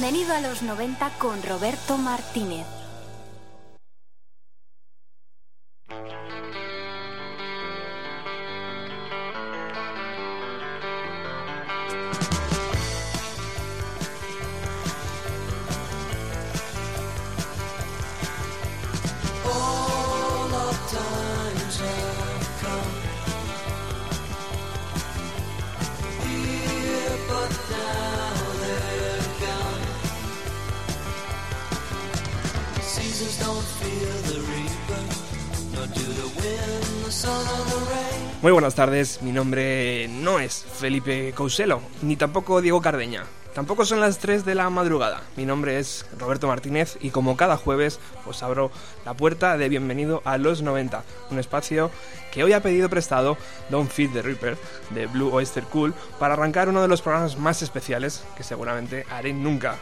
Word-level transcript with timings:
Bienvenido 0.00 0.32
a 0.34 0.40
los 0.40 0.62
90 0.62 1.10
con 1.18 1.42
Roberto 1.42 1.98
Martínez. 1.98 2.79
Buenas 38.70 38.88
tardes, 38.88 39.22
mi 39.22 39.32
nombre 39.32 40.06
no 40.08 40.38
es 40.38 40.64
Felipe 40.64 41.32
Couselo, 41.32 41.80
ni 42.02 42.14
tampoco 42.14 42.60
Diego 42.60 42.80
Cardeña. 42.80 43.24
Tampoco 43.52 43.84
son 43.84 43.98
las 43.98 44.18
3 44.18 44.44
de 44.44 44.54
la 44.54 44.70
madrugada. 44.70 45.22
Mi 45.36 45.44
nombre 45.44 45.80
es 45.80 46.06
Roberto 46.16 46.46
Martínez 46.46 46.96
y 47.00 47.10
como 47.10 47.36
cada 47.36 47.56
jueves 47.56 47.98
os 48.26 48.44
abro 48.44 48.70
la 49.04 49.14
puerta 49.14 49.56
de 49.56 49.68
bienvenido 49.68 50.22
a 50.24 50.38
los 50.38 50.62
90, 50.62 51.02
un 51.32 51.40
espacio 51.40 51.90
que 52.30 52.44
hoy 52.44 52.52
ha 52.52 52.62
pedido 52.62 52.88
prestado 52.88 53.36
Don't 53.70 53.90
Feed 53.90 54.12
the 54.12 54.22
Reaper 54.22 54.56
de 54.90 55.06
Blue 55.08 55.34
Oyster 55.34 55.64
Cool 55.64 55.92
para 56.20 56.34
arrancar 56.34 56.68
uno 56.68 56.80
de 56.80 56.86
los 56.86 57.02
programas 57.02 57.36
más 57.38 57.62
especiales 57.62 58.22
que 58.36 58.44
seguramente 58.44 59.04
haré 59.10 59.32
nunca. 59.32 59.78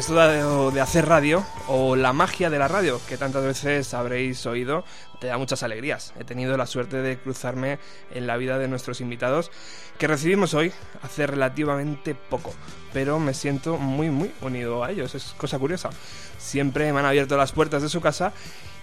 Esto 0.00 0.14
de, 0.70 0.80
hacer 0.80 1.06
radio, 1.06 1.44
o 1.68 1.94
la 1.94 2.14
magia 2.14 2.48
de 2.48 2.58
la 2.58 2.68
radio, 2.68 2.98
que 3.06 3.18
tantas 3.18 3.44
veces 3.44 3.92
habréis 3.92 4.46
oído, 4.46 4.82
te 5.20 5.26
da 5.26 5.36
muchas 5.36 5.62
alegrías. 5.62 6.14
He 6.18 6.24
tenido 6.24 6.56
la 6.56 6.64
suerte 6.64 7.02
de 7.02 7.18
cruzarme 7.18 7.78
en 8.10 8.26
la 8.26 8.38
vida 8.38 8.58
de 8.58 8.66
nuestros 8.66 9.02
invitados, 9.02 9.50
que 9.98 10.06
recibimos 10.06 10.54
hoy 10.54 10.72
hace 11.02 11.26
relativamente 11.26 12.14
poco, 12.14 12.54
pero 12.94 13.18
me 13.18 13.34
siento 13.34 13.76
muy, 13.76 14.08
muy 14.08 14.32
unido 14.40 14.82
a 14.82 14.90
ellos, 14.90 15.14
es 15.14 15.34
cosa 15.36 15.58
curiosa. 15.58 15.90
Siempre 16.38 16.90
me 16.94 17.00
han 17.00 17.04
abierto 17.04 17.36
las 17.36 17.52
puertas 17.52 17.82
de 17.82 17.90
su 17.90 18.00
casa 18.00 18.32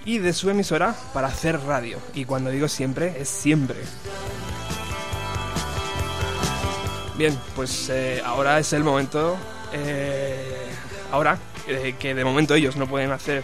y 0.05 0.19
de 0.19 0.33
su 0.33 0.51
emisora 0.51 0.95
para 1.15 1.29
hacer 1.29 1.59
radio, 1.61 1.97
y 2.13 2.25
cuando 2.25 2.51
digo 2.51 2.67
siempre, 2.67 3.19
es 3.19 3.27
siempre. 3.27 3.77
Bien, 7.17 7.35
pues 7.55 7.89
eh, 7.89 8.21
ahora 8.23 8.59
es 8.59 8.71
el 8.71 8.83
momento... 8.83 9.35
Eh, 9.73 10.56
ahora 11.11 11.37
eh, 11.67 11.95
que 11.99 12.13
de 12.13 12.23
momento 12.23 12.55
ellos 12.55 12.75
no 12.75 12.87
pueden 12.87 13.11
hacer 13.11 13.43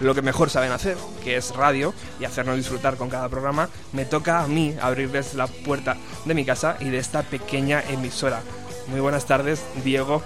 lo 0.00 0.14
que 0.14 0.22
mejor 0.22 0.50
saben 0.50 0.72
hacer, 0.72 0.96
que 1.22 1.36
es 1.36 1.54
radio 1.54 1.92
y 2.18 2.24
hacernos 2.24 2.56
disfrutar 2.56 2.96
con 2.96 3.10
cada 3.10 3.28
programa, 3.28 3.68
me 3.92 4.04
toca 4.04 4.40
a 4.40 4.48
mí 4.48 4.74
abrirles 4.80 5.34
la 5.34 5.46
puerta 5.46 5.96
de 6.24 6.34
mi 6.34 6.44
casa 6.44 6.76
y 6.80 6.88
de 6.88 6.98
esta 6.98 7.22
pequeña 7.22 7.82
emisora. 7.88 8.40
Muy 8.88 9.00
buenas 9.00 9.26
tardes, 9.26 9.62
Diego 9.84 10.22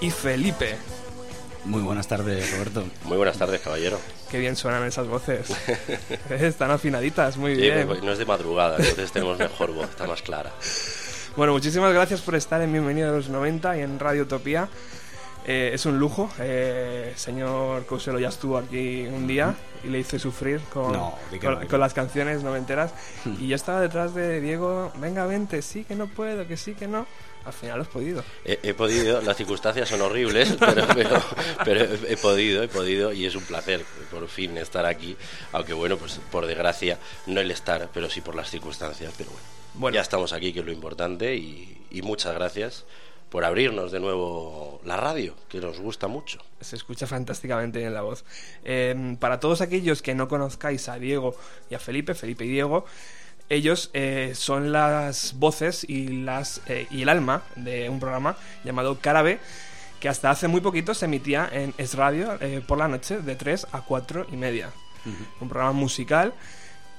y 0.00 0.10
Felipe. 0.10 0.76
Muy 1.64 1.82
buenas 1.82 2.08
tardes, 2.08 2.50
Roberto. 2.52 2.84
Muy 3.04 3.18
buenas 3.18 3.36
tardes, 3.36 3.60
caballero. 3.60 3.98
Qué 4.30 4.38
bien 4.38 4.56
suenan 4.56 4.84
esas 4.84 5.06
voces. 5.06 5.48
Están 6.30 6.70
afinaditas, 6.70 7.36
muy 7.36 7.54
bien. 7.54 7.86
Pues, 7.86 8.02
no 8.02 8.12
es 8.12 8.18
de 8.18 8.24
madrugada, 8.24 8.76
entonces 8.78 9.12
tenemos 9.12 9.38
mejor 9.38 9.72
voz, 9.72 9.90
está 9.90 10.06
más 10.06 10.22
clara. 10.22 10.50
Bueno, 11.36 11.52
muchísimas 11.52 11.92
gracias 11.92 12.22
por 12.22 12.34
estar 12.34 12.60
en 12.62 12.72
Bienvenido 12.72 13.10
a 13.10 13.12
los 13.12 13.28
90 13.28 13.76
y 13.78 13.80
en 13.82 13.98
Radio 13.98 14.22
Utopía. 14.22 14.68
Eh, 15.52 15.74
es 15.74 15.84
un 15.84 15.98
lujo. 15.98 16.30
Eh, 16.38 17.12
señor 17.16 17.84
Couselo 17.84 18.20
ya 18.20 18.28
estuvo 18.28 18.56
aquí 18.56 19.04
un 19.08 19.26
día 19.26 19.52
y 19.82 19.88
le 19.88 19.98
hice 19.98 20.16
sufrir 20.20 20.60
con, 20.72 20.94
con, 21.68 21.80
las 21.80 21.92
canciones 21.92 22.44
noventeras. 22.44 22.94
y 23.40 23.48
yo 23.48 23.56
estaba 23.56 23.80
detrás 23.80 24.14
de 24.14 24.40
Diego, 24.40 24.92
venga, 24.98 25.26
vente, 25.26 25.60
sí 25.62 25.82
que 25.82 25.96
no 25.96 26.06
puedo, 26.06 26.46
que 26.46 26.56
sí 26.56 26.74
que 26.74 26.86
no. 26.86 27.04
Al 27.44 27.52
final 27.52 27.80
has 27.80 27.88
podido. 27.88 28.22
He, 28.44 28.74
podido, 28.74 29.22
las 29.22 29.36
circunstancias 29.36 29.88
son 29.88 30.02
horribles, 30.02 30.56
pero, 31.64 31.82
he, 32.06 32.16
podido, 32.16 32.62
he 32.62 32.68
podido 32.68 33.12
y 33.12 33.26
es 33.26 33.34
un 33.34 33.42
placer 33.42 33.82
por 34.08 34.28
fin 34.28 34.56
estar 34.56 34.86
aquí. 34.86 35.16
Aunque 35.50 35.72
bueno, 35.72 35.96
pues 35.96 36.20
por 36.30 36.46
desgracia, 36.46 36.98
no 37.26 37.40
el 37.40 37.50
estar, 37.50 37.88
pero 37.92 38.08
sí 38.08 38.20
por 38.20 38.36
las 38.36 38.50
circunstancias. 38.50 39.12
Pero 39.18 39.30
bueno, 39.74 39.96
ya 39.96 40.02
estamos 40.02 40.32
aquí, 40.32 40.52
que 40.52 40.60
es 40.60 40.66
lo 40.66 40.70
importante, 40.70 41.34
y, 41.34 41.76
y 41.90 42.02
muchas 42.02 42.34
gracias 42.34 42.84
por 43.30 43.44
abrirnos 43.44 43.92
de 43.92 44.00
nuevo 44.00 44.80
la 44.84 44.96
radio, 44.96 45.34
que 45.48 45.60
nos 45.60 45.80
gusta 45.80 46.08
mucho. 46.08 46.40
Se 46.60 46.76
escucha 46.76 47.06
fantásticamente 47.06 47.82
en 47.82 47.94
la 47.94 48.02
voz. 48.02 48.24
Em, 48.64 49.16
para 49.16 49.40
todos 49.40 49.60
aquellos 49.60 50.02
que 50.02 50.14
no 50.14 50.28
conozcáis 50.28 50.88
a 50.88 50.98
Diego 50.98 51.34
y 51.70 51.74
a 51.74 51.78
Felipe, 51.78 52.14
Felipe 52.14 52.44
y 52.44 52.48
Diego, 52.48 52.84
ellos 53.48 53.90
eh, 53.94 54.32
son 54.34 54.72
las 54.72 55.34
voces 55.38 55.84
y, 55.88 56.08
las, 56.22 56.60
eh, 56.66 56.86
y 56.90 57.02
el 57.02 57.08
alma 57.08 57.42
de 57.56 57.88
un 57.88 58.00
programa 58.00 58.36
llamado 58.64 58.98
Carabe, 59.00 59.38
que 60.00 60.08
hasta 60.08 60.30
hace 60.30 60.48
muy 60.48 60.60
poquito 60.60 60.94
se 60.94 61.04
emitía 61.04 61.48
en 61.52 61.74
Es 61.78 61.94
Radio 61.94 62.36
eh, 62.40 62.62
por 62.66 62.78
la 62.78 62.88
noche 62.88 63.20
de 63.20 63.36
3 63.36 63.68
a 63.72 63.82
4 63.82 64.26
y 64.32 64.36
media. 64.36 64.70
Un 65.40 65.48
programa 65.48 65.72
musical 65.72 66.34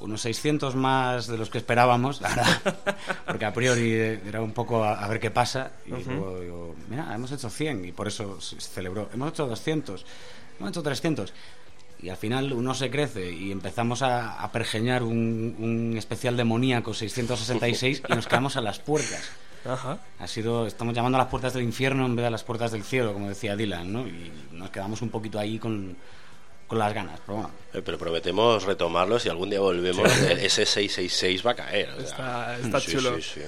unos 0.00 0.22
600 0.22 0.74
más 0.74 1.26
de 1.26 1.38
los 1.38 1.50
que 1.50 1.58
esperábamos, 1.58 2.20
la 2.20 2.28
verdad, 2.30 2.76
porque 3.26 3.44
a 3.44 3.52
priori 3.52 3.92
era 3.92 4.42
un 4.42 4.52
poco 4.52 4.84
a, 4.84 5.06
ver 5.08 5.20
qué 5.20 5.30
pasa. 5.30 5.72
Y 5.86 5.90
luego 5.90 6.40
digo, 6.40 6.76
mira, 6.88 7.14
hemos 7.14 7.32
hecho 7.32 7.50
100 7.50 7.84
y 7.84 7.92
por 7.92 8.08
eso 8.08 8.40
se 8.40 8.58
celebró. 8.60 9.10
Hemos 9.12 9.30
hecho 9.30 9.46
200, 9.46 10.04
hemos 10.58 10.70
hecho 10.70 10.82
300. 10.82 11.32
Y 12.00 12.10
al 12.10 12.16
final 12.16 12.52
uno 12.52 12.74
se 12.74 12.90
crece 12.90 13.32
y 13.32 13.52
empezamos 13.52 14.02
a, 14.02 14.42
a 14.42 14.52
pergeñar 14.52 15.02
un, 15.02 15.56
un 15.58 15.96
especial 15.96 16.36
demoníaco 16.36 16.92
666 16.92 18.02
y 18.06 18.12
nos 18.12 18.26
quedamos 18.26 18.56
a 18.56 18.60
las 18.60 18.78
puertas. 18.78 19.30
Ajá. 19.68 19.98
Ha 20.18 20.26
sido, 20.26 20.66
estamos 20.66 20.94
llamando 20.94 21.16
a 21.18 21.22
las 21.22 21.30
puertas 21.30 21.52
del 21.54 21.62
infierno 21.62 22.06
en 22.06 22.14
vez 22.16 22.22
de 22.24 22.28
a 22.28 22.30
las 22.30 22.44
puertas 22.44 22.72
del 22.72 22.82
cielo, 22.84 23.12
como 23.12 23.28
decía 23.28 23.56
Dylan, 23.56 23.92
¿no? 23.92 24.06
Y 24.06 24.30
nos 24.52 24.70
quedamos 24.70 25.02
un 25.02 25.10
poquito 25.10 25.38
ahí 25.38 25.58
con, 25.58 25.96
con 26.66 26.78
las 26.78 26.92
ganas, 26.94 27.20
pero 27.24 27.38
bueno. 27.38 27.50
Eh, 27.74 27.82
Pero 27.84 27.98
prometemos 27.98 28.64
retomarlo 28.64 29.18
si 29.18 29.28
algún 29.28 29.50
día 29.50 29.60
volvemos. 29.60 30.06
eh, 30.22 30.38
Ese 30.46 30.64
666 30.66 31.46
va 31.46 31.50
a 31.52 31.54
caer. 31.54 31.90
o 31.90 32.00
sea. 32.00 32.56
Está, 32.56 32.58
está 32.58 32.80
Sí, 32.80 32.92
chulo. 32.92 33.16
sí, 33.16 33.22
sí. 33.22 33.40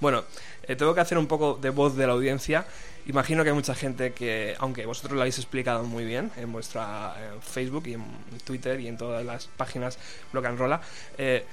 Bueno, 0.00 0.24
eh, 0.64 0.76
tengo 0.76 0.94
que 0.94 1.00
hacer 1.00 1.18
un 1.18 1.26
poco 1.26 1.58
de 1.60 1.70
voz 1.70 1.96
de 1.96 2.06
la 2.06 2.12
audiencia. 2.14 2.64
Imagino 3.06 3.42
que 3.44 3.50
hay 3.50 3.54
mucha 3.54 3.74
gente 3.74 4.12
que, 4.14 4.54
aunque 4.58 4.86
vosotros 4.86 5.12
lo 5.12 5.20
habéis 5.20 5.38
explicado 5.38 5.84
muy 5.84 6.04
bien 6.04 6.30
en 6.38 6.50
vuestra 6.52 7.14
eh, 7.18 7.30
Facebook 7.42 7.86
y 7.86 7.92
en 7.94 8.04
Twitter 8.44 8.80
y 8.80 8.88
en 8.88 8.96
todas 8.96 9.24
las 9.24 9.46
páginas 9.46 9.98
Block 10.32 10.46
and 10.46 10.58
Rolla, 10.58 10.80
eh, 11.18 11.44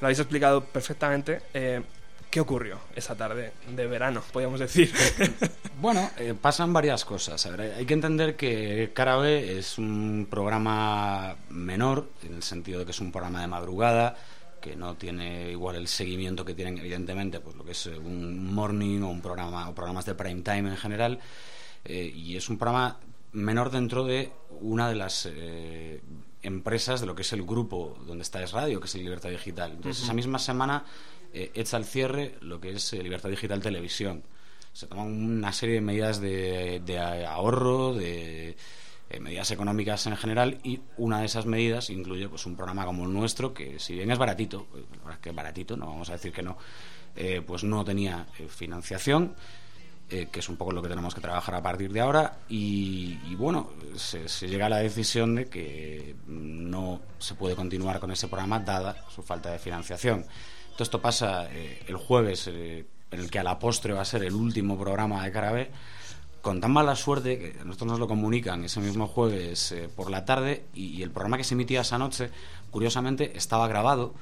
lo 0.00 0.06
habéis 0.06 0.20
explicado 0.20 0.62
perfectamente. 0.64 1.40
¿Qué 2.30 2.40
ocurrió 2.40 2.78
esa 2.94 3.16
tarde 3.16 3.52
de 3.74 3.86
verano, 3.86 4.22
podríamos 4.32 4.60
decir? 4.60 4.92
Bueno, 5.80 6.10
eh, 6.18 6.34
pasan 6.38 6.74
varias 6.74 7.06
cosas. 7.06 7.46
A 7.46 7.50
ver, 7.56 7.72
hay- 7.72 7.86
que 7.86 7.94
entender 7.94 8.36
que 8.36 8.90
Cara 8.92 9.16
B 9.16 9.58
es 9.58 9.78
un 9.78 10.26
programa 10.30 11.36
menor, 11.48 12.10
en 12.22 12.34
el 12.34 12.42
sentido 12.42 12.80
de 12.80 12.84
que 12.84 12.90
es 12.90 13.00
un 13.00 13.10
programa 13.10 13.40
de 13.40 13.46
madrugada, 13.46 14.14
que 14.60 14.76
no 14.76 14.96
tiene 14.96 15.50
igual 15.50 15.76
el 15.76 15.88
seguimiento 15.88 16.44
que 16.44 16.52
tienen, 16.52 16.76
evidentemente, 16.76 17.40
pues 17.40 17.56
lo 17.56 17.64
que 17.64 17.72
es 17.72 17.86
eh, 17.86 17.96
un 17.96 18.52
morning 18.52 19.00
o 19.00 19.08
un 19.08 19.22
programa 19.22 19.70
o 19.70 19.74
programas 19.74 20.04
de 20.04 20.14
prime 20.14 20.42
time 20.42 20.68
en 20.68 20.76
general. 20.76 21.18
eh, 21.86 22.12
y 22.14 22.36
es 22.36 22.50
un 22.50 22.58
programa 22.58 22.98
menor 23.32 23.70
dentro 23.70 24.04
de 24.04 24.30
una 24.60 24.86
de 24.90 24.96
las 24.96 25.26
eh, 25.32 26.02
empresas 26.42 27.00
de 27.00 27.06
lo 27.06 27.14
que 27.14 27.22
es 27.22 27.32
el 27.32 27.42
grupo 27.42 27.96
donde 28.06 28.20
está 28.22 28.42
Es 28.42 28.52
Radio, 28.52 28.80
que 28.80 28.86
es 28.86 28.94
el 28.96 29.02
Libertad 29.04 29.30
Digital. 29.30 29.72
Entonces, 29.72 30.02
esa 30.04 30.12
misma 30.12 30.38
semana 30.38 30.84
eh, 31.32 31.50
echa 31.54 31.76
al 31.76 31.84
cierre 31.84 32.34
lo 32.40 32.60
que 32.60 32.70
es 32.70 32.92
eh, 32.92 33.02
Libertad 33.02 33.30
Digital 33.30 33.60
Televisión. 33.60 34.22
Se 34.72 34.86
toman 34.86 35.06
una 35.06 35.52
serie 35.52 35.76
de 35.76 35.80
medidas 35.80 36.20
de, 36.20 36.80
de 36.84 36.98
ahorro, 36.98 37.94
de 37.94 38.56
eh, 39.10 39.20
medidas 39.20 39.50
económicas 39.50 40.06
en 40.06 40.16
general 40.16 40.58
y 40.62 40.80
una 40.96 41.20
de 41.20 41.26
esas 41.26 41.46
medidas 41.46 41.90
incluye 41.90 42.28
pues 42.28 42.46
un 42.46 42.56
programa 42.56 42.84
como 42.84 43.04
el 43.04 43.12
nuestro 43.12 43.52
que 43.52 43.78
si 43.80 43.94
bien 43.94 44.10
es 44.10 44.18
baratito, 44.18 44.68
verdad 44.72 45.14
es 45.14 45.18
que 45.18 45.30
es 45.30 45.34
baratito, 45.34 45.76
no 45.76 45.86
vamos 45.86 46.08
a 46.10 46.12
decir 46.12 46.32
que 46.32 46.42
no, 46.42 46.56
eh, 47.16 47.42
pues 47.44 47.64
no 47.64 47.84
tenía 47.84 48.26
financiación 48.48 49.34
que 50.10 50.40
es 50.40 50.48
un 50.48 50.56
poco 50.56 50.72
lo 50.72 50.82
que 50.82 50.88
tenemos 50.88 51.14
que 51.14 51.20
trabajar 51.20 51.54
a 51.54 51.62
partir 51.62 51.92
de 51.92 52.00
ahora. 52.00 52.40
Y, 52.48 53.16
y 53.28 53.36
bueno, 53.36 53.70
se, 53.94 54.28
se 54.28 54.48
llega 54.48 54.66
a 54.66 54.68
la 54.68 54.78
decisión 54.78 55.36
de 55.36 55.46
que 55.46 56.16
no 56.26 57.00
se 57.20 57.36
puede 57.36 57.54
continuar 57.54 58.00
con 58.00 58.10
ese 58.10 58.26
programa 58.26 58.58
dada 58.58 59.04
su 59.14 59.22
falta 59.22 59.52
de 59.52 59.60
financiación. 59.60 60.26
Todo 60.80 60.84
esto 60.84 61.02
pasa 61.02 61.46
eh, 61.52 61.82
el 61.88 61.96
jueves, 61.96 62.46
eh, 62.46 62.86
en 63.10 63.20
el 63.20 63.30
que 63.30 63.38
a 63.38 63.42
la 63.42 63.58
postre 63.58 63.92
va 63.92 64.00
a 64.00 64.04
ser 64.06 64.24
el 64.24 64.32
último 64.32 64.78
programa 64.78 65.22
de 65.22 65.30
Carabé, 65.30 65.70
con 66.40 66.58
tan 66.58 66.72
mala 66.72 66.96
suerte 66.96 67.38
que 67.38 67.64
nosotros 67.66 67.90
nos 67.90 67.98
lo 67.98 68.08
comunican 68.08 68.64
ese 68.64 68.80
mismo 68.80 69.06
jueves 69.06 69.72
eh, 69.72 69.90
por 69.94 70.10
la 70.10 70.24
tarde 70.24 70.64
y, 70.72 70.86
y 70.86 71.02
el 71.02 71.10
programa 71.10 71.36
que 71.36 71.44
se 71.44 71.52
emitía 71.52 71.82
esa 71.82 71.98
noche, 71.98 72.30
curiosamente, 72.70 73.36
estaba 73.36 73.68
grabado 73.68 74.14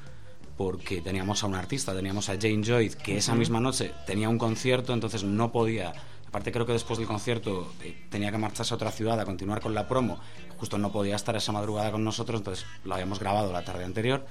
porque 0.56 1.00
teníamos 1.00 1.44
a 1.44 1.46
un 1.46 1.54
artista, 1.54 1.94
teníamos 1.94 2.28
a 2.28 2.32
Jane 2.32 2.64
Joy, 2.64 2.90
que 2.90 3.18
esa 3.18 3.36
misma 3.36 3.60
noche 3.60 3.92
tenía 4.04 4.28
un 4.28 4.38
concierto, 4.38 4.92
entonces 4.92 5.22
no 5.22 5.52
podía. 5.52 5.92
Aparte, 6.26 6.50
creo 6.50 6.66
que 6.66 6.72
después 6.72 6.98
del 6.98 7.06
concierto 7.06 7.72
eh, 7.84 8.06
tenía 8.10 8.32
que 8.32 8.38
marcharse 8.38 8.74
a 8.74 8.78
otra 8.78 8.90
ciudad 8.90 9.20
a 9.20 9.24
continuar 9.24 9.60
con 9.60 9.74
la 9.74 9.86
promo. 9.86 10.18
Justo 10.58 10.76
no 10.76 10.90
podía 10.90 11.14
estar 11.14 11.36
esa 11.36 11.52
madrugada 11.52 11.92
con 11.92 12.02
nosotros, 12.02 12.40
entonces 12.40 12.66
lo 12.82 12.94
habíamos 12.94 13.20
grabado 13.20 13.52
la 13.52 13.64
tarde 13.64 13.84
anterior. 13.84 14.26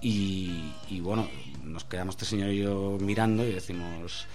Y, 0.00 0.72
y 0.88 1.00
bueno, 1.00 1.28
nos 1.64 1.84
quedamos 1.84 2.14
este 2.14 2.24
señor 2.26 2.50
y 2.50 2.62
yo 2.62 2.98
mirando 3.00 3.44
y 3.44 3.52
decimos. 3.52 4.26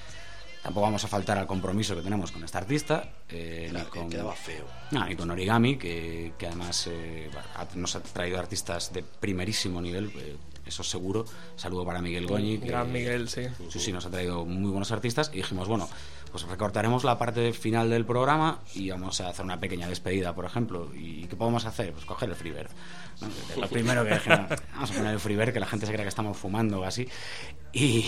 Tampoco 0.64 0.84
vamos 0.86 1.04
a 1.04 1.08
faltar 1.08 1.40
al 1.40 1.48
compromiso 1.48 1.96
que 1.96 2.04
tenemos 2.04 2.32
con 2.32 2.44
este 2.44 2.56
artista. 2.58 3.10
eh, 3.30 3.68
Claro, 3.72 3.90
que 3.90 4.00
con- 4.00 4.10
quedaba 4.12 4.36
feo. 4.36 4.66
Ah, 4.96 5.08
y 5.12 5.16
con 5.16 5.32
Origami, 5.32 5.76
que, 5.78 6.34
que 6.38 6.46
además 6.46 6.88
eh, 6.92 7.32
nos 7.76 7.96
ha 7.96 8.04
traído 8.04 8.38
artistas 8.38 8.94
de 8.94 9.02
primerísimo 9.02 9.82
nivel, 9.82 10.12
eh, 10.18 10.36
eso 10.64 10.84
seguro. 10.84 11.26
Saludo 11.56 11.84
para 11.84 12.00
Miguel 12.00 12.28
Goñi. 12.28 12.60
que- 12.60 12.68
Gran 12.68 12.92
Miguel, 12.92 13.28
sí. 13.28 13.42
Sí, 13.70 13.80
sí, 13.80 13.92
nos 13.92 14.06
ha 14.06 14.12
traído 14.12 14.46
muy 14.46 14.70
buenos 14.70 14.92
artistas 14.92 15.32
y 15.34 15.38
dijimos, 15.38 15.68
bueno, 15.68 15.90
pues 16.32 16.44
recortaremos 16.44 17.04
la 17.04 17.18
parte 17.18 17.54
final 17.54 17.90
del 17.90 18.06
programa 18.06 18.60
y 18.76 18.88
vamos 18.92 19.20
a 19.20 19.30
hacer 19.30 19.44
una 19.44 19.60
pequeña 19.60 19.88
despedida, 19.88 20.36
por 20.36 20.46
ejemplo. 20.46 20.92
¿Y 20.96 21.26
qué 21.26 21.36
podemos 21.36 21.66
hacer? 21.66 21.92
Pues 21.92 22.06
coger 22.06 22.30
el 22.30 22.36
freebird. 22.36 22.70
Lo 23.60 23.68
primero 23.68 24.04
que 24.04 24.14
dijimos, 24.14 24.50
vamos 24.74 24.92
a 24.92 24.94
poner 24.94 25.14
el 25.14 25.20
freebird, 25.20 25.54
que 25.54 25.60
la 25.60 25.68
gente 25.68 25.86
se 25.86 25.92
crea 25.92 26.04
que 26.04 26.10
estamos 26.10 26.38
fumando 26.38 26.80
o 26.80 26.84
así. 26.84 27.08
Y, 27.74 28.06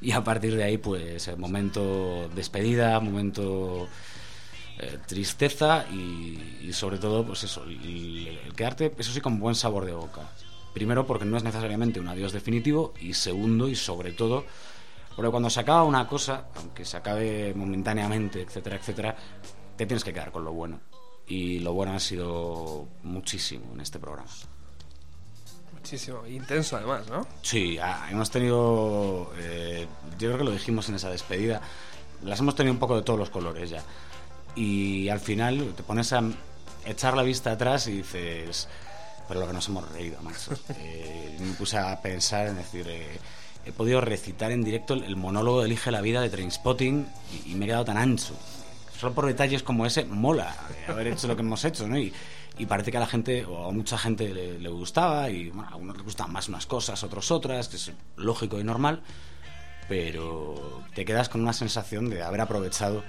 y 0.00 0.12
a 0.12 0.22
partir 0.24 0.56
de 0.56 0.64
ahí, 0.64 0.78
pues, 0.78 1.28
el 1.28 1.36
momento 1.36 2.28
despedida, 2.34 3.00
momento 3.00 3.88
eh, 4.78 4.98
tristeza 5.06 5.86
y, 5.90 6.58
y 6.62 6.72
sobre 6.72 6.98
todo, 6.98 7.24
pues 7.26 7.44
eso, 7.44 7.64
el, 7.64 8.38
el 8.46 8.54
quedarte, 8.54 8.94
eso 8.98 9.12
sí, 9.12 9.20
con 9.20 9.38
buen 9.38 9.54
sabor 9.54 9.84
de 9.84 9.92
boca. 9.92 10.22
Primero, 10.72 11.06
porque 11.06 11.24
no 11.24 11.36
es 11.36 11.42
necesariamente 11.42 11.98
un 11.98 12.08
adiós 12.08 12.32
definitivo 12.32 12.94
y 13.00 13.14
segundo, 13.14 13.68
y 13.68 13.74
sobre 13.74 14.12
todo, 14.12 14.44
porque 15.16 15.30
cuando 15.30 15.50
se 15.50 15.60
acaba 15.60 15.82
una 15.82 16.06
cosa, 16.06 16.46
aunque 16.56 16.84
se 16.84 16.96
acabe 16.96 17.52
momentáneamente, 17.54 18.42
etcétera, 18.42 18.76
etcétera, 18.76 19.16
te 19.76 19.86
tienes 19.86 20.04
que 20.04 20.12
quedar 20.12 20.30
con 20.30 20.44
lo 20.44 20.52
bueno. 20.52 20.80
Y 21.28 21.58
lo 21.58 21.74
bueno 21.74 21.92
ha 21.92 22.00
sido 22.00 22.88
muchísimo 23.02 23.74
en 23.74 23.80
este 23.80 23.98
programa. 23.98 24.30
Muchísimo. 25.74 26.26
Intenso, 26.26 26.76
además, 26.76 27.06
¿no? 27.08 27.26
Sí, 27.42 27.78
ah, 27.78 28.08
hemos 28.10 28.30
tenido, 28.30 29.32
eh, 29.38 29.86
yo 30.18 30.28
creo 30.28 30.38
que 30.38 30.44
lo 30.44 30.50
dijimos 30.50 30.88
en 30.88 30.96
esa 30.96 31.10
despedida, 31.10 31.60
las 32.24 32.40
hemos 32.40 32.54
tenido 32.54 32.72
un 32.72 32.78
poco 32.78 32.96
de 32.96 33.02
todos 33.02 33.18
los 33.18 33.30
colores 33.30 33.70
ya. 33.70 33.82
Y 34.56 35.08
al 35.08 35.20
final 35.20 35.74
te 35.76 35.82
pones 35.82 36.12
a 36.12 36.22
echar 36.84 37.16
la 37.16 37.22
vista 37.22 37.52
atrás 37.52 37.86
y 37.86 37.98
dices, 37.98 38.68
pero 39.28 39.40
lo 39.40 39.46
que 39.46 39.52
nos 39.52 39.68
hemos 39.68 39.90
reído, 39.92 40.20
macho. 40.22 40.52
Eh, 40.80 41.36
me 41.40 41.52
puse 41.54 41.78
a 41.78 42.00
pensar 42.00 42.48
en 42.48 42.56
decir, 42.56 42.86
eh, 42.88 43.18
he 43.64 43.72
podido 43.72 44.00
recitar 44.00 44.50
en 44.50 44.64
directo 44.64 44.94
el, 44.94 45.16
monólogo 45.16 45.60
de 45.60 45.66
Elige 45.66 45.90
la 45.90 46.00
vida 46.00 46.20
de 46.20 46.30
Trainspotting 46.30 47.06
y, 47.46 47.52
y 47.52 47.54
me 47.54 47.66
he 47.66 47.68
quedado 47.68 47.84
tan 47.84 47.98
ancho. 47.98 48.34
Solo 48.98 49.14
por 49.14 49.26
detalles 49.26 49.62
como 49.62 49.86
ese, 49.86 50.04
mola 50.04 50.56
eh, 50.70 50.90
haber 50.90 51.08
hecho 51.08 51.28
lo 51.28 51.36
que 51.36 51.42
hemos 51.42 51.64
hecho, 51.64 51.86
¿no? 51.86 51.98
Y, 51.98 52.12
parece 52.66 52.90
que 52.90 52.96
a 52.96 53.00
la 53.00 53.06
gente, 53.06 53.44
o 53.44 53.68
a 53.68 53.70
mucha 53.70 53.96
gente 53.96 54.34
le, 54.34 54.58
le 54.58 54.68
gustaba, 54.68 55.30
y 55.30 55.50
bueno, 55.50 55.68
a 55.70 55.76
unos 55.76 55.96
les 55.96 56.04
gustan 56.04 56.32
más 56.32 56.48
unas 56.48 56.66
cosas, 56.66 57.04
otros 57.04 57.30
otras, 57.30 57.68
que 57.68 57.76
es 57.76 57.92
lógico 58.16 58.58
y 58.58 58.64
normal, 58.64 59.00
pero 59.88 60.82
te 60.92 61.04
quedas 61.04 61.28
con 61.28 61.40
una 61.40 61.52
sensación 61.52 62.10
de 62.10 62.24
haber 62.24 62.40
aprovechado 62.40 63.04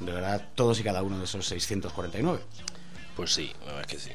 de 0.00 0.10
verdad 0.10 0.48
todos 0.54 0.80
y 0.80 0.82
cada 0.82 1.02
uno 1.02 1.18
de 1.18 1.24
esos 1.24 1.46
649. 1.46 2.40
Pues 3.14 3.34
sí, 3.34 3.52
la 3.60 3.66
verdad 3.66 3.80
es 3.82 3.86
que 3.86 3.98
sí. 3.98 4.10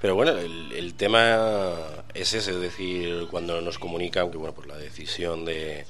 Pero 0.00 0.14
bueno, 0.14 0.32
el, 0.32 0.72
el 0.72 0.94
tema 0.94 1.76
es 2.14 2.32
ese, 2.32 2.52
es 2.52 2.60
decir, 2.60 3.28
cuando 3.30 3.60
nos 3.60 3.78
comunican 3.78 4.30
que 4.30 4.38
bueno, 4.38 4.54
pues 4.54 4.66
la 4.66 4.78
decisión 4.78 5.44
de, 5.44 5.84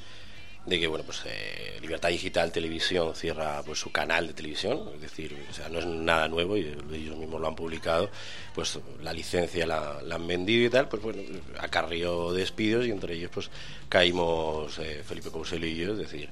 de 0.67 0.79
que 0.79 0.87
bueno, 0.87 1.05
pues 1.05 1.23
eh, 1.27 1.79
Libertad 1.81 2.09
Digital 2.11 2.53
Televisión 2.53 3.15
cierra 3.15 3.63
pues 3.65 3.81
su 3.81 3.91
canal 3.91 4.29
de 4.29 4.33
televisión, 4.33 4.91
es 4.95 5.01
decir, 5.01 5.37
o 5.51 5.53
sea, 5.53 5.69
no 5.69 5.81
es 5.81 5.87
nada 5.87 6.29
nuevo 6.29 6.57
y 6.57 6.61
ellos 6.93 7.17
mismos 7.17 7.41
lo 7.41 7.49
han 7.49 7.57
publicado, 7.57 8.11
pues 8.55 8.79
la 9.03 9.13
licencia 9.13 9.67
la, 9.67 9.99
han 10.11 10.27
vendido 10.27 10.67
y 10.67 10.71
tal, 10.71 10.89
pues 10.89 11.03
bueno, 11.03 11.23
acarrió 11.59 12.33
despidos 12.33 12.87
y 12.87 12.91
entre 12.91 13.15
ellos 13.15 13.31
pues 13.33 13.51
caímos 13.89 14.79
eh, 14.79 15.03
Felipe 15.05 15.31
Cousello 15.31 15.67
y 15.67 15.77
yo, 15.77 15.93
es 15.93 15.99
decir, 15.99 16.29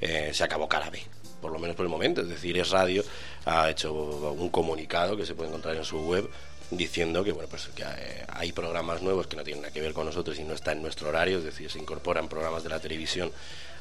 eh, 0.00 0.30
se 0.32 0.44
acabó 0.44 0.68
cara 0.68 0.90
B 0.90 1.00
por 1.40 1.52
lo 1.52 1.58
menos 1.58 1.74
por 1.74 1.86
el 1.86 1.90
momento. 1.90 2.20
Es 2.20 2.28
decir, 2.28 2.58
Es 2.58 2.68
Radio 2.68 3.02
ha 3.46 3.70
hecho 3.70 3.94
un 3.94 4.50
comunicado 4.50 5.16
que 5.16 5.24
se 5.24 5.34
puede 5.34 5.48
encontrar 5.48 5.74
en 5.74 5.84
su 5.84 5.98
web 6.00 6.28
diciendo 6.70 7.24
que 7.24 7.32
bueno 7.32 7.48
pues 7.48 7.68
que 7.74 7.82
eh, 7.82 8.24
hay 8.28 8.52
programas 8.52 9.02
nuevos 9.02 9.26
que 9.26 9.36
no 9.36 9.42
tienen 9.42 9.62
nada 9.62 9.72
que 9.72 9.80
ver 9.80 9.92
con 9.92 10.06
nosotros 10.06 10.38
y 10.38 10.44
no 10.44 10.54
está 10.54 10.72
en 10.72 10.82
nuestro 10.82 11.08
horario, 11.08 11.38
es 11.38 11.44
decir, 11.44 11.70
se 11.70 11.78
incorporan 11.78 12.28
programas 12.28 12.62
de 12.62 12.68
la 12.68 12.78
televisión 12.78 13.32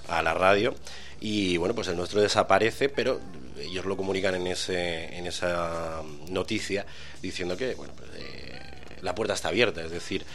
a 0.09 0.21
la 0.21 0.33
radio 0.33 0.75
y 1.21 1.57
bueno 1.57 1.75
pues 1.75 1.87
el 1.87 1.95
nuestro 1.97 2.21
desaparece 2.21 2.89
pero 2.89 3.19
ellos 3.59 3.85
lo 3.85 3.97
comunican 3.97 4.35
en 4.35 4.47
ese 4.47 5.15
en 5.17 5.27
esa 5.27 6.01
noticia 6.29 6.85
diciendo 7.21 7.57
que 7.57 7.75
bueno 7.75 7.93
pues, 7.97 8.09
eh, 8.17 8.59
la 9.01 9.13
puerta 9.15 9.33
está 9.33 9.49
abierta 9.49 9.81
es 9.83 9.91
decir 9.91 10.25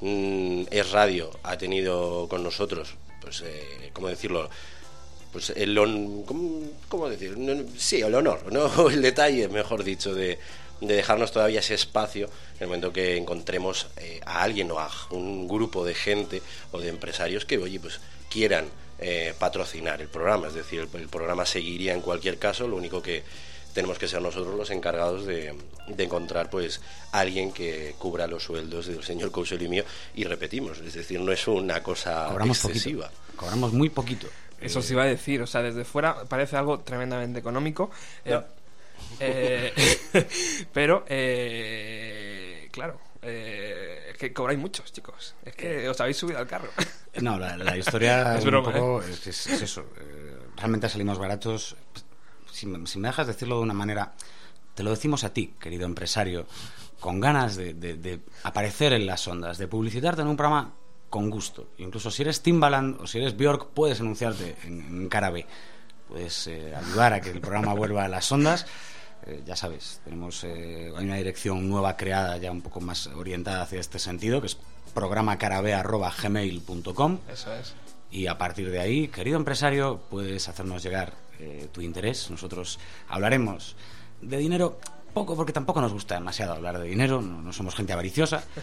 mm, 0.00 0.64
es 0.70 0.90
radio 0.90 1.30
ha 1.42 1.56
tenido 1.56 2.26
con 2.28 2.42
nosotros 2.42 2.94
pues 3.20 3.42
eh, 3.44 3.90
cómo 3.92 4.08
decirlo 4.08 4.50
pues 5.32 5.50
el 5.56 5.76
hon- 5.78 6.22
¿cómo, 6.26 6.60
cómo 6.88 7.08
decir? 7.08 7.36
Sí, 7.76 8.00
el 8.00 8.14
honor, 8.14 8.52
¿no? 8.52 8.88
el 8.88 9.02
detalle, 9.02 9.48
mejor 9.48 9.82
dicho, 9.82 10.14
de, 10.14 10.38
de 10.80 10.94
dejarnos 10.94 11.32
todavía 11.32 11.58
ese 11.58 11.74
espacio 11.74 12.26
en 12.26 12.60
el 12.60 12.66
momento 12.68 12.92
que 12.92 13.16
encontremos 13.16 13.88
eh, 13.96 14.20
a 14.24 14.42
alguien 14.44 14.70
o 14.70 14.78
a 14.78 14.88
un 15.10 15.48
grupo 15.48 15.84
de 15.84 15.94
gente 15.94 16.40
o 16.70 16.78
de 16.78 16.88
empresarios 16.88 17.44
que, 17.46 17.58
oye, 17.58 17.80
pues 17.80 17.98
quieran 18.30 18.66
eh, 18.98 19.34
patrocinar 19.38 20.00
el 20.00 20.08
programa. 20.08 20.48
Es 20.48 20.54
decir, 20.54 20.80
el, 20.92 21.00
el 21.00 21.08
programa 21.08 21.44
seguiría 21.46 21.94
en 21.94 22.00
cualquier 22.00 22.38
caso, 22.38 22.66
lo 22.68 22.76
único 22.76 23.02
que 23.02 23.22
tenemos 23.72 23.98
que 23.98 24.06
ser 24.06 24.22
nosotros 24.22 24.54
los 24.54 24.70
encargados 24.70 25.26
de, 25.26 25.52
de 25.88 26.04
encontrar 26.04 26.48
pues 26.48 26.80
alguien 27.10 27.52
que 27.52 27.94
cubra 27.98 28.26
los 28.28 28.44
sueldos 28.44 28.86
del 28.86 29.02
señor 29.02 29.32
Cousel 29.32 29.60
y 29.62 29.68
mío 29.68 29.84
y 30.14 30.22
repetimos, 30.24 30.78
es 30.78 30.94
decir, 30.94 31.20
no 31.20 31.32
es 31.32 31.46
una 31.48 31.82
cosa 31.82 32.26
Cobramos 32.28 32.64
excesiva. 32.64 33.08
poquito. 33.08 33.36
Cobramos 33.36 33.72
muy 33.72 33.90
poquito. 33.90 34.28
Eso 34.60 34.80
se 34.80 34.92
iba 34.94 35.02
a 35.02 35.06
decir, 35.06 35.42
o 35.42 35.46
sea, 35.46 35.60
desde 35.60 35.84
fuera 35.84 36.24
parece 36.24 36.56
algo 36.56 36.80
tremendamente 36.80 37.40
económico. 37.40 37.90
eh, 38.24 38.40
eh, 39.20 39.72
pero, 40.72 41.04
eh, 41.08 42.68
claro, 42.70 42.98
eh, 43.24 44.10
es 44.12 44.18
que 44.18 44.32
cobráis 44.32 44.58
muchos, 44.58 44.92
chicos. 44.92 45.34
Es 45.44 45.54
que 45.56 45.88
os 45.88 46.00
habéis 46.00 46.16
subido 46.16 46.38
al 46.38 46.46
carro. 46.46 46.68
No, 47.20 47.38
la, 47.38 47.56
la 47.56 47.76
historia 47.76 48.34
Es 48.38 48.42
un 48.44 48.50
broma, 48.50 48.72
poco 48.72 49.00
es, 49.02 49.24
es- 49.28 49.46
es 49.46 49.62
eso. 49.62 49.86
eh, 50.00 50.36
realmente 50.56 50.88
salimos 50.88 51.16
baratos. 51.16 51.76
Si, 52.50 52.66
me- 52.66 52.86
si 52.88 52.98
me 52.98 53.06
dejas 53.06 53.28
decirlo 53.28 53.56
de 53.58 53.62
una 53.62 53.72
manera, 53.74 54.12
te 54.74 54.82
lo 54.82 54.90
decimos 54.90 55.22
a 55.22 55.32
ti, 55.32 55.54
querido 55.60 55.86
empresario, 55.86 56.44
con 56.98 57.20
ganas 57.20 57.54
de, 57.54 57.72
de- 57.74 57.94
de 57.94 58.18
aparecer 58.42 58.92
en 58.94 59.06
las 59.06 59.28
ondas, 59.28 59.58
de 59.58 59.68
publicitarte 59.68 60.22
en 60.22 60.26
un 60.28 60.36
programa 60.36 60.74
con 61.08 61.30
gusto. 61.30 61.68
Incluso 61.78 62.10
si 62.10 62.22
eres 62.22 62.42
Timbaland 62.42 63.00
o 63.00 63.06
si 63.06 63.18
eres 63.18 63.36
Bjork, 63.36 63.68
puedes 63.68 64.00
anunciarte 64.00 64.56
en, 64.64 64.80
en 64.80 65.08
cara 65.08 65.30
B. 65.30 65.46
Puedes 66.08 66.48
eh, 66.48 66.74
ayudar 66.74 67.12
a 67.12 67.20
que 67.20 67.30
el 67.30 67.40
programa 67.40 67.74
vuelva 67.74 68.04
a 68.04 68.08
las 68.08 68.30
ondas. 68.32 68.66
Eh, 69.26 69.42
ya 69.46 69.56
sabes, 69.56 70.00
tenemos 70.04 70.44
eh, 70.44 70.92
hay 70.94 71.04
una 71.04 71.16
dirección 71.16 71.66
nueva 71.68 71.96
creada 71.96 72.36
ya 72.36 72.50
un 72.50 72.60
poco 72.60 72.80
más 72.80 73.06
orientada 73.06 73.62
hacia 73.62 73.80
este 73.80 73.98
sentido, 73.98 74.40
que 74.40 74.48
es 74.48 74.58
programacarabé.gmail.com 74.92 77.18
Eso 77.32 77.54
es. 77.54 77.74
y 78.10 78.26
a 78.26 78.36
partir 78.36 78.70
de 78.70 78.80
ahí, 78.80 79.08
querido 79.08 79.38
empresario, 79.38 80.02
puedes 80.10 80.46
hacernos 80.48 80.82
llegar 80.82 81.14
eh, 81.40 81.68
tu 81.72 81.80
interés. 81.80 82.30
Nosotros 82.30 82.78
hablaremos 83.08 83.76
de 84.20 84.36
dinero 84.36 84.78
poco 85.14 85.36
porque 85.36 85.52
tampoco 85.52 85.80
nos 85.80 85.92
gusta 85.92 86.16
demasiado 86.16 86.54
hablar 86.54 86.78
de 86.78 86.88
dinero, 86.88 87.22
no, 87.22 87.40
no 87.40 87.52
somos 87.52 87.74
gente 87.74 87.92
avariciosa. 87.92 88.44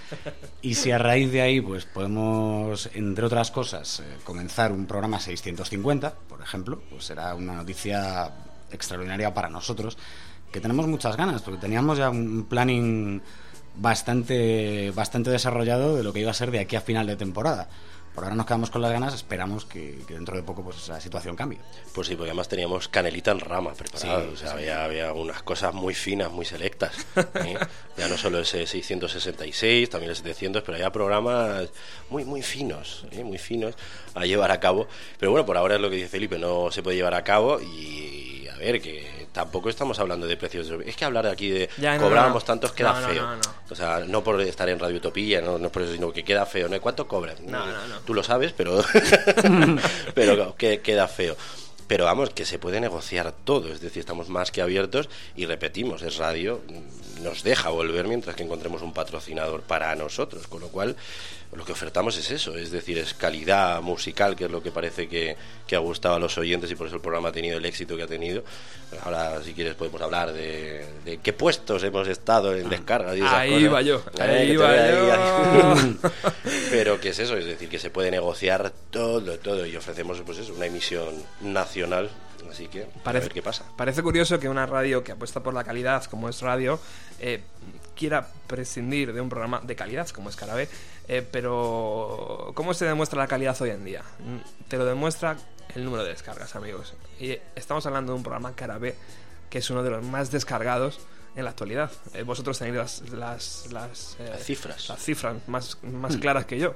Y 0.62 0.76
si 0.76 0.92
a 0.92 1.00
raíz 1.00 1.32
de 1.32 1.42
ahí 1.42 1.60
pues 1.60 1.86
podemos, 1.86 2.88
entre 2.94 3.26
otras 3.26 3.50
cosas, 3.50 4.02
eh, 4.02 4.18
comenzar 4.24 4.72
un 4.72 4.86
programa 4.86 5.20
650, 5.20 6.14
por 6.30 6.40
ejemplo, 6.42 6.84
pues 6.90 7.06
será 7.06 7.34
una 7.34 7.56
noticia 7.56 8.30
extraordinaria 8.72 9.34
para 9.34 9.50
nosotros, 9.50 9.98
que 10.52 10.60
tenemos 10.60 10.88
muchas 10.88 11.18
ganas, 11.18 11.42
porque 11.42 11.60
teníamos 11.60 11.98
ya 11.98 12.10
un 12.10 12.46
planning 12.46 13.22
bastante, 13.76 14.92
bastante 14.92 15.30
desarrollado 15.30 15.96
de 15.96 16.04
lo 16.04 16.14
que 16.14 16.20
iba 16.20 16.32
a 16.32 16.36
ser 16.36 16.52
de 16.52 16.60
aquí 16.60 16.76
a 16.76 16.82
final 16.82 17.08
de 17.08 17.16
temporada. 17.16 17.70
Por 18.14 18.26
ahora 18.26 18.36
nos 18.36 18.46
quedamos 18.46 18.70
con 18.70 18.82
las 18.82 18.92
ganas, 18.92 19.14
esperamos 19.14 19.64
que, 19.64 20.00
que 20.06 20.16
dentro 20.16 20.36
de 20.36 20.44
poco 20.44 20.64
pues 20.64 20.76
esa 20.76 21.00
situación 21.00 21.38
cambie. 21.38 21.60
Pues 21.94 22.08
sí, 22.08 22.16
porque 22.16 22.32
además 22.32 22.50
teníamos 22.50 22.90
canelita 22.90 23.32
en 23.32 23.40
rama 23.40 23.74
preparada. 23.74 24.22
Sí, 24.24 24.30
o 24.34 24.36
sea, 24.36 24.50
sí. 24.50 24.54
había, 24.56 24.84
había 24.84 25.14
unas 25.14 25.42
cosas 25.44 25.74
muy 25.74 25.94
finas, 25.94 26.30
muy 26.30 26.46
selectas. 26.46 26.94
¿eh? 27.16 27.58
ya 27.98 28.10
no 28.10 28.18
solo 28.18 28.40
ese 28.40 28.68
666, 28.68 29.90
también 29.90 30.10
el 30.10 30.18
700, 30.18 30.62
pero 30.62 30.76
había 30.76 30.92
programas 30.92 31.70
muy, 32.10 32.26
muy 32.26 32.42
finos, 32.42 33.06
¿eh? 33.12 33.24
muy 33.24 33.38
finos 33.38 33.76
a 34.14 34.26
llevar 34.26 34.52
a 34.52 34.60
cabo. 34.60 34.88
Pero 35.18 35.32
bueno, 35.32 35.46
por 35.46 35.56
ahora 35.56 35.76
es 35.76 35.82
lo 35.82 35.90
que 35.90 35.96
dice 35.96 36.10
Felipe, 36.10 36.38
no 36.38 36.70
se 36.70 36.84
puede 36.84 36.98
llevar 36.98 37.14
a 37.14 37.24
cabo 37.24 37.62
y 37.62 38.31
ver, 38.62 38.82
que 38.82 39.28
tampoco 39.32 39.70
estamos 39.70 40.00
hablando 40.00 40.28
de 40.28 40.38
precios. 40.38 40.72
Es 40.86 40.96
que 40.96 41.06
hablar 41.06 41.28
aquí 41.28 41.50
de 41.50 41.70
Ya, 41.78 41.96
no, 41.98 42.04
cobrábamos 42.04 42.44
no. 42.44 42.48
tantos 42.48 42.72
queda 42.72 43.00
No, 43.00 43.08
feo. 43.08 43.28
O 43.70 43.76
sea, 43.76 44.00
no 44.08 44.24
por 44.24 44.40
estar 44.42 44.68
en 44.70 44.80
Radio 44.80 44.98
Utopía, 44.98 45.42
no, 45.42 45.58
por 45.70 45.82
eso, 45.82 45.94
sino 45.94 46.12
que 46.12 46.24
queda 46.24 46.46
feo. 46.46 46.68
¿no? 46.70 46.80
¿Cuánto 46.82 47.08
cobran? 47.08 47.38
Tú 48.06 48.14
lo 48.14 48.24
sabes, 48.24 48.54
pero, 48.54 48.84
pero 50.14 50.56
que 50.56 50.82
queda 50.82 51.08
feo. 51.08 51.36
Pero 51.88 52.06
vamos, 52.06 52.30
que 52.30 52.46
se 52.46 52.58
puede 52.58 52.80
negociar 52.80 53.34
todo, 53.44 53.68
es 53.68 53.82
decir, 53.82 54.00
estamos 54.00 54.30
más 54.30 54.50
que 54.50 54.62
abiertos 54.62 55.10
y 55.36 55.46
repetimos, 55.46 56.02
es 56.04 56.16
radio, 56.16 56.62
nos 57.24 57.44
deja 57.44 57.70
volver 57.70 58.08
mientras 58.08 58.36
que 58.36 58.44
encontremos 58.44 58.82
un 58.82 58.94
patrocinador 58.94 59.62
para 59.62 59.96
nosotros, 59.96 60.48
con 60.48 60.62
lo 60.62 60.68
cual 60.70 60.96
lo 61.54 61.66
que 61.66 61.74
ofertamos 61.74 62.18
es 62.18 62.32
eso, 62.32 62.56
es 62.58 62.72
decir, 62.72 62.98
es 62.98 63.14
calidad 63.14 63.82
musical, 63.82 64.38
que 64.38 64.46
es 64.46 64.52
lo 64.52 64.64
que 64.64 64.72
parece 64.72 65.10
que, 65.10 65.36
que 65.68 65.76
ha 65.76 65.80
gustado 65.80 66.16
a 66.16 66.20
los 66.20 66.38
oyentes 66.38 66.72
y 66.72 66.76
por 66.76 66.88
eso 66.88 66.96
el 66.96 67.02
programa 67.02 67.28
ha 67.30 67.32
tenido 67.34 67.58
el 67.58 67.66
éxito 67.66 67.98
que 67.98 68.04
ha 68.04 68.08
tenido. 68.08 68.44
Ahora, 69.04 69.42
si 69.44 69.54
quieres, 69.54 69.76
podemos 69.76 70.02
hablar 70.02 70.32
de, 70.32 70.86
de 71.04 71.18
qué 71.18 71.34
puestos 71.34 71.84
hemos 71.84 72.08
estado 72.08 72.56
en 72.56 72.70
descarga. 72.70 73.14
Y 73.16 73.20
esas 73.20 73.34
Ahí 73.34 73.50
cosas. 73.50 73.64
iba 73.64 73.82
yo, 73.82 74.04
Eh, 74.18 74.22
ahí 74.22 74.54
yo. 74.54 74.66
ahí. 74.66 75.98
Pero 76.70 77.00
que 77.02 77.10
es 77.10 77.20
eso, 77.20 77.36
es 77.38 77.46
decir, 77.46 77.68
que 77.70 77.80
se 77.80 77.90
puede 77.90 78.12
negociar 78.12 78.72
todo, 78.90 79.38
todo 79.40 79.66
y 79.66 79.76
ofrecemos 79.76 80.22
pues 80.26 80.38
eso, 80.38 80.54
una 80.54 80.66
emisión 80.68 81.10
nacional, 81.42 82.10
así 82.52 82.68
que 82.68 82.88
a 83.04 83.12
ver 83.12 83.30
qué 83.30 83.42
pasa. 83.42 83.66
Parece 83.76 84.04
curioso 84.04 84.40
que 84.40 84.48
una 84.50 84.66
radio 84.66 85.04
que 85.04 85.12
apuesta 85.14 85.42
por 85.42 85.54
la 85.54 85.64
calidad, 85.64 86.04
como 86.06 86.30
es 86.30 86.42
radio, 86.42 86.80
eh, 87.20 87.42
quiera 87.96 88.28
prescindir 88.48 89.14
de 89.14 89.22
un 89.22 89.30
programa 89.30 89.60
de 89.64 89.76
calidad, 89.76 90.08
como 90.10 90.30
es 90.30 90.36
Carabé. 90.36 90.68
eh, 91.08 91.26
pero, 91.32 92.52
¿cómo 92.56 92.74
se 92.74 92.86
demuestra 92.86 93.20
la 93.20 93.28
calidad 93.28 93.60
hoy 93.62 93.70
en 93.72 93.84
día? 93.86 94.02
Mm, 94.20 94.68
Te 94.70 94.78
lo 94.78 94.86
demuestra 94.86 95.38
el 95.76 95.84
número 95.86 96.04
de 96.04 96.10
descargas, 96.12 96.56
amigos. 96.56 96.94
Y 97.20 97.38
estamos 97.56 97.86
hablando 97.86 98.12
de 98.14 98.18
un 98.18 98.24
programa 98.24 98.54
Carabé 98.56 98.96
que 99.50 99.58
es 99.60 99.70
uno 99.70 99.84
de 99.84 99.90
los 99.90 100.04
más 100.06 100.32
descargados 100.32 101.00
en 101.36 101.44
la 101.44 101.50
actualidad. 101.52 101.92
Eh, 102.14 102.24
vosotros 102.24 102.58
tenéis 102.58 102.78
las, 102.78 103.02
las, 103.12 103.68
las, 103.72 104.16
eh, 104.20 104.30
Las 104.30 104.44
cifras. 104.44 104.88
las 104.90 105.00
cifras 105.04 105.36
más, 105.48 105.78
más 105.84 106.16
claras 106.18 106.46
que 106.46 106.58
yo. 106.58 106.74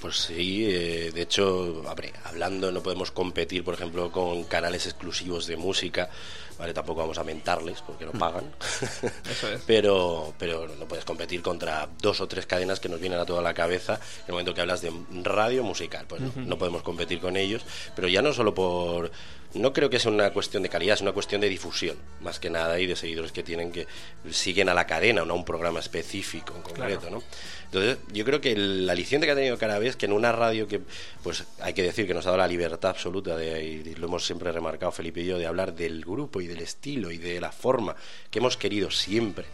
Pues 0.00 0.16
sí, 0.16 0.66
eh, 0.66 1.10
de 1.14 1.22
hecho, 1.22 1.82
hablando 2.24 2.70
no 2.70 2.82
podemos 2.82 3.10
competir, 3.10 3.64
por 3.64 3.74
ejemplo, 3.74 4.10
con 4.12 4.44
canales 4.44 4.86
exclusivos 4.86 5.46
de 5.46 5.56
música, 5.56 6.10
¿vale? 6.58 6.74
Tampoco 6.74 7.00
vamos 7.00 7.18
a 7.18 7.24
mentarles 7.24 7.80
porque 7.82 8.04
no 8.04 8.12
pagan. 8.12 8.54
Eso 9.30 9.52
es. 9.52 9.62
pero, 9.66 10.34
pero 10.38 10.68
no 10.78 10.86
puedes 10.86 11.04
competir 11.04 11.42
contra 11.42 11.88
dos 12.00 12.20
o 12.20 12.28
tres 12.28 12.46
cadenas 12.46 12.80
que 12.80 12.88
nos 12.88 13.00
vienen 13.00 13.18
a 13.18 13.24
toda 13.24 13.42
la 13.42 13.54
cabeza 13.54 13.94
en 13.94 14.24
el 14.28 14.32
momento 14.32 14.54
que 14.54 14.60
hablas 14.60 14.82
de 14.82 14.92
radio 15.22 15.62
musical. 15.62 16.06
Pues 16.06 16.20
no, 16.20 16.32
no 16.36 16.58
podemos 16.58 16.82
competir 16.82 17.20
con 17.20 17.36
ellos, 17.36 17.64
pero 17.94 18.08
ya 18.08 18.22
no 18.22 18.32
solo 18.32 18.54
por... 18.54 19.10
No 19.54 19.72
creo 19.72 19.88
que 19.88 20.00
sea 20.00 20.10
una 20.10 20.32
cuestión 20.32 20.62
de 20.62 20.68
calidad, 20.68 20.94
es 20.94 21.00
una 21.00 21.12
cuestión 21.12 21.40
de 21.40 21.48
difusión, 21.48 21.96
más 22.20 22.40
que 22.40 22.50
nada, 22.50 22.78
y 22.80 22.86
de 22.86 22.96
seguidores 22.96 23.30
que 23.30 23.42
tienen 23.42 23.70
que 23.70 23.86
siguen 24.30 24.68
a 24.68 24.74
la 24.74 24.86
cadena, 24.86 25.24
no 25.24 25.34
a 25.34 25.36
un 25.36 25.44
programa 25.44 25.78
específico 25.78 26.54
en 26.56 26.62
concreto, 26.62 27.08
¿no? 27.08 27.22
Entonces, 27.66 27.98
yo 28.12 28.24
creo 28.24 28.40
que 28.40 28.52
el 28.52 28.88
aliciente 28.90 29.26
que 29.26 29.32
ha 29.32 29.36
tenido 29.36 29.56
Carabé 29.56 29.88
es 29.88 29.96
que 29.96 30.06
en 30.06 30.12
una 30.12 30.32
radio 30.32 30.66
que, 30.66 30.80
pues 31.22 31.44
hay 31.60 31.72
que 31.72 31.82
decir 31.82 32.06
que 32.06 32.14
nos 32.14 32.26
ha 32.26 32.30
dado 32.30 32.38
la 32.38 32.48
libertad 32.48 32.90
absoluta, 32.90 33.36
de, 33.36 33.64
y 33.64 33.94
lo 33.94 34.06
hemos 34.06 34.26
siempre 34.26 34.50
remarcado 34.50 34.90
Felipe 34.92 35.20
y 35.20 35.26
yo, 35.26 35.38
de 35.38 35.46
hablar 35.46 35.74
del 35.74 36.04
grupo 36.04 36.40
y 36.40 36.46
del 36.46 36.60
estilo 36.60 37.10
y 37.10 37.18
de 37.18 37.40
la 37.40 37.52
forma 37.52 37.94
que 38.30 38.40
hemos 38.40 38.56
querido 38.56 38.90
siempre, 38.90 39.44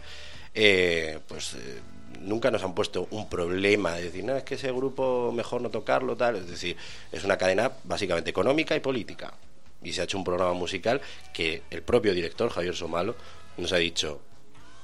eh, 0.53 1.19
pues 1.27 1.53
eh, 1.53 1.79
nunca 2.21 2.51
nos 2.51 2.63
han 2.63 2.73
puesto 2.73 3.07
un 3.11 3.29
problema 3.29 3.93
de 3.93 4.03
decir, 4.03 4.23
no, 4.23 4.35
es 4.35 4.43
que 4.43 4.55
ese 4.55 4.71
grupo 4.71 5.31
mejor 5.31 5.61
no 5.61 5.69
tocarlo, 5.69 6.15
tal. 6.15 6.37
Es 6.37 6.47
decir, 6.47 6.75
es 7.11 7.23
una 7.23 7.37
cadena 7.37 7.71
básicamente 7.83 8.29
económica 8.29 8.75
y 8.75 8.79
política. 8.79 9.33
Y 9.83 9.93
se 9.93 10.01
ha 10.01 10.03
hecho 10.03 10.17
un 10.17 10.23
programa 10.23 10.53
musical 10.53 11.01
que 11.33 11.63
el 11.71 11.81
propio 11.81 12.13
director, 12.13 12.49
Javier 12.49 12.75
Somalo, 12.75 13.15
nos 13.57 13.73
ha 13.73 13.77
dicho, 13.77 14.21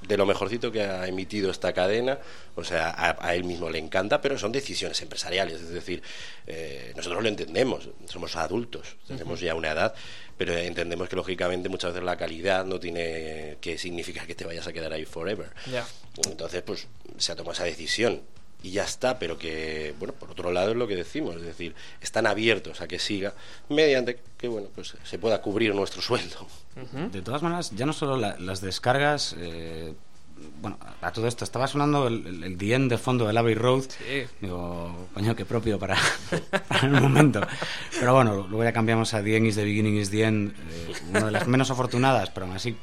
de 0.01 0.17
lo 0.17 0.25
mejorcito 0.25 0.71
que 0.71 0.81
ha 0.81 1.07
emitido 1.07 1.49
esta 1.49 1.73
cadena, 1.73 2.19
o 2.55 2.63
sea, 2.63 2.89
a, 2.89 3.17
a 3.19 3.35
él 3.35 3.43
mismo 3.43 3.69
le 3.69 3.79
encanta, 3.79 4.21
pero 4.21 4.37
son 4.37 4.51
decisiones 4.51 5.01
empresariales, 5.01 5.61
es 5.61 5.69
decir, 5.69 6.03
eh, 6.45 6.93
nosotros 6.95 7.23
lo 7.23 7.29
entendemos, 7.29 7.89
somos 8.05 8.35
adultos, 8.35 8.97
tenemos 9.07 9.39
ya 9.39 9.55
una 9.55 9.71
edad, 9.71 9.95
pero 10.37 10.55
entendemos 10.55 11.09
que 11.09 11.15
lógicamente 11.15 11.67
muchas 11.69 11.93
veces 11.93 12.05
la 12.05 12.15
calidad 12.15 12.65
no 12.65 12.79
tiene 12.79 13.57
que 13.59 13.77
significar 13.77 14.27
que 14.27 14.35
te 14.35 14.45
vayas 14.45 14.67
a 14.67 14.73
quedar 14.73 14.93
ahí 14.93 15.05
forever. 15.05 15.49
Entonces, 16.29 16.61
pues 16.61 16.87
se 17.17 17.31
ha 17.31 17.35
tomado 17.35 17.53
esa 17.53 17.63
decisión 17.63 18.21
y 18.63 18.71
ya 18.71 18.83
está, 18.83 19.19
pero 19.19 19.37
que, 19.37 19.93
bueno, 19.99 20.13
por 20.13 20.31
otro 20.31 20.51
lado 20.51 20.71
es 20.71 20.77
lo 20.77 20.87
que 20.87 20.95
decimos, 20.95 21.35
es 21.35 21.43
decir, 21.43 21.75
están 22.01 22.25
abiertos 22.27 22.81
a 22.81 22.87
que 22.87 22.97
siga 22.99 23.33
mediante 23.69 24.19
que, 24.37 24.47
bueno, 24.47 24.67
pues 24.73 24.95
se 25.03 25.19
pueda 25.19 25.41
cubrir 25.41 25.73
nuestro 25.75 26.01
sueldo. 26.01 26.47
De 27.11 27.21
todas 27.21 27.41
maneras, 27.41 27.71
ya 27.75 27.85
no 27.85 27.93
solo 27.93 28.17
la- 28.17 28.37
las 28.39 28.61
descargas. 28.61 29.35
eh, 29.37 29.93
bueno, 30.61 30.77
a 31.01 31.11
todo 31.11 31.27
esto 31.27 31.43
estaba 31.43 31.65
sonando 31.65 32.05
el, 32.07 32.43
el, 32.43 32.71
End 32.71 32.91
de 32.91 32.99
fondo 32.99 33.25
del 33.25 33.35
Abbey 33.37 33.55
Road. 33.55 33.85
Sí. 33.89 34.23
Digo, 34.39 35.07
coño, 35.15 35.35
qué 35.35 35.45
propio 35.45 35.79
para, 35.79 35.97
para 36.67 36.81
el 36.87 36.91
momento. 37.01 37.41
Pero 37.99 38.13
bueno, 38.13 38.45
luego 38.47 38.63
ya 38.63 38.71
cambiamos 38.71 39.15
a 39.15 39.23
The 39.23 39.35
End 39.37 39.47
is 39.47 39.55
the 39.55 39.63
Beginning 39.63 39.97
is 39.97 40.11
the 40.11 40.23
End, 40.23 40.51
eh, 40.51 40.93
una 41.09 41.25
de 41.25 41.31
las 41.31 41.47
menos 41.47 41.71
afortunadas, 41.71 42.29
pero 42.29 42.45
aún 42.45 42.55
así 42.55 42.75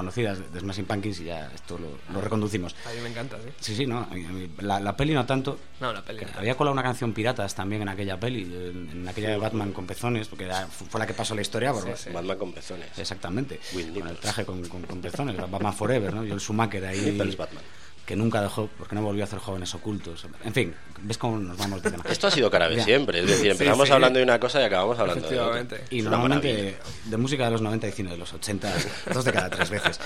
conocidas 0.00 0.52
de 0.52 0.60
Smashing 0.60 0.84
Pumpkins 0.86 1.20
y 1.20 1.24
ya 1.24 1.50
esto 1.54 1.78
lo, 1.78 1.88
lo 2.12 2.20
reconducimos. 2.20 2.74
A 2.86 2.92
mí 2.92 3.00
me 3.02 3.08
encanta, 3.10 3.36
sí. 3.38 3.50
Sí, 3.60 3.76
sí, 3.76 3.86
no. 3.86 3.98
a 4.00 4.06
mí- 4.14 4.24
a 4.24 4.28
mí- 4.30 4.50
la, 4.60 4.80
la 4.80 4.96
peli 4.96 5.14
no 5.14 5.24
tanto. 5.26 5.58
No, 5.80 5.92
la 5.92 6.02
peli. 6.02 6.20
Había 6.36 6.56
colado 6.56 6.72
una 6.72 6.82
canción 6.82 7.12
Piratas 7.12 7.54
también 7.54 7.82
en 7.82 7.88
aquella 7.88 8.18
peli, 8.18 8.42
en, 8.42 8.88
en 8.92 9.08
aquella 9.08 9.30
de 9.30 9.36
Batman 9.36 9.72
con 9.72 9.86
pezones, 9.86 10.28
porque 10.28 10.44
era- 10.44 10.66
fue 10.66 10.98
la 10.98 11.06
que 11.06 11.14
pasó 11.14 11.34
la 11.34 11.42
historia. 11.42 11.72
por- 11.72 11.84
Sí, 11.84 11.90
sí. 12.04 12.10
Batman 12.10 12.36
con 12.38 12.52
pezones. 12.52 12.98
Exactamente. 12.98 13.60
With 13.74 13.92
Con 13.92 14.08
el 14.08 14.16
traje 14.16 14.44
con, 14.44 14.66
con, 14.68 14.82
con 14.82 15.00
pezones, 15.00 15.36
Batman 15.36 15.74
Forever, 15.74 16.14
¿no? 16.14 16.24
Yo 16.24 16.34
el 16.34 16.40
Schumacher 16.40 16.84
ahí. 16.86 17.00
Nipples 17.00 17.36
Batman. 17.36 17.62
Que 18.06 18.16
nunca 18.16 18.42
dejó, 18.42 18.68
porque 18.76 18.94
no 18.94 19.02
volvió 19.02 19.22
a 19.22 19.26
hacer 19.26 19.38
jóvenes 19.38 19.74
ocultos. 19.74 20.26
En 20.44 20.52
fin, 20.52 20.74
ves 21.02 21.18
cómo 21.18 21.38
nos 21.38 21.56
vamos 21.56 21.82
de 21.82 21.90
tema. 21.90 22.04
Esto 22.08 22.26
ha 22.26 22.30
sido 22.30 22.50
Carabe 22.50 22.82
siempre, 22.82 23.20
es 23.20 23.26
decir, 23.26 23.52
empezamos 23.52 23.86
sí. 23.86 23.94
hablando 23.94 24.18
de 24.18 24.24
una 24.24 24.40
cosa 24.40 24.60
y 24.60 24.64
acabamos 24.64 24.98
hablando 24.98 25.28
de 25.28 25.38
otra. 25.38 25.78
Y 25.90 26.02
normalmente 26.02 26.76
de 27.04 27.16
música 27.16 27.44
de 27.44 27.52
los 27.52 27.62
90 27.62 27.88
y 27.88 27.92
cine 27.92 28.10
de 28.10 28.16
los 28.16 28.32
80, 28.32 28.72
dos 29.14 29.24
de 29.24 29.32
cada 29.32 29.50
tres 29.50 29.70
veces. 29.70 30.00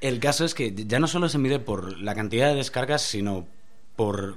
El 0.00 0.18
caso 0.18 0.44
es 0.44 0.54
que 0.54 0.74
ya 0.74 0.98
no 0.98 1.06
solo 1.06 1.28
se 1.28 1.38
mide 1.38 1.58
por 1.58 1.98
la 2.00 2.14
cantidad 2.14 2.48
de 2.48 2.54
descargas, 2.54 3.02
sino 3.02 3.46
por 3.96 4.36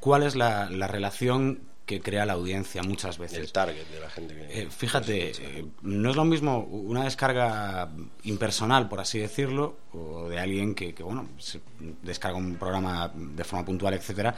cuál 0.00 0.22
es 0.22 0.36
la, 0.36 0.70
la 0.70 0.86
relación 0.86 1.71
que 1.92 2.00
crea 2.00 2.26
la 2.26 2.34
audiencia 2.34 2.82
muchas 2.82 3.18
veces. 3.18 3.38
El 3.38 3.52
target 3.52 3.86
de 3.86 4.00
la 4.00 4.10
gente 4.10 4.34
que... 4.34 4.62
Eh, 4.62 4.68
fíjate, 4.70 5.30
eh, 5.30 5.64
no 5.82 6.10
es 6.10 6.16
lo 6.16 6.24
mismo 6.24 6.60
una 6.60 7.04
descarga 7.04 7.90
impersonal, 8.24 8.88
por 8.88 9.00
así 9.00 9.18
decirlo, 9.18 9.76
o 9.92 10.28
de 10.28 10.38
alguien 10.38 10.74
que, 10.74 10.94
que, 10.94 11.02
bueno, 11.02 11.28
se 11.38 11.60
descarga 12.02 12.36
un 12.38 12.56
programa 12.56 13.12
de 13.14 13.44
forma 13.44 13.64
puntual, 13.64 13.94
etcétera, 13.94 14.34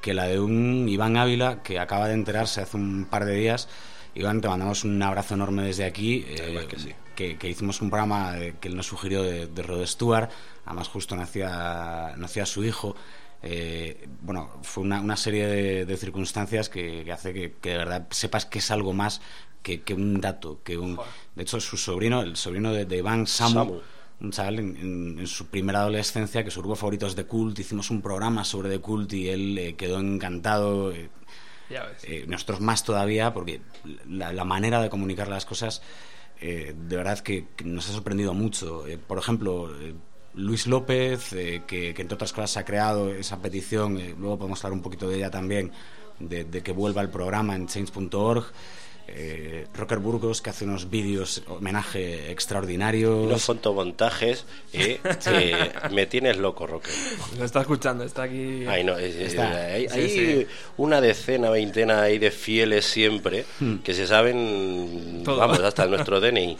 que 0.00 0.14
la 0.14 0.26
de 0.26 0.38
un 0.38 0.88
Iván 0.88 1.16
Ávila 1.16 1.62
que 1.62 1.78
acaba 1.78 2.08
de 2.08 2.14
enterarse 2.14 2.60
hace 2.60 2.76
un 2.76 3.06
par 3.10 3.24
de 3.24 3.34
días. 3.34 3.68
Iván, 4.14 4.40
te 4.40 4.48
mandamos 4.48 4.84
un 4.84 5.02
abrazo 5.02 5.34
enorme 5.34 5.62
desde 5.64 5.84
aquí. 5.84 6.24
eh, 6.28 6.66
que 6.68 6.78
sí. 6.78 6.92
que, 7.16 7.36
que 7.36 7.48
hicimos 7.48 7.80
un 7.80 7.90
programa 7.90 8.38
eh, 8.38 8.54
que 8.60 8.68
él 8.68 8.76
nos 8.76 8.86
sugirió 8.86 9.22
de, 9.22 9.46
de 9.46 9.62
Rod 9.62 9.84
Stewart, 9.86 10.30
además 10.66 10.88
justo 10.88 11.16
nacía, 11.16 12.14
nacía 12.16 12.46
su 12.46 12.62
hijo. 12.64 12.94
Eh, 13.46 14.08
bueno, 14.22 14.50
fue 14.62 14.82
una, 14.84 15.00
una 15.02 15.16
serie 15.18 15.46
de, 15.46 15.84
de 15.86 15.96
circunstancias 15.98 16.70
que, 16.70 17.02
que 17.04 17.12
hace 17.12 17.34
que, 17.34 17.52
que 17.60 17.70
de 17.70 17.76
verdad 17.76 18.06
sepas 18.10 18.46
que 18.46 18.58
es 18.60 18.70
algo 18.70 18.94
más 18.94 19.20
que, 19.62 19.82
que 19.82 19.92
un 19.94 20.20
dato. 20.20 20.62
que 20.64 20.78
un 20.78 20.98
De 21.34 21.42
hecho, 21.42 21.60
su 21.60 21.76
sobrino, 21.76 22.22
el 22.22 22.36
sobrino 22.36 22.72
de, 22.72 22.86
de 22.86 22.96
Iván, 22.98 23.26
Samu, 23.26 23.52
Samu. 23.54 23.80
un 24.20 24.30
chaval 24.30 24.58
en, 24.60 24.76
en- 24.76 25.18
en 25.18 25.26
su 25.26 25.46
primera 25.48 25.80
adolescencia, 25.80 26.42
que 26.42 26.50
su 26.50 26.60
grupo 26.60 26.74
favorito 26.76 27.06
es 27.06 27.14
The 27.16 27.24
Cult, 27.26 27.58
hicimos 27.58 27.90
un 27.90 28.00
programa 28.00 28.44
sobre 28.44 28.70
The 28.70 28.78
Cult 28.80 29.12
y 29.12 29.28
él 29.28 29.58
eh, 29.58 29.74
quedó 29.76 30.00
encantado. 30.00 30.90
eh, 30.92 31.10
Ya 31.68 31.84
ves. 31.84 32.04
eh, 32.04 32.24
nosotros 32.26 32.60
más 32.62 32.82
todavía, 32.84 33.34
porque 33.34 33.60
la, 34.08 34.32
la 34.32 34.44
manera 34.44 34.80
de 34.80 34.88
comunicar 34.88 35.28
las 35.28 35.44
cosas, 35.44 35.82
eh, 36.40 36.74
de 36.76 36.96
verdad 36.96 37.18
que, 37.20 37.48
que 37.56 37.64
nos 37.64 37.88
ha 37.90 37.92
sorprendido 37.92 38.32
mucho. 38.32 38.86
Eh, 38.86 38.96
por 38.98 39.18
ejemplo, 39.18 39.70
eh, 39.80 39.94
Luis 40.34 40.66
López, 40.66 41.32
eh, 41.32 41.62
que, 41.66 41.94
que 41.94 42.02
entre 42.02 42.14
otras 42.16 42.32
cosas 42.32 42.56
ha 42.56 42.64
creado 42.64 43.12
esa 43.14 43.40
petición, 43.40 43.98
eh, 43.98 44.14
luego 44.18 44.38
podemos 44.38 44.64
hablar 44.64 44.76
un 44.76 44.82
poquito 44.82 45.08
de 45.08 45.16
ella 45.16 45.30
también, 45.30 45.70
de, 46.18 46.44
de 46.44 46.62
que 46.62 46.72
vuelva 46.72 47.02
el 47.02 47.08
programa 47.10 47.54
en 47.54 47.66
change.org. 47.68 48.44
Eh, 49.06 49.66
Rocker 49.74 49.98
Burgos, 49.98 50.40
que 50.40 50.48
hace 50.48 50.64
unos 50.64 50.88
vídeos 50.88 51.42
homenaje 51.46 52.30
extraordinarios. 52.32 53.26
Unos 53.26 53.44
fotomontajes 53.44 54.46
eh, 54.72 54.98
que 55.22 55.58
me 55.94 56.06
tienes 56.06 56.38
loco, 56.38 56.66
Roque. 56.66 56.88
Lo 57.38 57.44
está 57.44 57.60
escuchando, 57.60 58.02
está 58.04 58.22
aquí. 58.22 58.64
Ay, 58.66 58.82
no, 58.82 58.96
es- 58.96 59.14
es- 59.14 59.32
Está. 59.34 59.56
hay, 59.56 59.88
Sí, 59.90 59.98
hay 59.98 60.08
sí. 60.08 60.46
una 60.78 61.02
decena, 61.02 61.50
veintena 61.50 62.00
ahí 62.00 62.18
de 62.18 62.30
fieles 62.30 62.86
siempre 62.86 63.44
que 63.84 63.92
se 63.92 64.06
saben, 64.06 65.20
Todo. 65.22 65.36
vamos, 65.36 65.60
hasta 65.60 65.86
nuestro 65.88 66.18
DNI. 66.18 66.56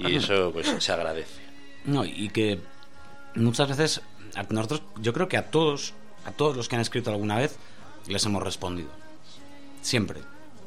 Y 0.00 0.16
eso, 0.16 0.50
pues, 0.52 0.66
se 0.76 0.90
agradece. 0.92 1.42
No, 1.84 2.04
y 2.04 2.28
que 2.30 2.58
muchas 3.34 3.68
veces 3.68 4.02
a 4.34 4.42
nosotros, 4.44 4.82
yo 5.00 5.12
creo 5.12 5.28
que 5.28 5.36
a 5.36 5.50
todos, 5.50 5.94
a 6.24 6.32
todos 6.32 6.56
los 6.56 6.68
que 6.68 6.76
han 6.76 6.82
escrito 6.82 7.10
alguna 7.10 7.36
vez, 7.36 7.56
les 8.06 8.24
hemos 8.26 8.42
respondido. 8.42 8.90
Siempre. 9.82 10.20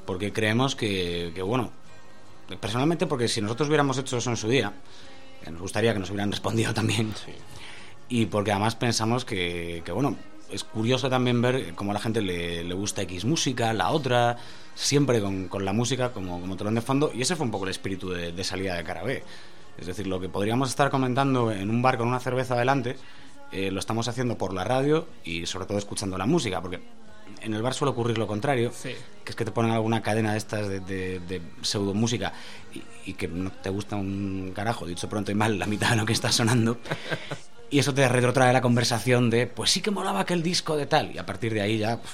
Porque 0.06 0.32
creemos 0.32 0.76
que, 0.76 1.32
que, 1.36 1.42
bueno, 1.42 1.72
personalmente 2.60 3.08
porque 3.08 3.28
si 3.28 3.42
nosotros 3.42 3.68
hubiéramos 3.68 3.98
hecho 3.98 4.18
eso 4.18 4.30
en 4.30 4.38
su 4.38 4.48
día, 4.48 4.74
nos 5.50 5.62
gustaría 5.62 5.94
que 5.94 6.00
nos 6.00 6.10
hubieran 6.10 6.32
respondido 6.32 6.74
también. 6.74 7.14
Y 8.10 8.28
porque 8.28 8.52
además 8.52 8.76
pensamos 8.76 9.26
que, 9.26 9.82
que, 9.84 9.92
bueno, 9.92 10.16
es 10.50 10.64
curioso 10.64 11.10
también 11.10 11.42
ver 11.42 11.74
cómo 11.76 11.92
a 11.92 11.96
la 11.96 12.00
gente 12.00 12.22
le, 12.22 12.64
le 12.64 12.74
gusta 12.74 13.02
X 13.02 13.26
música, 13.26 13.74
la 13.74 13.90
otra, 13.90 14.38
siempre 14.76 15.20
con, 15.20 15.50
con 15.50 15.66
la 15.66 15.74
música 15.74 16.14
como, 16.14 16.40
como 16.40 16.56
telón 16.56 16.76
de 16.76 16.82
fondo. 16.82 17.12
Y 17.14 17.22
ese 17.22 17.36
fue 17.36 17.46
un 17.46 17.52
poco 17.52 17.66
el 17.66 17.72
espíritu 17.72 18.10
de, 18.10 18.32
de 18.32 18.44
salida 18.44 18.76
de 18.76 18.84
cara 18.84 19.04
B. 19.04 19.24
Es 19.78 19.86
decir, 19.88 20.08
lo 20.08 20.20
que 20.20 20.30
podríamos 20.30 20.70
estar 20.70 20.90
comentando 20.90 21.52
en 21.52 21.70
un 21.70 21.82
bar 21.82 21.98
con 21.98 22.08
una 22.08 22.20
cerveza 22.20 22.56
adelante, 22.56 22.98
eh, 23.52 23.72
lo 23.72 23.80
estamos 23.80 24.08
haciendo 24.08 24.38
por 24.38 24.54
la 24.54 24.64
radio 24.64 25.08
y 25.24 25.46
sobre 25.46 25.66
todo 25.66 25.78
escuchando 25.78 26.18
la 26.18 26.26
música, 26.26 26.62
porque 26.62 26.82
en 27.42 27.54
el 27.54 27.62
bar 27.62 27.74
suele 27.74 27.92
ocurrir 27.92 28.18
lo 28.18 28.26
contrario, 28.28 28.72
Sí. 28.74 28.90
que 29.24 29.30
es 29.32 29.36
que 29.36 29.46
te 29.46 29.52
ponen 29.52 29.72
alguna 29.72 30.02
cadena 30.02 30.32
de 30.32 30.38
estas 30.38 30.68
de, 30.68 30.80
de, 30.80 31.20
de 31.20 31.42
pseudomúsica 31.62 32.34
y, 32.74 32.82
y 33.12 33.14
que 33.14 33.28
no 33.28 33.52
te 33.52 33.70
gusta 33.70 33.96
un 33.96 34.52
carajo, 34.56 34.86
dicho 34.88 35.08
pronto 35.08 35.32
y 35.32 35.36
mal, 35.36 35.60
la 35.60 35.66
mitad 35.68 35.92
de 35.92 35.98
lo 35.98 36.06
que 36.06 36.14
está 36.14 36.32
sonando. 36.32 36.78
Y 37.70 37.80
eso 37.80 37.94
te 37.94 38.08
retrotrae 38.08 38.54
la 38.54 38.62
conversación 38.62 39.30
de, 39.30 39.46
pues 39.46 39.70
sí 39.72 39.82
que 39.82 39.92
molaba 39.92 40.22
aquel 40.22 40.42
disco 40.42 40.76
de 40.78 40.86
tal. 40.86 41.14
Y 41.14 41.18
a 41.18 41.26
partir 41.26 41.54
de 41.54 41.62
ahí 41.62 41.78
ya 41.78 41.98
pues, 42.02 42.14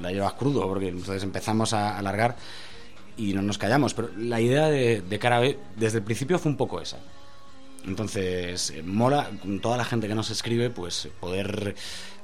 la 0.00 0.10
llevas 0.10 0.32
crudo, 0.34 0.66
porque 0.68 0.88
entonces 0.88 1.22
empezamos 1.22 1.72
a 1.72 1.96
alargar 1.98 2.36
y 3.16 3.32
no 3.32 3.42
nos 3.42 3.58
callamos. 3.58 3.94
Pero 3.94 4.10
la 4.16 4.40
idea 4.40 4.68
de, 4.68 5.02
de 5.02 5.18
cara 5.18 5.40
B 5.40 5.58
desde 5.76 5.98
el 5.98 6.04
principio 6.04 6.38
fue 6.38 6.50
un 6.50 6.56
poco 6.56 6.80
esa. 6.80 6.98
Entonces, 7.84 8.70
eh, 8.70 8.82
mola 8.82 9.30
con 9.40 9.60
toda 9.60 9.76
la 9.76 9.84
gente 9.84 10.06
que 10.06 10.14
nos 10.14 10.30
escribe, 10.30 10.70
pues 10.70 11.08
poder 11.18 11.74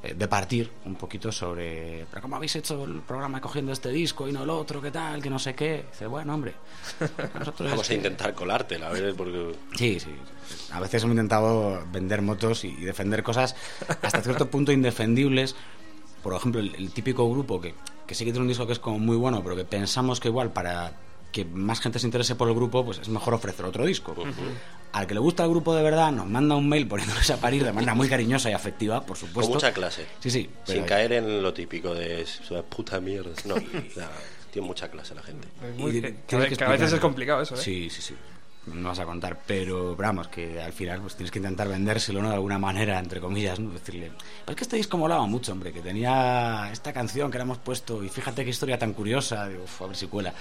eh, 0.03 0.15
departir 0.17 0.71
un 0.85 0.95
poquito 0.95 1.33
sobre, 1.33 2.07
pero 2.11 2.23
¿cómo 2.23 2.37
habéis 2.37 2.55
hecho 2.55 2.85
el 2.85 3.01
programa 3.01 3.41
cogiendo 3.41 3.73
este 3.73 3.89
disco 3.89 4.29
y 4.29 4.33
no 4.33 4.45
el 4.45 4.51
otro? 4.51 4.81
¿Qué 4.81 4.93
tal? 4.93 5.21
Que 5.21 5.31
no 5.31 5.39
sé 5.39 5.55
qué. 5.55 5.87
Dice, 5.91 6.07
bueno, 6.07 6.35
hombre, 6.35 6.55
nosotros 7.39 7.71
Vamos 7.71 7.91
a 7.91 7.95
intentar 7.95 8.35
colártela, 8.35 8.89
a 8.89 8.93
ver, 8.93 9.15
porque... 9.17 9.57
Sí, 9.75 9.99
sí. 9.99 10.15
A 10.71 10.79
veces 10.79 11.03
hemos 11.03 11.15
intentado 11.15 11.85
vender 11.91 12.23
motos 12.23 12.65
y, 12.65 12.69
y 12.69 12.85
defender 12.85 13.25
cosas 13.25 13.57
hasta 14.03 14.23
cierto 14.23 14.49
punto 14.49 14.71
indefendibles. 14.71 15.57
Por 16.23 16.35
ejemplo, 16.35 16.61
el, 16.61 16.75
el 16.77 16.93
típico 16.93 17.29
grupo 17.29 17.61
que, 17.61 17.75
que 18.09 18.15
sí 18.17 18.25
que 18.25 18.33
tiene 18.33 18.43
un 18.43 18.49
disco 18.49 18.67
que 18.67 18.73
es 18.73 18.79
como 18.81 18.99
muy 18.99 19.17
bueno, 19.17 19.43
pero 19.45 19.55
que 19.55 19.65
pensamos 19.65 20.19
que 20.19 20.27
igual 20.29 20.53
para 20.53 20.93
que 21.31 21.45
más 21.45 21.79
gente 21.81 21.99
se 21.99 22.07
interese 22.07 22.35
por 22.35 22.49
el 22.49 22.55
grupo, 22.55 22.85
pues 22.85 22.99
es 22.99 23.09
mejor 23.11 23.35
ofrecer 23.35 23.65
otro 23.67 23.85
disco. 23.85 24.17
Al 24.93 25.07
que 25.07 25.13
le 25.13 25.21
gusta 25.21 25.45
el 25.45 25.51
grupo 25.51 25.75
de 25.77 25.83
verdad, 25.83 26.11
nos 26.11 26.27
manda 26.27 26.57
un 26.57 26.67
mail 26.69 26.89
poniéndose 26.89 27.35
a 27.35 27.37
parir 27.37 27.63
de 27.63 27.73
manera 27.73 27.95
muy 27.95 28.09
cariñosa 28.09 28.49
y 28.51 28.55
afectiva, 28.55 29.03
por 29.05 29.17
supuesto. 29.19 29.51
Con 29.53 29.57
mucha 29.59 29.73
clase. 29.73 30.07
Sí, 30.21 30.31
sí. 30.31 30.49
pero- 30.67 30.79
Sin 30.79 30.87
caer 30.89 31.13
en 31.13 31.43
lo 31.43 31.53
típico 31.53 31.95
de 31.95 32.23
"Es 32.23 32.41
una 32.51 32.63
puta 32.63 32.99
mierda. 32.99 33.31
No, 33.45 33.57
nada, 33.57 34.11
tiene 34.51 34.67
mucha 34.67 34.91
clase 34.91 35.15
la 35.15 35.23
gente. 35.23 35.47
Es 35.63 35.77
muy- 35.77 35.91
y 35.99 36.01
que, 36.01 36.15
que 36.27 36.57
que 36.57 36.65
a 36.65 36.69
veces 36.71 36.93
es 36.95 37.01
complicado 37.01 37.43
eso, 37.43 37.55
¿eh? 37.55 37.59
Sí, 37.59 37.91
sí, 37.91 38.01
sí. 38.01 38.15
No 38.75 38.89
vas 38.89 38.99
a 38.99 39.05
contar, 39.05 39.41
pero 39.47 39.97
vamos, 39.97 40.29
que 40.29 40.61
al 40.61 40.73
final 40.73 41.01
pues 41.01 41.17
tienes 41.17 41.31
que 41.31 41.39
intentar 41.39 41.69
vendérselo 41.69 42.23
¿no? 42.23 42.29
de 42.29 42.35
alguna 42.35 42.59
manera, 42.59 42.99
entre 42.99 43.21
comillas, 43.21 43.59
¿no? 43.59 43.71
Decirle, 43.71 44.13
pero 44.45 44.53
es 44.53 44.57
que 44.57 44.65
este 44.65 44.77
disco 44.77 44.97
molaba 44.99 45.27
mucho, 45.27 45.53
hombre, 45.53 45.73
que 45.73 45.81
tenía 45.81 46.69
esta 46.73 46.93
canción 46.93 47.31
que 47.31 47.39
le 47.39 47.43
hemos 47.45 47.59
puesto 47.59 48.03
y 48.05 48.09
fíjate 48.09 48.45
qué 48.45 48.51
historia 48.51 48.79
tan 48.79 48.93
curiosa, 48.93 49.49
digo, 49.49 49.65
"Uf, 49.65 49.83
a 49.83 49.87
ver 49.87 49.97
si 49.97 50.07
cuela. 50.07 50.33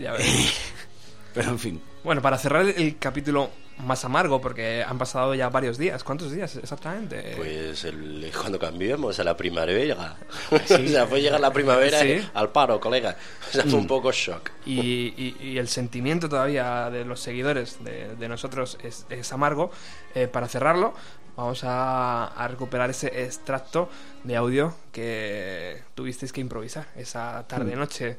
Ya 0.00 0.12
ves. 0.12 0.52
Pero 1.34 1.50
en 1.50 1.58
fin, 1.58 1.82
Bueno, 2.04 2.20
para 2.20 2.36
cerrar 2.38 2.66
el, 2.66 2.98
capítulo 2.98 3.50
más 3.78 4.04
amargo, 4.04 4.40
porque 4.40 4.84
han 4.86 4.98
pasado 4.98 5.34
ya 5.34 5.48
varios 5.48 5.78
días. 5.78 6.04
¿Cuántos 6.04 6.30
días 6.30 6.54
exactamente? 6.56 7.34
Pues 7.36 7.84
el- 7.84 8.30
cuando 8.38 8.58
cambiemos 8.58 9.18
a 9.18 9.24
la 9.24 9.36
primavera. 9.36 10.16
o 10.50 10.58
sea, 10.66 11.06
fue 11.06 11.20
llegar 11.22 11.40
la 11.40 11.52
primavera 11.52 12.00
Sí. 12.00 12.08
y 12.08 12.30
al 12.34 12.50
paro, 12.52 12.78
colega. 12.80 13.16
O 13.48 13.52
sea, 13.52 13.62
fue 13.62 13.72
Mm. 13.72 13.82
un 13.82 13.86
poco 13.86 14.12
shock. 14.12 14.50
y, 14.66 14.78
y- 15.16 15.36
y 15.40 15.58
el 15.58 15.68
sentimiento 15.68 16.28
todavía 16.28 16.90
de 16.90 17.04
los 17.04 17.20
seguidores 17.20 17.82
de, 17.82 18.14
de 18.16 18.28
nosotros 18.28 18.78
es, 18.82 19.06
es 19.08 19.32
amargo. 19.32 19.70
Eh, 20.14 20.28
para 20.28 20.48
cerrarlo, 20.48 20.92
vamos 21.36 21.64
a, 21.64 22.26
a 22.26 22.48
recuperar 22.48 22.90
ese 22.90 23.24
extracto 23.24 23.88
de 24.22 24.36
audio 24.36 24.74
que 24.92 25.82
tuvisteis 25.94 26.30
que 26.32 26.40
improvisar 26.42 26.88
esa 26.94 27.46
tarde-noche 27.48 28.18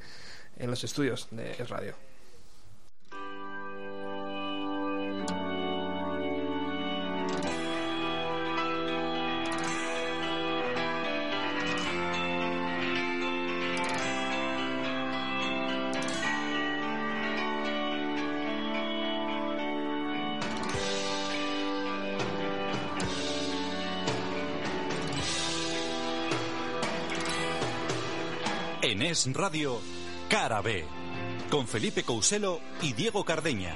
en 0.57 0.69
los 0.71 0.83
estudios 0.83 1.27
de 1.31 1.53
Radio. 1.69 1.93
En 28.85 29.01
Es 29.01 29.31
Radio, 29.33 29.79
Cara 30.29 30.61
B, 30.61 30.83
con 31.49 31.67
Felipe 31.67 32.03
Couselo 32.03 32.59
y 32.81 32.91
Diego 32.91 33.23
Cardeña. 33.23 33.73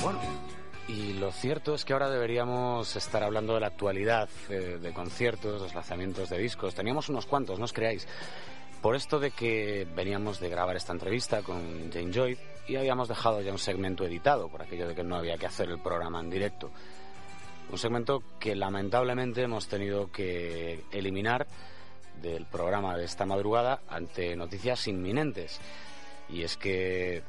Bueno, 0.00 0.20
y 0.86 1.14
lo 1.14 1.32
cierto 1.32 1.74
es 1.74 1.84
que 1.84 1.94
ahora 1.94 2.08
deberíamos 2.08 2.94
estar 2.94 3.24
hablando 3.24 3.54
de 3.54 3.60
la 3.60 3.66
actualidad, 3.66 4.28
eh, 4.50 4.78
de 4.80 4.92
conciertos, 4.92 5.60
los 5.60 5.74
lanzamientos 5.74 6.30
de 6.30 6.38
discos. 6.38 6.76
Teníamos 6.76 7.08
unos 7.08 7.26
cuantos, 7.26 7.58
no 7.58 7.64
os 7.64 7.72
creáis. 7.72 8.06
Por 8.80 8.94
esto 8.94 9.18
de 9.18 9.32
que 9.32 9.84
veníamos 9.96 10.38
de 10.38 10.48
grabar 10.48 10.76
esta 10.76 10.92
entrevista 10.92 11.42
con 11.42 11.90
Jane 11.92 12.12
Joy 12.12 12.38
y 12.68 12.76
habíamos 12.76 13.08
dejado 13.08 13.40
ya 13.40 13.50
un 13.50 13.58
segmento 13.58 14.04
editado 14.04 14.48
por 14.48 14.62
aquello 14.62 14.86
de 14.86 14.94
que 14.94 15.02
no 15.02 15.16
había 15.16 15.36
que 15.36 15.46
hacer 15.46 15.68
el 15.68 15.80
programa 15.80 16.20
en 16.20 16.30
directo. 16.30 16.70
Un 17.70 17.78
segmento 17.78 18.22
que 18.40 18.56
lamentablemente 18.56 19.42
hemos 19.42 19.68
tenido 19.68 20.10
que 20.10 20.84
eliminar 20.90 21.46
del 22.22 22.46
programa 22.46 22.96
de 22.96 23.04
esta 23.04 23.26
madrugada 23.26 23.80
ante 23.88 24.34
noticias 24.36 24.88
inminentes. 24.88 25.60
Y 26.30 26.42
es 26.42 26.56
que 26.56 27.22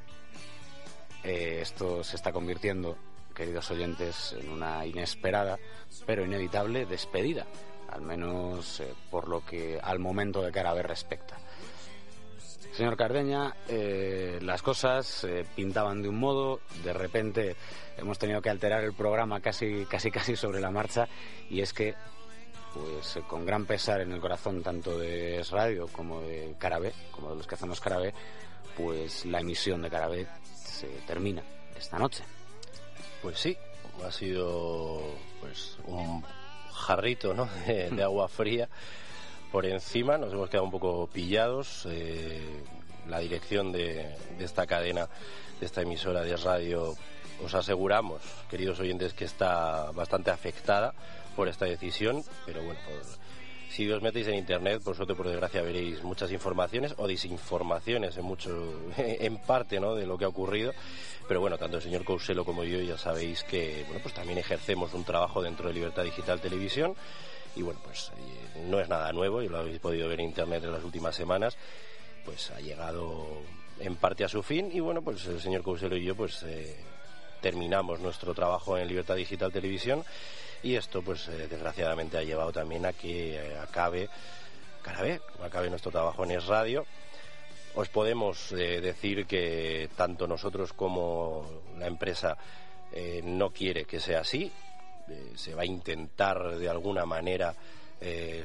eh, 1.24 1.60
esto 1.62 2.04
se 2.04 2.16
está 2.16 2.32
convirtiendo, 2.32 2.98
queridos 3.36 3.70
oyentes, 3.72 4.36
en 4.40 4.50
una 4.50 4.86
inesperada 4.86 5.58
pero 6.06 6.24
inevitable 6.24 6.86
despedida, 6.86 7.46
al 7.90 8.02
menos 8.02 8.80
eh, 8.80 8.94
por 9.12 9.28
lo 9.28 9.46
que 9.46 9.78
al 9.82 10.00
momento 10.00 10.42
de 10.42 10.52
cara 10.52 10.72
a 10.72 10.74
ver 10.74 10.88
respecta. 10.88 11.38
Señor 12.74 12.96
Cardeña, 12.96 13.56
eh, 13.68 14.40
las 14.42 14.62
cosas 14.62 15.28
pintaban 15.56 16.02
de 16.02 16.08
un 16.08 16.18
modo, 16.18 16.62
de 16.84 16.94
repente 16.94 17.56
hemos 18.00 18.18
tenido 18.18 18.42
que 18.42 18.50
alterar 18.50 18.84
el 18.84 18.94
programa 18.94 19.40
casi, 19.40 19.86
casi, 19.86 20.12
casi 20.12 20.36
sobre 20.36 20.60
la 20.60 20.72
marcha 20.72 21.08
y 21.50 21.62
es 21.62 21.74
que 21.74 21.96
pues 22.74 23.20
con 23.28 23.46
gran 23.46 23.66
pesar 23.66 24.02
en 24.02 24.12
el 24.12 24.20
corazón 24.20 24.62
tanto 24.62 24.98
de 24.98 25.44
Radio 25.52 25.88
como 25.88 26.22
de 26.22 26.56
Carabé, 26.58 26.94
como 27.12 27.32
de 27.32 27.36
los 27.38 27.48
que 27.48 27.56
hacemos 27.56 27.80
Carabé, 27.80 28.14
pues 28.78 29.26
la 29.26 29.40
emisión 29.40 29.82
de 29.82 29.90
Carabé 29.90 30.28
se 30.54 30.88
termina 31.08 31.44
esta 31.78 31.98
noche. 31.98 32.24
Pues 33.22 33.40
sí, 33.40 33.58
ha 34.06 34.12
sido 34.12 35.02
pues 35.42 35.78
un 35.86 36.24
jarrito 36.72 37.34
de, 37.68 38.04
agua 38.04 38.28
fría 38.28 38.70
por 39.52 39.66
encima, 39.66 40.18
nos 40.18 40.32
hemos 40.32 40.50
quedado 40.50 40.66
un 40.66 40.72
poco 40.72 41.08
pillados. 41.08 41.88
Eh, 41.90 42.64
la 43.08 43.20
dirección 43.20 43.72
de 43.72 44.16
esta 44.40 44.68
cadena, 44.68 45.10
de 45.60 45.66
esta 45.66 45.82
emisora 45.82 46.22
de 46.22 46.38
radio, 46.38 46.96
os 47.44 47.54
aseguramos, 47.54 48.22
queridos 48.50 48.80
oyentes, 48.80 49.14
que 49.14 49.26
está 49.26 49.92
bastante 49.92 50.32
afectada 50.32 50.94
por 51.36 51.48
esta 51.48 51.66
decisión, 51.66 52.24
pero 52.46 52.64
bueno, 52.64 52.80
si 53.70 53.90
os 53.90 54.02
metéis 54.02 54.28
en 54.28 54.36
internet, 54.36 54.82
por 54.84 54.96
suerte, 54.96 55.14
por 55.14 55.28
desgracia, 55.28 55.62
veréis 55.62 56.04
muchas 56.04 56.32
informaciones 56.32 56.96
o 56.98 57.08
desinformaciones 57.08 58.18
en 58.18 58.26
mucho, 58.26 58.74
en 58.98 59.38
parte, 59.38 59.80
¿no? 59.80 59.96
De 59.96 60.08
lo 60.08 60.18
que 60.18 60.26
ha 60.26 60.28
ocurrido. 60.28 60.74
Pero 61.28 61.40
bueno, 61.40 61.58
tanto 61.58 61.78
el 61.78 61.84
señor 61.84 62.04
Couselo 62.04 62.44
como 62.44 62.64
yo 62.64 62.82
ya 62.82 62.98
sabéis 62.98 63.44
que, 63.44 63.84
bueno, 63.86 64.02
pues 64.02 64.16
también 64.16 64.40
ejercemos 64.40 64.94
un 64.96 65.04
trabajo 65.04 65.44
dentro 65.44 65.68
de 65.68 65.76
Libertad 65.76 66.04
Digital 66.04 66.42
Televisión. 66.42 66.96
Y 67.56 67.62
bueno, 67.62 67.80
pues 67.84 68.12
eh, 68.18 68.64
no 68.68 68.80
es 68.80 68.90
nada 68.90 69.12
nuevo, 69.14 69.42
y 69.44 69.48
lo 69.48 69.60
habéis 69.60 69.80
podido 69.80 70.10
ver 70.10 70.20
en 70.20 70.28
internet 70.28 70.64
en 70.64 70.72
las 70.72 70.84
últimas 70.84 71.16
semanas, 71.16 71.56
pues 72.26 72.50
ha 72.52 72.60
llegado 72.60 73.28
en 73.80 73.96
parte 73.96 74.24
a 74.24 74.28
su 74.28 74.42
fin. 74.42 74.72
Y 74.74 74.80
bueno, 74.80 75.04
pues 75.04 75.26
el 75.28 75.40
señor 75.40 75.62
Couselo 75.62 75.96
y 75.96 76.04
yo, 76.04 76.16
pues 76.16 76.42
eh, 76.44 76.76
terminamos 77.42 78.00
nuestro 78.00 78.34
trabajo 78.34 78.78
en 78.78 78.88
Libertad 78.88 79.16
Digital 79.16 79.52
Televisión. 79.52 80.04
Y 80.62 80.76
esto 80.76 81.02
pues 81.02 81.28
eh, 81.28 81.48
desgraciadamente 81.48 82.18
ha 82.18 82.24
llevado 82.24 82.52
también 82.52 82.86
a 82.86 82.94
que 82.94 83.36
eh, 83.36 83.58
acabe 83.58 84.10
vez 85.02 85.22
acabe 85.44 85.70
nuestro 85.70 85.92
trabajo 85.92 86.24
en 86.24 86.32
Es 86.32 86.48
Radio. 86.48 86.86
Os 87.76 87.90
podemos 87.90 88.52
eh, 88.52 88.82
decir 88.82 89.26
que 89.26 89.90
tanto 89.96 90.28
nosotros 90.28 90.74
como 90.74 91.46
la 91.78 91.88
empresa 91.88 92.38
no 93.24 93.52
quiere 93.52 93.86
que 93.86 94.00
sea 94.00 94.22
así. 94.22 94.52
Se 95.36 95.54
va 95.54 95.62
a 95.62 95.66
intentar 95.66 96.58
de 96.58 96.68
alguna 96.68 97.06
manera 97.06 97.54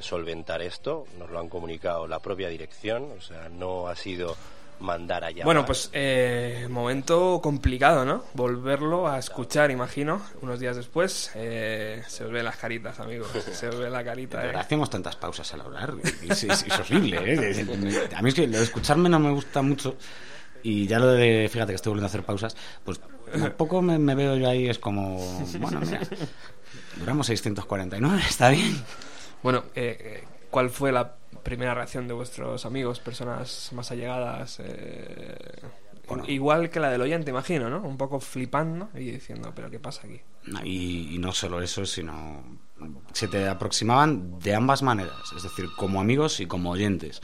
solventar 0.01 0.61
esto. 0.61 1.07
Nos 1.17 1.31
lo 1.31 1.39
han 1.39 1.49
comunicado 1.49 2.07
la 2.07 2.19
propia 2.19 2.47
dirección. 2.47 3.11
O 3.17 3.21
sea 3.21 3.49
no 3.49 3.87
ha 3.87 3.95
sido 3.95 4.37
mandar 4.79 5.23
allá. 5.23 5.43
Bueno, 5.43 5.65
pues 5.65 5.89
eh, 5.93 6.67
momento 6.69 7.39
complicado, 7.41 8.05
¿no? 8.05 8.23
Volverlo 8.33 9.07
a 9.07 9.19
escuchar, 9.19 9.71
imagino, 9.71 10.21
unos 10.41 10.59
días 10.59 10.75
después. 10.75 11.31
Eh, 11.35 12.03
se 12.07 12.25
os 12.25 12.31
ven 12.31 12.45
las 12.45 12.57
caritas, 12.57 12.99
amigos. 12.99 13.29
Se 13.51 13.69
os 13.69 13.79
ve 13.79 13.89
la 13.89 14.03
carita. 14.03 14.45
¿eh? 14.45 14.53
Hacemos 14.55 14.89
tantas 14.89 15.15
pausas 15.15 15.51
al 15.53 15.61
hablar. 15.61 15.93
Es, 16.03 16.43
es, 16.43 16.65
horrible, 16.79 17.19
¿eh? 17.23 18.07
A 18.15 18.21
mí 18.21 18.29
es 18.29 18.35
que 18.35 18.47
lo 18.47 18.57
de 18.57 18.63
escucharme 18.63 19.09
no 19.09 19.19
me 19.19 19.31
gusta 19.31 19.61
mucho. 19.61 19.95
Y 20.63 20.87
ya 20.87 20.97
lo 20.97 21.11
de, 21.11 21.47
fíjate 21.51 21.73
que 21.73 21.75
estoy 21.75 21.91
volviendo 21.91 22.07
a 22.07 22.09
hacer 22.09 22.23
pausas, 22.23 22.55
pues 22.83 22.99
un 23.33 23.51
poco 23.51 23.83
me, 23.83 24.15
veo 24.15 24.35
yo 24.35 24.49
ahí, 24.49 24.67
es 24.67 24.79
como, 24.79 25.17
bueno, 25.59 25.79
mira, 25.81 25.99
duramos 26.95 27.27
649, 27.27 28.21
está 28.27 28.49
bien. 28.49 28.83
Bueno, 29.43 29.65
eh, 29.75 30.23
¿cuál 30.49 30.71
fue 30.71 30.91
la 30.91 31.17
primera 31.45 31.75
reacción 31.75 32.07
de 32.07 32.13
vuestros 32.13 32.65
amigos, 32.65 32.99
personas 32.99 33.69
más 33.71 33.91
allegadas. 33.91 34.59
Eh, 34.61 35.37
igual 36.27 36.69
que 36.69 36.79
la 36.79 36.89
del 36.89 37.01
oyente, 37.01 37.29
imagino, 37.29 37.69
¿no? 37.69 37.81
Un 37.87 37.97
poco 37.97 38.19
flipando 38.19 38.89
y 38.95 39.11
diciendo, 39.11 39.53
¿pero 39.55 39.69
qué 39.69 39.79
pasa 39.79 40.01
aquí? 40.05 40.19
Y, 40.65 41.17
no 41.19 41.31
solo 41.31 41.61
eso, 41.61 41.85
sino. 41.85 42.43
Se 43.13 43.27
te 43.27 43.47
aproximaban 43.47 44.39
de 44.39 44.53
ambas 44.53 44.81
maneras, 44.81 45.31
es 45.35 45.43
decir, 45.43 45.67
como 45.77 46.01
amigos 46.01 46.39
y 46.41 46.47
como 46.47 46.71
oyentes. 46.71 47.21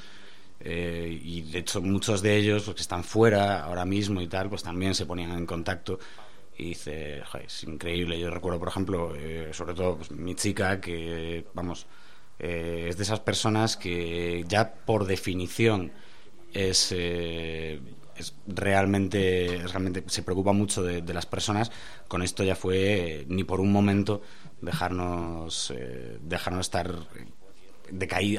Eh, 0.60 1.20
y 1.22 1.42
de 1.42 1.60
hecho, 1.60 1.82
muchos 1.82 2.22
de 2.22 2.38
ellos, 2.38 2.68
los 2.68 2.76
que 2.76 2.82
están 2.82 3.04
fuera 3.04 3.64
ahora 3.64 3.86
mismo 3.86 4.22
y 4.22 4.28
tal, 4.28 4.50
pues 4.50 4.62
también 4.62 4.94
se 4.94 5.08
ponían 5.08 5.32
en 5.32 5.48
contacto 5.48 6.00
y 6.58 6.70
dice, 6.70 7.24
es 7.44 7.64
increíble. 7.64 8.20
Yo 8.20 8.30
recuerdo, 8.30 8.60
por 8.60 8.68
ejemplo, 8.68 9.14
eh, 9.16 9.50
sobre 9.52 9.74
todo 9.74 9.98
pues, 9.98 10.12
mi 10.12 10.36
chica, 10.36 10.80
que, 10.80 11.46
vamos, 11.56 11.88
eh, 12.44 12.88
es 12.90 12.98
de 12.98 13.04
esas 13.04 13.20
personas 13.20 13.78
que 13.78 14.44
ya 14.48 14.74
por 14.74 15.06
definición 15.06 15.92
es, 16.52 16.92
eh, 16.92 17.80
es 18.16 18.34
realmente, 18.48 19.62
realmente 19.68 20.04
se 20.08 20.24
preocupa 20.24 20.52
mucho 20.52 20.82
de, 20.82 21.14
las 21.14 21.28
personas. 21.28 21.72
Con 22.08 22.24
esto 22.24 22.44
ya 22.44 22.56
fue 22.56 23.26
ni 23.30 23.44
por 23.44 23.62
un 23.62 23.72
momento 23.72 24.24
dejarnos, 24.60 25.72
eh, 25.78 26.18
dejarnos 26.20 26.62
estar 26.62 26.92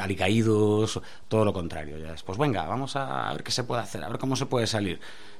alicaídos, 0.01 1.01
todo 1.29 1.45
lo 1.45 1.53
contrario. 1.53 1.97
Ya 1.99 2.11
después, 2.11 2.39
venga, 2.39 2.67
vamos 2.67 2.97
a 2.97 3.33
ver 3.33 3.45
qué 3.45 3.53
se 3.53 3.63
puede 3.63 3.83
hacer, 3.83 4.03
a 4.03 4.09
ver 4.09 4.19
cómo 4.19 4.35
se 4.35 4.47
puede 4.47 4.67
salir. 4.67 4.99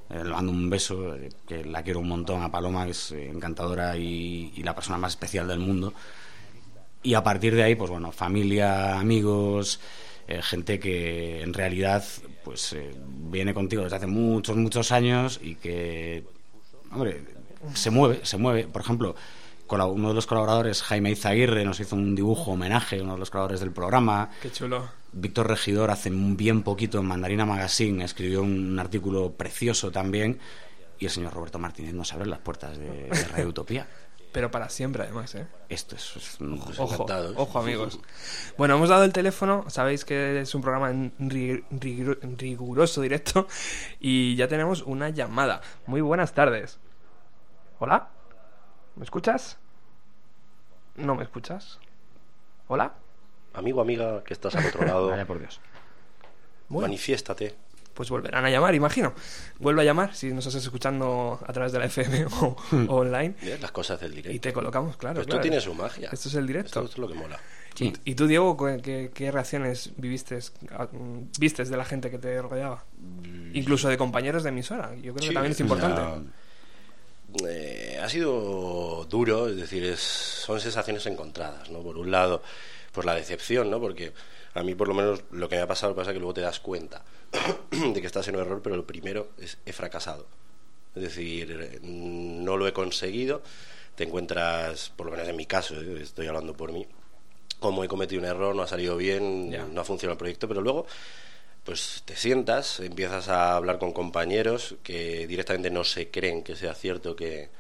le 0.09 0.23
mando 0.23 0.53
un 0.53 0.71
beso, 0.71 1.17
que 1.49 1.65
la 1.65 1.83
quiero 1.83 1.99
un 1.99 2.09
montón 2.09 2.43
a 2.45 2.53
Paloma, 2.53 2.85
que 2.85 2.93
es 2.93 3.11
encantadora 3.11 3.97
y 3.97 4.63
la 4.63 4.77
persona 4.77 4.99
más 4.99 5.15
especial 5.15 5.49
del 5.49 5.59
mundo. 5.59 5.95
Y 7.03 7.15
a 7.15 7.23
partir 7.23 7.55
de 7.55 7.63
ahí, 7.63 7.75
pues 7.75 7.91
bueno, 7.91 8.13
familia, 8.13 8.99
amigos, 8.99 9.81
eh, 10.29 10.41
gente 10.43 10.79
que 10.79 11.43
en 11.43 11.53
realidad 11.53 12.05
pues 12.45 12.73
eh, 12.73 12.95
viene 13.07 13.55
contigo 13.55 13.83
desde 13.83 13.97
hace 13.97 14.07
muchos, 14.07 14.57
muchos 14.57 14.93
años 14.93 15.41
y 15.43 15.57
que, 15.57 16.25
hombre, 16.93 17.23
se 17.75 17.91
mueve, 17.91 18.21
se 18.25 18.37
mueve. 18.37 18.67
Por 18.67 18.83
ejemplo, 18.83 19.15
uno 19.69 20.09
de 20.09 20.15
los 20.15 20.27
colaboradores, 20.27 20.83
Jaime 20.83 21.11
Izaguirre, 21.11 21.65
nos 21.65 21.81
hizo 21.81 21.97
un 21.97 22.15
dibujo 22.15 22.53
homenaje, 22.53 23.01
uno 23.01 23.15
de 23.15 23.19
los 23.19 23.31
colaboradores 23.31 23.61
del 23.61 23.73
programa. 23.73 24.31
Qué 24.43 24.53
chulo. 24.53 24.89
Víctor 25.13 25.49
Regidor 25.49 25.91
hace 25.91 26.11
bien 26.11 26.63
poquito 26.63 26.99
en 26.99 27.07
Mandarina 27.07 27.45
Magazine 27.45 28.05
escribió 28.05 28.43
un 28.43 28.79
artículo 28.79 29.33
precioso 29.33 29.91
también 29.91 30.39
y 30.99 31.07
el 31.07 31.11
señor 31.11 31.35
Roberto 31.35 31.59
Martínez 31.59 31.93
nos 31.95 32.13
abre 32.13 32.27
las 32.27 32.39
puertas 32.39 32.79
de, 32.79 33.09
de 33.09 33.25
Radio 33.33 33.49
Utopía. 33.49 33.87
Pero 34.33 34.51
para 34.51 34.71
siempre, 34.71 35.03
además, 35.03 35.35
¿eh? 35.35 35.47
Esto 35.69 35.95
es... 35.95 36.39
ojo, 36.79 37.07
ojo, 37.37 37.59
amigos. 37.59 38.01
Bueno, 38.57 38.77
hemos 38.77 38.89
dado 38.89 39.05
el 39.05 39.13
teléfono. 39.13 39.67
Sabéis 39.69 40.07
que 40.07 40.41
es 40.41 40.55
un 40.55 40.63
programa 40.63 40.91
en 40.91 41.13
riguroso 42.39 43.03
directo. 43.03 43.47
Y 44.01 44.35
ya 44.37 44.49
tenemos 44.49 44.83
una 44.83 45.11
llamada. 45.11 45.61
Muy 45.87 46.01
buenas 46.01 46.33
tardes. 46.33 46.79
¿Hola? 47.79 48.09
¿Me 48.97 49.05
escuchas? 49.05 49.59
¿No 50.97 51.15
me 51.15 51.23
escuchas? 51.23 51.79
¿Hola? 52.69 52.95
Amigo, 53.55 53.81
amiga, 53.81 54.25
que 54.25 54.33
estás 54.33 54.55
al 54.57 54.67
otro 54.67 54.85
lado. 54.85 55.09
Vaya 55.11 55.27
por 55.27 55.39
Dios. 55.39 55.61
Manifiéstate 56.69 57.55
pues 57.95 58.11
volverán 58.11 58.45
a 58.45 58.51
llamar, 58.51 58.75
imagino. 58.75 59.15
Vuelve 59.59 59.83
a 59.83 59.85
llamar 59.85 60.15
si 60.15 60.33
nos 60.33 60.47
estás 60.47 60.65
escuchando 60.65 61.39
a 61.47 61.53
través 61.53 61.73
de 61.73 61.79
la 61.79 61.87
FM 61.87 62.27
o, 62.41 62.57
online. 62.89 63.35
las 63.61 63.73
cosas 63.73 64.01
del 64.01 64.11
directo. 64.11 64.33
Y 64.35 64.39
te 64.39 64.53
colocamos, 64.53 64.97
claro. 64.97 65.21
Esto 65.21 65.41
tiene 65.41 65.61
su 65.61 65.75
magia. 65.75 66.11
Esto 66.13 66.29
es 66.29 66.35
el 66.35 66.47
directo. 66.47 66.81
Esto, 66.81 66.93
es 66.93 66.99
lo 66.99 67.09
que 67.09 67.15
mola. 67.15 67.39
¿Y 67.79 68.15
tú, 68.15 68.27
Diego, 68.27 68.57
qué, 68.57 69.31
reacciones 69.33 69.93
viviste, 69.97 70.39
vistes 71.39 71.71
de 71.71 71.77
la 71.77 71.85
gente 71.85 72.11
que 72.11 72.19
te 72.19 72.41
rodeaba? 72.41 72.85
Mm. 72.99 73.57
Incluso 73.57 73.89
de 73.89 73.97
compañeros 73.97 74.43
de 74.43 74.51
emisora. 74.51 74.95
Yo 74.97 75.15
creo 75.15 75.29
que 75.29 75.35
también 75.35 75.53
es 75.53 75.61
importante. 75.61 76.29
Eh, 77.49 77.99
ha 78.03 78.09
sido 78.09 79.07
duro, 79.09 79.49
es 79.49 79.57
decir, 79.57 79.85
es, 79.85 80.01
son 80.01 80.61
sensaciones 80.61 81.07
encontradas, 81.07 81.71
¿no? 81.71 81.83
Por 81.83 81.97
un 81.97 82.11
lado, 82.11 82.43
pues 82.93 83.07
la 83.07 83.15
decepción, 83.15 83.71
¿no? 83.71 83.81
Porque 83.81 84.13
a 84.55 84.63
mí 84.63 84.75
por 84.75 84.89
lo 84.89 84.95
menos 84.95 85.25
lo 85.31 85.49
que 85.49 85.57
me 85.57 85.63
ha 85.63 85.67
pasado 85.67 85.95
pasa 85.95 86.13
que 86.13 86.19
luego 86.19 86.35
te 86.35 86.41
das 86.41 86.61
cuenta 86.61 87.05
de 87.71 88.01
que 88.01 88.07
estás 88.07 88.29
en 88.29 88.37
un 88.37 88.43
error, 88.43 88.61
pero 88.63 88.77
lo 88.77 88.87
primero 88.87 89.31
es 89.39 89.59
he 89.65 89.73
fracasado. 89.73 90.27
Es 90.95 91.03
decir, 91.03 91.81
no 91.83 92.57
lo 92.59 92.69
he 92.69 92.73
conseguido, 92.73 93.43
te 93.95 94.05
encuentras, 94.05 94.91
por 94.91 95.07
lo 95.07 95.13
menos 95.13 95.27
en 95.27 95.37
mi 95.37 95.47
caso, 95.47 95.81
¿eh? 95.81 96.03
estoy 96.03 96.27
hablando 96.27 96.55
por 96.55 96.71
mí, 96.73 96.87
como 97.61 97.83
he 97.83 97.89
cometido 97.89 98.21
un 98.21 98.27
error, 98.27 98.55
no 98.55 98.63
ha 98.63 98.67
salido 98.67 98.97
bien, 98.97 99.51
no 99.75 99.81
ha 99.81 99.85
funcionado 99.85 100.13
el 100.13 100.19
proyecto, 100.19 100.49
pero 100.49 100.61
luego 100.61 100.87
pues 101.65 102.03
te 102.05 102.17
sientas, 102.17 102.81
empiezas 102.81 103.29
a 103.29 103.55
hablar 103.55 103.79
con 103.79 103.93
compañeros 103.93 104.75
que 104.83 105.27
directamente 105.27 105.71
no 105.71 105.85
se 105.85 106.11
creen 106.11 106.43
que 106.43 106.57
sea 106.57 106.75
cierto 106.75 107.15
que, 107.15 107.51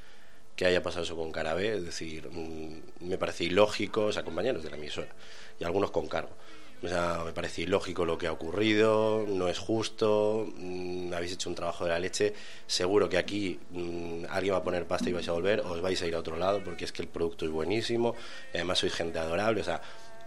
que 0.56 0.66
haya 0.66 0.82
pasado 0.82 1.04
eso 1.04 1.16
con 1.16 1.30
Carabé, 1.30 1.76
es 1.76 1.84
decir, 1.84 2.28
mm, 2.28 3.06
me 3.06 3.16
parece 3.18 3.44
ilógico, 3.44 4.06
o 4.06 4.12
sea, 4.12 4.24
compañeros 4.24 4.64
de 4.64 4.70
la 4.70 4.76
emisora, 4.76 5.14
y 5.58 5.64
algunos 5.64 5.90
con 5.90 6.08
cargo. 6.08 6.36
O 6.82 6.88
sea, 6.88 7.22
me 7.24 7.32
parece 7.32 7.62
ilógico 7.62 8.04
lo 8.04 8.18
que 8.18 8.26
ha 8.26 8.32
ocurrido, 8.32 9.24
no 9.28 9.48
es 9.48 9.58
justo, 9.58 10.48
mm, 10.56 11.12
habéis 11.14 11.32
hecho 11.32 11.48
un 11.48 11.54
trabajo 11.54 11.84
de 11.84 11.90
la 11.90 11.98
leche, 12.00 12.34
seguro 12.66 13.08
que 13.08 13.18
aquí 13.18 13.60
mm, 13.70 14.24
alguien 14.28 14.54
va 14.54 14.58
a 14.58 14.64
poner 14.64 14.84
pasta 14.86 15.08
y 15.08 15.12
vais 15.12 15.28
a 15.28 15.32
volver, 15.32 15.60
os 15.60 15.80
vais 15.80 16.00
a 16.02 16.06
ir 16.06 16.14
a 16.16 16.18
otro 16.18 16.36
lado 16.36 16.60
porque 16.64 16.84
es 16.84 16.92
que 16.92 17.02
el 17.02 17.08
producto 17.08 17.44
es 17.44 17.52
buenísimo, 17.52 18.16
además 18.52 18.80
sois 18.80 18.94
gente 18.94 19.20
adorable, 19.20 19.60
o 19.60 19.64
sea, 19.64 19.80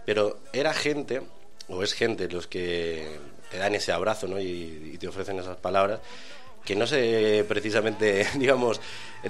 pero 0.06 0.38
era 0.52 0.72
gente, 0.72 1.20
o 1.68 1.82
es 1.82 1.92
gente 1.92 2.28
los 2.28 2.46
que 2.46 3.18
te 3.50 3.58
dan 3.58 3.74
ese 3.74 3.92
abrazo 3.92 4.26
¿no? 4.26 4.40
y 4.40 4.96
te 4.98 5.08
ofrecen 5.08 5.38
esas 5.38 5.58
palabras 5.58 6.00
que 6.66 6.76
no 6.76 6.86
se 6.86 7.46
precisamente, 7.48 8.26
digamos, 8.34 8.80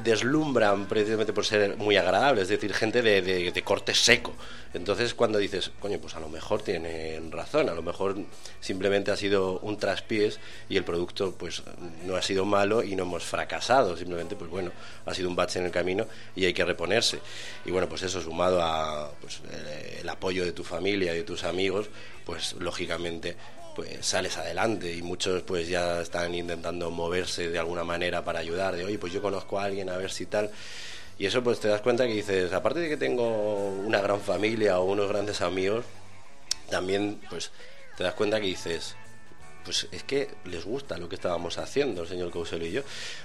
deslumbran 0.03 0.87
precisamente 0.87 1.33
por 1.33 1.45
ser 1.45 1.77
muy 1.77 1.97
agradables, 1.97 2.45
es 2.45 2.49
decir, 2.49 2.75
gente 2.75 3.03
de, 3.03 3.23
de, 3.23 3.63
corte 3.63 3.95
seco. 3.95 4.35
Entonces, 4.75 5.15
cuando 5.15 5.39
dices, 5.39 5.71
coño, 5.81 5.99
pues 5.99 6.15
a 6.17 6.21
lo 6.21 6.29
mejor 6.29 6.63
tienen 6.63 7.31
razón, 7.31 7.69
a 7.69 7.75
lo 7.75 7.83
mejor 7.83 8.17
simplemente 8.61 9.11
ha 9.11 9.17
sido 9.17 9.59
un 9.61 9.79
traspiés 9.79 10.39
y 10.69 10.77
el 10.77 10.85
producto, 10.85 11.33
pues, 11.33 11.63
no 12.05 12.17
ha 12.17 12.23
sido 12.23 12.45
malo 12.45 12.83
y 12.83 12.97
no 12.97 13.05
hemos 13.05 13.25
fracasado, 13.25 13.97
simplemente, 13.97 14.35
pues 14.35 14.51
bueno, 14.51 14.73
ha 15.05 15.15
sido 15.15 15.29
un 15.29 15.37
bache 15.37 15.59
en 15.61 15.67
el 15.67 15.71
camino 15.71 16.07
y 16.35 16.45
hay 16.45 16.53
que 16.53 16.65
reponerse. 16.65 17.21
Y 17.65 17.71
bueno, 17.71 17.89
pues 17.89 18.03
eso 18.03 18.21
sumado 18.21 18.63
a 18.63 19.11
pues, 19.21 19.41
el, 19.53 20.01
el 20.01 20.09
apoyo 20.09 20.45
de 20.45 20.53
tu 20.53 20.65
familia 20.65 21.15
y 21.15 21.19
de 21.19 21.25
tus 21.25 21.45
amigos, 21.45 21.89
pues 22.25 22.55
lógicamente 22.55 23.37
pues 23.77 24.07
sales 24.07 24.39
adelante 24.39 24.93
y 24.95 25.03
muchos 25.03 25.43
pues 25.43 25.69
ya 25.69 26.01
están 26.01 26.35
intentando 26.35 26.91
moverse 26.91 27.51
de 27.51 27.59
alguna 27.59 27.85
manera 27.85 28.25
para 28.25 28.39
ayudar, 28.39 28.75
de 28.75 28.85
oye, 28.87 28.99
pues 28.99 29.13
yo 29.13 29.21
conozco 29.21 29.61
a 29.61 29.65
alguien 29.65 29.91
a 29.91 29.99
ver 29.99 30.11
si 30.11 30.25
tal. 30.25 30.51
Y 31.19 31.27
eso 31.27 31.45
pues 31.45 31.61
te 31.61 31.69
das 31.69 31.83
cuenta 31.83 32.07
que 32.07 32.15
dices, 32.15 32.53
aparte 32.55 32.81
de 32.81 32.89
que 32.89 32.97
tengo 32.97 33.69
una 33.69 34.01
gran 34.01 34.21
familia 34.21 34.79
o 34.81 34.85
unos 34.85 35.09
grandes 35.09 35.43
amigos, 35.43 35.85
también 36.71 37.21
pues 37.29 37.53
te 37.99 38.05
das 38.05 38.15
cuenta 38.15 38.41
que 38.41 38.47
dices, 38.47 38.97
pues 39.67 39.89
es 39.91 40.05
que 40.05 40.31
les 40.45 40.65
gusta 40.65 40.97
lo 40.97 41.09
que 41.09 41.17
estábamos 41.17 41.59
haciendo 41.59 42.03
el 42.03 42.09
señor 42.09 42.31
Cousel 42.31 42.63
y 42.63 42.71
yo. 42.71 42.83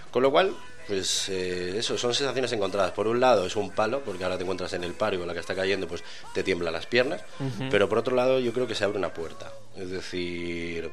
Con 0.09 0.23
lo 0.23 0.31
cual, 0.31 0.53
pues 0.87 1.29
eh, 1.29 1.77
eso, 1.77 1.97
son 1.97 2.13
sensaciones 2.13 2.51
encontradas. 2.51 2.91
Por 2.91 3.07
un 3.07 3.19
lado 3.19 3.45
es 3.45 3.55
un 3.55 3.69
palo, 3.69 4.01
porque 4.03 4.23
ahora 4.23 4.37
te 4.37 4.43
encuentras 4.43 4.73
en 4.73 4.83
el 4.83 4.93
paro 4.93 5.15
y 5.15 5.19
con 5.19 5.27
la 5.27 5.33
que 5.33 5.39
está 5.39 5.55
cayendo, 5.55 5.87
pues 5.87 6.03
te 6.33 6.43
tiemblan 6.43 6.73
las 6.73 6.87
piernas. 6.87 7.21
Uh 7.39 7.43
-huh. 7.43 7.69
Pero 7.69 7.87
por 7.87 7.99
otro 7.99 8.15
lado, 8.15 8.39
yo 8.39 8.51
creo 8.51 8.67
que 8.67 8.75
se 8.75 8.83
abre 8.83 8.97
una 8.97 9.13
puerta. 9.13 9.53
Es 9.77 9.91
decir, 9.91 10.91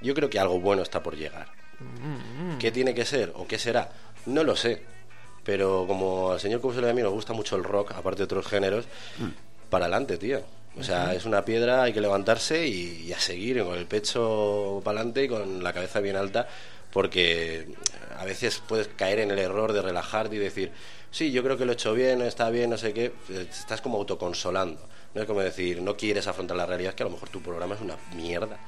yo 0.00 0.14
creo 0.14 0.30
que 0.30 0.38
algo 0.38 0.60
bueno 0.60 0.82
está 0.82 1.02
por 1.02 1.16
llegar. 1.16 1.48
Uh 1.80 2.54
-huh. 2.54 2.58
¿Qué 2.58 2.70
tiene 2.70 2.94
que 2.94 3.04
ser 3.04 3.32
o 3.34 3.46
qué 3.46 3.58
será? 3.58 3.90
No 4.26 4.44
lo 4.44 4.54
sé. 4.54 4.82
Pero 5.42 5.86
como 5.88 6.30
al 6.30 6.40
señor 6.40 6.60
Cousel 6.60 6.84
y 6.84 6.88
a 6.88 6.94
mí 6.94 7.02
nos 7.02 7.12
gusta 7.12 7.32
mucho 7.32 7.56
el 7.56 7.64
rock, 7.64 7.92
aparte 7.92 8.18
de 8.18 8.24
otros 8.24 8.46
géneros, 8.46 8.84
mm. 9.18 9.70
para 9.70 9.86
adelante, 9.86 10.18
tío. 10.18 10.42
O 10.78 10.84
sea, 10.84 11.04
uh 11.04 11.08
-huh. 11.08 11.16
es 11.16 11.24
una 11.24 11.44
piedra, 11.44 11.82
hay 11.82 11.92
que 11.92 12.00
levantarse 12.00 12.66
y, 12.66 13.06
y 13.06 13.12
a 13.12 13.18
seguir 13.18 13.62
con 13.64 13.76
el 13.76 13.86
pecho 13.86 14.80
para 14.84 15.00
adelante 15.00 15.24
y 15.24 15.28
con 15.28 15.62
la 15.62 15.72
cabeza 15.72 16.00
bien 16.00 16.16
alta, 16.16 16.46
porque 16.92 17.68
a 18.18 18.24
veces 18.24 18.62
puedes 18.66 18.88
caer 18.88 19.18
en 19.20 19.30
el 19.30 19.38
error 19.38 19.72
de 19.72 19.82
relajarte 19.82 20.36
y 20.36 20.38
decir, 20.38 20.72
sí, 21.10 21.30
yo 21.32 21.42
creo 21.42 21.56
que 21.56 21.64
lo 21.64 21.72
he 21.72 21.74
hecho 21.74 21.94
bien, 21.94 22.22
está 22.22 22.50
bien, 22.50 22.70
no 22.70 22.78
sé 22.78 22.92
qué, 22.92 23.12
estás 23.50 23.80
como 23.80 23.98
autoconsolando. 23.98 24.80
No 25.14 25.22
es 25.22 25.26
como 25.26 25.40
decir, 25.40 25.80
no 25.80 25.96
quieres 25.96 26.26
afrontar 26.26 26.56
la 26.56 26.66
realidad, 26.66 26.90
es 26.90 26.94
que 26.96 27.02
a 27.02 27.06
lo 27.06 27.12
mejor 27.12 27.28
tu 27.30 27.40
programa 27.40 27.74
es 27.74 27.80
una 27.80 27.96
mierda. 28.14 28.58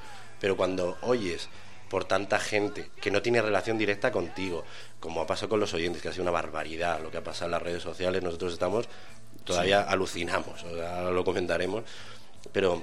Pero 0.40 0.56
cuando 0.56 0.96
oyes 1.02 1.48
por 1.90 2.04
tanta 2.04 2.38
gente 2.38 2.90
que 3.00 3.10
no 3.10 3.20
tiene 3.20 3.42
relación 3.42 3.76
directa 3.76 4.10
contigo, 4.10 4.64
como 5.00 5.20
ha 5.20 5.26
pasado 5.26 5.50
con 5.50 5.60
los 5.60 5.74
oyentes, 5.74 6.00
que 6.00 6.08
ha 6.08 6.12
sido 6.12 6.22
una 6.22 6.30
barbaridad 6.30 7.00
lo 7.00 7.10
que 7.10 7.18
ha 7.18 7.24
pasado 7.24 7.46
en 7.46 7.50
las 7.52 7.62
redes 7.62 7.82
sociales, 7.82 8.22
nosotros 8.22 8.52
estamos, 8.52 8.88
todavía 9.44 9.82
sí. 9.82 9.88
alucinamos, 9.88 10.62
ahora 10.64 11.10
lo 11.10 11.24
comentaremos, 11.24 11.84
pero 12.52 12.82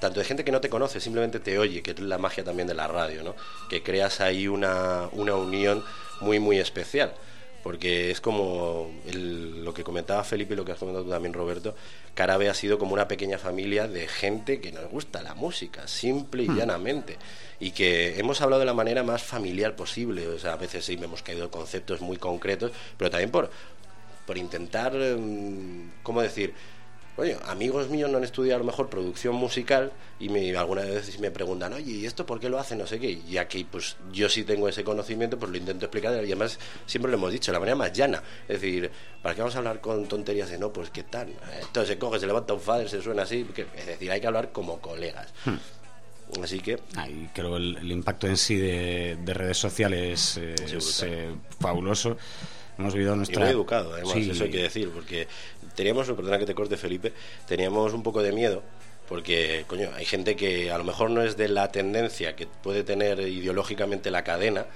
tanto 0.00 0.20
de 0.20 0.26
gente 0.26 0.44
que 0.44 0.52
no 0.52 0.60
te 0.60 0.68
conoce, 0.68 1.00
simplemente 1.00 1.40
te 1.40 1.58
oye, 1.58 1.82
que 1.82 1.92
es 1.92 2.00
la 2.00 2.18
magia 2.18 2.44
también 2.44 2.68
de 2.68 2.74
la 2.74 2.86
radio, 2.86 3.22
¿no? 3.22 3.34
Que 3.70 3.82
creas 3.82 4.20
ahí 4.20 4.48
una, 4.48 5.08
una 5.12 5.34
unión 5.34 5.82
muy, 6.20 6.38
muy 6.38 6.58
especial. 6.58 7.14
Porque 7.62 8.10
es 8.10 8.20
como 8.20 8.92
el, 9.06 9.64
lo 9.64 9.72
que 9.72 9.82
comentaba 9.82 10.22
Felipe 10.22 10.52
y 10.52 10.56
lo 10.58 10.66
que 10.66 10.72
has 10.72 10.78
comentado 10.78 11.06
tú 11.06 11.10
también, 11.10 11.32
Roberto. 11.32 11.74
Carabe 12.12 12.50
ha 12.50 12.54
sido 12.54 12.78
como 12.78 12.92
una 12.92 13.08
pequeña 13.08 13.38
familia 13.38 13.88
de 13.88 14.06
gente 14.06 14.60
que 14.60 14.70
nos 14.70 14.90
gusta 14.90 15.22
la 15.22 15.34
música, 15.34 15.88
simple 15.88 16.42
y 16.42 16.50
hmm. 16.50 16.58
llanamente. 16.58 17.16
Y 17.60 17.70
que 17.70 18.18
hemos 18.18 18.42
hablado 18.42 18.60
de 18.60 18.66
la 18.66 18.74
manera 18.74 19.02
más 19.02 19.22
familiar 19.22 19.74
posible. 19.74 20.28
O 20.28 20.38
sea, 20.38 20.52
a 20.52 20.56
veces 20.56 20.84
sí 20.84 20.98
me 20.98 21.06
hemos 21.06 21.22
caído 21.22 21.50
conceptos 21.50 22.02
muy 22.02 22.18
concretos, 22.18 22.72
pero 22.98 23.10
también 23.10 23.30
por, 23.30 23.50
por 24.26 24.38
intentar, 24.38 24.92
¿cómo 26.02 26.22
decir? 26.22 26.54
Oye, 27.16 27.36
amigos 27.46 27.90
míos 27.90 28.10
no 28.10 28.18
han 28.18 28.24
estudiado 28.24 28.56
a 28.56 28.58
lo 28.58 28.64
mejor 28.64 28.88
producción 28.88 29.36
musical 29.36 29.92
y 30.18 30.28
me, 30.28 30.56
algunas 30.56 30.86
veces 30.86 31.20
me 31.20 31.30
preguntan, 31.30 31.72
oye, 31.72 31.92
¿y 31.92 32.06
esto 32.06 32.26
por 32.26 32.40
qué 32.40 32.48
lo 32.48 32.58
hacen? 32.58 32.78
No 32.78 32.88
sé 32.88 32.98
qué. 32.98 33.20
Y 33.28 33.36
aquí, 33.36 33.62
pues 33.62 33.96
yo 34.12 34.28
sí 34.28 34.42
tengo 34.42 34.68
ese 34.68 34.82
conocimiento, 34.82 35.38
pues 35.38 35.52
lo 35.52 35.56
intento 35.56 35.84
explicar. 35.84 36.12
Y 36.14 36.16
además, 36.16 36.58
siempre 36.86 37.12
lo 37.12 37.16
hemos 37.16 37.30
dicho, 37.30 37.52
la 37.52 37.60
manera 37.60 37.76
más 37.76 37.92
llana. 37.92 38.20
Es 38.48 38.60
decir, 38.60 38.90
¿para 39.22 39.36
qué 39.36 39.42
vamos 39.42 39.54
a 39.54 39.58
hablar 39.58 39.80
con 39.80 40.08
tonterías 40.08 40.50
de 40.50 40.58
no? 40.58 40.72
Pues 40.72 40.90
qué 40.90 41.04
tal. 41.04 41.28
Entonces 41.60 41.88
se 41.88 41.98
coge, 41.98 42.18
se 42.18 42.26
levanta 42.26 42.52
un 42.52 42.60
fader, 42.60 42.88
se 42.88 43.00
suena 43.00 43.22
así. 43.22 43.46
Es 43.76 43.86
decir, 43.86 44.10
hay 44.10 44.20
que 44.20 44.26
hablar 44.26 44.50
como 44.50 44.80
colegas. 44.80 45.32
Hmm. 45.44 46.42
Así 46.42 46.58
que. 46.58 46.80
Ahí 46.96 47.30
creo 47.32 47.56
el, 47.58 47.76
el 47.76 47.92
impacto 47.92 48.26
en 48.26 48.36
sí 48.36 48.56
de, 48.56 49.18
de 49.24 49.34
redes 49.34 49.58
sociales 49.58 50.36
eh, 50.38 50.56
es 50.64 51.02
eh, 51.04 51.30
fabuloso 51.60 52.16
hemos 52.78 52.94
vivido 52.94 53.16
nuestra... 53.16 53.42
Y 53.42 53.44
muy 53.44 53.50
educado, 53.50 53.94
además, 53.94 54.14
sí. 54.14 54.30
eso 54.30 54.44
hay 54.44 54.50
que 54.50 54.62
decir, 54.62 54.90
porque 54.90 55.28
teníamos, 55.74 56.10
perdona 56.10 56.38
que 56.38 56.46
te 56.46 56.54
corte 56.54 56.76
Felipe, 56.76 57.12
teníamos 57.46 57.92
un 57.92 58.02
poco 58.02 58.22
de 58.22 58.32
miedo, 58.32 58.62
porque, 59.08 59.64
coño, 59.66 59.90
hay 59.94 60.04
gente 60.04 60.36
que 60.36 60.70
a 60.70 60.78
lo 60.78 60.84
mejor 60.84 61.10
no 61.10 61.22
es 61.22 61.36
de 61.36 61.48
la 61.48 61.70
tendencia 61.70 62.36
que 62.36 62.46
puede 62.46 62.84
tener 62.84 63.20
ideológicamente 63.20 64.10
la 64.10 64.24
cadena, 64.24 64.66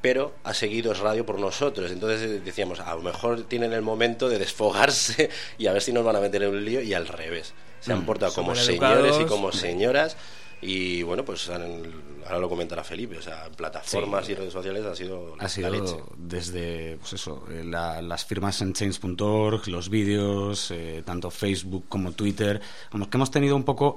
pero 0.00 0.34
ha 0.44 0.52
seguido 0.52 0.92
es 0.92 0.98
radio 0.98 1.24
por 1.24 1.38
nosotros. 1.38 1.90
Entonces 1.90 2.44
decíamos, 2.44 2.78
a 2.78 2.94
lo 2.94 3.00
mejor 3.00 3.44
tienen 3.44 3.72
el 3.72 3.80
momento 3.80 4.28
de 4.28 4.38
desfogarse 4.38 5.30
y 5.58 5.66
a 5.66 5.72
ver 5.72 5.80
si 5.80 5.92
nos 5.92 6.04
van 6.04 6.16
a 6.16 6.20
meter 6.20 6.42
en 6.42 6.50
un 6.50 6.64
lío, 6.64 6.82
y 6.82 6.92
al 6.94 7.08
revés. 7.08 7.54
Se 7.80 7.92
han 7.92 8.04
portado 8.04 8.32
mm, 8.32 8.34
como 8.34 8.54
señores 8.54 9.16
y 9.20 9.24
como 9.24 9.50
señoras 9.50 10.16
y 10.60 11.02
bueno, 11.02 11.24
pues 11.24 11.48
ahora 11.48 12.38
lo 12.38 12.48
comentará 12.48 12.82
Felipe, 12.82 13.18
o 13.18 13.22
sea, 13.22 13.48
plataformas 13.56 14.26
sí, 14.26 14.32
y 14.32 14.34
redes 14.34 14.52
sociales 14.52 14.84
ha 14.84 14.94
sido 14.94 15.36
ha 15.38 15.48
sido 15.48 15.70
la 15.70 15.78
leche. 15.78 15.96
desde 16.16 16.96
pues 16.98 17.14
eso, 17.14 17.44
eh, 17.50 17.64
la, 17.64 18.00
las 18.00 18.24
firmas 18.24 18.60
en 18.62 18.72
change.org, 18.72 19.68
los 19.68 19.88
vídeos, 19.90 20.70
eh, 20.70 21.02
tanto 21.04 21.30
Facebook 21.30 21.84
como 21.88 22.12
Twitter, 22.12 22.60
como 22.90 23.10
que 23.10 23.16
hemos 23.16 23.30
tenido 23.30 23.56
un 23.56 23.64
poco 23.64 23.96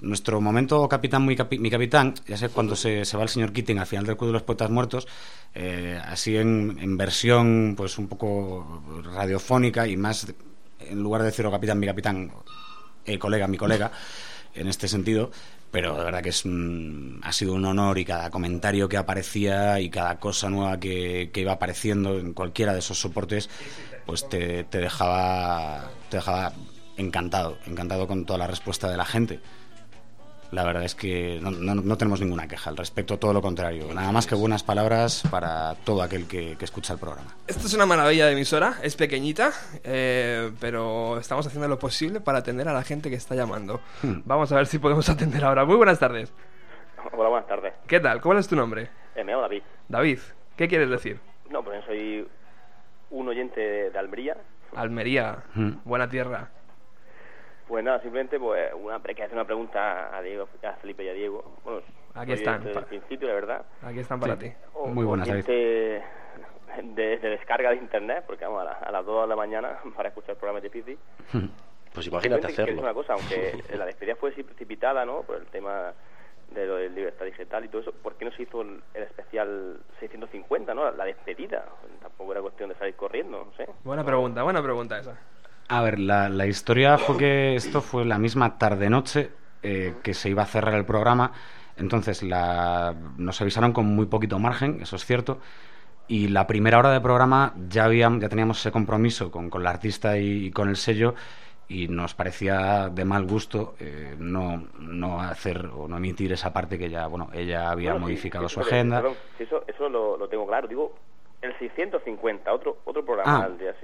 nuestro 0.00 0.40
momento 0.40 0.88
capitán, 0.88 1.22
muy 1.22 1.36
capi, 1.36 1.58
mi 1.58 1.70
capitán, 1.70 2.14
ya 2.26 2.36
sé 2.36 2.48
cuando 2.48 2.76
se, 2.76 3.04
se, 3.04 3.16
va 3.16 3.24
el 3.24 3.28
señor 3.28 3.52
Keating 3.52 3.78
al 3.78 3.86
final 3.86 4.06
del 4.06 4.16
Club 4.16 4.28
de 4.28 4.32
los 4.34 4.42
Poetas 4.42 4.70
Muertos, 4.70 5.08
eh, 5.54 6.00
así 6.04 6.36
en, 6.36 6.78
en, 6.80 6.96
versión 6.96 7.74
pues 7.76 7.98
un 7.98 8.06
poco 8.06 8.82
radiofónica 9.12 9.86
y 9.88 9.96
más, 9.96 10.32
en 10.80 11.02
lugar 11.02 11.22
de 11.22 11.28
decirlo 11.28 11.50
capitán, 11.50 11.78
mi 11.80 11.86
capitán, 11.86 12.30
eh, 13.04 13.18
colega, 13.18 13.48
mi 13.48 13.56
colega, 13.56 13.90
en 14.54 14.68
este 14.68 14.88
sentido, 14.88 15.30
pero 15.70 15.96
de 15.96 16.04
verdad 16.04 16.22
que 16.22 16.30
es 16.30 16.44
un, 16.44 17.20
ha 17.22 17.32
sido 17.32 17.54
un 17.54 17.64
honor 17.64 17.98
y 17.98 18.04
cada 18.04 18.30
comentario 18.30 18.88
que 18.88 18.96
aparecía 18.96 19.80
y 19.80 19.90
cada 19.90 20.18
cosa 20.18 20.48
nueva 20.48 20.80
que, 20.80 21.30
que 21.32 21.40
iba 21.40 21.52
apareciendo 21.52 22.18
en 22.18 22.32
cualquiera 22.32 22.72
de 22.72 22.78
esos 22.78 22.98
soportes, 23.00 23.50
pues 24.06 24.28
te, 24.28 24.64
te, 24.64 24.78
dejaba, 24.78 25.90
te 26.10 26.16
dejaba 26.16 26.52
encantado, 26.96 27.58
encantado 27.66 28.06
con 28.06 28.24
toda 28.24 28.38
la 28.38 28.46
respuesta 28.46 28.90
de 28.90 28.96
la 28.96 29.04
gente. 29.04 29.40
La 30.50 30.64
verdad 30.64 30.82
es 30.84 30.94
que 30.94 31.38
no, 31.42 31.50
no, 31.50 31.74
no 31.74 31.96
tenemos 31.98 32.20
ninguna 32.20 32.48
queja 32.48 32.70
al 32.70 32.76
respecto, 32.76 33.18
todo 33.18 33.34
lo 33.34 33.42
contrario. 33.42 33.92
Nada 33.92 34.10
más 34.12 34.26
que 34.26 34.34
buenas 34.34 34.62
palabras 34.62 35.22
para 35.30 35.74
todo 35.84 36.02
aquel 36.02 36.26
que, 36.26 36.56
que 36.56 36.64
escucha 36.64 36.94
el 36.94 36.98
programa. 36.98 37.34
Esto 37.46 37.66
es 37.66 37.74
una 37.74 37.84
maravilla 37.84 38.26
de 38.26 38.32
emisora, 38.32 38.76
es 38.82 38.96
pequeñita, 38.96 39.52
eh, 39.84 40.50
pero 40.58 41.18
estamos 41.18 41.46
haciendo 41.46 41.68
lo 41.68 41.78
posible 41.78 42.20
para 42.20 42.38
atender 42.38 42.66
a 42.66 42.72
la 42.72 42.82
gente 42.82 43.10
que 43.10 43.16
está 43.16 43.34
llamando. 43.34 43.80
Hmm. 44.02 44.20
Vamos 44.24 44.50
a 44.50 44.56
ver 44.56 44.66
si 44.66 44.78
podemos 44.78 45.06
atender 45.10 45.44
ahora. 45.44 45.66
Muy 45.66 45.76
buenas 45.76 45.98
tardes. 45.98 46.32
Hola, 47.12 47.28
buenas 47.28 47.46
tardes. 47.46 47.74
¿Qué 47.86 48.00
tal? 48.00 48.22
¿Cuál 48.22 48.38
es 48.38 48.48
tu 48.48 48.56
nombre? 48.56 48.88
Eh, 49.16 49.24
me 49.24 49.32
llamo 49.32 49.42
David. 49.42 49.62
David, 49.88 50.18
¿qué 50.56 50.66
quieres 50.66 50.88
decir? 50.88 51.20
No, 51.50 51.62
pues 51.62 51.84
soy 51.84 52.26
un 53.10 53.28
oyente 53.28 53.60
de, 53.60 53.90
de 53.90 53.98
Almería. 53.98 54.36
Almería, 54.74 55.44
hmm. 55.54 55.72
buena 55.84 56.08
tierra. 56.08 56.50
Pues 57.68 57.84
nada, 57.84 58.00
simplemente 58.00 58.40
pues 58.40 58.72
una, 58.74 58.98
que 59.00 59.22
hacer 59.22 59.34
una 59.34 59.44
pregunta 59.44 60.16
a 60.16 60.22
Diego, 60.22 60.48
a 60.62 60.72
Felipe 60.76 61.04
y 61.04 61.08
a 61.10 61.12
Diego. 61.12 61.44
Bueno, 61.62 61.82
aquí 62.14 62.32
están. 62.32 62.64
Desde 62.64 62.78
el 62.78 62.86
principio, 62.86 63.28
la 63.28 63.34
verdad. 63.34 63.66
Aquí 63.82 63.98
están 64.00 64.18
para 64.18 64.36
sí. 64.36 64.48
ti. 64.48 64.52
O, 64.72 64.86
Muy 64.86 65.04
buenas, 65.04 65.28
David. 65.28 65.44
De, 65.44 66.02
de, 66.82 67.18
de, 67.18 67.28
descarga 67.28 67.70
de 67.70 67.76
internet, 67.76 68.24
porque 68.26 68.46
vamos, 68.46 68.62
a, 68.62 68.64
la, 68.64 68.72
a 68.72 68.90
las 68.90 69.04
2 69.04 69.22
de 69.22 69.28
la 69.28 69.36
mañana 69.36 69.78
para 69.96 70.08
escuchar 70.08 70.30
el 70.30 70.36
programa 70.36 70.58
es 70.60 70.62
difícil. 70.72 70.98
Pues 71.92 72.06
imagínate 72.06 72.46
hacerlo. 72.46 72.80
una 72.80 72.94
cosa, 72.94 73.12
aunque 73.12 73.62
la 73.76 73.84
despedida 73.84 74.16
fue 74.16 74.30
precipitada, 74.30 75.04
¿no? 75.04 75.22
Por 75.22 75.36
el 75.36 75.46
tema 75.48 75.92
de 76.54 76.66
lo 76.66 76.76
de 76.76 76.88
libertad 76.88 77.26
digital 77.26 77.66
y 77.66 77.68
todo 77.68 77.82
eso, 77.82 77.92
¿por 77.92 78.16
qué 78.16 78.24
no 78.24 78.30
se 78.30 78.44
hizo 78.44 78.62
el, 78.62 78.82
el 78.94 79.02
especial 79.02 79.78
650, 80.00 80.72
¿no? 80.72 80.90
La 80.92 81.04
despedida. 81.04 81.66
Tampoco 82.00 82.32
era 82.32 82.40
cuestión 82.40 82.70
de 82.70 82.76
salir 82.76 82.94
corriendo, 82.94 83.44
no 83.44 83.52
sé. 83.58 83.70
Buena 83.84 84.02
pregunta, 84.04 84.42
buena 84.42 84.62
pregunta 84.62 84.98
esa. 84.98 85.18
A 85.68 85.82
ver, 85.82 85.98
la, 85.98 86.28
la 86.30 86.46
historia 86.46 86.96
fue 86.96 87.18
que 87.18 87.54
esto 87.54 87.82
fue 87.82 88.04
la 88.06 88.18
misma 88.18 88.56
tarde-noche 88.58 89.30
eh, 89.62 89.94
que 90.02 90.14
se 90.14 90.30
iba 90.30 90.42
a 90.42 90.46
cerrar 90.46 90.74
el 90.74 90.86
programa. 90.86 91.32
Entonces 91.76 92.22
la, 92.22 92.94
nos 93.18 93.40
avisaron 93.40 93.72
con 93.72 93.86
muy 93.86 94.06
poquito 94.06 94.38
margen, 94.38 94.80
eso 94.80 94.96
es 94.96 95.04
cierto. 95.04 95.38
Y 96.08 96.28
la 96.28 96.46
primera 96.46 96.78
hora 96.78 96.90
de 96.90 97.00
programa 97.02 97.52
ya, 97.68 97.84
habíamos, 97.84 98.20
ya 98.22 98.30
teníamos 98.30 98.58
ese 98.60 98.72
compromiso 98.72 99.30
con, 99.30 99.50
con 99.50 99.62
la 99.62 99.70
artista 99.70 100.16
y, 100.16 100.46
y 100.46 100.50
con 100.50 100.70
el 100.70 100.76
sello 100.76 101.14
y 101.68 101.86
nos 101.88 102.14
parecía 102.14 102.88
de 102.88 103.04
mal 103.04 103.26
gusto 103.26 103.74
eh, 103.78 104.16
no, 104.18 104.68
no 104.78 105.20
hacer 105.20 105.66
o 105.66 105.86
no 105.86 105.98
emitir 105.98 106.32
esa 106.32 106.50
parte 106.50 106.78
que 106.78 106.88
ya, 106.88 107.06
bueno, 107.08 107.28
ella 107.34 107.70
había 107.70 107.90
Bueno, 107.92 108.06
modificado 108.06 108.48
sí, 108.48 108.54
su 108.54 108.60
agenda. 108.60 109.02
perdón, 109.02 109.16
eso 109.38 109.64
eso 109.68 109.86
lo, 109.90 110.16
lo 110.16 110.28
tengo 110.30 110.46
claro. 110.46 110.66
Digo, 110.66 110.94
el 111.42 111.56
650, 111.58 112.50
otro 112.54 112.78
otro 112.86 113.04
programa 113.04 113.40
Ah. 113.40 113.44
al 113.44 113.58
día. 113.58 113.74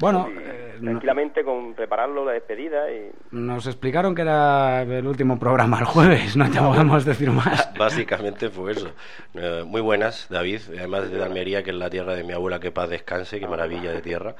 Bueno, 0.00 0.28
Y 0.28 0.38
eh, 0.38 0.74
no- 0.80 0.90
tranquilamente 0.92 1.44
con 1.44 1.74
prepararlo, 1.74 2.24
la 2.24 2.32
despedida 2.32 2.90
y... 2.90 3.10
nos 3.32 3.66
explicaron 3.66 4.14
que 4.14 4.22
era 4.22 4.82
el 4.82 5.06
último 5.06 5.38
programa 5.38 5.78
el 5.78 5.84
jueves, 5.84 6.36
no 6.36 6.50
te 6.50 6.58
podemos 6.58 7.04
decir 7.04 7.30
más. 7.30 7.70
Básicamente 7.78 8.48
fue 8.48 8.72
eso. 8.72 8.90
Eh, 9.34 9.62
muy 9.66 9.82
buenas, 9.82 10.26
David, 10.30 10.60
además 10.78 11.10
de 11.10 11.22
Almería, 11.22 11.62
que 11.62 11.70
es 11.70 11.76
la 11.76 11.90
tierra 11.90 12.14
de 12.14 12.24
mi 12.24 12.32
abuela, 12.32 12.58
que 12.60 12.72
paz 12.72 12.88
descanse, 12.88 13.38
qué 13.38 13.46
maravilla 13.46 13.92
de 13.92 14.00
tierra. 14.00 14.34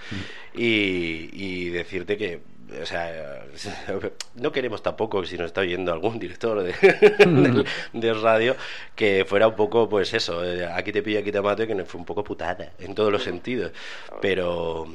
Y, 0.54 1.28
y 1.32 1.68
decirte 1.68 2.16
que, 2.16 2.40
o 2.80 2.86
sea, 2.86 3.42
no 4.36 4.52
queremos 4.52 4.82
tampoco, 4.82 5.24
si 5.26 5.36
nos 5.36 5.46
está 5.46 5.60
oyendo 5.60 5.92
algún 5.92 6.18
director 6.18 6.62
de, 7.92 8.14
radio, 8.14 8.56
que 8.94 9.24
fuera 9.26 9.46
un 9.46 9.56
poco, 9.56 9.88
pues 9.90 10.14
eso, 10.14 10.42
eh, 10.44 10.64
aquí 10.66 10.90
te 10.90 11.02
pillo, 11.02 11.18
aquí 11.20 11.30
te 11.32 11.42
mato, 11.42 11.62
y 11.64 11.66
que 11.66 11.74
nos 11.74 11.86
fue 11.86 11.98
un 12.00 12.06
poco 12.06 12.24
putada, 12.24 12.72
en 12.78 12.94
todos 12.94 13.12
los 13.12 13.22
sentidos. 13.22 13.72
Pero 14.22 14.86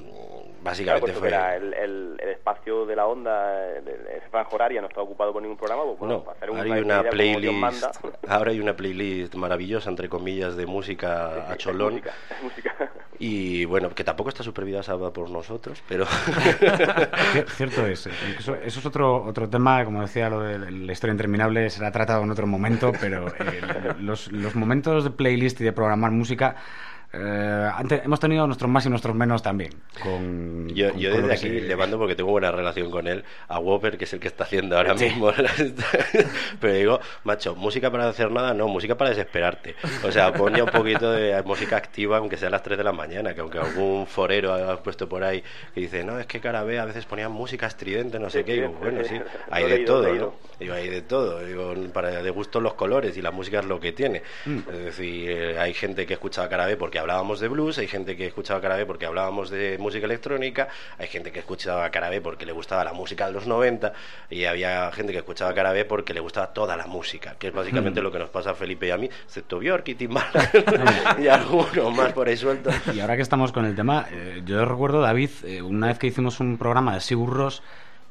básicamente 0.66 1.02
puesto 1.02 1.20
fue... 1.20 1.28
era 1.30 1.56
el, 1.56 1.74
el, 1.74 2.18
el 2.22 2.30
espacio 2.30 2.86
de 2.86 2.96
la 2.96 3.06
onda, 3.08 3.68
el 3.78 4.22
franja 4.30 4.50
horaria 4.54 4.82
no 4.82 4.88
está 4.88 5.02
ocupado 5.02 5.32
por 5.32 5.42
ningún 5.42 5.58
programa, 5.58 5.84
pues 5.86 6.00
bueno, 6.00 6.24
No, 6.26 6.32
hacer 6.32 6.50
un 6.50 6.58
ahora 6.58 6.74
hay 6.76 6.82
una 6.82 7.04
playlist, 7.10 7.86
ahora 8.28 8.52
hay 8.52 8.60
una 8.60 8.76
playlist 8.76 9.36
maravillosa 9.36 9.90
entre 9.90 10.10
comillas 10.10 10.56
de 10.58 10.66
música 10.66 11.50
a 11.50 11.52
Es 11.54 11.58
cholón 11.60 11.94
música, 11.94 12.12
es 12.38 12.44
música. 12.44 12.76
y 13.20 13.64
bueno 13.66 13.90
que 13.90 14.04
tampoco 14.04 14.30
está 14.30 14.44
supervisada 14.44 15.12
por 15.12 15.30
nosotros, 15.30 15.82
pero 15.88 16.06
Cier- 16.06 17.48
Cierto 17.56 17.86
es. 17.86 18.08
eh, 18.08 18.12
Eso, 18.40 18.56
eso 18.56 18.80
es 18.80 18.86
otro, 18.86 19.24
otro 19.24 19.50
tema, 19.50 19.84
como 19.86 20.02
decía, 20.02 20.30
lo 20.30 20.42
de 20.42 20.72
la 20.72 20.92
historia 20.92 21.12
interminable 21.12 21.70
será 21.70 21.92
tratado 21.92 22.24
en 22.24 22.32
otro 22.32 22.48
momento, 22.48 22.92
pero 23.00 23.28
eh, 23.28 23.62
los, 24.00 24.32
los 24.32 24.56
momentos 24.56 25.04
de 25.04 25.12
playlist 25.12 25.62
y 25.62 25.64
de 25.64 25.72
programar 25.72 26.12
música 26.12 26.56
eh, 27.18 27.70
ante- 27.76 28.02
hemos 28.04 28.20
tenido 28.20 28.46
nuestros 28.46 28.70
más 28.70 28.86
y 28.86 28.90
nuestros 28.90 29.16
menos 29.16 29.42
también. 29.42 29.72
Con, 30.04 30.68
yo, 30.70 30.92
con- 30.92 31.00
yo 31.00 31.12
con 31.12 31.22
desde 31.22 31.34
aquí 31.34 31.60
se- 31.60 31.68
le 31.68 31.76
mando 31.76 31.98
porque 31.98 32.16
tengo 32.16 32.32
buena 32.32 32.52
relación 32.52 32.92
con 32.92 33.08
él 33.08 33.24
a 33.48 33.60
Whopper 33.60 33.98
que 33.98 34.04
es 34.04 34.14
el 34.14 34.20
que 34.20 34.28
está 34.28 34.44
haciendo 34.44 34.78
ahora 34.78 34.98
Sí. 34.98 35.06
mismo 35.06 35.32
pero 36.60 36.74
digo 36.74 37.00
macho 37.24 37.56
música 37.56 37.92
para 37.92 38.10
hacer 38.10 38.32
nada 38.32 38.54
no 38.54 38.68
música 38.68 38.96
para 38.98 39.10
desesperarte 39.12 39.76
o 40.04 40.12
sea 40.12 40.34
pon 40.34 40.54
ya 40.54 40.64
un 40.64 40.70
poquito 40.70 41.12
de 41.12 41.42
música 41.44 41.78
activa 41.78 42.18
aunque 42.18 42.38
sea 42.38 42.48
a 42.50 42.52
las 42.52 42.64
3 42.64 42.78
de 42.78 42.84
la 42.84 42.92
mañana 42.92 43.34
que 43.34 43.42
aunque 43.42 43.60
algún 43.60 44.08
forero 44.08 44.54
ha 44.54 44.82
puesto 44.82 45.08
por 45.08 45.24
ahí 45.24 45.44
que 45.74 45.82
dice 45.82 46.04
no 46.04 46.20
es 46.20 46.26
que 46.26 46.40
Carabé 46.40 46.80
a 46.80 46.86
veces 46.86 47.06
ponían 47.06 47.32
música 47.32 47.68
estridente 47.68 48.20
no 48.20 48.30
sé 48.30 48.40
Sí, 48.40 48.44
qué 48.46 48.54
sí, 48.56 48.62
digo 48.62 48.74
bueno 48.82 49.04
sí 49.04 49.20
hay 49.50 49.68
de 49.70 49.80
todo 49.80 50.14
¿no? 50.14 50.34
Digo, 50.58 50.74
hay 50.74 50.88
de 50.90 51.02
todo, 51.02 51.44
digo, 51.44 51.74
para 51.92 52.24
de 52.24 52.30
gusto 52.30 52.62
los 52.62 52.76
colores 52.76 53.18
y 53.18 53.22
la 53.22 53.32
música 53.32 53.60
es 53.60 53.66
lo 53.66 53.78
que 53.82 53.92
tiene. 53.92 54.22
Mm. 54.46 54.60
Es 54.72 54.86
decir, 54.86 55.30
eh, 55.30 55.60
hay 55.60 55.74
gente 55.74 56.06
que 56.08 56.14
escuchaba 56.14 56.48
Carabé 56.48 56.78
porque 56.78 56.98
hablábamos 57.06 57.40
de 57.40 57.48
blues, 57.48 57.78
hay 57.78 57.88
gente 57.88 58.18
que 58.18 58.26
escuchaba 58.26 58.60
Carabé 58.60 58.86
porque 58.88 59.06
hablábamos 59.06 59.52
de 59.52 59.78
música 59.78 60.06
electrónica, 60.06 60.68
hay 60.98 61.08
gente 61.08 61.32
que 61.32 61.38
escuchaba 61.40 61.88
Carabé 61.92 62.20
porque 62.20 62.48
le 62.48 62.52
gustaba 62.52 62.84
la 62.84 62.94
música 62.94 63.28
de 63.28 63.34
los 63.34 63.46
90 63.46 63.94
y 64.32 64.46
había 64.46 64.92
gente 64.92 65.12
que 65.14 65.20
escuchaba 65.20 65.54
Carabé 65.54 65.86
porque 65.86 66.16
le 66.16 66.20
gustaba 66.20 66.48
toda 66.48 66.76
la 66.76 66.88
música, 66.88 67.36
que 67.38 67.48
es 67.48 67.54
básicamente 67.54 68.02
Mm. 68.02 68.04
lo 68.04 68.12
que 68.12 68.18
nos 68.20 68.30
pasa 68.30 68.52
a 68.52 68.54
Felipe 68.56 68.88
y 68.88 68.90
a 68.90 68.98
mí, 68.98 69.06
excepto 69.06 69.60
Björk 69.60 69.88
y 69.90 69.96
Tim 69.96 70.12
Maler 70.14 70.50
y 71.22 71.28
algunos 71.28 71.96
más 71.96 72.12
por 72.12 72.28
ahí 72.28 72.36
sueltos. 72.38 72.74
Y 72.94 73.00
ahora 73.00 73.16
que 73.16 73.22
estamos 73.22 73.52
con 73.52 73.66
el 73.66 73.76
tema, 73.76 74.08
eh, 74.12 74.42
yo 74.44 74.66
recuerdo, 74.66 75.02
David, 75.02 75.30
eh, 75.44 75.62
una 75.62 75.88
vez 75.88 76.00
que 76.00 76.08
hicimos 76.08 76.40
un 76.40 76.58
programa 76.58 76.96
de 76.96 77.02
Sigur 77.02 77.32
Rós 77.32 77.62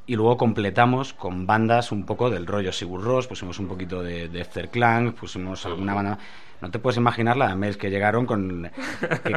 y 0.07 0.15
luego 0.15 0.37
completamos 0.37 1.13
con 1.13 1.45
bandas 1.45 1.91
un 1.91 2.05
poco 2.05 2.29
del 2.29 2.47
rollo 2.47 2.71
Sigur 2.71 3.03
Rós, 3.03 3.27
pusimos 3.27 3.59
un 3.59 3.67
poquito 3.67 4.01
de, 4.01 4.29
de 4.29 4.39
Efter 4.39 4.69
Clan, 4.69 5.11
pusimos 5.11 5.65
alguna 5.65 5.93
banda... 5.93 6.17
No 6.61 6.71
te 6.71 6.79
puedes 6.79 6.97
imaginar 6.97 7.37
la 7.37 7.49
de 7.49 7.55
mails 7.55 7.77
que 7.77 7.89
llegaron 7.89 8.25
con 8.25 8.71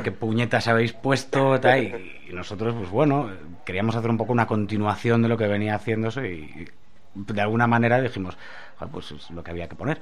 qué, 0.05 0.13
puñetas 0.13 0.69
habéis 0.69 0.93
puesto 0.93 1.59
tal, 1.61 1.85
y, 1.85 2.33
nosotros, 2.33 2.75
pues 2.79 2.91
bueno, 2.91 3.31
queríamos 3.65 3.97
hacer 3.97 4.11
un 4.11 4.17
poco 4.17 4.33
una 4.33 4.47
continuación 4.47 5.23
de 5.23 5.29
lo 5.29 5.37
que 5.37 5.47
venía 5.47 5.75
haciéndose 5.75 6.33
y, 6.33 6.69
de 7.15 7.41
alguna 7.41 7.67
manera 7.67 8.01
dijimos, 8.01 8.37
"Joder, 8.77 8.93
pues 8.93 9.11
es 9.11 9.31
lo 9.31 9.43
que 9.43 9.51
había 9.51 9.69
que 9.69 9.75
poner. 9.75 9.99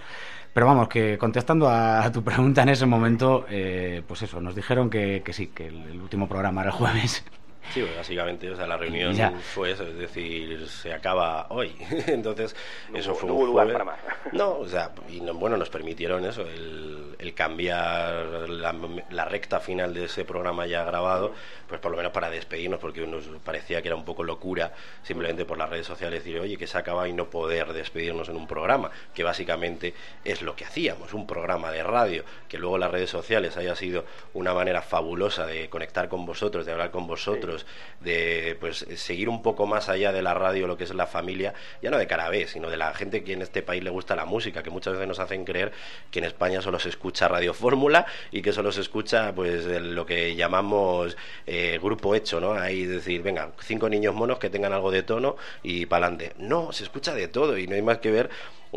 Pero 0.53 0.67
vamos, 0.67 0.89
que 0.89 1.17
contestando 1.17 1.69
a, 1.69 2.11
tu 2.13 2.23
pregunta 2.23 2.63
en 2.63 2.69
ese 2.69 2.85
momento, 2.85 3.47
eh, 3.49 4.03
pues 4.07 4.23
eso, 4.23 4.41
nos 4.41 4.55
dijeron 4.55 4.91
que, 4.91 5.23
que 5.25 5.33
sí, 5.33 5.47
que 5.49 5.69
el, 5.69 5.83
el 5.85 6.01
último 6.01 6.29
programa 6.29 6.61
era 6.63 6.71
el 6.71 6.77
jueves. 6.77 7.25
Sí, 7.71 7.83
pues, 7.83 7.95
básicamente, 7.97 8.51
o 8.51 8.57
sea, 8.57 8.67
la 8.67 8.77
reunión 8.77 9.13
Ya. 9.15 9.33
fue 9.33 9.73
eso, 9.73 9.83
es 9.85 9.97
decir, 9.97 10.69
se 10.69 10.93
acaba 10.93 11.47
hoy. 11.51 11.75
Entonces, 12.07 12.55
No 12.91 12.99
eso 12.99 13.15
fue 13.15 13.29
no 13.29 13.35
un 13.35 13.39
hubo 13.43 13.47
lugar 13.49 13.73
para 13.73 13.85
más. 13.85 13.99
No, 14.33 14.59
o 14.59 14.67
sea, 14.69 14.91
y 15.09 15.21
no- 15.21 15.35
bueno, 15.35 15.57
nos 15.57 15.71
permitieron 15.71 16.25
eso, 16.25 16.43
el, 16.43 17.15
el 17.19 17.35
cambiar 17.35 18.49
la, 18.49 18.75
la 19.11 19.25
recta 19.25 19.61
final 19.61 19.95
de 19.95 20.05
ese 20.07 20.25
programa 20.25 20.67
ya 20.67 20.85
grabado, 20.85 21.33
pues 21.69 21.81
por 21.81 21.91
lo 21.91 21.97
menos 21.97 22.13
para 22.13 22.29
despedirnos, 22.31 22.81
porque 22.81 23.07
nos 23.07 23.25
parecía 23.45 23.81
que 23.83 23.89
era 23.89 23.97
un 23.97 24.05
poco 24.05 24.25
locura 24.25 24.73
simplemente 25.03 25.45
por 25.45 25.59
las 25.59 25.71
redes 25.71 25.87
sociales 25.87 26.25
decir, 26.25 26.41
oye, 26.41 26.57
que 26.57 26.67
se 26.67 26.77
acaba 26.79 27.09
y 27.09 27.13
no 27.13 27.31
poder 27.31 27.73
despedirnos 27.73 28.29
en 28.29 28.37
un 28.37 28.47
programa, 28.47 28.91
que 29.15 29.23
básicamente 29.23 29.95
es 30.25 30.43
lo 30.43 30.57
que 30.57 30.65
hacíamos, 30.65 31.15
un 31.15 31.27
programa 31.27 31.71
de 31.71 31.83
radio, 31.83 32.25
que 32.49 32.59
luego 32.59 32.79
las 32.79 32.91
redes 32.91 33.11
sociales 33.11 33.57
haya 33.57 33.75
sido 33.77 34.05
una 34.35 34.53
manera 34.55 34.83
fabulosa 34.83 35.47
de 35.47 35.69
conectar 35.69 36.09
con 36.09 36.27
vosotros, 36.27 36.67
de 36.67 36.73
hablar 36.73 36.91
con 36.91 37.07
vosotros, 37.07 37.56
de 38.01 38.57
pues 38.61 38.87
seguir 38.97 39.29
un 39.29 39.43
poco 39.43 39.67
más 39.67 39.89
allá 39.89 40.13
de 40.13 40.23
la 40.23 40.35
radio 40.35 40.67
lo 40.67 40.77
que 40.77 40.85
es 40.85 40.95
la 40.95 41.07
familia, 41.07 41.55
ya 41.83 41.91
no 41.91 41.99
de 41.99 42.07
Carabé, 42.07 42.47
sino 42.49 42.69
de 42.69 42.77
la 42.77 42.93
gente 42.95 43.25
que 43.25 43.33
en 43.33 43.43
este 43.43 43.63
país 43.63 43.83
le 43.83 43.91
gusta 43.91 44.17
la 44.17 44.25
música, 44.25 44.63
que 44.63 44.71
muchas 44.71 44.95
veces 44.95 45.09
nos 45.09 45.19
hacen 45.19 45.45
creer 45.45 45.73
que 46.11 46.19
en 46.19 46.25
España 46.25 46.61
solo 46.61 46.79
se 46.79 46.89
escucha 46.89 47.29
Radio 47.29 47.55
Fórmula 47.55 48.07
y 48.31 48.43
que 48.43 48.53
solo 48.53 48.73
se 48.73 48.81
escucha 48.81 49.35
pues 49.35 49.65
lo 49.65 50.05
que 50.05 50.35
llamamos 50.35 51.17
eh, 51.47 51.79
grupo 51.83 52.15
hecho, 52.15 52.41
¿no? 52.41 52.53
Ahí 52.53 52.85
decir, 52.85 53.23
venga, 53.23 53.53
cinco 53.61 53.89
niños 53.89 54.15
monos 54.15 54.39
que 54.39 54.51
tengan 54.51 54.73
algo 54.73 54.91
de 54.91 55.03
tono 55.03 55.37
y 55.63 55.87
para 55.87 56.07
adelante. 56.07 56.35
No, 56.39 56.73
se 56.73 56.85
escucha 56.85 57.15
de 57.15 57.29
todo 57.29 57.59
y 57.59 57.67
no 57.67 57.75
hay 57.75 57.83
más 57.83 57.99
que 57.99 58.11
ver 58.11 58.31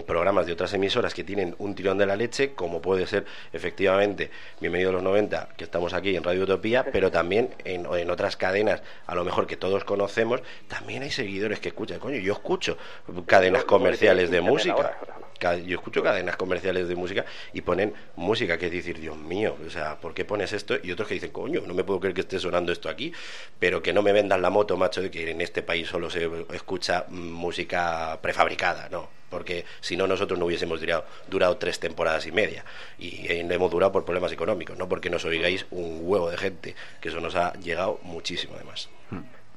programas 0.03 0.45
de 0.45 0.53
otras 0.53 0.73
emisoras 0.73 1.13
que 1.13 1.23
tienen 1.23 1.55
un 1.59 1.75
tirón 1.75 1.97
de 1.97 2.05
la 2.05 2.15
leche, 2.15 2.53
como 2.53 2.81
puede 2.81 3.07
ser 3.07 3.25
efectivamente 3.53 4.31
Bienvenido 4.59 4.89
a 4.89 4.93
los 4.93 5.03
90, 5.03 5.49
que 5.57 5.63
estamos 5.63 5.93
aquí 5.93 6.15
en 6.15 6.23
Radio 6.23 6.43
Utopía, 6.43 6.83
pero 6.91 7.11
también 7.11 7.49
en, 7.65 7.85
en 7.85 8.09
otras 8.09 8.35
cadenas, 8.35 8.81
a 9.07 9.15
lo 9.15 9.23
mejor 9.23 9.47
que 9.47 9.57
todos 9.57 9.83
conocemos, 9.83 10.41
también 10.67 11.03
hay 11.03 11.11
seguidores 11.11 11.59
que 11.59 11.69
escuchan. 11.69 11.99
Coño, 11.99 12.17
yo 12.17 12.33
escucho 12.33 12.77
cadenas 13.25 13.63
comerciales 13.63 14.31
de 14.31 14.41
música. 14.41 14.97
Yo 15.39 15.77
escucho 15.77 16.03
cadenas 16.03 16.35
comerciales 16.35 16.87
de 16.87 16.95
música 16.95 17.25
y 17.53 17.61
ponen 17.61 17.93
música 18.15 18.57
que 18.57 18.67
es 18.67 18.71
decir, 18.71 18.99
Dios 18.99 19.17
mío, 19.17 19.55
o 19.65 19.69
sea, 19.69 19.99
¿por 19.99 20.13
qué 20.13 20.25
pones 20.25 20.53
esto? 20.53 20.75
Y 20.81 20.91
otros 20.91 21.07
que 21.07 21.15
dicen, 21.15 21.31
coño, 21.31 21.61
no 21.65 21.73
me 21.73 21.83
puedo 21.83 21.99
creer 21.99 22.13
que 22.13 22.21
esté 22.21 22.39
sonando 22.39 22.71
esto 22.71 22.89
aquí, 22.89 23.13
pero 23.57 23.81
que 23.81 23.93
no 23.93 24.01
me 24.01 24.11
vendan 24.11 24.41
la 24.41 24.49
moto, 24.49 24.77
macho, 24.77 25.01
de 25.01 25.09
que 25.09 25.31
en 25.31 25.41
este 25.41 25.63
país 25.63 25.87
solo 25.87 26.09
se 26.09 26.29
escucha 26.53 27.05
mm, 27.07 27.15
música 27.15 28.19
prefabricada, 28.21 28.89
no 28.89 29.19
porque 29.29 29.65
si 29.79 29.95
no 29.95 30.07
nosotros 30.07 30.39
no 30.39 30.45
hubiésemos 30.45 30.81
durado, 31.27 31.57
tres 31.57 31.79
temporadas 31.79 32.25
y 32.25 32.31
media 32.31 32.65
y 32.97 33.31
eh, 33.31 33.43
no 33.43 33.53
hemos 33.53 33.71
durado 33.71 33.91
por 33.91 34.03
problemas 34.03 34.31
económicos, 34.31 34.77
no 34.77 34.89
porque 34.89 35.09
nos 35.09 35.23
oigáis 35.23 35.65
un 35.71 35.99
huevo 36.01 36.31
de 36.31 36.37
gente, 36.37 36.75
que 36.99 37.09
eso 37.09 37.21
nos 37.21 37.35
ha 37.35 37.53
llegado 37.53 37.99
muchísimo 38.01 38.55
además. 38.55 38.89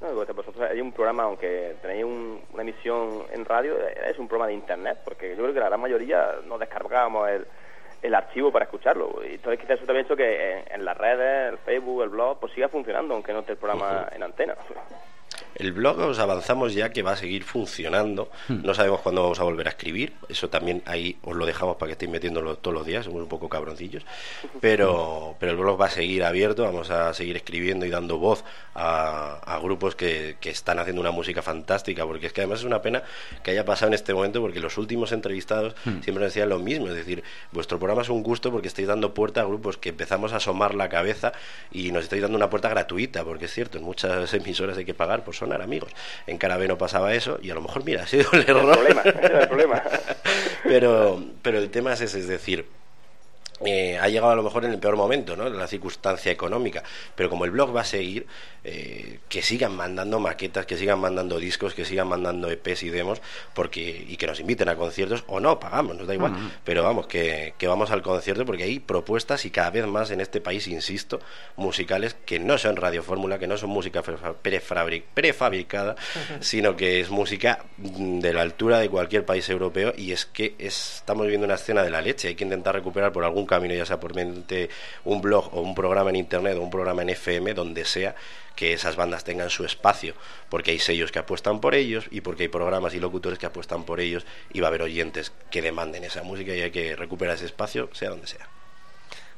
No, 0.03 0.09
porque 0.14 0.32
vosotros 0.32 0.68
hay 0.68 0.80
un 0.80 0.90
programa, 0.92 1.22
aunque 1.24 1.76
tenéis 1.80 2.05
un- 2.05 2.42
una 2.53 2.62
emisión 2.62 3.24
en 3.30 3.44
radio, 3.44 3.76
eh, 3.78 3.94
es 4.11 4.18
un 4.18 4.26
programa 4.26 4.48
de 4.48 4.55
internet, 4.55 4.98
porque 5.05 5.30
yo 5.30 5.36
creo 5.42 5.55
que 5.55 5.61
la 5.61 5.68
gran 5.68 5.80
mayoría 5.80 6.38
no 6.44 6.59
descargábamos 6.59 7.28
el, 7.30 7.46
el 8.03 8.14
archivo 8.14 8.50
para 8.50 8.64
escucharlo. 8.64 9.22
Y 9.24 9.34
entonces 9.34 9.61
quizás 9.61 9.76
eso 9.76 9.86
también 9.86 10.05
ha 10.05 10.07
hecho 10.09 10.16
que 10.16 10.53
en, 10.53 10.64
en 10.74 10.84
las 10.84 10.96
redes, 10.98 11.53
el 11.53 11.59
Facebook, 11.59 12.03
el 12.03 12.09
blog, 12.09 12.40
pues 12.40 12.53
siga 12.53 12.68
funcionando, 12.68 13.14
aunque 13.14 13.32
no 13.32 13.40
esté 13.40 13.53
el 13.53 13.59
programa 13.59 14.09
en 14.12 14.22
antena. 14.24 14.57
El 15.55 15.72
blog 15.72 15.98
os 15.98 16.18
avanzamos 16.18 16.74
ya 16.74 16.90
que 16.90 17.03
va 17.03 17.12
a 17.12 17.16
seguir 17.16 17.44
funcionando. 17.44 18.30
No 18.48 18.74
sabemos 18.74 19.00
cuándo 19.00 19.22
vamos 19.22 19.40
a 19.40 19.44
volver 19.44 19.66
a 19.66 19.70
escribir. 19.70 20.12
Eso 20.28 20.48
también 20.48 20.82
ahí 20.86 21.18
os 21.22 21.36
lo 21.36 21.46
dejamos 21.46 21.76
para 21.76 21.88
que 21.88 21.92
estéis 21.92 22.11
metiéndolo 22.11 22.57
todos 22.57 22.74
los 22.74 22.86
días. 22.86 23.05
Somos 23.05 23.22
un 23.22 23.28
poco 23.28 23.48
cabroncillos. 23.48 24.05
Pero, 24.61 25.36
pero 25.38 25.53
el 25.53 25.59
blog 25.59 25.80
va 25.80 25.86
a 25.86 25.90
seguir 25.90 26.24
abierto. 26.24 26.64
Vamos 26.64 26.90
a 26.90 27.12
seguir 27.14 27.36
escribiendo 27.36 27.84
y 27.86 27.90
dando 27.90 28.18
voz 28.18 28.44
a, 28.74 29.38
a 29.44 29.59
grupos 29.59 29.94
que, 29.94 30.36
que 30.40 30.50
están 30.50 30.78
haciendo 30.78 31.00
una 31.00 31.11
música 31.11 31.42
fantástica. 31.42 32.07
Porque 32.07 32.26
es 32.26 32.32
que 32.32 32.40
además 32.40 32.61
es 32.61 32.64
una 32.64 32.82
pena 32.82 33.03
que 33.42 33.50
haya 33.50 33.64
pasado 33.64 33.88
en 33.88 33.94
este 33.94 34.14
momento 34.14 34.40
porque 34.40 34.61
los 34.61 34.78
últimos 34.78 35.12
entrevistados 35.12 35.74
siempre 35.84 36.14
nos 36.14 36.24
decían 36.24 36.48
lo 36.48 36.59
mismo. 36.59 36.88
Es 36.88 36.94
decir, 36.94 37.22
vuestro 37.53 37.78
programa 37.78 38.03
es 38.03 38.09
un 38.09 38.22
gusto 38.22 38.50
porque 38.50 38.68
estáis 38.68 38.88
dando 38.88 39.14
puerta 39.14 39.42
a 39.42 39.44
grupos 39.44 39.76
que 39.76 39.90
empezamos 39.90 40.32
a 40.32 40.36
asomar 40.36 40.74
la 40.74 40.88
cabeza 40.88 41.32
y 41.70 41.92
nos 41.92 42.05
estáis 42.05 42.22
dando 42.22 42.36
una 42.36 42.48
puerta 42.48 42.68
gratuita. 42.68 43.24
Porque 43.24 43.44
es 43.46 43.53
cierto, 43.53 43.78
en 43.78 43.84
muchas 43.84 44.32
emisoras 44.34 44.78
hay 44.78 44.84
que 44.84 44.94
pagar 44.94 45.24
por 45.24 45.34
sonar, 45.43 45.62
amigos. 45.62 45.90
En 46.26 46.38
Carabé 46.38 46.68
no 46.68 46.78
pasaba 46.78 47.12
eso 47.14 47.38
y 47.43 47.51
a 47.51 47.55
lo 47.55 47.61
mejor, 47.62 47.84
mira, 47.84 48.03
ha 48.05 48.07
sido 48.07 48.30
el 48.32 48.43
error. 48.43 48.72
problema, 48.72 49.03
ese 49.03 49.26
era 49.26 49.40
el 49.43 49.49
problema. 49.49 49.82
pero, 50.64 51.22
pero 51.43 51.59
el 51.59 51.70
tema 51.70 51.93
es 51.93 52.01
ese, 52.01 52.20
es 52.20 52.28
decir, 52.28 52.66
eh, 53.64 53.98
ha 53.98 54.09
llegado 54.09 54.32
a 54.32 54.36
lo 54.36 54.42
mejor 54.42 54.64
en 54.64 54.72
el 54.72 54.78
peor 54.78 54.96
momento, 54.96 55.36
¿no? 55.36 55.48
La 55.48 55.66
circunstancia 55.66 56.32
económica. 56.32 56.82
Pero 57.14 57.30
como 57.30 57.44
el 57.44 57.50
blog 57.53 57.74
va 57.76 57.82
a 57.82 57.84
seguir, 57.84 58.26
eh, 58.64 59.18
que 59.28 59.42
sigan 59.42 59.74
mandando 59.76 60.20
maquetas, 60.20 60.66
que 60.66 60.76
sigan 60.76 60.98
mandando 61.00 61.38
discos, 61.38 61.74
que 61.74 61.84
sigan 61.84 62.07
mandando 62.09 62.48
EPs 62.50 62.82
y 62.84 62.90
demos, 62.90 63.20
porque 63.55 64.05
y 64.09 64.16
que 64.16 64.26
nos 64.26 64.38
inviten 64.40 64.68
a 64.68 64.76
conciertos 64.76 65.24
o 65.26 65.40
no, 65.40 65.59
pagamos, 65.61 65.96
nos 65.96 66.07
da 66.07 66.14
igual. 66.14 66.32
Pero 66.64 66.82
vamos, 66.82 67.07
que, 67.07 67.55
que 67.59 67.66
vamos 67.68 67.90
al 67.90 68.03
concierto 68.03 68.44
porque 68.46 68.64
hay 68.64 68.78
propuestas 68.80 69.44
y 69.44 69.50
cada 69.50 69.70
vez 69.70 69.86
más 69.86 70.11
en 70.11 70.20
este 70.20 70.40
país, 70.40 70.66
insisto, 70.68 71.20
musicales 71.57 72.16
que 72.26 72.38
no 72.38 72.59
son 72.59 72.76
radiofórmula, 72.76 73.38
que 73.38 73.46
no 73.46 73.57
son 73.57 73.70
música 73.70 74.03
prefa- 74.03 74.34
prefabri- 74.42 75.03
prefabricada, 75.14 75.96
sino 76.40 76.76
que 76.76 77.00
es 77.00 77.11
música 77.11 77.64
mm, 77.78 78.20
de 78.20 78.32
la 78.32 78.42
altura 78.42 78.78
de 78.78 78.88
cualquier 78.88 79.24
país 79.24 79.48
europeo 79.48 79.92
y 79.96 80.12
es 80.12 80.26
que 80.26 80.55
es- 80.59 80.96
estamos 80.96 81.24
viviendo 81.26 81.46
una 81.46 81.55
escena 81.57 81.82
de 81.82 81.90
la 81.90 82.00
leche. 82.00 82.28
Hay 82.28 82.34
que 82.34 82.44
intentar 82.44 82.74
recuperar 82.74 83.12
por 83.12 83.24
algún 83.24 83.41
camino, 83.47 83.74
ya 83.74 83.86
sea 83.86 84.01
por 84.01 84.14
mente 84.14 84.70
un 85.05 85.20
blog 85.20 85.55
o 85.55 85.61
un 85.61 85.74
programa 85.74 86.11
en 86.11 86.16
internet 86.16 86.57
o 86.57 86.62
un 86.62 86.70
programa 86.70 87.03
en 87.03 87.11
FM, 87.11 87.55
donde 87.55 87.84
sea, 87.84 88.14
que 88.57 88.72
esas 88.72 88.97
bandas 88.97 89.24
tengan 89.24 89.51
su 89.51 89.64
espacio, 89.64 90.14
porque 90.49 90.72
hay 90.72 90.78
sellos 90.78 91.11
que 91.11 91.18
apuestan 91.18 91.61
por 91.61 91.74
ellos 91.74 92.07
y 92.11 92.20
porque 92.20 92.45
hay 92.45 92.49
programas 92.49 92.95
y 92.95 93.01
locutores 93.01 93.38
que 93.38 93.47
apuestan 93.47 93.84
por 93.84 94.01
ellos 94.01 94.26
y 94.53 94.61
va 94.61 94.66
a 94.66 94.68
haber 94.68 94.82
oyentes 94.82 95.32
que 95.51 95.62
demanden 95.62 96.05
esa 96.05 96.22
música 96.22 96.55
y 96.55 96.61
hay 96.61 96.70
que 96.70 96.97
recuperar 96.97 97.36
ese 97.36 97.47
espacio, 97.47 97.88
sea 97.93 98.11
donde 98.11 98.26
sea. 98.26 98.49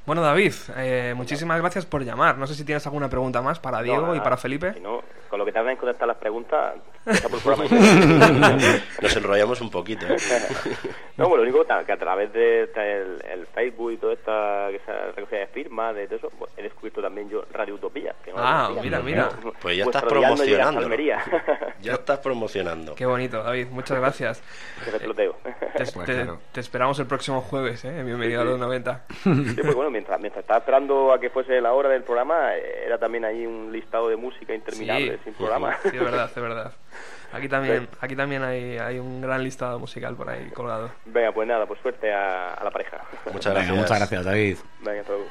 Bueno, 0.06 0.20
David, 0.20 0.52
eh, 0.76 1.14
muchísimas 1.16 1.58
gracias 1.58 1.86
por 1.86 2.04
llamar. 2.04 2.36
No 2.36 2.46
sé 2.46 2.54
si 2.54 2.64
tienes 2.64 2.84
alguna 2.86 3.08
pregunta 3.08 3.40
más 3.40 3.58
para 3.58 3.80
Diego 3.80 4.08
No, 4.08 4.14
y 4.14 4.20
para 4.20 4.36
Felipe. 4.36 4.74
Si 4.74 4.80
no, 4.80 5.02
con 5.30 5.38
lo 5.38 5.46
que 5.46 5.52
tardan 5.52 5.72
en 5.72 5.76
contestar 5.78 6.06
las 6.06 6.18
preguntas, 6.18 6.74
programa. 7.04 7.64
Nos 9.02 9.16
enrollamos 9.16 9.60
un 9.60 9.70
poquito. 9.70 10.06
¿eh? 10.06 10.16
no, 11.16 11.28
bueno, 11.28 11.44
lo 11.44 11.50
único 11.50 11.64
que 11.84 11.92
a 11.92 11.96
través 11.98 12.32
de 12.32 12.62
el, 12.62 13.22
el 13.30 13.46
Facebook 13.48 13.92
y 13.92 13.96
toda 13.98 14.14
esta 14.14 14.68
que 14.70 14.80
se 14.84 14.92
recogida 15.12 15.40
de 15.40 15.46
firmas, 15.48 15.94
de 15.94 16.06
todo 16.06 16.16
eso, 16.16 16.30
pues, 16.38 16.50
he 16.56 16.62
descubierto 16.62 17.02
también 17.02 17.28
yo 17.28 17.44
Radio 17.52 17.74
Utopía. 17.74 18.14
Que 18.24 18.32
no 18.32 18.36
Ah, 18.38 18.64
conocía. 18.68 18.82
mira, 18.82 19.00
mira. 19.00 19.28
Pues 19.60 19.76
ya 19.76 19.84
estás 19.84 20.02
promocionando. 20.04 20.88
Ya 21.80 21.92
estás 21.94 22.18
promocionando. 22.20 22.94
Qué 22.94 23.04
bonito, 23.04 23.42
David. 23.42 23.66
Muchas 23.70 23.98
gracias. 23.98 24.42
Te 24.90 24.98
peloteo. 24.98 25.36
Te, 25.42 25.52
Pues 25.84 25.92
te- 26.06 26.14
claro. 26.14 26.38
te 26.52 26.60
esperamos 26.60 26.98
el 26.98 27.06
próximo 27.06 27.40
jueves, 27.42 27.84
¿eh? 27.84 28.02
Bienvenido 28.02 28.40
a 28.40 28.44
los 28.44 28.58
90. 28.58 29.04
Sí, 29.22 29.30
pues 29.62 29.74
bueno, 29.74 29.90
mientras, 29.90 30.18
mientras 30.20 30.42
estaba 30.42 30.60
esperando 30.60 31.12
a 31.12 31.20
que 31.20 31.28
fuese 31.28 31.60
la 31.60 31.72
hora 31.74 31.90
del 31.90 32.02
programa, 32.02 32.56
eh, 32.56 32.84
era 32.86 32.96
también 32.98 33.24
ahí 33.26 33.44
un 33.44 33.70
listado 33.70 34.08
de 34.08 34.16
música 34.16 34.54
interminable, 34.54 35.16
Sí. 35.18 35.20
sin 35.24 35.34
programa. 35.34 35.76
Sí, 35.82 35.88
es 35.92 36.00
verdad, 36.04 36.30
es 36.34 36.42
verdad. 36.42 36.72
Aquí 37.32 37.48
también, 37.48 37.88
aquí 38.00 38.14
también 38.14 38.44
hay, 38.44 38.78
hay 38.78 38.98
un 38.98 39.20
gran 39.20 39.42
listado 39.42 39.78
musical 39.80 40.14
por 40.14 40.28
ahí 40.30 40.50
colgado. 40.50 40.90
Venga, 41.04 41.32
pues 41.32 41.48
nada, 41.48 41.66
pues 41.66 41.80
suerte 41.80 42.12
a, 42.12 42.54
a 42.54 42.62
la 42.64 42.70
pareja. 42.70 42.98
Muchas 43.32 43.52
Venga, 43.52 43.66
gracias. 43.66 43.76
muchas 43.76 43.98
gracias, 43.98 44.24
David. 44.24 44.56
Venga, 44.80 45.00
hasta 45.00 45.12
luego. 45.12 45.28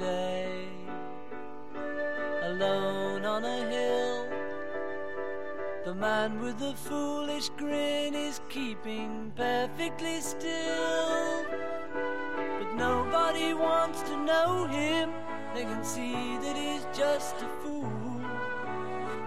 Day, 0.00 0.66
alone 2.42 3.24
on 3.24 3.44
a 3.44 3.70
hill. 3.70 4.26
The 5.84 5.94
man 5.94 6.40
with 6.40 6.58
the 6.58 6.74
foolish 6.74 7.50
grin 7.50 8.14
is 8.14 8.40
keeping 8.48 9.32
perfectly 9.36 10.20
still. 10.20 11.44
But 12.58 12.74
nobody 12.74 13.54
wants 13.54 14.02
to 14.02 14.16
know 14.24 14.66
him, 14.66 15.10
they 15.54 15.64
can 15.64 15.84
see 15.84 16.36
that 16.38 16.56
he's 16.56 16.86
just 16.96 17.36
a 17.36 17.48
fool. 17.62 18.20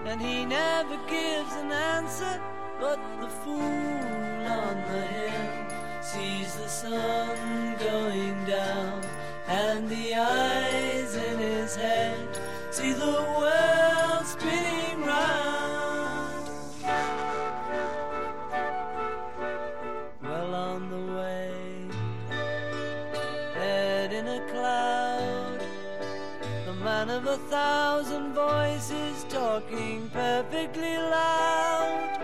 And 0.06 0.22
he 0.22 0.46
never 0.46 0.98
gives 1.08 1.54
an 1.54 1.72
answer, 1.72 2.42
but 2.80 3.00
the 3.22 3.28
fool 3.28 3.62
on 3.62 4.76
the 4.92 5.02
hill 5.16 5.64
sees 6.02 6.56
the 6.56 6.68
sun 6.68 7.76
going 7.80 8.46
down, 8.46 9.02
and 9.48 9.90
the 9.90 10.16
eyes 10.16 11.16
in 11.16 11.38
his 11.38 11.76
head 11.76 12.28
see 12.72 12.94
the 12.94 13.26
world 13.38 14.26
spinning 14.26 15.02
round. 15.06 16.50
Well 20.22 20.56
on 20.56 20.90
the 20.90 21.14
way, 21.14 21.52
head 23.54 24.14
in 24.14 24.28
a 24.28 24.40
cloud, 24.52 25.60
the 26.66 26.74
man 26.74 27.10
of 27.10 27.26
a 27.28 27.38
thousand 27.50 28.34
voices 28.34 29.26
talking 29.30 30.10
perfectly 30.14 30.98
loud. 30.98 32.20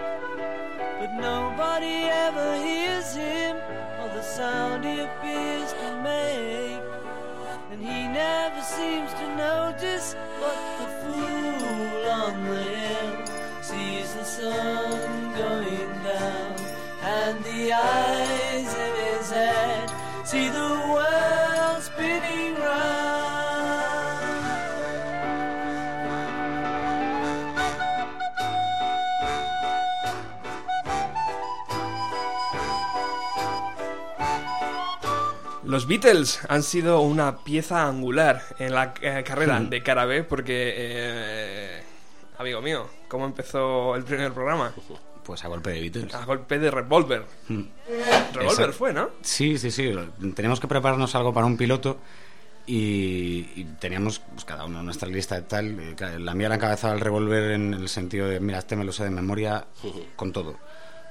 But 0.99 1.15
nobody 1.15 2.09
ever 2.27 2.55
hears 2.57 3.15
him 3.15 3.55
or 4.01 4.09
the 4.09 4.21
sound 4.21 4.83
he 4.83 4.99
appears 4.99 5.28
never 8.19 8.61
seems 8.61 9.11
to 9.13 9.25
notice 9.35 10.07
what 10.39 10.59
the 10.79 10.87
fool 10.99 12.03
on 12.21 12.33
the 12.49 12.63
hill 12.75 13.11
sees 13.61 14.09
the 14.13 14.25
sun 14.25 15.33
going 15.41 15.93
down. 16.09 16.55
And 17.17 17.35
the 17.49 17.61
eyes 17.71 18.71
in 18.85 18.93
his 19.05 19.27
head 19.31 19.87
see 20.25 20.49
the 20.59 20.71
world 20.93 21.28
Los 35.79 35.87
Beatles 35.87 36.41
han 36.49 36.61
sido 36.61 36.99
una 36.99 37.37
pieza 37.37 37.87
angular 37.87 38.43
en 38.59 38.73
la 38.75 38.93
eh, 39.01 39.23
carrera 39.25 39.61
de 39.61 39.81
Cara 39.81 40.03
B 40.03 40.25
porque, 40.25 40.73
eh, 40.75 41.83
amigo 42.37 42.61
mío, 42.61 42.89
¿cómo 43.07 43.25
empezó 43.25 43.95
el 43.95 44.03
primer 44.03 44.33
programa? 44.33 44.73
Pues 45.23 45.41
a 45.45 45.47
golpe 45.47 45.69
de 45.69 45.79
Beatles. 45.79 46.13
A 46.13 46.25
golpe 46.25 46.59
de 46.59 46.69
revólver. 46.69 47.23
Revólver 47.47 48.43
Exacto. 48.43 48.73
fue, 48.73 48.91
¿no? 48.91 49.09
Sí, 49.21 49.57
sí, 49.57 49.71
sí. 49.71 49.93
Teníamos 50.35 50.59
que 50.59 50.67
prepararnos 50.67 51.15
algo 51.15 51.33
para 51.33 51.45
un 51.45 51.55
piloto 51.55 51.97
y, 52.67 53.47
y 53.55 53.63
teníamos 53.79 54.19
pues, 54.19 54.43
cada 54.43 54.65
uno 54.65 54.83
nuestra 54.83 55.07
lista 55.07 55.35
de 55.35 55.43
tal. 55.43 55.79
eh, 55.79 56.19
La 56.19 56.33
mía 56.33 56.49
la 56.49 56.55
encabezaba 56.55 56.93
el 56.93 56.99
revólver 56.99 57.51
en 57.51 57.73
el 57.73 57.87
sentido 57.87 58.27
de, 58.27 58.41
mira, 58.41 58.59
este 58.59 58.75
me 58.75 58.83
lo 58.83 58.91
sé 58.91 59.05
de 59.05 59.11
memoria 59.11 59.65
con 60.17 60.33
todo. 60.33 60.57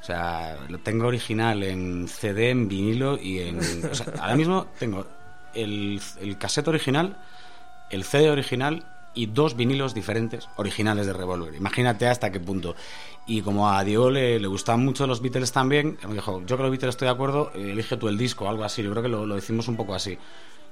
O 0.01 0.05
sea, 0.05 0.57
lo 0.68 0.78
tengo 0.78 1.07
original 1.07 1.62
en 1.62 2.09
CD, 2.09 2.51
en 2.51 2.68
vinilo 2.68 3.18
y 3.20 3.40
en... 3.40 3.59
o 3.59 3.94
sea, 3.94 4.07
ahora 4.20 4.36
mismo 4.36 4.66
tengo 4.78 5.07
el, 5.55 6.01
el 6.20 6.38
cassette 6.38 6.68
original, 6.68 7.16
el 7.90 8.05
CD 8.05 8.30
original 8.30 8.84
y 9.14 9.26
dos 9.26 9.57
vinilos 9.57 9.94
diferentes 9.94 10.49
originales 10.57 11.07
de 11.07 11.12
Revolver. 11.12 11.55
Imagínate 11.55 12.07
hasta 12.07 12.30
qué 12.30 12.38
punto. 12.38 12.76
Y 13.26 13.42
como 13.42 13.68
a 13.68 13.82
Diego 13.82 14.11
le, 14.11 14.38
le 14.38 14.46
gustaban 14.46 14.84
mucho 14.84 15.07
los 15.07 15.20
Beatles 15.20 15.53
también, 15.53 15.99
me 16.07 16.14
dijo, 16.14 16.42
yo 16.46 16.57
con 16.57 16.64
los 16.64 16.70
Beatles 16.70 16.90
estoy 16.90 17.07
de 17.07 17.12
acuerdo, 17.12 17.51
elige 17.55 17.96
tú 17.96 18.09
el 18.09 18.16
disco 18.16 18.49
algo 18.49 18.64
así. 18.64 18.82
Yo 18.82 18.90
creo 18.92 19.03
que 19.03 19.09
lo, 19.09 19.26
lo 19.26 19.36
hicimos 19.36 19.66
un 19.68 19.76
poco 19.76 19.94
así. 19.94 20.16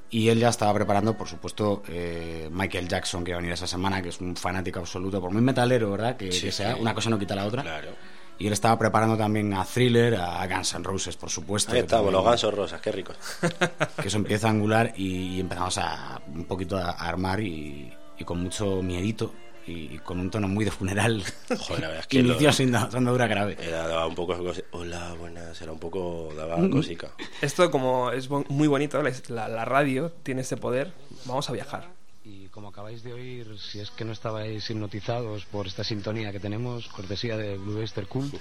Y 0.09 0.29
él 0.29 0.39
ya 0.39 0.51
estaba 0.51 0.73
preparando, 0.73 1.17
por 1.17 1.27
supuesto, 1.27 1.83
eh, 1.89 2.49
Michael 2.53 2.89
Jackson, 2.89 3.25
que 3.25 3.33
iba 3.33 3.39
a 3.39 3.41
venir 3.41 3.53
esa 3.53 3.67
semana, 3.67 4.01
que 4.01 4.11
es 4.11 4.21
un 4.21 4.37
fanático 4.37 4.79
absoluto, 4.79 5.21
por 5.21 5.33
muy 5.33 5.43
metalero, 5.43 5.91
¿verdad? 5.91 6.17
Que, 6.17 6.31
Sí, 6.31 6.43
que 6.43 6.53
sea, 6.53 6.77
una 6.77 6.95
cosa 6.95 7.11
no 7.11 7.19
quita 7.19 7.35
la 7.35 7.45
otra. 7.45 7.63
Claro. 7.63 7.91
Y 8.39 8.47
él 8.47 8.53
estaba 8.53 8.79
preparando 8.79 9.17
también 9.17 9.53
a 9.55 9.65
Thriller, 9.65 10.17
a 10.17 10.47
Guns 10.47 10.75
N' 10.75 10.85
Roses, 10.85 11.17
por 11.17 11.31
supuesto. 11.31 11.73
Ahí 11.73 11.79
que 11.79 11.85
estamos, 11.87 12.07
también- 12.07 12.23
los 12.23 12.25
gansos 12.31 12.55
rosas, 12.55 12.81
qué 12.83 12.93
ricos. 12.93 13.17
que 14.01 14.09
eso 14.09 14.17
empieza 14.19 14.49
a 14.49 14.51
angular 14.51 14.93
y, 14.97 15.41
empezamos 15.41 15.79
a 15.79 16.21
un 16.35 16.45
poquito 16.45 16.77
a, 16.77 16.91
armar 16.91 17.41
y, 17.41 17.91
y 18.19 18.25
con 18.25 18.43
mucho 18.43 18.83
miedito 18.83 19.33
y, 19.67 19.95
y 19.95 19.99
con 20.05 20.21
un 20.21 20.31
tono 20.31 20.49
muy 20.49 20.67
de 20.67 20.71
funeral. 20.71 21.25
Joder, 21.49 21.81
la 21.81 21.87
verdad 21.89 22.01
es 22.03 22.07
que 22.09 22.19
Inició 22.21 22.53
sin 22.53 22.75
andadura 22.77 23.27
grave. 23.27 23.57
Era, 23.59 23.89
daba 23.89 24.07
un 24.07 24.15
poco... 24.15 24.37
Hola, 24.73 25.15
buenas, 25.19 25.59
era 25.63 25.73
un 25.73 25.79
poco... 25.79 26.29
daba 26.37 26.59
Mm. 26.59 26.71
cosica. 26.71 27.09
Esto 27.41 27.71
como 27.71 28.11
es 28.11 28.29
muy 28.31 28.69
bonito, 28.69 29.03
la, 29.03 29.11
la- 29.29 29.49
la 29.49 29.65
radio 29.65 30.13
tiene 30.23 30.43
ese 30.43 30.59
poder, 30.59 30.93
vamos 31.25 31.49
a 31.49 31.53
viajar. 31.55 31.89
Y 32.29 32.49
como 32.49 32.69
acabáis 32.69 33.05
de 33.05 33.13
oír, 33.13 33.57
si 33.57 33.79
es 33.79 33.93
que 33.93 34.05
no 34.05 34.11
estabais 34.11 34.69
hipnotizados 34.69 35.45
por 35.45 35.69
esta 35.69 35.85
sintonía 35.85 36.33
que 36.33 36.41
tenemos, 36.41 36.89
cortesía 36.89 37.37
de 37.37 37.57
Blue 37.57 37.79
Oyster 37.79 38.09
Cult, 38.09 38.35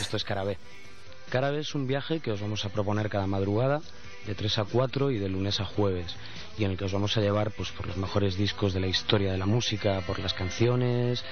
esto 0.00 0.16
es 0.16 0.24
Carabé. 0.24 0.56
Carabé 1.28 1.60
es 1.60 1.74
un 1.74 1.86
viaje 1.86 2.20
que 2.20 2.32
os 2.32 2.40
vamos 2.40 2.64
a 2.64 2.70
proponer 2.70 3.10
cada 3.10 3.26
madrugada, 3.26 3.82
de 4.26 4.34
3 4.34 4.60
a 4.60 4.64
4 4.64 5.10
y 5.10 5.18
de 5.18 5.28
lunes 5.28 5.60
a 5.60 5.66
jueves, 5.66 6.16
y 6.56 6.64
en 6.64 6.70
el 6.70 6.78
que 6.78 6.86
os 6.86 6.92
vamos 6.92 7.18
a 7.18 7.20
llevar 7.20 7.50
pues, 7.50 7.70
por 7.70 7.86
los 7.86 7.98
mejores 7.98 8.38
discos 8.38 8.72
de 8.72 8.80
la 8.80 8.86
historia 8.86 9.30
de 9.30 9.38
la 9.38 9.44
música, 9.44 10.00
por 10.06 10.18
las 10.20 10.32
canciones, 10.32 11.22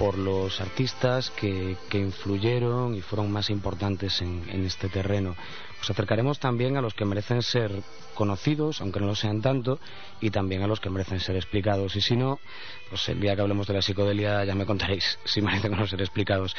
por 0.00 0.18
los 0.18 0.60
artistas 0.60 1.30
que, 1.30 1.76
que 1.88 1.98
influyeron 1.98 2.96
y 2.96 3.02
fueron 3.02 3.30
más 3.30 3.50
importantes 3.50 4.20
en, 4.20 4.48
en 4.50 4.64
este 4.66 4.88
terreno. 4.88 5.36
Os 5.80 5.90
acercaremos 5.90 6.40
también 6.40 6.76
a 6.76 6.80
los 6.80 6.94
que 6.94 7.04
merecen 7.04 7.42
ser 7.42 7.70
conocidos, 8.14 8.80
aunque 8.80 9.00
no 9.00 9.06
lo 9.06 9.14
sean 9.14 9.42
tanto, 9.42 9.78
y 10.20 10.30
también 10.30 10.62
a 10.62 10.66
los 10.66 10.80
que 10.80 10.90
merecen 10.90 11.20
ser 11.20 11.36
explicados. 11.36 11.94
Y 11.96 12.00
si 12.00 12.16
no, 12.16 12.40
pues 12.88 13.08
el 13.08 13.20
día 13.20 13.36
que 13.36 13.42
hablemos 13.42 13.66
de 13.66 13.74
la 13.74 13.82
psicodelia 13.82 14.44
ya 14.44 14.54
me 14.54 14.66
contaréis 14.66 15.18
si 15.24 15.42
merecen 15.42 15.74
o 15.74 15.76
no 15.76 15.86
ser 15.86 16.00
explicados. 16.00 16.56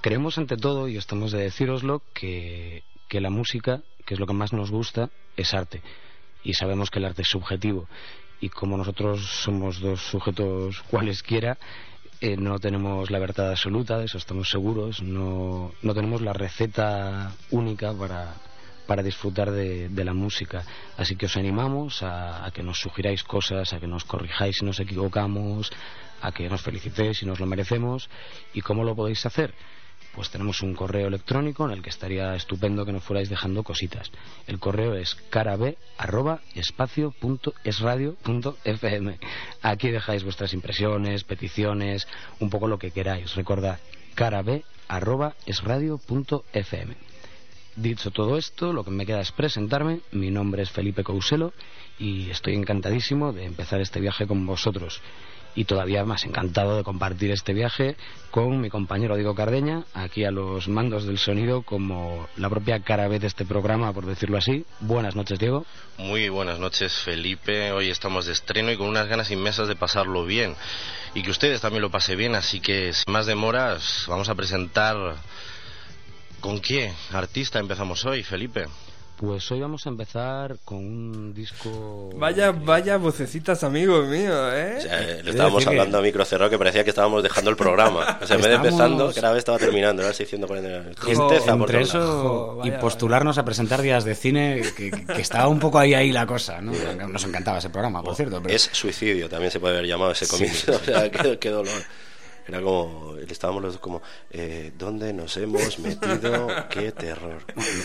Creemos 0.00 0.38
ante 0.38 0.56
todo, 0.56 0.88
y 0.88 0.96
estamos 0.96 1.32
de 1.32 1.40
decíroslo, 1.40 2.02
que, 2.14 2.84
que 3.08 3.20
la 3.20 3.30
música, 3.30 3.82
que 4.06 4.14
es 4.14 4.20
lo 4.20 4.26
que 4.26 4.32
más 4.32 4.52
nos 4.52 4.70
gusta, 4.70 5.10
es 5.36 5.52
arte. 5.52 5.82
Y 6.44 6.54
sabemos 6.54 6.90
que 6.90 7.00
el 7.00 7.06
arte 7.06 7.22
es 7.22 7.28
subjetivo. 7.28 7.88
Y 8.40 8.48
como 8.48 8.76
nosotros 8.76 9.26
somos 9.26 9.80
dos 9.80 10.00
sujetos 10.00 10.82
cualesquiera, 10.90 11.58
eh, 12.22 12.36
no 12.36 12.58
tenemos 12.58 13.10
la 13.10 13.18
verdad 13.18 13.50
absoluta, 13.50 13.98
de 13.98 14.04
eso 14.04 14.18
estamos 14.18 14.50
seguros, 14.50 15.02
no, 15.02 15.72
no 15.80 15.94
tenemos 15.94 16.20
la 16.20 16.34
receta 16.34 17.32
única 17.50 17.94
para, 17.94 18.34
para 18.90 19.04
disfrutar 19.04 19.52
de, 19.52 20.04
la 20.04 20.14
música. 20.14 20.64
Así 20.96 21.14
que 21.14 21.26
os 21.26 21.36
animamos 21.36 22.02
a, 22.02 22.50
que 22.52 22.64
nos 22.64 22.80
sugiráis 22.80 23.22
cosas, 23.22 23.72
a 23.72 23.78
que 23.78 23.86
nos 23.86 24.02
corrijáis 24.02 24.56
si 24.56 24.64
nos 24.64 24.80
equivocamos, 24.80 25.70
a 26.20 26.32
que 26.32 26.48
nos 26.48 26.60
felicitéis 26.60 27.18
si 27.18 27.24
nos 27.24 27.38
lo 27.38 27.46
merecemos. 27.46 28.10
¿Y 28.52 28.62
cómo 28.62 28.82
lo 28.82 28.96
podéis 28.96 29.24
hacer? 29.26 29.54
Pues 30.12 30.30
tenemos 30.30 30.60
un 30.62 30.74
correo 30.74 31.06
electrónico 31.06 31.66
en 31.66 31.70
el 31.70 31.82
que 31.82 31.90
estaría 31.90 32.34
estupendo 32.34 32.84
que 32.84 32.90
nos 32.90 33.04
fuerais 33.04 33.30
dejando 33.30 33.62
cositas. 33.62 34.10
El 34.48 34.58
correo 34.58 34.96
es 34.96 35.14
carab 35.30 35.76
arroba 35.96 36.40
espacio 36.56 37.12
punto 37.12 37.54
esradio 37.62 38.16
punto 38.24 38.58
fm. 38.64 39.20
Aquí 39.62 39.90
dejáis 39.90 40.24
vuestras 40.24 40.52
impresiones, 40.52 41.22
peticiones, 41.22 42.08
un 42.40 42.50
poco 42.50 42.66
lo 42.66 42.80
que 42.80 42.90
queráis. 42.90 43.36
Recordad, 43.36 43.78
carab 44.16 44.64
Dicho 47.76 48.10
todo 48.10 48.36
esto, 48.36 48.72
lo 48.72 48.84
que 48.84 48.90
me 48.90 49.06
queda 49.06 49.20
es 49.20 49.30
presentarme. 49.30 50.00
Mi 50.10 50.30
nombre 50.30 50.62
es 50.62 50.70
Felipe 50.70 51.04
Couselo 51.04 51.52
y 51.98 52.28
estoy 52.28 52.54
encantadísimo 52.54 53.32
de 53.32 53.44
empezar 53.44 53.80
este 53.80 54.00
viaje 54.00 54.26
con 54.26 54.44
vosotros. 54.44 55.00
Y 55.54 55.64
todavía 55.64 56.04
más 56.04 56.24
encantado 56.24 56.76
de 56.76 56.84
compartir 56.84 57.30
este 57.30 57.54
viaje 57.54 57.96
con 58.30 58.60
mi 58.60 58.70
compañero 58.70 59.16
Diego 59.16 59.34
Cardeña, 59.34 59.84
aquí 59.94 60.24
a 60.24 60.30
los 60.30 60.68
mandos 60.68 61.06
del 61.06 61.18
sonido 61.18 61.62
como 61.62 62.28
la 62.36 62.48
propia 62.48 62.80
cara 62.80 63.08
de 63.08 63.24
este 63.24 63.44
programa, 63.44 63.92
por 63.92 64.06
decirlo 64.06 64.36
así. 64.36 64.64
Buenas 64.80 65.16
noches, 65.16 65.38
Diego. 65.38 65.64
Muy 65.96 66.28
buenas 66.28 66.58
noches, 66.58 66.92
Felipe. 66.92 67.72
Hoy 67.72 67.88
estamos 67.88 68.26
de 68.26 68.32
estreno 68.32 68.70
y 68.70 68.76
con 68.76 68.88
unas 68.88 69.08
ganas 69.08 69.30
inmensas 69.30 69.68
de 69.68 69.76
pasarlo 69.76 70.24
bien. 70.24 70.54
Y 71.14 71.22
que 71.22 71.30
ustedes 71.30 71.60
también 71.60 71.82
lo 71.82 71.90
pasen 71.90 72.18
bien, 72.18 72.34
así 72.34 72.60
que 72.60 72.92
sin 72.92 73.12
más 73.12 73.26
demoras, 73.26 74.06
vamos 74.08 74.28
a 74.28 74.34
presentar... 74.34 74.96
¿Con 76.40 76.60
qué 76.60 76.92
artista 77.12 77.58
empezamos 77.58 78.04
hoy, 78.06 78.22
Felipe? 78.22 78.66
Pues 79.18 79.50
hoy 79.50 79.60
vamos 79.60 79.84
a 79.84 79.90
empezar 79.90 80.56
con 80.64 80.78
un 80.78 81.34
disco... 81.34 82.08
Vaya, 82.16 82.52
vaya 82.52 82.96
vocecitas, 82.96 83.62
amigos 83.64 84.08
míos, 84.08 84.50
¿eh? 84.54 84.76
O 84.78 84.80
sea, 84.80 85.02
eh, 85.02 85.16
He 85.20 85.22
le 85.24 85.30
estábamos 85.32 85.62
que- 85.62 85.68
hablando 85.68 85.98
a 85.98 86.00
micro 86.00 86.24
cerrado 86.24 86.48
que 86.48 86.56
parecía 86.56 86.84
que 86.84 86.88
estábamos 86.88 87.22
dejando 87.22 87.50
el 87.50 87.56
programa. 87.56 88.18
O 88.22 88.26
sea, 88.26 88.36
en 88.36 88.42
vez 88.42 88.50
de 88.52 88.56
empezando, 88.56 89.12
cada 89.12 89.32
vez 89.32 89.40
estaba 89.40 89.58
terminando. 89.58 90.00
El 90.02 90.14
Jo, 90.14 90.94
tristeza 91.04 91.52
por 91.58 91.68
Entre 91.68 91.82
eso 91.82 92.60
y 92.64 92.70
vaya, 92.70 92.80
postularnos 92.80 93.36
a 93.36 93.44
presentar 93.44 93.82
días 93.82 94.04
de 94.04 94.14
cine, 94.14 94.62
que, 94.74 94.90
que 94.90 95.20
estaba 95.20 95.48
un 95.48 95.58
poco 95.58 95.78
ahí 95.78 95.92
ahí 95.92 96.12
la 96.12 96.24
cosa, 96.24 96.62
¿no? 96.62 96.72
Nos 97.06 97.24
encantaba 97.24 97.58
ese 97.58 97.68
programa, 97.68 98.02
por 98.02 98.16
cierto. 98.16 98.40
Pero... 98.42 98.54
Es 98.54 98.70
suicidio, 98.72 99.28
también 99.28 99.50
se 99.50 99.60
puede 99.60 99.74
haber 99.76 99.86
llamado 99.86 100.12
ese 100.12 100.26
comienzo. 100.26 100.72
O 100.80 100.84
sea, 100.84 101.10
qué, 101.10 101.38
qué 101.38 101.50
dolor. 101.50 101.82
Era 102.50 102.60
como, 102.62 103.14
estábamos 103.28 103.62
los 103.62 103.74
dos 103.74 103.80
como, 103.80 104.02
eh, 104.28 104.72
¿dónde 104.76 105.12
nos 105.12 105.36
hemos 105.36 105.78
metido? 105.78 106.48
¡Qué 106.68 106.90
terror! 106.90 107.44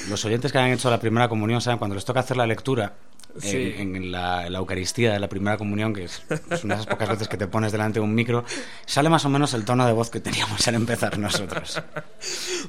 Los 0.09 0.25
oyentes 0.25 0.51
que 0.51 0.57
han 0.57 0.71
hecho 0.71 0.89
la 0.89 0.99
primera 0.99 1.29
comunión 1.29 1.61
saben 1.61 1.77
cuando 1.77 1.93
les 1.93 2.03
toca 2.03 2.21
hacer 2.21 2.35
la 2.35 2.47
lectura 2.47 2.91
Sí. 3.37 3.75
en, 3.77 3.95
en 3.95 4.11
la, 4.11 4.47
en 4.47 4.53
la 4.53 4.59
Eucaristía 4.59 5.11
de 5.13 5.19
la 5.19 5.27
primera 5.27 5.57
comunión, 5.57 5.93
que 5.93 6.05
es, 6.05 6.23
es 6.49 6.63
una 6.63 6.75
de 6.75 6.81
esas 6.81 6.87
pocas 6.87 7.09
veces 7.09 7.27
que 7.27 7.35
te 7.37 7.47
pones 7.47 7.71
delante 7.71 7.99
de 7.99 8.05
un 8.05 8.15
micro, 8.15 8.45
sale 8.85 9.09
más 9.09 9.25
o 9.25 9.29
menos 9.29 9.53
el 9.53 9.65
tono 9.65 9.85
de 9.85 9.91
voz 9.93 10.09
que 10.09 10.19
teníamos 10.21 10.65
al 10.67 10.75
empezar 10.75 11.17
nosotros. 11.17 11.81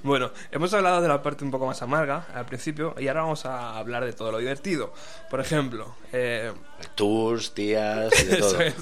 Bueno, 0.02 0.30
hemos 0.52 0.72
hablado 0.74 1.00
de 1.00 1.08
la 1.08 1.22
parte 1.22 1.42
un 1.42 1.50
poco 1.50 1.66
más 1.66 1.80
amarga 1.80 2.26
al 2.34 2.44
principio 2.44 2.94
y 2.98 3.08
ahora 3.08 3.22
vamos 3.22 3.46
a 3.46 3.78
hablar 3.78 4.04
de 4.04 4.12
todo 4.12 4.30
lo 4.30 4.38
divertido. 4.38 4.92
Por 5.30 5.40
ejemplo, 5.40 5.94
eh, 6.12 6.52
Tours, 6.94 7.54
tías 7.54 8.12
y 8.22 8.26
de 8.26 8.34
eso 8.38 8.50
todo. 8.52 8.60
es. 8.60 8.74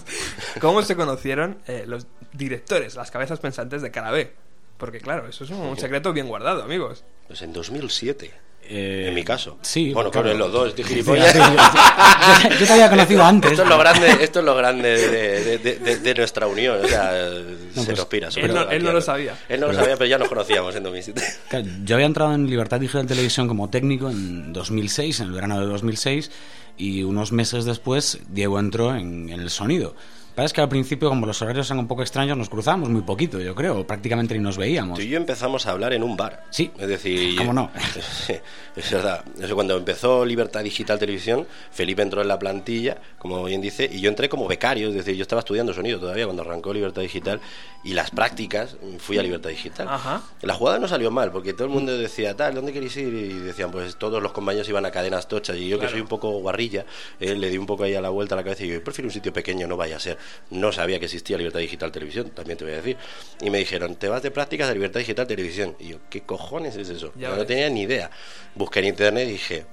¿cómo 0.60 0.82
se 0.82 0.96
conocieron 0.96 1.58
eh, 1.66 1.84
los 1.86 2.06
directores, 2.32 2.96
las 2.96 3.10
cabezas 3.12 3.38
pensantes 3.38 3.80
de 3.82 3.90
Carabé? 3.92 4.34
Porque 4.76 4.98
claro, 5.00 5.28
eso 5.28 5.44
es 5.44 5.50
un 5.50 5.76
secreto 5.78 6.12
bien 6.12 6.26
guardado, 6.26 6.64
amigos. 6.64 7.04
Pues 7.28 7.40
en 7.42 7.52
2007, 7.52 8.32
Eh, 8.66 9.06
en 9.08 9.14
mi 9.14 9.22
caso. 9.22 9.58
Sí. 9.62 9.92
Bueno, 9.92 10.10
claro, 10.10 10.30
en 10.30 10.38
los 10.38 10.50
dos, 10.50 10.74
yo, 10.74 10.84
yo- 10.86 11.14
yo 11.14 12.66
te 12.66 12.72
había 12.72 12.88
conocido 12.90 13.22
antes. 13.24 13.50
Esto 13.52 13.62
es 13.62 13.68
lo 13.68 13.78
grande, 13.78 14.16
esto 14.20 14.38
es 14.40 14.44
lo 14.44 14.54
grande 14.56 14.88
de, 15.08 15.58
de- 15.58 15.78
de- 15.78 15.96
de 15.98 16.14
nuestra 16.14 16.46
unión. 16.46 16.78
O 16.84 16.88
sea, 16.88 17.12
se 17.12 17.84
pues, 17.84 17.88
nos 17.98 18.06
pira. 18.06 18.28
él 18.36 18.54
no- 18.54 18.70
él 18.70 18.82
no 18.82 18.92
lo 18.92 19.00
sabía. 19.00 19.34
Él 19.48 19.60
no 19.60 19.68
lo 19.68 19.74
sabía, 19.74 19.96
pero 19.96 20.06
ya 20.06 20.18
nos 20.18 20.28
conocíamos 20.28 20.74
en 20.76 20.82
2007. 20.82 21.22
Claro, 21.48 21.66
Yo 21.84 21.94
había 21.96 22.06
entrado 22.06 22.34
en 22.34 22.48
Libertad 22.48 22.80
Digital 22.80 23.06
Televisión 23.06 23.48
como 23.48 23.68
técnico 23.70 24.08
en 24.10 24.52
2006, 24.52 25.20
en 25.20 25.26
el 25.26 25.32
verano 25.32 25.60
de 25.60 25.66
2006, 25.66 26.30
y 26.76 27.02
unos 27.02 27.32
meses 27.32 27.64
después 27.66 28.18
Diego 28.28 28.58
entró 28.58 28.94
en, 28.96 29.28
en 29.30 29.40
el 29.40 29.50
sonido. 29.50 29.94
Pasa 30.34 30.46
es 30.46 30.52
que 30.52 30.60
al 30.60 30.68
principio, 30.68 31.08
como 31.08 31.26
los 31.26 31.40
horarios 31.42 31.68
eran 31.68 31.78
un 31.78 31.86
poco 31.86 32.02
extraños, 32.02 32.36
nos 32.36 32.48
cruzábamos 32.48 32.88
muy 32.88 33.02
poquito, 33.02 33.38
yo 33.38 33.54
creo, 33.54 33.86
prácticamente 33.86 34.34
ni 34.34 34.40
nos 34.40 34.56
veíamos. 34.56 34.98
Tú 34.98 35.04
y 35.04 35.08
yo 35.08 35.16
empezamos 35.16 35.66
a 35.66 35.70
hablar 35.70 35.92
en 35.92 36.02
un 36.02 36.16
bar. 36.16 36.44
Sí. 36.50 36.72
Es 36.76 36.88
decir, 36.88 37.36
¿Cómo 37.38 37.52
no? 37.52 37.70
Sí, 38.26 38.34
es 38.74 38.90
verdad. 38.90 39.24
Eso 39.40 39.54
cuando 39.54 39.76
empezó 39.76 40.24
Libertad 40.24 40.64
Digital 40.64 40.98
Televisión, 40.98 41.46
Felipe 41.70 42.02
entró 42.02 42.20
en 42.20 42.28
la 42.28 42.38
plantilla, 42.38 42.98
como 43.18 43.44
bien 43.44 43.60
dice, 43.60 43.88
y 43.90 44.00
yo 44.00 44.08
entré 44.08 44.28
como 44.28 44.48
becario, 44.48 44.88
es 44.88 44.94
decir, 44.94 45.14
yo 45.14 45.22
estaba 45.22 45.38
estudiando 45.40 45.72
sonido 45.72 46.00
todavía 46.00 46.24
cuando 46.24 46.42
arrancó 46.42 46.74
Libertad 46.74 47.02
Digital 47.02 47.40
y 47.84 47.92
las 47.92 48.10
prácticas 48.10 48.76
fui 48.98 49.18
a 49.18 49.22
Libertad 49.22 49.50
Digital. 49.50 49.86
Ajá. 49.88 50.22
La 50.42 50.54
jugada 50.54 50.78
no 50.80 50.88
salió 50.88 51.12
mal, 51.12 51.30
porque 51.30 51.52
todo 51.52 51.64
el 51.64 51.70
mundo 51.72 51.96
decía, 51.96 52.34
tal, 52.34 52.54
¿dónde 52.54 52.72
queréis 52.72 52.96
ir? 52.96 53.14
Y 53.14 53.34
decían, 53.34 53.70
pues 53.70 53.96
todos 53.96 54.20
los 54.22 54.32
compañeros 54.32 54.68
iban 54.68 54.84
a 54.84 54.90
cadenas 54.90 55.28
tochas, 55.28 55.56
y 55.58 55.68
yo 55.68 55.78
que 55.78 55.88
soy 55.88 56.00
un 56.00 56.08
poco 56.08 56.30
guarrilla, 56.40 56.86
eh, 57.20 57.36
le 57.36 57.50
di 57.50 57.58
un 57.58 57.66
poco 57.66 57.84
ahí 57.84 57.94
a 57.94 58.00
la 58.00 58.08
vuelta 58.08 58.34
a 58.34 58.38
la 58.38 58.42
cabeza 58.42 58.64
y 58.64 58.68
yo 58.68 58.82
prefiero 58.82 59.06
un 59.06 59.12
sitio 59.12 59.32
pequeño, 59.32 59.68
no 59.68 59.76
vaya 59.76 59.96
a 59.96 60.00
ser. 60.00 60.18
No 60.50 60.72
sabía 60.72 60.98
que 60.98 61.06
existía 61.06 61.36
Libertad 61.38 61.60
Digital 61.60 61.92
Televisión, 61.92 62.30
también 62.30 62.58
te 62.58 62.64
voy 62.64 62.74
a 62.74 62.76
decir. 62.76 62.96
Y 63.40 63.50
me 63.50 63.58
dijeron, 63.58 63.96
te 63.96 64.08
vas 64.08 64.22
de 64.22 64.30
prácticas 64.30 64.68
a 64.68 64.72
Libertad 64.72 65.00
Digital 65.00 65.26
Televisión. 65.26 65.76
Y 65.78 65.88
yo, 65.88 65.98
¿qué 66.10 66.22
cojones 66.22 66.76
es 66.76 66.88
eso? 66.88 67.12
Ya 67.16 67.30
no 67.30 67.36
ves. 67.36 67.46
tenía 67.46 67.68
ni 67.70 67.82
idea. 67.82 68.10
Busqué 68.54 68.80
en 68.80 68.86
internet 68.86 69.28
y 69.28 69.32
dije, 69.32 69.66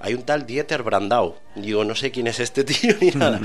hay 0.00 0.14
un 0.14 0.22
tal 0.22 0.46
Dieter 0.46 0.82
Brandau. 0.82 1.36
Digo, 1.54 1.84
no 1.84 1.94
sé 1.94 2.10
quién 2.10 2.26
es 2.26 2.40
este 2.40 2.64
tío 2.64 2.94
ni 3.00 3.10
nada. 3.10 3.40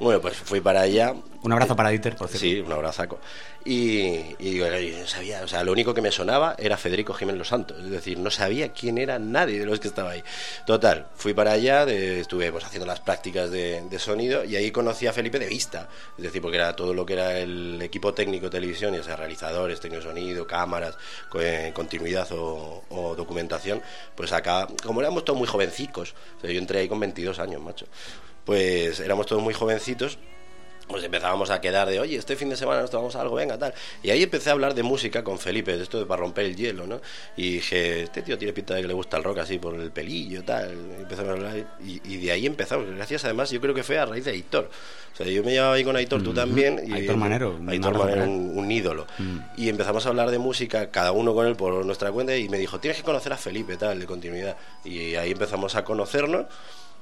bueno, 0.00 0.20
pues 0.20 0.36
fui 0.36 0.60
para 0.60 0.82
allá. 0.82 1.14
Un 1.42 1.52
abrazo 1.52 1.74
para 1.74 1.88
Dieter, 1.90 2.14
por 2.14 2.28
cierto. 2.28 2.38
Sí, 2.46 2.60
un 2.60 2.70
abrazaco. 2.72 3.18
Y, 3.64 4.36
y 4.38 4.54
yo 4.56 4.66
no 4.70 5.06
sabía, 5.08 5.42
o 5.42 5.48
sea, 5.48 5.64
lo 5.64 5.72
único 5.72 5.92
que 5.92 6.00
me 6.00 6.12
sonaba 6.12 6.54
era 6.56 6.76
Federico 6.76 7.14
Jiménez 7.14 7.38
Los 7.38 7.48
Santos. 7.48 7.78
Es 7.82 7.90
decir, 7.90 8.16
no 8.18 8.30
sabía 8.30 8.72
quién 8.72 8.96
era 8.96 9.18
nadie 9.18 9.58
de 9.58 9.66
los 9.66 9.80
que 9.80 9.88
estaba 9.88 10.10
ahí. 10.12 10.22
Total, 10.66 11.08
fui 11.16 11.34
para 11.34 11.50
allá, 11.50 11.84
de- 11.84 12.20
estuve 12.20 12.52
pues, 12.52 12.64
haciendo 12.64 12.86
las 12.86 13.00
prácticas 13.00 13.50
de, 13.50 13.84
sonido 13.98 14.44
y 14.44 14.54
ahí 14.54 14.70
conocí 14.70 15.08
a 15.08 15.12
Felipe 15.12 15.40
de 15.40 15.46
vista. 15.46 15.88
Es 16.16 16.22
decir, 16.22 16.40
porque 16.40 16.58
era 16.58 16.76
todo 16.76 16.94
lo 16.94 17.04
que 17.04 17.14
era 17.14 17.36
el 17.38 17.82
equipo 17.82 18.14
técnico 18.14 18.46
de 18.46 18.50
televisión, 18.50 18.94
ya 18.94 19.02
sea 19.02 19.16
realizadores, 19.16 19.80
técnico 19.80 20.04
de 20.04 20.10
sonido, 20.10 20.46
cámaras, 20.46 20.96
eh, 21.40 21.72
continuidad 21.74 22.28
o, 22.30 22.84
o 22.88 23.16
documentación. 23.16 23.82
Pues 24.14 24.30
acá, 24.32 24.68
como 24.84 25.00
éramos 25.00 25.24
todos 25.24 25.38
muy 25.40 25.48
jovencicos, 25.48 26.14
o 26.38 26.40
sea, 26.40 26.50
yo 26.52 26.58
entré 26.60 26.78
ahí 26.78 26.88
con 26.88 27.00
22 27.00 27.40
años, 27.40 27.60
macho. 27.60 27.86
pues 28.44 29.00
éramos 29.00 29.26
todos 29.26 29.42
muy 29.42 29.54
jovencitos 29.54 30.18
pues 30.86 31.04
empezábamos 31.04 31.50
a 31.50 31.60
quedar 31.60 31.88
de, 31.88 32.00
oye, 32.00 32.16
este 32.16 32.36
fin 32.36 32.48
de 32.48 32.56
semana 32.56 32.82
nos 32.82 32.90
tomamos 32.90 33.16
algo, 33.16 33.36
venga, 33.36 33.58
tal. 33.58 33.74
Y 34.02 34.10
ahí 34.10 34.22
empecé 34.22 34.50
a 34.50 34.52
hablar 34.52 34.74
de 34.74 34.82
música 34.82 35.24
con 35.24 35.38
Felipe, 35.38 35.76
de 35.76 35.82
esto 35.82 35.98
de 35.98 36.06
para 36.06 36.20
romper 36.20 36.44
el 36.46 36.56
hielo, 36.56 36.86
¿no? 36.86 37.00
Y 37.36 37.54
dije, 37.54 38.02
este 38.02 38.22
tío 38.22 38.36
tiene 38.38 38.52
pinta 38.52 38.74
de 38.74 38.82
que 38.82 38.88
le 38.88 38.94
gusta 38.94 39.16
el 39.16 39.24
rock 39.24 39.38
así 39.38 39.58
por 39.58 39.74
el 39.74 39.90
pelillo, 39.90 40.44
tal. 40.44 40.72
Y 40.72 41.02
empezamos 41.02 41.30
a 41.30 41.32
hablar 41.32 41.66
y, 41.84 42.00
y 42.04 42.16
de 42.18 42.32
ahí 42.32 42.46
empezamos. 42.46 42.86
Gracias, 42.90 43.24
además, 43.24 43.50
yo 43.50 43.60
creo 43.60 43.74
que 43.74 43.82
fue 43.82 43.98
a 43.98 44.06
raíz 44.06 44.24
de 44.24 44.32
Aitor. 44.32 44.70
O 45.12 45.16
sea, 45.16 45.26
yo 45.26 45.44
me 45.44 45.52
llevaba 45.52 45.74
ahí 45.74 45.84
con 45.84 45.94
Aitor, 45.94 46.22
tú 46.22 46.32
también. 46.32 46.80
Y, 46.86 46.92
Aitor 46.92 47.16
Manero, 47.16 47.58
Aitor 47.68 47.98
Manero, 47.98 48.24
un, 48.24 48.58
un 48.58 48.70
ídolo. 48.70 49.06
Mm. 49.18 49.38
Y 49.58 49.68
empezamos 49.68 50.06
a 50.06 50.08
hablar 50.08 50.30
de 50.30 50.38
música, 50.38 50.90
cada 50.90 51.12
uno 51.12 51.34
con 51.34 51.46
él 51.46 51.54
por 51.54 51.84
nuestra 51.84 52.10
cuenta, 52.10 52.36
y 52.36 52.48
me 52.48 52.58
dijo, 52.58 52.80
tienes 52.80 52.98
que 52.98 53.04
conocer 53.04 53.32
a 53.32 53.36
Felipe, 53.36 53.76
tal, 53.76 54.00
de 54.00 54.06
continuidad. 54.06 54.56
Y 54.84 55.14
ahí 55.16 55.32
empezamos 55.32 55.74
a 55.74 55.84
conocernos. 55.84 56.46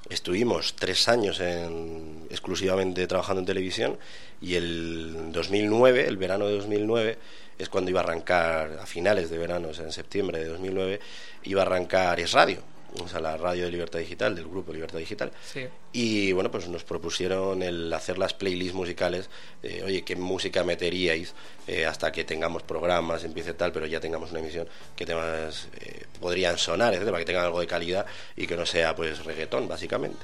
Estuvimos 0.08 0.74
tres 0.74 1.08
años 1.08 1.40
en, 1.40 2.26
exclusivamente 2.30 3.06
trabajando 3.06 3.40
en 3.40 3.46
televisión 3.46 3.98
y 4.40 4.54
el 4.54 5.30
2009, 5.32 6.08
el 6.08 6.16
verano 6.16 6.46
de 6.46 6.54
2009, 6.56 7.18
es 7.58 7.68
cuando 7.68 7.90
iba 7.90 8.00
a 8.00 8.04
arrancar, 8.04 8.78
a 8.80 8.86
finales 8.86 9.30
de 9.30 9.38
verano, 9.38 9.68
o 9.68 9.82
en 9.82 9.92
septiembre 9.92 10.38
de 10.38 10.46
2009, 10.46 11.00
iba 11.44 11.62
a 11.62 11.66
arrancar 11.66 12.18
Es 12.18 12.32
Radio, 12.32 12.62
o 13.02 13.08
sea, 13.08 13.20
la 13.20 13.36
radio 13.36 13.64
de 13.64 13.70
Libertad 13.70 13.98
Digital, 13.98 14.34
del 14.34 14.46
grupo 14.46 14.72
Libertad 14.72 14.98
Digital. 14.98 15.32
Sí. 15.44 15.66
Y 15.92 16.32
bueno, 16.32 16.50
pues 16.50 16.68
nos 16.68 16.84
propusieron 16.84 17.62
el 17.62 17.92
hacer 17.92 18.18
las 18.18 18.34
playlists 18.34 18.74
musicales. 18.74 19.28
eh, 19.62 19.82
oye, 19.84 20.02
¿qué 20.02 20.16
música 20.16 20.64
meteríais 20.64 21.34
eh, 21.66 21.86
hasta 21.86 22.12
que 22.12 22.24
tengamos 22.24 22.62
programas, 22.62 23.24
empiece 23.24 23.54
tal, 23.54 23.72
pero 23.72 23.86
ya 23.86 24.00
tengamos 24.00 24.30
una 24.30 24.40
emisión? 24.40 24.68
¿Qué 24.96 25.06
temas 25.06 25.68
eh, 25.80 26.04
podrían 26.20 26.58
sonar, 26.58 26.92
etcétera, 26.94 27.12
para 27.12 27.20
que 27.20 27.26
tengan 27.26 27.44
algo 27.44 27.60
de 27.60 27.66
calidad 27.66 28.06
y 28.36 28.46
que 28.46 28.56
no 28.56 28.66
sea 28.66 28.94
pues 28.94 29.24
reggaetón, 29.24 29.68
básicamente? 29.68 30.18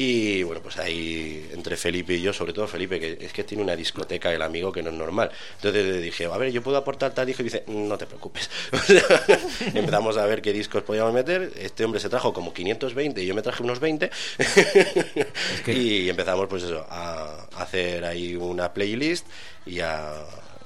Y 0.00 0.44
bueno, 0.44 0.60
pues 0.62 0.78
ahí 0.78 1.50
entre 1.52 1.76
Felipe 1.76 2.14
y 2.14 2.20
yo, 2.22 2.32
sobre 2.32 2.52
todo 2.52 2.68
Felipe, 2.68 3.00
que 3.00 3.18
es 3.20 3.32
que 3.32 3.42
tiene 3.42 3.64
una 3.64 3.74
discoteca 3.74 4.32
el 4.32 4.42
amigo 4.42 4.70
que 4.70 4.80
no 4.80 4.90
es 4.90 4.96
normal. 4.96 5.28
Entonces 5.56 5.84
le 5.86 6.00
dije, 6.00 6.26
a 6.26 6.36
ver, 6.36 6.52
yo 6.52 6.62
puedo 6.62 6.76
aportar 6.76 7.12
tal 7.12 7.26
disco 7.26 7.42
y 7.42 7.46
dice, 7.46 7.64
no 7.66 7.98
te 7.98 8.06
preocupes. 8.06 8.48
Empezamos 9.74 10.16
a 10.16 10.24
ver 10.24 10.40
qué 10.40 10.52
discos 10.52 10.84
podíamos 10.84 11.12
meter. 11.12 11.52
Este 11.58 11.84
hombre 11.84 11.98
se 12.00 12.08
trajo 12.08 12.32
como 12.32 12.52
520 12.52 13.20
y 13.22 13.26
yo 13.26 13.34
me 13.34 13.42
traje 13.42 13.62
unos 13.64 13.80
20. 13.80 14.08
que- 15.64 15.72
Y 15.72 16.08
empezamos 16.08 16.46
pues 16.48 16.62
eso, 16.62 16.86
a 16.88 17.48
hacer 17.56 18.04
ahí 18.04 18.36
una 18.36 18.72
playlist 18.72 19.26
y 19.66 19.80
a, 19.80 20.12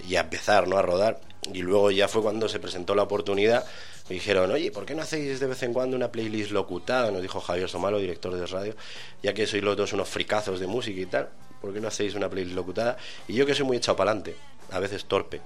y 0.06 0.16
a 0.16 0.20
empezar, 0.20 0.68
¿no? 0.68 0.76
A 0.76 0.82
rodar. 0.82 1.20
Y 1.54 1.62
luego 1.62 1.90
ya 1.90 2.06
fue 2.06 2.20
cuando 2.20 2.50
se 2.50 2.60
presentó 2.60 2.94
la 2.94 3.02
oportunidad. 3.04 3.64
Me 4.08 4.14
dijeron, 4.16 4.50
oye, 4.50 4.70
¿por 4.70 4.84
qué 4.84 4.94
no 4.94 5.02
hacéis 5.02 5.38
de 5.40 5.46
vez 5.46 5.62
en 5.62 5.72
cuando 5.72 5.96
una 5.96 6.10
playlist 6.10 6.50
locutada? 6.50 7.10
Nos 7.10 7.22
dijo 7.22 7.40
Javier 7.40 7.68
Somalo, 7.68 7.98
director 7.98 8.34
de 8.34 8.44
radio, 8.46 8.74
ya 9.22 9.32
que 9.32 9.46
sois 9.46 9.62
los 9.62 9.76
dos 9.76 9.92
unos 9.92 10.08
fricazos 10.08 10.58
de 10.60 10.66
música 10.66 11.00
y 11.00 11.06
tal, 11.06 11.28
¿por 11.60 11.72
qué 11.72 11.80
no 11.80 11.88
hacéis 11.88 12.14
una 12.14 12.28
playlist 12.28 12.56
locutada? 12.56 12.96
Y 13.28 13.34
yo 13.34 13.46
que 13.46 13.54
soy 13.54 13.64
muy 13.64 13.76
echado 13.76 13.96
para 13.96 14.10
adelante, 14.10 14.36
a 14.70 14.80
veces 14.80 15.04
torpe, 15.04 15.40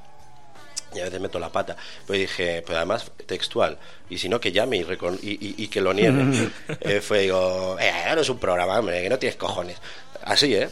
y 0.94 1.00
a 1.00 1.04
veces 1.04 1.20
meto 1.20 1.38
la 1.38 1.50
pata. 1.50 1.76
Pues 2.06 2.18
dije, 2.18 2.62
pues 2.64 2.76
además 2.76 3.10
textual, 3.26 3.78
y 4.08 4.16
si 4.18 4.28
no 4.28 4.40
que 4.40 4.50
llame 4.52 4.78
y, 4.78 4.82
y- 5.22 5.54
y 5.58 5.68
que 5.68 5.80
lo 5.82 5.92
niegue. 5.92 6.50
Eh, 6.80 7.00
fue, 7.02 7.20
digo, 7.20 7.76
eh, 7.78 7.92
no 8.14 8.20
es 8.22 8.28
un 8.30 8.38
programa, 8.38 8.78
hombre, 8.78 9.02
que 9.02 9.08
no 9.10 9.18
tienes 9.18 9.36
cojones. 9.36 9.76
Así, 10.22 10.54
¿eh? 10.54 10.68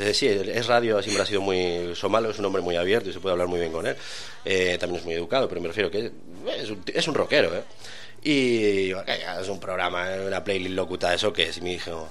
Eh, 0.00 0.14
sí, 0.14 0.26
es 0.26 0.66
radio, 0.66 1.02
siempre 1.02 1.22
ha 1.22 1.26
sido 1.26 1.40
muy... 1.40 1.94
Somalo 1.94 2.30
es 2.30 2.38
un 2.38 2.44
hombre 2.46 2.62
muy 2.62 2.76
abierto 2.76 3.10
y 3.10 3.12
se 3.12 3.20
puede 3.20 3.32
hablar 3.32 3.48
muy 3.48 3.60
bien 3.60 3.72
con 3.72 3.86
él. 3.86 3.96
Eh, 4.44 4.76
también 4.80 5.00
es 5.00 5.04
muy 5.04 5.14
educado, 5.14 5.48
pero 5.48 5.60
me 5.60 5.68
refiero 5.68 5.90
que 5.90 6.10
es, 6.58 6.70
un, 6.70 6.82
es 6.86 7.08
un 7.08 7.14
rockero, 7.14 7.54
¿eh? 7.54 7.62
Y 8.24 8.88
"Que 8.94 9.18
es 9.40 9.48
un 9.48 9.58
programa, 9.60 10.06
una 10.26 10.44
playlist 10.44 10.74
locutada, 10.76 11.14
¿eso 11.14 11.32
qué 11.32 11.44
es? 11.48 11.58
Y 11.58 11.60
me 11.60 11.70
dijo, 11.70 12.08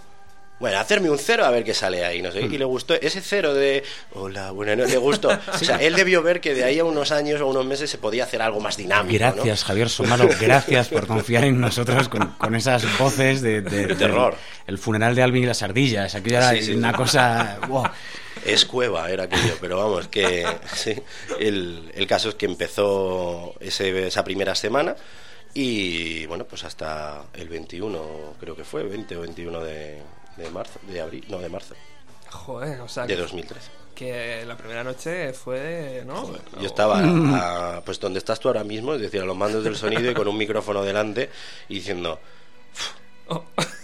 bueno, 0.61 0.79
hacerme 0.79 1.09
un 1.09 1.17
cero 1.19 1.43
a 1.43 1.49
ver 1.49 1.65
qué 1.65 1.73
sale 1.73 2.05
ahí, 2.05 2.21
no 2.21 2.31
sé. 2.31 2.39
Y 2.41 2.57
le 2.57 2.63
gustó 2.63 2.93
ese 2.93 3.19
cero 3.19 3.53
de, 3.53 3.83
hola, 4.13 4.51
bueno, 4.51 4.75
no 4.77 4.85
le 4.85 4.95
gustó. 4.97 5.29
O 5.53 5.57
sea, 5.57 5.75
él 5.81 5.95
debió 5.95 6.21
ver 6.23 6.39
que 6.39 6.53
de 6.53 6.63
ahí 6.63 6.79
a 6.79 6.85
unos 6.85 7.11
años 7.11 7.41
o 7.41 7.47
unos 7.47 7.65
meses 7.65 7.89
se 7.89 7.97
podía 7.97 8.23
hacer 8.23 8.41
algo 8.41 8.59
más 8.61 8.77
dinámico, 8.77 9.11
¿no? 9.25 9.33
Gracias, 9.33 9.63
Javier 9.65 9.89
Somalo, 9.89 10.29
gracias 10.39 10.87
por 10.87 11.05
confiar 11.07 11.43
en 11.43 11.59
nosotros 11.59 12.07
con, 12.07 12.27
con 12.37 12.55
esas 12.55 12.85
voces 12.97 13.41
de, 13.41 13.61
de- 13.61 13.87
De 13.87 13.95
terror. 13.95 14.35
El 14.67 14.77
funeral 14.77 15.15
de 15.15 15.23
Alvin 15.23 15.43
y 15.43 15.47
las 15.47 15.61
ardillas, 15.63 16.15
aquello 16.15 16.37
era 16.37 16.51
Sí, 16.51 16.61
sí. 16.61 16.71
una 16.75 16.93
cosa... 16.93 17.57
wow. 17.67 17.83
Es 18.45 18.65
cueva, 18.65 19.11
era 19.11 19.23
aquello, 19.25 19.55
pero 19.59 19.77
vamos, 19.77 20.07
que 20.07 20.45
sí, 20.73 20.95
el, 21.39 21.91
el 21.93 22.07
caso 22.07 22.29
es 22.29 22.35
que 22.35 22.45
empezó 22.45 23.55
ese- 23.59 24.07
esa 24.07 24.23
primera 24.23 24.55
semana 24.55 24.95
y 25.53 26.25
bueno, 26.27 26.45
pues 26.45 26.63
hasta 26.63 27.23
el 27.33 27.49
21, 27.49 28.35
creo 28.39 28.55
que 28.55 28.63
fue, 28.63 28.83
20 28.83 29.17
o 29.17 29.21
21 29.21 29.59
de, 29.59 29.97
de 30.41 30.49
marzo, 30.51 30.79
de 30.87 31.01
abril, 31.01 31.25
no, 31.29 31.39
de 31.39 31.49
marzo, 31.49 31.75
Joder, 32.29 32.79
o 32.81 32.87
sea, 32.87 33.05
de 33.05 33.15
que, 33.15 33.21
2013. 33.21 33.69
que 33.93 34.45
la 34.45 34.55
primera 34.57 34.83
noche 34.83 35.33
fue, 35.33 36.03
¿no? 36.05 36.15
Joder, 36.25 36.41
Yo 36.61 36.67
estaba 36.67 36.99
a- 37.77 37.81
pues 37.83 37.99
donde 37.99 38.19
estás 38.19 38.39
tú 38.39 38.47
ahora 38.47 38.63
mismo, 38.63 38.93
es 38.95 39.01
decir, 39.01 39.21
a 39.21 39.25
los 39.25 39.35
mandos 39.35 39.63
del 39.63 39.75
sonido 39.75 40.09
y 40.09 40.13
con 40.13 40.27
un 40.27 40.37
micrófono 40.37 40.81
delante 40.83 41.29
y 41.69 41.75
diciendo, 41.75 42.19
Oh. 43.27 43.43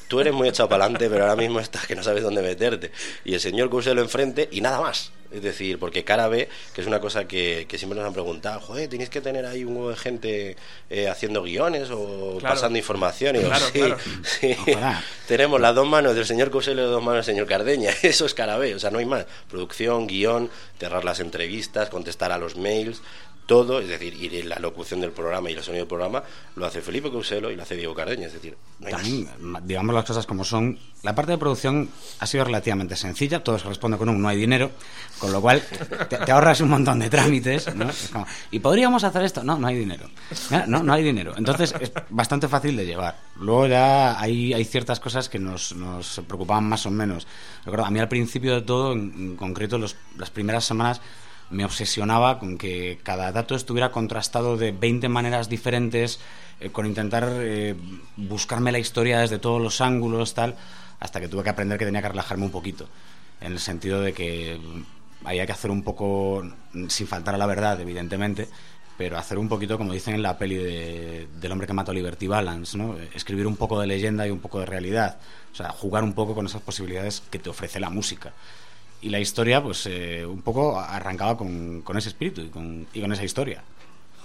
tú 0.09 0.19
eres 0.19 0.33
muy 0.33 0.49
echado 0.49 0.67
para 0.67 0.83
adelante, 0.83 1.09
pero 1.09 1.23
ahora 1.23 1.37
mismo 1.37 1.59
estás 1.61 1.87
que 1.87 1.95
no 1.95 2.03
sabes 2.03 2.21
dónde 2.21 2.41
meterte. 2.41 2.91
Y 3.23 3.33
el 3.33 3.39
señor 3.39 3.69
Cuselo 3.69 4.01
enfrente 4.01 4.49
y 4.51 4.59
nada 4.59 4.81
más. 4.81 5.11
Es 5.31 5.41
decir, 5.41 5.77
porque 5.79 6.03
cara 6.03 6.27
B, 6.27 6.47
que 6.73 6.81
es 6.81 6.87
una 6.87 6.99
cosa 6.99 7.27
que, 7.27 7.65
que 7.67 7.77
siempre 7.77 7.97
nos 7.99 8.07
han 8.07 8.13
preguntado, 8.13 8.59
joder, 8.61 8.89
tenéis 8.89 9.09
que 9.09 9.19
tener 9.21 9.45
ahí 9.45 9.63
un 9.65 9.75
huevo 9.75 9.89
de 9.89 9.97
gente 9.97 10.55
eh, 10.89 11.07
haciendo 11.09 11.43
guiones 11.43 11.89
o 11.91 12.37
Claro. 12.39 12.55
pasando 12.55 12.77
información. 12.77 13.35
Y 13.35 13.39
digo, 13.39 13.49
Claro, 13.49 13.65
sí, 13.73 13.79
claro. 13.79 13.97
sí. 14.23 14.55
Tenemos 15.27 15.59
las 15.59 15.75
dos 15.75 15.87
manos 15.87 16.15
del 16.15 16.25
señor 16.25 16.49
Cuselo 16.51 16.81
y 16.81 16.83
las 16.85 16.91
dos 16.91 17.03
manos 17.03 17.25
del 17.25 17.35
señor 17.35 17.47
Cardeña. 17.47 17.91
Eso 18.01 18.25
es 18.25 18.33
cara 18.33 18.57
B, 18.57 18.75
o 18.75 18.79
sea, 18.79 18.89
no 18.91 18.99
hay 18.99 19.05
más. 19.05 19.25
Producción, 19.49 20.07
guion, 20.07 20.49
cerrar 20.79 21.03
las 21.03 21.19
entrevistas, 21.19 21.89
contestar 21.89 22.31
a 22.31 22.37
los 22.37 22.55
mails, 22.55 23.01
todo, 23.47 23.79
es 23.79 23.87
decir, 23.87 24.13
y 24.13 24.43
la 24.43 24.57
locución 24.59 25.01
del 25.01 25.11
programa 25.11 25.49
y 25.49 25.53
el 25.53 25.63
sonido 25.63 25.85
del 25.85 25.87
programa 25.87 26.21
lo 26.55 26.65
hace 26.65 26.81
Felipe 26.81 27.09
Cuselo 27.09 27.49
y 27.49 27.55
lo 27.55 27.63
hace 27.63 27.75
Diego 27.75 27.95
Cardeña, 27.95 28.27
es 28.27 28.33
decir, 28.33 28.55
no. 28.79 28.89
También, 28.89 29.27
digamos 29.63 29.95
las 29.95 30.05
cosas 30.05 30.25
como 30.27 30.43
son. 30.43 30.77
La 31.03 31.15
parte 31.15 31.31
de 31.31 31.37
producción 31.37 31.89
ha 32.19 32.25
sido 32.27 32.43
relativamente 32.43 32.95
sencilla, 32.95 33.43
todo 33.43 33.57
se 33.57 33.67
responde 33.67 33.97
con 33.97 34.09
un 34.09 34.21
no 34.21 34.27
hay 34.27 34.37
dinero, 34.37 34.69
con 35.17 35.31
lo 35.31 35.41
cual 35.41 35.63
te, 36.09 36.17
te 36.17 36.31
ahorras 36.31 36.59
un 36.61 36.69
montón 36.69 36.99
de 36.99 37.09
trámites, 37.09 37.73
¿no? 37.73 37.87
Como, 38.11 38.27
y 38.51 38.59
podríamos 38.59 39.03
hacer 39.03 39.23
esto, 39.23 39.43
no, 39.43 39.57
no 39.57 39.67
hay 39.67 39.77
dinero. 39.77 40.09
No, 40.67 40.83
no 40.83 40.93
hay 40.93 41.03
dinero. 41.03 41.33
Entonces 41.37 41.73
es 41.79 41.91
bastante 42.09 42.47
fácil 42.47 42.75
de 42.75 42.85
llevar. 42.85 43.15
Luego 43.39 43.67
ya 43.67 44.19
hay, 44.19 44.53
hay 44.53 44.65
ciertas 44.65 44.99
cosas 44.99 45.29
que 45.29 45.39
nos, 45.39 45.73
nos 45.73 46.21
preocupaban 46.27 46.67
más 46.67 46.85
o 46.85 46.91
menos. 46.91 47.25
Recuerdo, 47.63 47.85
a 47.85 47.91
mí 47.91 47.99
al 47.99 48.09
principio 48.09 48.55
de 48.55 48.61
todo, 48.61 48.91
en, 48.91 49.13
en 49.17 49.35
concreto 49.37 49.77
los- 49.77 49.95
las 50.17 50.29
primeras 50.31 50.65
semanas, 50.65 50.99
me 51.49 51.63
obsesionaba 51.65 52.39
con 52.39 52.57
que 52.57 52.99
cada 53.03 53.31
dato 53.31 53.55
estuviera 53.55 53.91
contrastado 53.91 54.57
de 54.57 54.71
20 54.71 55.09
maneras 55.09 55.49
diferentes, 55.49 56.19
eh, 56.59 56.69
con 56.69 56.85
intentar 56.85 57.27
eh, 57.31 57.75
buscarme 58.15 58.71
la 58.71 58.79
historia 58.79 59.19
desde 59.19 59.39
todos 59.39 59.61
los 59.61 59.79
ángulos, 59.81 60.33
tal, 60.33 60.55
hasta 60.99 61.19
que 61.19 61.27
tuve 61.27 61.43
que 61.43 61.49
aprender 61.49 61.77
que 61.77 61.85
tenía 61.85 62.01
que 62.01 62.09
relajarme 62.09 62.45
un 62.45 62.51
poquito, 62.51 62.87
en 63.41 63.53
el 63.53 63.59
sentido 63.59 64.01
de 64.01 64.13
que 64.13 64.59
había 65.23 65.45
que 65.45 65.51
hacer 65.51 65.71
un 65.71 65.83
poco, 65.83 66.43
sin 66.89 67.07
faltar 67.07 67.35
a 67.35 67.37
la 67.37 67.45
verdad, 67.45 67.79
evidentemente, 67.79 68.47
pero 68.97 69.17
hacer 69.17 69.37
un 69.37 69.47
poquito, 69.47 69.77
como 69.77 69.93
dicen 69.93 70.15
en 70.15 70.23
la 70.23 70.37
peli 70.39 70.55
de- 70.55 71.27
del 71.39 71.51
hombre 71.51 71.67
que 71.67 71.73
mató 71.73 71.91
a 71.91 71.93
Liberty 71.93 72.27
Balance, 72.27 72.77
¿no? 72.77 72.95
escribir 73.13 73.45
un 73.45 73.55
poco 73.55 73.79
de 73.79 73.85
leyenda 73.87 74.25
y 74.27 74.31
un 74.31 74.39
poco 74.39 74.59
de 74.59 74.65
realidad, 74.65 75.17
o 75.53 75.55
sea, 75.55 75.69
jugar 75.69 76.03
un 76.03 76.13
poco 76.13 76.33
con 76.33 76.45
esas 76.47 76.61
posibilidades 76.61 77.21
que 77.29 77.37
te 77.39 77.49
ofrece 77.49 77.79
la 77.79 77.89
música 77.91 78.33
y 79.01 79.09
la 79.09 79.19
historia 79.19 79.61
pues 79.61 79.85
eh, 79.85 80.25
un 80.25 80.41
poco 80.41 80.79
arrancaba 80.79 81.37
con, 81.37 81.81
con 81.81 81.97
ese 81.97 82.09
espíritu 82.09 82.41
y 82.41 82.49
con, 82.49 82.87
y 82.93 83.01
con 83.01 83.11
esa 83.13 83.23
historia 83.23 83.63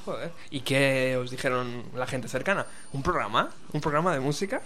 Joder. 0.04 0.32
¿Y 0.50 0.60
qué 0.60 1.16
os 1.16 1.30
dijeron 1.30 1.84
la 1.94 2.06
gente 2.08 2.26
cercana? 2.26 2.66
¿Un 2.92 3.02
programa? 3.04 3.50
¿Un 3.72 3.80
programa 3.80 4.12
de 4.12 4.18
música? 4.20 4.60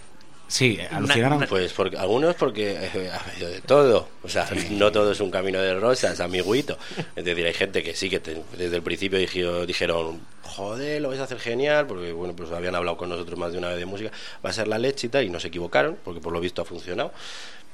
sí 0.47 0.77
eh, 0.79 0.87
alucinaron 0.89 1.45
Pues 1.47 1.73
porque, 1.73 1.97
algunos 1.97 2.33
porque 2.35 2.71
eh, 2.71 3.11
ha 3.11 3.17
habido 3.17 3.49
de 3.49 3.61
todo. 3.61 4.07
O 4.23 4.29
sea, 4.29 4.49
no 4.71 4.91
todo 4.91 5.11
es 5.11 5.19
un 5.19 5.29
camino 5.29 5.59
de 5.59 5.75
rosas, 5.79 6.19
amiguito. 6.21 6.77
Es 7.15 7.23
decir, 7.25 7.45
hay 7.45 7.53
gente 7.53 7.83
que 7.83 7.93
sí 7.95 8.09
que 8.09 8.19
te- 8.19 8.41
desde 8.57 8.77
el 8.77 8.81
principio 8.81 9.19
dijeron, 9.65 10.21
joder, 10.41 11.01
lo 11.01 11.09
vais 11.09 11.19
a 11.21 11.25
hacer 11.25 11.39
genial, 11.39 11.85
porque 11.85 12.13
bueno, 12.13 12.33
pues 12.35 12.49
habían 12.51 12.73
hablado 12.75 12.97
con 12.97 13.09
nosotros 13.09 13.37
más 13.37 13.51
de 13.51 13.59
una 13.59 13.67
vez 13.69 13.77
de 13.77 13.85
música, 13.85 14.09
va 14.43 14.49
a 14.49 14.53
ser 14.53 14.67
la 14.67 14.79
leche 14.79 15.05
y 15.07 15.09
tal, 15.11 15.23
y 15.25 15.29
no 15.29 15.39
se 15.39 15.49
equivocaron, 15.49 15.97
porque 16.03 16.19
por 16.21 16.33
lo 16.33 16.39
visto 16.39 16.61
ha 16.61 16.65
funcionado. 16.65 17.11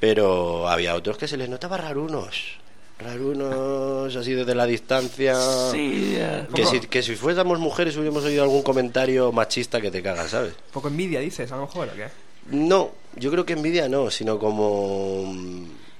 Pero 0.04 0.68
había 0.68 0.96
otros 0.96 1.18
que 1.18 1.30
se 1.30 1.38
les 1.38 1.48
notaba 1.48 1.78
rarunos. 1.78 2.58
Rarunos, 3.00 4.14
así 4.14 4.34
desde 4.34 4.54
la 4.54 4.66
distancia. 4.66 5.34
Que 5.72 6.66
si, 6.66 6.82
que 6.82 7.02
si 7.02 7.16
fuésemos 7.16 7.58
mujeres 7.58 7.96
hubiéramos 7.96 8.26
oído 8.26 8.44
algún 8.44 8.64
comentario 8.64 9.32
machista 9.32 9.80
que 9.80 9.92
te 9.92 10.04
cagas, 10.04 10.32
¿sabes? 10.32 10.52
¿Un 10.56 10.72
poco 10.74 10.90
envidia, 10.90 11.22
dices, 11.22 11.50
a 11.54 11.56
lo 11.56 11.62
mejor, 11.62 11.88
o 11.88 11.96
qué? 11.96 12.08
No, 12.52 12.92
yo 13.16 13.32
creo 13.32 13.46
que 13.46 13.54
envidia 13.54 13.88
no, 13.88 14.12
sino 14.12 14.38
como... 14.38 15.34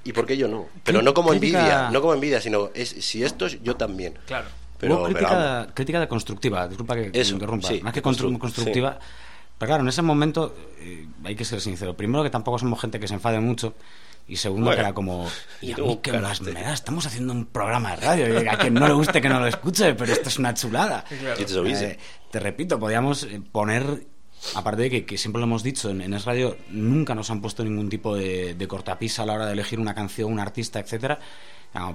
¿Y 0.04 0.12
por 0.12 0.26
qué 0.26 0.36
yo 0.36 0.50
no? 0.50 0.66
Pero 0.84 1.02
no 1.02 1.14
como 1.14 1.30
crítica- 1.30 1.60
envidia, 1.60 1.90
no 1.90 2.02
como 2.02 2.14
envidia, 2.14 2.42
sino 2.42 2.72
es, 2.74 2.90
si 2.90 3.24
estos, 3.24 3.64
yo 3.64 3.78
también. 3.78 4.16
Claro. 4.26 4.48
Pero, 4.80 4.96
Hubo 4.96 5.04
pero 5.06 5.16
crítica, 5.20 5.68
crítica 5.74 6.08
constructiva 6.10 6.68
disculpa 6.68 6.96
que, 6.96 7.10
Eso, 7.14 7.32
me 7.32 7.36
interrumpa 7.36 7.70
sí, 7.70 7.80
más 7.82 7.94
que 7.94 8.04
constru- 8.04 8.28
constru- 8.34 8.38
constructiva 8.40 9.00
pero 9.64 9.70
claro 9.70 9.84
en 9.84 9.90
ese 9.90 10.02
momento 10.02 10.56
eh, 10.80 11.08
hay 11.24 11.36
que 11.36 11.46
ser 11.46 11.62
sincero 11.62 11.96
primero 11.96 12.24
que 12.24 12.30
tampoco 12.30 12.60
somos 12.60 12.80
gente 12.80 13.00
que 13.00 13.08
se 13.08 13.14
enfade 13.16 13.40
mucho 13.40 13.74
Y 14.28 14.38
segundo, 14.38 14.68
Bueno, 14.68 14.76
que 14.78 14.82
era 14.82 14.94
como, 14.94 15.28
y 15.62 15.74
a 15.74 15.78
mí 15.78 15.84
las 16.04 16.40
caraste. 16.40 16.52
me 16.54 16.62
da, 16.62 16.74
estamos 16.74 17.06
haciendo 17.06 17.34
un 17.34 17.46
programa 17.46 17.90
de 17.92 17.96
radio. 17.98 18.42
Y 18.42 18.48
a 18.48 18.58
quien 18.58 18.74
no 18.74 18.88
le 18.88 18.94
guste 18.94 19.20
que 19.22 19.28
no 19.28 19.38
lo 19.42 19.48
escuche, 19.48 19.96
pero 19.96 20.14
esto 20.14 20.30
es 20.30 20.40
una 20.40 20.54
chulada. 20.54 21.04
So 21.46 21.66
easy. 21.66 21.84
Eh, 21.86 22.00
te 22.32 22.40
repito, 22.40 22.80
podíamos 22.80 23.24
eh, 23.24 23.42
poner, 23.52 23.84
aparte 24.56 24.84
de 24.84 24.90
que, 24.90 25.06
que 25.06 25.18
siempre 25.18 25.42
lo 25.42 25.46
hemos 25.46 25.62
dicho, 25.62 25.90
en, 25.90 26.00
en 26.02 26.14
Es 26.14 26.24
Radio 26.24 26.56
nunca 26.70 27.14
nos 27.16 27.30
han 27.32 27.42
puesto 27.42 27.66
ningún 27.66 27.90
tipo 27.90 28.16
de, 28.16 28.56
de 28.56 28.66
cortapisa 28.68 29.24
a 29.24 29.26
la 29.26 29.34
hora 29.34 29.46
de 29.46 29.52
elegir 29.54 29.78
una 29.78 29.94
canción, 29.94 30.32
un 30.32 30.40
artista, 30.40 30.80
etcétera. 30.80 31.20
Ah, 31.74 31.94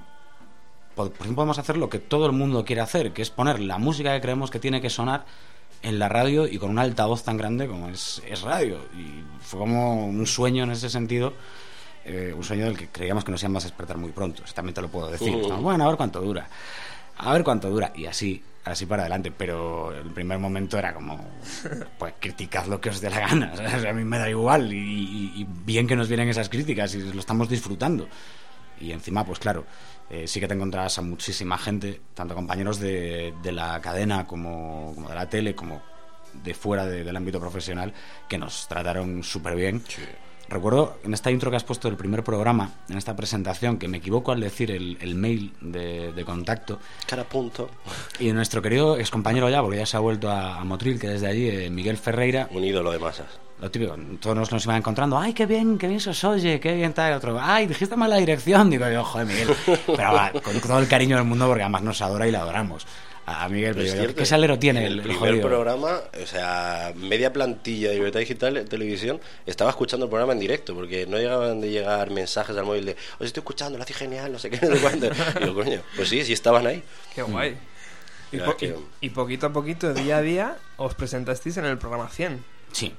po- 0.95 1.05
Por 1.09 1.15
ejemplo, 1.23 1.37
podemos 1.37 1.59
hacer 1.59 1.79
lo 1.79 1.89
que 1.89 1.99
todo 1.99 2.27
el 2.27 2.33
mundo 2.33 2.63
quiere 2.63 2.83
hacer, 2.83 3.15
que 3.15 3.23
es 3.23 3.31
poner 3.31 3.59
la 3.59 3.79
música 3.79 4.13
que 4.15 4.21
creemos 4.21 4.51
que 4.51 4.59
tiene 4.59 4.83
que 4.83 4.91
sonar 4.91 5.25
en 5.83 5.99
la 5.99 6.09
radio 6.09 6.47
y 6.47 6.59
con 6.59 6.71
un 6.71 6.79
altavoz 6.79 7.23
tan 7.25 7.37
grande 7.37 7.67
como 7.69 7.89
es, 7.89 8.23
es 8.29 8.43
radio. 8.43 8.79
Y 8.97 9.23
fue 9.41 9.61
como 9.61 10.07
un 10.07 10.27
sueño 10.27 10.65
en 10.65 10.71
ese 10.73 10.91
sentido. 10.91 11.35
eh, 12.05 12.33
un 12.37 12.43
sueño 12.43 12.65
del 12.65 12.77
que 12.79 12.89
creíamos 12.89 13.25
que 13.25 13.31
nos 13.33 13.43
íbamos 13.43 13.65
a 13.65 13.69
despertar 13.69 13.97
muy 13.99 14.11
pronto. 14.13 14.43
Eso 14.45 14.55
también 14.55 14.75
te 14.75 14.81
lo 14.83 14.89
puedo 14.89 15.11
decir. 15.11 15.35
Uh. 15.35 15.49
¿no? 15.49 15.57
Bueno, 15.63 15.85
a 15.85 15.89
ver 15.89 15.97
cuánto 15.97 16.21
dura. 16.21 16.49
A 17.19 17.33
ver 17.33 17.45
cuánto 17.45 17.69
dura. 17.71 17.93
Y 17.95 18.07
así, 18.07 18.43
así 18.65 18.87
para 18.87 19.03
adelante. 19.03 19.31
Pero 19.31 19.93
el 19.93 20.11
primer 20.11 20.39
momento 20.39 20.79
era 20.79 20.95
como, 20.95 21.21
pues 21.99 22.15
criticad 22.19 22.67
lo 22.67 22.81
que 22.81 22.89
os 22.91 23.01
dé 23.01 23.11
la 23.11 23.21
gana. 23.21 23.53
¿sabes? 23.57 23.85
A 23.85 23.93
mí 23.93 24.05
me 24.05 24.19
da 24.19 24.31
igual. 24.31 24.73
Y, 24.73 24.79
y- 24.79 25.33
y 25.43 25.47
bien 25.65 25.87
que 25.87 25.97
nos 25.97 26.09
vienen 26.09 26.29
esas 26.29 26.49
críticas 26.49 26.95
y 26.95 27.03
lo 27.13 27.21
estamos 27.21 27.49
disfrutando. 27.49 28.09
Y 28.81 28.93
encima, 28.93 29.25
pues 29.25 29.39
claro, 29.39 29.65
eh, 30.11 30.27
sí 30.27 30.41
que 30.41 30.49
te 30.49 30.55
encontrarás 30.55 30.99
a 30.99 31.03
muchísima 31.03 31.59
gente, 31.59 32.01
tanto 32.15 32.35
compañeros 32.35 32.79
de, 32.79 33.35
de 33.43 33.53
la 33.53 33.81
cadena 33.81 34.27
como, 34.27 34.93
como 34.95 35.09
de 35.09 35.15
la 35.15 35.29
tele, 35.29 35.55
como 35.55 35.83
de 36.45 36.55
fuera 36.55 36.87
de- 36.87 37.05
del 37.05 37.17
ámbito 37.17 37.41
profesional, 37.41 37.93
que 38.29 38.39
nos 38.39 38.69
trataron 38.69 39.23
súper 39.23 39.55
bien. 39.57 39.83
Recuerdo 40.51 40.97
en 41.05 41.13
esta 41.13 41.31
intro 41.31 41.51
que 41.51 41.59
has 41.59 41.65
puesto 41.65 41.89
del 41.89 41.99
primer 41.99 42.25
programa, 42.25 42.71
en 42.89 42.97
esta 42.97 43.15
presentación, 43.15 43.77
que 43.79 43.87
me 43.87 43.99
equivoco 43.99 44.33
al 44.33 44.41
decir 44.41 44.71
el, 44.71 44.97
el 45.03 45.15
mail 45.15 45.53
de, 45.61 46.13
de 46.13 46.25
contacto. 46.25 46.79
Cara 47.07 47.25
punto. 47.25 47.69
Y 48.19 48.33
nuestro 48.33 48.63
querido 48.63 48.97
ex 48.99 49.11
compañero 49.11 49.51
ya, 49.51 49.61
porque 49.61 49.77
ya 49.77 49.85
se 49.85 49.99
ha 49.99 50.01
vuelto 50.01 50.31
a, 50.31 50.59
a 50.59 50.65
Motril, 50.65 50.99
que 50.99 51.09
desde 51.09 51.27
allí, 51.27 51.49
eh, 51.51 51.69
Miguel 51.69 51.99
Ferreira, 51.99 52.49
Un 52.51 52.65
ídolo 52.65 52.91
de 52.93 52.99
masas. 52.99 53.27
Lo 53.61 53.71
típico, 53.71 53.97
todos 54.21 54.51
nos, 54.53 54.65
iban 54.65 54.77
encontrando, 54.77 55.19
ay, 55.19 55.33
qué 55.33 55.45
bien, 55.47 55.79
qué 55.79 55.89
bien 55.89 55.99
se 56.01 56.11
os 56.11 56.25
oye, 56.25 56.61
qué 56.61 56.75
bien 56.75 56.93
tal, 56.93 57.13
otro, 57.15 57.39
ay, 57.41 57.67
dijiste 57.67 57.97
mal 57.97 58.09
la 58.11 58.17
dirección, 58.17 58.71
digo 58.71 58.89
yo, 58.89 59.03
joder, 59.05 59.27
Miguel, 59.27 59.49
pero 59.87 60.13
va, 60.13 60.31
con 60.31 60.61
todo 60.61 60.79
el 60.79 60.87
cariño 60.89 61.17
del 61.17 61.25
mundo, 61.25 61.47
porque 61.49 61.63
además 61.63 61.83
nos 61.83 62.01
adora 62.03 62.27
y 62.29 62.31
la 62.31 62.41
adoramos. 62.43 62.87
A, 63.31 63.47
Miguel, 63.51 63.75
Pero 63.75 64.05
yo, 64.05 64.15
¿qué 64.15 64.25
salero 64.25 64.59
tiene 64.59 64.81
en 64.81 64.87
el, 64.87 64.93
el 64.93 64.99
el 65.01 65.03
primer 65.05 65.19
jodido? 65.33 65.49
programa, 65.49 65.99
o 66.23 66.27
sea, 66.27 66.95
media 66.97 67.31
plantilla 67.31 67.91
de 67.91 67.97
Libertad 67.97 68.21
Digital 68.21 68.55
de 68.55 68.65
Televisión 68.65 69.21
estaba 69.45 69.69
escuchando 69.69 70.07
el 70.07 70.11
programa 70.11 70.33
en 70.33 70.39
directo 70.39 70.75
porque 70.75 71.07
no 71.07 71.19
llegaban 71.19 71.61
de 71.61 71.69
llegar 71.71 72.09
mensajes 72.11 72.57
al 72.57 72.65
móvil 72.65 72.87
de 72.87 72.93
os 73.19 73.27
estoy 73.27 73.43
escuchando, 73.43 73.77
lo 73.77 73.85
hace 73.85 73.93
genial, 73.93 74.33
no 74.33 74.39
sé 74.39 74.49
qué, 74.49 74.65
no 74.67 74.75
sé 74.77 74.81
cuánto. 74.81 75.07
Y 75.09 75.41
digo, 75.45 75.55
coño, 75.57 75.83
pues 75.95 76.09
sí, 76.09 76.25
sí 76.25 76.33
estaban 76.33 76.67
ahí. 76.67 76.83
Qué 77.15 77.21
guay. 77.21 77.51
Y, 78.33 78.37
Mira 78.37 78.47
po- 78.47 78.57
que- 78.57 78.75
y- 79.03 79.07
y 79.07 79.11
poquito 79.11 79.49
a 79.49 79.53
poquito, 79.53 79.93
día 79.93 80.17
a 80.17 80.23
día, 80.23 80.57
os 80.79 80.95
presentasteis 80.95 81.59
en 81.59 81.67
el 81.67 81.77
programa 81.77 82.09
100. 82.09 82.43
Sí, 82.73 82.95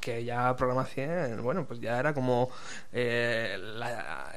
Que, 0.00 0.24
ya 0.24 0.54
programa 0.56 0.84
100, 0.84 1.42
bueno, 1.42 1.66
pues 1.66 1.80
ya 1.80 1.98
era 1.98 2.14
como 2.14 2.50
eh, 2.92 3.56
la, 3.58 4.32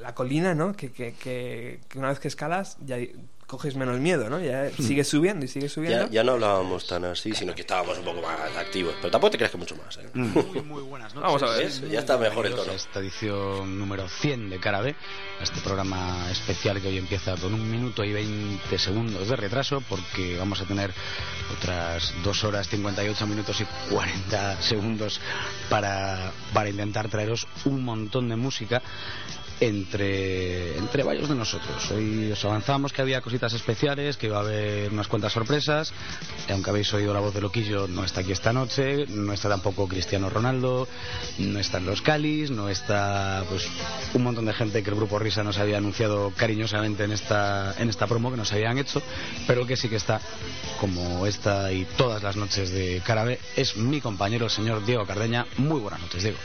la 0.00 0.14
colina, 0.14 0.54
¿no? 0.54 0.72
Que, 0.72 0.92
que, 0.92 1.14
que, 1.14 1.80
que 1.88 1.98
una 1.98 2.08
vez 2.08 2.18
que 2.18 2.28
escalas 2.28 2.76
ya 2.80 2.96
coges 3.52 3.76
menos 3.76 4.00
miedo, 4.00 4.30
¿no? 4.30 4.40
Ya 4.40 4.70
sigues 4.70 5.08
subiendo 5.08 5.44
y 5.44 5.48
sigues 5.48 5.70
subiendo. 5.70 6.06
Ya, 6.06 6.10
ya 6.10 6.24
no 6.24 6.32
hablábamos 6.32 6.86
tan 6.86 7.04
así, 7.04 7.34
sino 7.34 7.54
que 7.54 7.60
estábamos 7.60 7.98
un 7.98 8.04
poco 8.06 8.22
más 8.22 8.56
activos. 8.56 8.94
Pero 8.96 9.10
tampoco 9.10 9.32
te 9.32 9.36
creas 9.36 9.50
que 9.50 9.58
mucho 9.58 9.76
más. 9.76 9.98
¿eh? 9.98 10.08
Muy, 10.14 10.62
muy 10.62 10.82
buenas 10.82 11.14
noches. 11.14 11.26
Vamos 11.26 11.42
a 11.42 11.54
ver. 11.54 11.66
¿Ves? 11.66 11.82
Ya 11.90 11.98
está 11.98 12.16
mejor 12.16 12.46
el 12.46 12.54
tono. 12.54 12.72
esta 12.72 13.00
edición 13.00 13.78
número 13.78 14.08
100 14.08 14.48
de 14.48 14.58
Cara 14.58 14.80
B, 14.80 14.94
a 15.38 15.42
este 15.42 15.60
programa 15.60 16.30
especial 16.30 16.80
que 16.80 16.88
hoy 16.88 16.96
empieza 16.96 17.36
con 17.36 17.52
un 17.52 17.70
minuto 17.70 18.02
y 18.04 18.14
20 18.14 18.78
segundos 18.78 19.28
de 19.28 19.36
retraso, 19.36 19.82
porque 19.86 20.38
vamos 20.38 20.62
a 20.62 20.64
tener 20.64 20.90
otras 21.54 22.14
2 22.24 22.44
horas 22.44 22.68
58 22.68 23.26
minutos 23.26 23.60
y 23.60 23.66
40 23.92 24.62
segundos 24.62 25.20
para, 25.68 26.32
para 26.54 26.70
intentar 26.70 27.10
traeros 27.10 27.46
un 27.66 27.84
montón 27.84 28.30
de 28.30 28.36
música 28.36 28.80
entre, 29.62 30.76
entre 30.76 31.04
varios 31.04 31.28
de 31.28 31.36
nosotros. 31.36 31.88
Hoy 31.92 32.32
os 32.32 32.44
avanzamos 32.44 32.92
que 32.92 33.00
había 33.00 33.20
cositas 33.20 33.52
especiales, 33.52 34.16
que 34.16 34.26
iba 34.26 34.38
a 34.38 34.40
haber 34.40 34.92
unas 34.92 35.06
cuantas 35.06 35.32
sorpresas. 35.32 35.92
Aunque 36.50 36.70
habéis 36.70 36.92
oído 36.92 37.14
la 37.14 37.20
voz 37.20 37.32
de 37.32 37.40
Loquillo, 37.40 37.86
no 37.86 38.02
está 38.02 38.22
aquí 38.22 38.32
esta 38.32 38.52
noche, 38.52 39.06
no 39.06 39.32
está 39.32 39.48
tampoco 39.48 39.86
Cristiano 39.86 40.28
Ronaldo, 40.28 40.88
no 41.38 41.60
están 41.60 41.86
los 41.86 42.02
Calis, 42.02 42.50
no 42.50 42.68
está 42.68 43.44
pues 43.48 43.68
un 44.14 44.24
montón 44.24 44.46
de 44.46 44.52
gente 44.52 44.82
que 44.82 44.90
el 44.90 44.96
grupo 44.96 45.20
Risa 45.20 45.44
nos 45.44 45.58
había 45.58 45.78
anunciado 45.78 46.32
cariñosamente 46.36 47.04
en 47.04 47.12
esta, 47.12 47.76
en 47.78 47.88
esta 47.88 48.08
promo 48.08 48.32
que 48.32 48.38
nos 48.38 48.52
habían 48.52 48.78
hecho, 48.78 49.00
pero 49.46 49.64
que 49.64 49.76
sí 49.76 49.88
que 49.88 49.96
está, 49.96 50.20
como 50.80 51.24
esta 51.24 51.72
y 51.72 51.84
todas 51.96 52.20
las 52.24 52.34
noches 52.34 52.72
de 52.72 53.00
Carabe, 53.06 53.38
es 53.54 53.76
mi 53.76 54.00
compañero 54.00 54.46
el 54.46 54.50
señor 54.50 54.84
Diego 54.84 55.06
Cardeña. 55.06 55.46
Muy 55.56 55.78
buenas 55.78 56.00
noches, 56.00 56.24
Diego. 56.24 56.38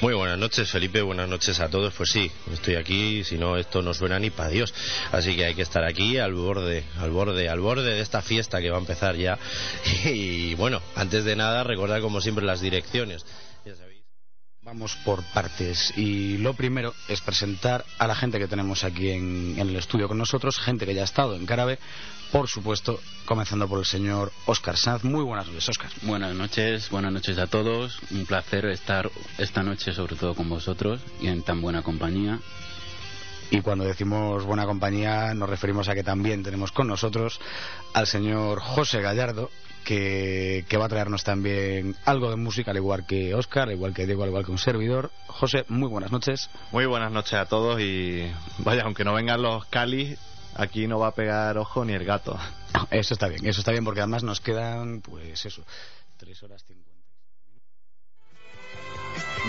Muy 0.00 0.14
buenas 0.14 0.38
noches, 0.38 0.70
Felipe. 0.70 1.02
Buenas 1.02 1.28
noches 1.28 1.58
a 1.58 1.68
todos. 1.68 1.92
Pues 1.92 2.10
sí, 2.12 2.30
estoy 2.52 2.76
aquí. 2.76 3.24
Si 3.24 3.36
no, 3.36 3.56
esto 3.56 3.82
no 3.82 3.92
suena 3.92 4.16
ni 4.20 4.30
para 4.30 4.48
Dios. 4.48 4.72
Así 5.10 5.34
que 5.34 5.44
hay 5.44 5.56
que 5.56 5.62
estar 5.62 5.84
aquí 5.84 6.18
al 6.18 6.34
borde, 6.34 6.84
al 6.98 7.10
borde, 7.10 7.48
al 7.48 7.58
borde 7.58 7.94
de 7.94 8.00
esta 8.00 8.22
fiesta 8.22 8.60
que 8.60 8.70
va 8.70 8.76
a 8.76 8.80
empezar 8.80 9.16
ya. 9.16 9.36
Y 10.04 10.54
bueno, 10.54 10.80
antes 10.94 11.24
de 11.24 11.34
nada, 11.34 11.64
recordar 11.64 12.00
como 12.00 12.20
siempre 12.20 12.44
las 12.44 12.60
direcciones. 12.60 13.26
Ya 13.64 13.74
sabéis. 13.74 14.04
Vamos 14.62 14.96
por 15.04 15.24
partes 15.32 15.92
y 15.96 16.38
lo 16.38 16.54
primero 16.54 16.94
es 17.08 17.20
presentar 17.20 17.84
a 17.98 18.06
la 18.06 18.14
gente 18.14 18.38
que 18.38 18.46
tenemos 18.46 18.84
aquí 18.84 19.10
en, 19.10 19.56
en 19.58 19.68
el 19.68 19.76
estudio 19.76 20.06
con 20.06 20.18
nosotros, 20.18 20.60
gente 20.60 20.86
que 20.86 20.94
ya 20.94 21.00
ha 21.00 21.06
estado 21.06 21.34
en 21.34 21.44
Carabe, 21.44 21.78
por 22.32 22.48
supuesto, 22.48 23.00
comenzando 23.24 23.68
por 23.68 23.78
el 23.78 23.84
señor 23.84 24.32
Óscar 24.46 24.76
Sanz. 24.76 25.04
Muy 25.04 25.24
buenas 25.24 25.46
noches, 25.46 25.68
Óscar. 25.68 25.90
Buenas 26.02 26.34
noches, 26.34 26.90
buenas 26.90 27.12
noches 27.12 27.38
a 27.38 27.46
todos. 27.46 27.98
Un 28.10 28.26
placer 28.26 28.66
estar 28.66 29.10
esta 29.38 29.62
noche 29.62 29.92
sobre 29.92 30.16
todo 30.16 30.34
con 30.34 30.48
vosotros 30.48 31.00
y 31.20 31.28
en 31.28 31.42
tan 31.42 31.60
buena 31.60 31.82
compañía. 31.82 32.38
Y 33.50 33.62
cuando 33.62 33.84
decimos 33.84 34.44
buena 34.44 34.66
compañía 34.66 35.32
nos 35.32 35.48
referimos 35.48 35.88
a 35.88 35.94
que 35.94 36.02
también 36.02 36.42
tenemos 36.42 36.70
con 36.70 36.86
nosotros 36.86 37.40
al 37.94 38.06
señor 38.06 38.60
José 38.60 39.00
Gallardo, 39.00 39.50
que, 39.84 40.66
que 40.68 40.76
va 40.76 40.84
a 40.84 40.88
traernos 40.90 41.24
también 41.24 41.96
algo 42.04 42.28
de 42.28 42.36
música, 42.36 42.72
al 42.72 42.76
igual 42.76 43.06
que 43.06 43.34
Óscar, 43.34 43.68
al 43.68 43.74
igual 43.74 43.94
que 43.94 44.04
Diego, 44.04 44.22
al 44.22 44.28
igual 44.28 44.44
que 44.44 44.50
un 44.50 44.58
servidor. 44.58 45.10
José, 45.28 45.64
muy 45.68 45.88
buenas 45.88 46.12
noches. 46.12 46.50
Muy 46.72 46.84
buenas 46.84 47.10
noches 47.10 47.34
a 47.34 47.46
todos 47.46 47.80
y 47.80 48.30
vaya, 48.58 48.82
aunque 48.82 49.04
no 49.04 49.14
vengan 49.14 49.40
los 49.40 49.64
Cali, 49.66 50.18
aquí 50.58 50.86
no 50.86 50.98
va 50.98 51.08
a 51.08 51.14
pegar 51.14 51.56
ojo 51.58 51.84
ni 51.84 51.94
el 51.94 52.04
gato. 52.04 52.38
Eso 52.90 53.14
está 53.14 53.28
bien, 53.28 53.46
eso 53.46 53.60
está 53.60 53.72
bien 53.72 53.84
porque 53.84 54.00
además 54.00 54.22
nos 54.22 54.40
quedan, 54.40 55.00
pues 55.00 55.44
eso, 55.46 55.64
tres 56.16 56.42
horas 56.42 56.64
cincuenta. 56.64 56.88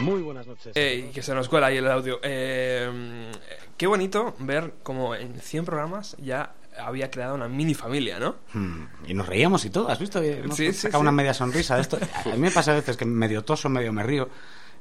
Muy 0.01 0.21
buenas 0.21 0.47
noches. 0.47 0.71
Eh, 0.75 1.07
y 1.09 1.11
que 1.13 1.21
se 1.21 1.33
nos 1.33 1.49
cuela 1.49 1.67
ahí 1.67 1.77
el 1.77 1.87
audio. 1.91 2.19
Eh, 2.23 3.31
qué 3.75 3.87
bonito 3.87 4.35
ver 4.39 4.75
como 4.83 5.13
en 5.15 5.39
100 5.39 5.65
programas 5.65 6.15
ya 6.19 6.53
había 6.77 7.11
creado 7.11 7.35
una 7.35 7.49
mini 7.49 7.73
familia, 7.73 8.19
¿no? 8.19 8.37
Hmm, 8.53 8.85
Y 9.07 9.13
nos 9.13 9.27
reíamos 9.27 9.65
y 9.65 9.69
todo, 9.69 9.89
¿has 9.89 9.99
visto? 9.99 10.21
Hemos 10.23 10.55
Sí, 10.55 10.67
sí, 10.67 10.73
sacado 10.73 10.99
sí. 10.99 11.01
una 11.01 11.11
media 11.11 11.33
sonrisa 11.33 11.75
de 11.75 11.81
esto. 11.81 11.97
A 12.25 12.29
mí 12.29 12.37
me 12.37 12.51
pasa 12.51 12.71
a 12.71 12.75
veces 12.75 12.95
que 12.95 13.03
medio 13.05 13.43
toso, 13.43 13.67
medio 13.67 13.91
me 13.91 14.03
río. 14.03 14.29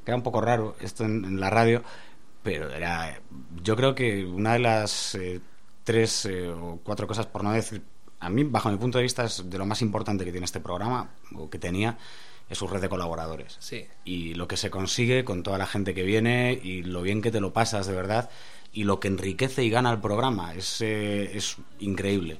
Queda 0.05 0.14
un 0.14 0.22
poco 0.22 0.41
raro 0.41 0.76
esto 0.81 1.05
en, 1.05 1.24
en 1.24 1.41
la 1.41 1.51
radio, 1.51 1.83
pero 2.43 2.70
era. 2.70 3.18
Yo 3.62 3.74
creo 3.74 3.95
que 3.97 4.24
una 4.24 4.53
de 4.53 4.59
las 4.61 5.16
eh, 5.16 5.41
tres 5.89 6.26
eh, 6.26 6.49
o 6.49 6.78
cuatro 6.84 7.07
cosas, 7.07 7.24
por 7.26 7.43
no 7.43 7.51
decir. 7.53 7.82
A 8.20 8.28
mí, 8.28 8.45
bajo 8.45 8.68
mi 8.70 8.76
punto 8.76 8.99
de 8.99 9.05
vista, 9.05 9.24
es 9.24 9.49
de 9.49 9.57
lo 9.59 9.64
más 9.64 9.80
importante 9.80 10.24
que 10.26 10.32
tiene 10.32 10.45
este 10.45 10.61
programa, 10.61 11.09
o 11.34 11.49
que 11.49 11.59
tenía, 11.59 11.97
es 12.51 12.59
su 12.59 12.66
red 12.66 12.80
de 12.82 12.89
colaboradores. 12.91 13.57
Sí. 13.61 13.86
Y 14.05 14.34
lo 14.34 14.47
que 14.49 14.57
se 14.59 14.68
consigue 14.70 15.24
con 15.24 15.43
toda 15.43 15.57
la 15.57 15.66
gente 15.66 15.95
que 15.95 16.03
viene 16.03 16.53
y 16.62 16.82
lo 16.82 17.01
bien 17.01 17.22
que 17.22 17.30
te 17.30 17.41
lo 17.41 17.53
pasas 17.55 17.86
de 17.86 17.95
verdad 17.95 18.28
y 18.72 18.84
lo 18.84 19.01
que 19.01 19.09
enriquece 19.09 19.64
y 19.64 19.70
gana 19.70 19.91
el 19.91 19.99
programa 20.01 20.53
es, 20.55 20.80
eh, 20.82 21.36
es 21.36 21.57
increíble. 21.80 22.39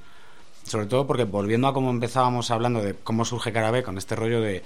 Sobre 0.63 0.85
todo 0.85 1.07
porque 1.07 1.23
volviendo 1.23 1.67
a 1.67 1.73
cómo 1.73 1.89
empezábamos 1.89 2.51
hablando 2.51 2.83
de 2.83 2.93
cómo 2.95 3.25
surge 3.25 3.51
Carabé 3.51 3.81
con 3.81 3.97
este 3.97 4.15
rollo 4.15 4.41
de 4.41 4.61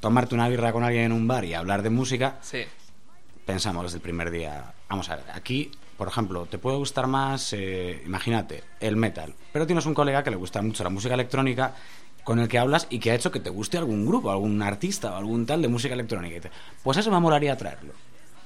tomarte 0.00 0.34
una 0.34 0.48
birra 0.48 0.72
con 0.72 0.82
alguien 0.82 1.04
en 1.04 1.12
un 1.12 1.28
bar 1.28 1.44
y 1.44 1.54
hablar 1.54 1.82
de 1.82 1.90
música, 1.90 2.38
Sí. 2.42 2.62
pensamos 3.46 3.84
desde 3.84 3.96
el 3.98 4.02
primer 4.02 4.30
día, 4.30 4.72
vamos 4.88 5.08
a 5.10 5.16
ver, 5.16 5.26
aquí, 5.34 5.70
por 5.98 6.08
ejemplo, 6.08 6.46
te 6.46 6.56
puede 6.58 6.78
gustar 6.78 7.06
más, 7.08 7.52
eh, 7.52 8.00
imagínate, 8.06 8.62
el 8.80 8.96
metal, 8.96 9.34
pero 9.52 9.66
tienes 9.66 9.84
un 9.84 9.92
colega 9.94 10.22
que 10.24 10.30
le 10.30 10.36
gusta 10.36 10.62
mucho 10.62 10.82
la 10.84 10.90
música 10.90 11.12
electrónica 11.14 11.74
con 12.24 12.38
el 12.38 12.48
que 12.48 12.58
hablas 12.58 12.86
y 12.90 12.98
que 13.00 13.10
ha 13.10 13.14
hecho 13.14 13.30
que 13.32 13.40
te 13.40 13.50
guste 13.50 13.78
algún 13.78 14.06
grupo, 14.06 14.30
algún 14.30 14.62
artista 14.62 15.12
o 15.12 15.16
algún 15.16 15.44
tal 15.44 15.60
de 15.62 15.68
música 15.68 15.94
electrónica. 15.94 16.36
Y 16.36 16.40
te- 16.40 16.50
pues 16.82 16.96
eso 16.98 17.10
me 17.10 17.18
molaría 17.20 17.56
traerlo. 17.56 17.92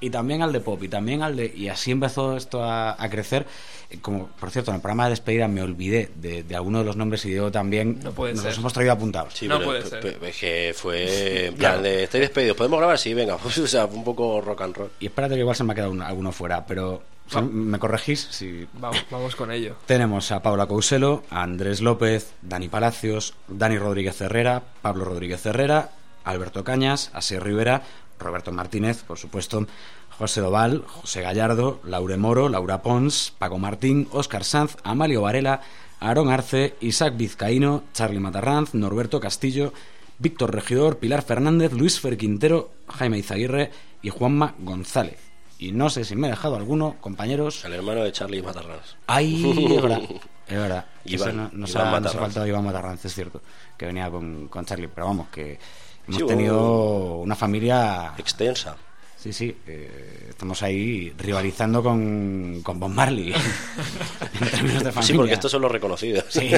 y 0.01 0.11
también 0.11 0.43
al 0.43 0.51
de 0.53 0.59
pop 0.59 0.83
y 0.83 0.89
también 0.89 1.23
al 1.23 1.37
de 1.37 1.47
y 1.55 1.69
así 1.69 1.93
empezó 1.93 2.37
esto 2.37 2.65
a, 2.65 3.01
a 3.01 3.09
crecer 3.09 3.47
Eh, 3.89 3.99
como 4.03 4.27
por 4.41 4.51
cierto 4.51 4.73
en 4.73 4.77
el 4.77 4.81
programa 4.81 5.05
de 5.05 5.11
despedida 5.11 5.47
me 5.47 5.63
olvidé 5.63 6.11
de, 6.17 6.43
de 6.43 6.57
alguno 6.57 6.81
de 6.81 6.85
los 6.85 6.97
nombres 6.97 7.25
y 7.25 7.29
Diego 7.29 7.53
también 7.53 8.01
No 8.03 8.11
puede 8.11 8.33
nos 8.33 8.43
ser. 8.43 8.51
los 8.51 8.59
hemos 8.59 8.73
traído 8.73 8.93
apuntados 8.95 9.33
Sí, 9.35 9.47
No 9.47 9.59
pero- 9.59 9.71
puede 9.71 9.83
ser. 9.87 10.19
es 10.25 10.37
que 10.41 10.75
fue 10.77 11.47
en 11.47 11.55
plan 11.55 11.81
de 11.85 12.03
estáis 12.03 12.23
despedidos, 12.23 12.57
¿podemos 12.57 12.79
grabar? 12.81 12.99
Sí, 12.99 13.15
venga, 13.15 13.37
o 13.45 13.51
sea, 13.51 13.85
un 13.87 14.03
poco 14.03 14.41
rock 14.41 14.63
and 14.63 14.77
roll. 14.77 14.91
y 14.99 15.07
espérate 15.07 15.35
que 15.35 15.41
igual 15.41 15.55
se 15.55 15.63
me 15.63 15.73
ha 15.73 15.77
quedado 15.77 15.93
un- 15.93 16.03
alguno 16.03 16.33
fuera 16.33 16.67
pero 16.67 17.01
si 17.27 17.41
me 17.41 17.79
corregís 17.79 18.29
si 18.31 18.67
Vamos, 18.75 19.05
vamos 19.11 19.37
con 19.37 19.51
ello. 19.51 19.77
Tenemos 19.87 20.33
a 20.33 20.43
Paula 20.43 20.67
Couselo, 20.67 21.25
a 21.31 21.43
Andrés 21.43 21.81
López, 21.81 22.33
Dani 22.43 22.69
Palacios, 22.69 23.35
Dani 23.49 23.79
Rodríguez 23.79 24.21
Herrera, 24.21 24.63
Pablo 24.83 25.05
Rodríguez 25.05 25.45
Herrera, 25.47 25.91
Alberto 26.25 26.65
Cañas, 26.65 27.11
Asier 27.15 27.43
Rivera, 27.43 27.83
Roberto 28.19 28.53
Martínez, 28.53 29.03
por 29.03 29.19
supuesto, 29.19 29.67
José 30.11 30.41
Doval, 30.41 30.85
José 30.87 31.23
Gallardo, 31.23 31.81
Laure 31.85 32.17
Moro, 32.17 32.49
Laura 32.49 32.83
Pons, 32.83 33.35
Paco 33.39 33.59
Martín, 33.59 34.09
Óscar 34.13 34.45
Sanz, 34.45 34.77
Amalio 34.85 35.23
Varela, 35.23 35.63
Aarón 36.01 36.31
Arce, 36.31 36.77
Isaac 36.81 37.17
Vizcaíno, 37.17 37.85
Charlie 37.93 38.21
Matarranz, 38.21 38.75
Norberto 38.75 39.21
Castillo, 39.21 39.73
Víctor 40.19 40.55
Regidor, 40.55 40.99
Pilar 40.99 41.23
Fernández, 41.23 41.73
Luis 41.73 42.01
Fer 42.01 42.17
Quintero, 42.17 42.71
Jaime 42.89 43.19
Izaguirre 43.19 43.71
y 44.03 44.11
Juanma 44.11 44.55
González. 44.59 45.32
Y 45.63 45.71
no 45.71 45.91
sé 45.91 46.05
si 46.05 46.17
me 46.17 46.27
he 46.27 46.31
dejado 46.31 46.57
alguno, 46.57 46.97
compañeros. 47.01 47.65
El 47.65 47.75
hermano 47.75 48.03
de 48.03 48.11
Charlie 48.11 48.43
Matarrans. 48.43 48.97
Ay, 49.07 49.69
es 49.77 49.81
verdad. 49.83 50.01
Es 50.49 50.59
verdad. 50.59 50.87
Iván, 51.05 51.29
Ese 51.29 51.37
no, 51.37 51.51
nos, 51.53 51.53
Iván 51.53 51.53
ha, 51.53 51.61
nos 51.61 51.77
ha 51.77 51.85
Matarranz. 52.01 52.15
faltado 52.17 52.47
Iván 52.49 52.65
Matarranz, 52.65 53.05
es 53.05 53.15
cierto. 53.15 53.41
Que 53.77 53.87
venía 53.87 54.11
con, 54.11 54.49
con 54.49 54.65
Charlie. 54.65 54.89
Pero 54.89 55.07
vamos, 55.07 55.29
que 55.29 55.61
hemos 56.09 56.21
Sí, 56.21 56.27
tenido 56.27 57.19
una 57.19 57.37
familia. 57.37 58.13
Extensa. 58.19 58.77
Sí, 59.23 59.33
sí. 59.33 59.57
eh, 59.67 60.27
estamos 60.31 60.63
ahí 60.63 61.13
rivalizando 61.17 61.83
con, 61.83 62.61
con 62.65 62.81
Bob 62.81 62.91
Marley. 62.91 63.33
en 64.41 64.51
términos 64.51 64.83
de 64.83 64.91
familia. 64.91 65.03
Sí, 65.03 65.13
porque 65.15 65.35
estos 65.35 65.51
son 65.53 65.63
los 65.63 65.71
reconocidos. 65.71 66.25
Sí. 66.29 66.51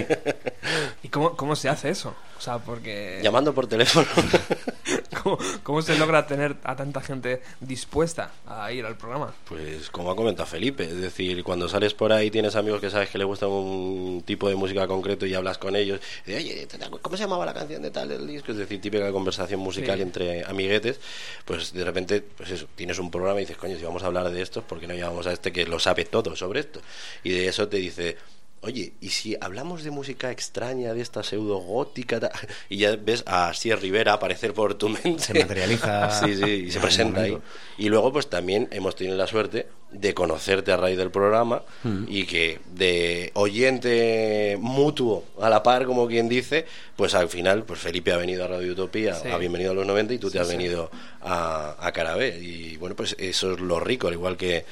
¿Y 1.03 1.09
cómo, 1.09 1.37
cómo 1.37 1.57
se 1.57 1.69
hace 1.69 1.91
eso? 1.91 2.15
O 2.39 2.41
sea, 2.41 2.59
porque... 2.59 3.21
Llamando 3.23 3.55
por 3.55 3.67
teléfono. 3.67 4.07
¿Cómo, 5.23 5.39
cómo 5.63 5.81
se 5.83 5.97
logra 5.99 6.27
tener 6.27 6.57
a 6.65 6.77
tanta 6.77 7.01
gente 7.01 7.43
dispuesta 7.61 8.33
a 8.47 8.71
ir 8.73 8.85
al 8.85 8.97
programa? 8.97 9.33
Pues 9.49 9.89
como 9.91 10.11
ha 10.11 10.17
comentado 10.17 10.47
Felipe, 10.47 10.85
es 10.85 11.01
decir, 11.01 11.43
cuando 11.45 11.69
sales 11.69 11.95
por 11.95 12.13
ahí 12.13 12.31
tienes 12.31 12.57
amigos 12.57 12.81
que 12.81 12.91
sabes 12.91 13.09
que 13.09 13.17
les 13.19 13.27
gusta 13.27 13.47
un 13.47 14.23
tipo 14.27 14.49
de 14.49 14.57
música 14.57 14.87
concreto 14.87 15.25
y 15.25 15.35
hablas 15.35 15.57
con 15.57 15.77
ellos, 15.77 16.01
y 16.27 16.33
de, 16.33 16.37
oye, 16.39 16.67
¿te 16.67 16.77
acuerdas 16.77 17.01
¿cómo 17.01 17.17
se 17.17 17.23
llamaba 17.23 17.47
la 17.47 17.55
canción 17.55 17.81
de 17.83 17.91
tal 17.91 18.09
del 18.09 18.27
disco? 18.27 18.53
Es 18.53 18.59
decir, 18.59 18.81
típica 18.81 19.11
conversación 19.13 19.61
musical 19.61 19.97
Sí. 19.97 20.03
entre 20.03 20.45
amiguetes, 20.45 21.01
pues 21.45 21.73
de 21.73 21.85
repente, 21.85 22.21
pues 22.37 22.51
eso, 22.55 22.67
tienes 22.75 22.99
un 22.99 23.11
programa 23.11 23.41
y 23.41 23.45
dices, 23.45 23.57
coño, 23.57 23.77
si 23.77 23.85
vamos 23.85 24.03
a 24.03 24.07
hablar 24.07 24.31
de 24.31 24.43
esto, 24.43 24.63
¿por 24.63 24.81
qué 24.81 24.87
no 24.87 24.95
llamamos 24.95 25.27
a 25.27 25.33
este 25.33 25.53
que 25.53 25.67
lo 25.67 25.79
sabe 25.79 26.05
todo 26.05 26.35
sobre 26.37 26.61
esto? 26.61 26.81
Y 27.23 27.31
de 27.31 27.49
eso 27.49 27.69
te 27.69 27.79
dice... 27.79 28.17
Oye, 28.61 28.95
¿y 28.99 29.11
si 29.11 29.37
hablamos 29.43 29.85
de 29.85 29.91
música 29.91 30.31
extraña, 30.31 30.95
de 30.95 31.03
esta 31.03 31.23
pseudo 31.23 31.59
gótica? 31.59 32.19
ta-?" 32.19 32.33
Y 32.71 32.79
ya 32.79 32.97
ves 32.97 33.23
a 33.27 33.53
Sier 33.53 33.79
Rivera 33.79 34.15
aparecer 34.15 34.55
por 34.55 34.75
tu 34.75 34.89
mente. 34.89 35.23
Se 35.23 35.35
materializa 35.35 36.11
Sí, 36.25 36.35
sí, 36.35 36.51
y 36.51 36.71
se 36.71 36.81
presenta 36.81 37.21
ahí. 37.21 37.37
Y 37.77 37.91
luego, 37.91 38.11
pues 38.11 38.31
también 38.31 38.69
hemos 38.71 38.97
tenido 38.97 39.19
la 39.19 39.27
suerte 39.27 39.67
de 39.95 40.13
conocerte 40.13 40.73
a 40.73 40.77
raíz 40.77 40.99
del 40.99 41.11
programa 41.11 41.63
Mm. 41.85 42.05
y 42.09 42.27
que 42.27 42.61
de 42.75 43.31
oyente 43.35 44.57
mutuo 44.61 45.25
a 45.41 45.49
la 45.49 45.63
par, 45.63 45.87
como 45.87 46.07
quien 46.07 46.29
dice, 46.29 46.67
pues 46.97 47.15
al 47.15 47.29
final, 47.29 47.65
pues 47.65 47.81
Felipe 47.81 48.13
ha 48.13 48.17
venido 48.17 48.45
a 48.45 48.49
Radio 48.49 48.73
Utopía, 48.73 49.15
Sí. 49.15 49.29
a 49.29 49.37
Bienvenido 49.39 49.71
a 49.71 49.75
los 49.75 49.87
90 49.87 50.15
y 50.15 50.19
tú 50.19 50.31
te 50.31 50.39
has 50.39 50.49
sí. 50.49 50.57
venido 50.57 50.91
a, 51.23 51.77
a 51.81 51.93
Carabé. 51.93 52.39
Y 52.41 52.77
bueno, 52.77 52.97
pues 52.97 53.15
eso 53.19 53.53
es 53.55 53.61
lo 53.61 53.81
rico, 53.81 54.09
al 54.09 54.15
igual 54.15 54.37
que 54.37 54.65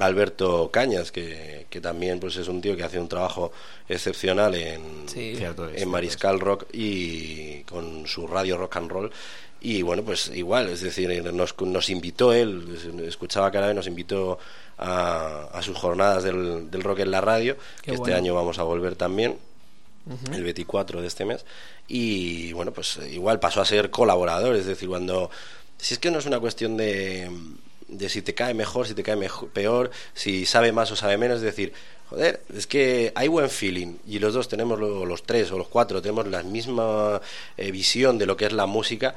Alberto 0.00 0.70
Cañas, 0.70 1.10
que, 1.10 1.66
que 1.70 1.80
también 1.80 2.20
pues 2.20 2.36
es 2.36 2.46
un 2.48 2.60
tío 2.60 2.76
que 2.76 2.84
hace 2.84 2.98
un 3.00 3.08
trabajo 3.08 3.52
excepcional 3.88 4.54
en, 4.54 5.08
Sí. 5.08 5.34
Cierto 5.36 5.64
es, 5.64 5.70
en 5.70 5.76
cierto 5.76 5.90
Mariscal 5.90 6.40
Rock 6.40 6.66
y 6.72 7.62
con 7.64 8.06
su 8.06 8.26
radio 8.26 8.56
rock 8.58 8.76
and 8.76 8.90
roll. 8.90 9.10
Y 9.60 9.82
bueno, 9.82 10.02
pues 10.04 10.30
igual, 10.34 10.68
es 10.68 10.82
decir, 10.82 11.08
nos, 11.32 11.54
nos 11.60 11.90
invitó 11.90 12.32
él, 12.32 12.78
escuchaba 13.06 13.50
cada 13.50 13.66
vez, 13.66 13.74
nos 13.76 13.86
invitó 13.88 14.38
a, 14.78 15.48
a 15.52 15.62
sus 15.62 15.76
jornadas 15.76 16.22
del, 16.22 16.70
del 16.70 16.82
rock 16.82 17.00
en 17.00 17.10
la 17.10 17.20
radio, 17.20 17.56
que 17.82 17.90
este 17.92 18.14
año 18.14 18.34
vamos 18.34 18.58
a 18.58 18.62
volver 18.62 18.94
también, 18.96 19.36
el 20.32 20.42
24 20.44 21.00
de 21.02 21.06
este 21.08 21.24
mes. 21.24 21.44
Y 21.88 22.52
bueno, 22.52 22.72
pues 22.72 22.98
igual 23.10 23.40
pasó 23.40 23.60
a 23.60 23.64
ser 23.66 23.90
colaborador, 23.90 24.54
es 24.56 24.66
decir, 24.66 24.88
cuando. 24.88 25.30
Si 25.76 25.94
es 25.94 26.00
que 26.00 26.10
no 26.10 26.18
es 26.18 26.26
una 26.26 26.40
cuestión 26.40 26.76
de, 26.76 27.30
de 27.88 28.08
si 28.08 28.22
te 28.22 28.34
cae 28.34 28.54
mejor, 28.54 28.86
si 28.86 28.94
te 28.94 29.02
cae 29.02 29.16
mejo- 29.16 29.48
peor, 29.48 29.90
si 30.14 30.46
sabe 30.46 30.72
más 30.72 30.90
o 30.92 30.96
sabe 30.96 31.18
menos, 31.18 31.36
es 31.38 31.42
decir, 31.42 31.72
joder, 32.10 32.42
es 32.54 32.66
que 32.66 33.12
hay 33.14 33.28
buen 33.28 33.50
feeling 33.50 33.96
y 34.06 34.18
los 34.18 34.34
dos 34.34 34.48
tenemos, 34.48 34.78
lo- 34.78 35.04
los 35.04 35.22
tres 35.24 35.50
o 35.52 35.58
los 35.58 35.68
cuatro, 35.68 36.00
tenemos 36.02 36.26
la 36.28 36.42
misma 36.42 37.20
eh, 37.56 37.70
visión 37.70 38.18
de 38.18 38.26
lo 38.26 38.36
que 38.36 38.46
es 38.46 38.52
la 38.52 38.66
música. 38.66 39.14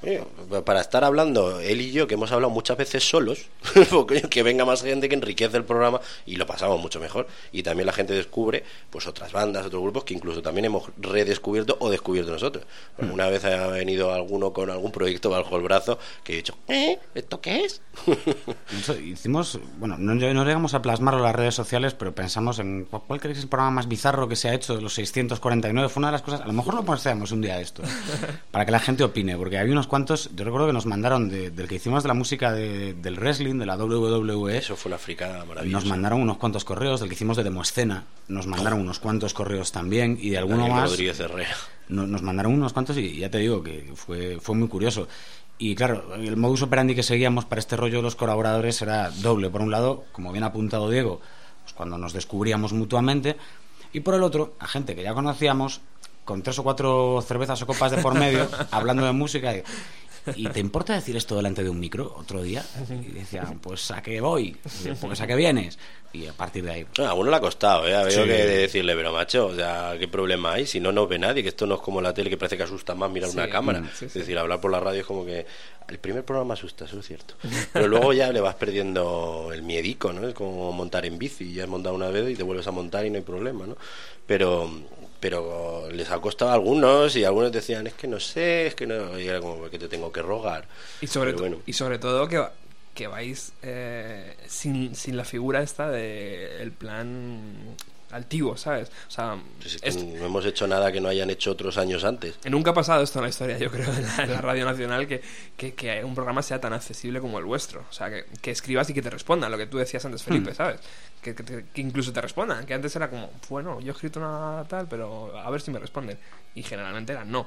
Oye, 0.00 0.22
para 0.64 0.80
estar 0.80 1.02
hablando 1.02 1.58
él 1.60 1.80
y 1.80 1.90
yo, 1.90 2.06
que 2.06 2.14
hemos 2.14 2.30
hablado 2.30 2.50
muchas 2.50 2.76
veces 2.76 3.02
solos, 3.08 3.46
que 4.30 4.42
venga 4.44 4.64
más 4.64 4.82
gente 4.82 5.08
que 5.08 5.16
enriquece 5.16 5.56
el 5.56 5.64
programa 5.64 6.00
y 6.24 6.36
lo 6.36 6.46
pasamos 6.46 6.80
mucho 6.80 7.00
mejor. 7.00 7.26
Y 7.50 7.64
también 7.64 7.86
la 7.86 7.92
gente 7.92 8.12
descubre 8.14 8.62
pues 8.90 9.08
otras 9.08 9.32
bandas, 9.32 9.66
otros 9.66 9.82
grupos 9.82 10.04
que 10.04 10.14
incluso 10.14 10.40
también 10.40 10.66
hemos 10.66 10.84
redescubierto 10.98 11.76
o 11.80 11.90
descubierto 11.90 12.30
nosotros. 12.30 12.64
Porque 12.96 13.12
Una 13.12 13.28
vez 13.28 13.44
ha 13.44 13.66
venido 13.66 14.12
alguno 14.14 14.52
con 14.52 14.70
algún 14.70 14.92
proyecto 14.92 15.30
bajo 15.30 15.56
el 15.56 15.62
brazo 15.62 15.98
que 16.22 16.34
he 16.34 16.36
dicho, 16.36 16.54
¿eh? 16.68 16.98
¿Esto 17.16 17.40
qué 17.40 17.64
es? 17.64 17.80
Hicimos, 19.04 19.58
bueno, 19.78 19.96
no, 19.98 20.14
no 20.14 20.44
llegamos 20.44 20.74
a 20.74 20.82
plasmarlo 20.82 21.18
en 21.20 21.24
las 21.24 21.34
redes 21.34 21.54
sociales, 21.56 21.94
pero 21.94 22.14
pensamos 22.14 22.58
en 22.60 22.84
cu- 22.84 23.00
cuál 23.06 23.18
creéis 23.20 23.36
que 23.36 23.38
es 23.40 23.44
el 23.44 23.48
programa 23.50 23.72
más 23.72 23.88
bizarro 23.88 24.28
que 24.28 24.36
se 24.36 24.48
ha 24.48 24.54
hecho 24.54 24.76
de 24.76 24.82
los 24.82 24.94
649. 24.94 25.88
Fue 25.88 26.00
una 26.00 26.08
de 26.08 26.12
las 26.12 26.22
cosas, 26.22 26.42
a 26.42 26.46
lo 26.46 26.52
mejor 26.52 26.74
lo 26.74 26.84
posteamos 26.84 27.32
un 27.32 27.40
día 27.40 27.60
esto, 27.60 27.82
para 28.52 28.64
que 28.64 28.70
la 28.70 28.78
gente 28.80 29.02
opine, 29.02 29.36
porque 29.36 29.58
había 29.58 29.72
unos 29.72 29.87
cuantos, 29.88 30.30
yo 30.34 30.44
recuerdo 30.44 30.66
que 30.68 30.72
nos 30.72 30.86
mandaron 30.86 31.28
de- 31.28 31.50
del 31.50 31.66
que 31.68 31.76
hicimos 31.76 32.02
de 32.04 32.08
la 32.08 32.14
música 32.14 32.52
de- 32.52 32.94
del 32.94 33.16
wrestling, 33.16 33.56
de 33.58 33.66
la 33.66 33.76
WWE, 33.76 34.56
Eso 34.58 34.76
fue 34.76 34.90
una 34.90 34.98
fricada 34.98 35.44
nos 35.64 35.84
mandaron 35.86 36.20
unos 36.20 36.36
cuantos 36.38 36.64
correos, 36.64 37.00
del 37.00 37.08
que 37.08 37.14
hicimos 37.14 37.36
de 37.36 37.44
Demoescena, 37.44 38.04
nos 38.28 38.46
mandaron 38.46 38.80
unos 38.80 38.98
cuantos 38.98 39.34
correos 39.34 39.72
también, 39.72 40.18
y 40.20 40.30
de 40.30 40.38
alguno 40.38 40.58
Daniel 40.58 40.74
más 40.80 40.90
Rodríguez 40.90 41.18
Herrera. 41.20 41.56
no- 41.88 42.06
nos 42.06 42.22
mandaron 42.22 42.52
unos 42.52 42.72
cuantos 42.72 42.96
y 42.98 43.16
ya 43.18 43.30
te 43.30 43.38
digo 43.38 43.62
que 43.62 43.90
fue, 43.94 44.38
fue 44.40 44.54
muy 44.54 44.68
curioso. 44.68 45.08
Y 45.58 45.74
claro, 45.74 46.14
el 46.14 46.36
modus 46.36 46.62
operandi 46.62 46.94
que 46.94 47.02
seguíamos 47.02 47.44
para 47.44 47.58
este 47.58 47.76
rollo 47.76 47.96
de 47.96 48.02
los 48.02 48.14
colaboradores 48.14 48.80
era 48.80 49.10
doble. 49.10 49.50
Por 49.50 49.60
un 49.62 49.70
lado, 49.72 50.04
como 50.12 50.30
bien 50.30 50.44
ha 50.44 50.48
apuntado 50.48 50.88
Diego, 50.88 51.20
pues 51.64 51.74
cuando 51.74 51.98
nos 51.98 52.12
descubríamos 52.12 52.72
mutuamente, 52.72 53.36
y 53.92 54.00
por 54.00 54.14
el 54.14 54.22
otro, 54.22 54.54
a 54.60 54.68
gente 54.68 54.94
que 54.94 55.02
ya 55.02 55.14
conocíamos, 55.14 55.80
con 56.28 56.42
tres 56.42 56.58
o 56.58 56.62
cuatro 56.62 57.24
cervezas 57.26 57.62
o 57.62 57.66
copas 57.66 57.90
de 57.90 58.02
por 58.04 58.12
medio, 58.12 58.46
hablando 58.70 59.06
de 59.06 59.12
música. 59.12 59.56
Y, 59.56 59.62
¿Y 60.36 60.46
te 60.50 60.60
importa 60.60 60.92
decir 60.92 61.16
esto 61.16 61.36
delante 61.36 61.64
de 61.64 61.70
un 61.70 61.80
micro 61.80 62.14
otro 62.18 62.42
día? 62.42 62.62
Y 62.90 63.12
decían, 63.12 63.60
pues 63.60 63.90
a 63.90 64.02
qué 64.02 64.20
voy, 64.20 64.54
pues 65.00 65.20
a 65.22 65.26
qué 65.26 65.34
vienes. 65.34 65.78
Y 66.12 66.26
a 66.26 66.32
partir 66.34 66.64
de 66.64 66.70
ahí, 66.72 66.86
Ah, 66.98 67.08
A 67.08 67.14
uno 67.14 67.30
le 67.30 67.36
ha 67.36 67.40
costado, 67.40 67.86
¿eh? 67.88 67.94
Ha 67.94 68.00
habido 68.02 68.22
Sí. 68.24 68.28
que 68.28 68.34
decirle, 68.34 68.94
pero 68.94 69.10
macho, 69.12 69.46
o 69.46 69.54
sea, 69.54 69.94
¿qué 69.98 70.06
problema 70.08 70.52
hay? 70.54 70.66
Si 70.66 70.80
no 70.80 70.92
nos 70.92 71.08
ve 71.08 71.18
nadie, 71.18 71.42
que 71.42 71.48
esto 71.50 71.66
no 71.66 71.76
es 71.76 71.80
como 71.80 72.02
la 72.02 72.12
tele 72.12 72.28
que 72.28 72.36
parece 72.36 72.58
que 72.58 72.62
asusta 72.64 72.94
más 72.94 73.10
mirar 73.10 73.30
Sí, 73.30 73.36
una 73.38 73.48
cámara. 73.48 73.82
sí, 73.94 74.04
es 74.04 74.12
decir, 74.14 74.36
hablar 74.38 74.60
por 74.60 74.70
la 74.70 74.80
radio 74.80 75.00
es 75.00 75.06
como 75.06 75.24
que 75.24 75.46
el 75.88 75.98
primer 75.98 76.24
programa 76.26 76.52
asusta, 76.54 76.84
eso 76.84 76.98
es 77.00 77.06
cierto. 77.06 77.34
Pero 77.72 77.88
luego 77.88 78.12
ya 78.12 78.30
le 78.32 78.40
vas 78.42 78.54
perdiendo 78.56 79.50
el 79.54 79.62
miedico, 79.62 80.12
¿no? 80.12 80.28
Es 80.28 80.34
como 80.34 80.72
montar 80.72 81.06
en 81.06 81.18
bici, 81.18 81.54
ya 81.54 81.62
has 81.64 81.68
montado 81.70 81.94
una 81.94 82.08
vez 82.08 82.28
y 82.30 82.34
te 82.36 82.42
vuelves 82.42 82.66
a 82.66 82.70
montar 82.70 83.06
y 83.06 83.10
no 83.10 83.16
hay 83.16 83.22
problema, 83.24 83.66
¿no? 83.66 83.76
Pero 84.26 84.70
pero 85.20 85.90
les 85.90 86.10
ha 86.10 86.20
costado 86.20 86.50
a 86.50 86.54
algunos 86.54 87.16
y 87.16 87.24
algunos 87.24 87.52
decían, 87.52 87.86
es 87.86 87.94
que 87.94 88.06
no 88.06 88.20
sé, 88.20 88.68
es 88.68 88.74
que 88.74 88.86
no, 88.86 89.18
y 89.18 89.26
era 89.26 89.40
como 89.40 89.68
que 89.68 89.78
te 89.78 89.88
tengo 89.88 90.12
que 90.12 90.22
rogar. 90.22 90.66
Y 91.00 91.06
sobre, 91.06 91.32
bueno. 91.32 91.58
y 91.66 91.72
sobre 91.72 91.98
todo 91.98 92.28
que, 92.28 92.44
que 92.94 93.06
vais 93.06 93.52
eh, 93.62 94.36
sin, 94.46 94.94
sin 94.94 95.16
la 95.16 95.24
figura 95.24 95.62
esta 95.62 95.90
de 95.90 96.62
el 96.62 96.72
plan 96.72 97.76
altivo, 98.10 98.56
¿sabes? 98.56 98.90
O 99.08 99.10
sea, 99.10 99.36
Pues 99.60 99.74
es 99.76 99.80
que 99.82 99.88
esto- 99.88 100.04
no 100.04 100.24
hemos 100.26 100.44
hecho 100.46 100.66
nada 100.66 100.90
que 100.92 101.00
no 101.00 101.08
hayan 101.08 101.30
hecho 101.30 101.50
otros 101.50 101.76
años 101.78 102.04
antes. 102.04 102.36
nunca 102.48 102.70
ha 102.70 102.74
pasado 102.74 103.02
esto 103.02 103.18
en 103.18 103.24
la 103.24 103.28
historia, 103.28 103.58
yo 103.58 103.70
creo, 103.70 103.92
en 103.92 104.02
la, 104.06 104.24
en 104.24 104.30
la 104.32 104.40
Radio 104.40 104.64
Nacional, 104.64 105.06
que, 105.06 105.20
que, 105.56 105.74
que 105.74 106.02
un 106.04 106.14
programa 106.14 106.42
sea 106.42 106.60
tan 106.60 106.72
accesible 106.72 107.20
como 107.20 107.38
el 107.38 107.44
vuestro. 107.44 107.84
O 107.88 107.92
sea, 107.92 108.08
que, 108.10 108.24
que 108.40 108.50
escribas 108.50 108.88
y 108.90 108.94
que 108.94 109.02
te 109.02 109.10
respondan, 109.10 109.50
lo 109.50 109.58
que 109.58 109.66
tú 109.66 109.78
decías 109.78 110.04
antes, 110.04 110.22
Felipe, 110.22 110.50
Hmm. 110.52 110.54
¿sabes? 110.54 110.80
Que, 111.22 111.34
que 111.34 111.80
incluso 111.80 112.12
te 112.12 112.20
respondan, 112.20 112.64
que 112.64 112.74
antes 112.74 112.94
era 112.94 113.10
como, 113.10 113.30
bueno, 113.48 113.80
yo 113.80 113.88
he 113.88 113.90
escrito 113.94 114.20
una 114.20 114.64
tal, 114.68 114.86
pero 114.88 115.36
a 115.36 115.50
ver 115.50 115.60
si 115.60 115.70
me 115.70 115.78
responden. 115.78 116.16
Y 116.54 116.62
generalmente 116.62 117.12
era 117.12 117.24
no. 117.24 117.46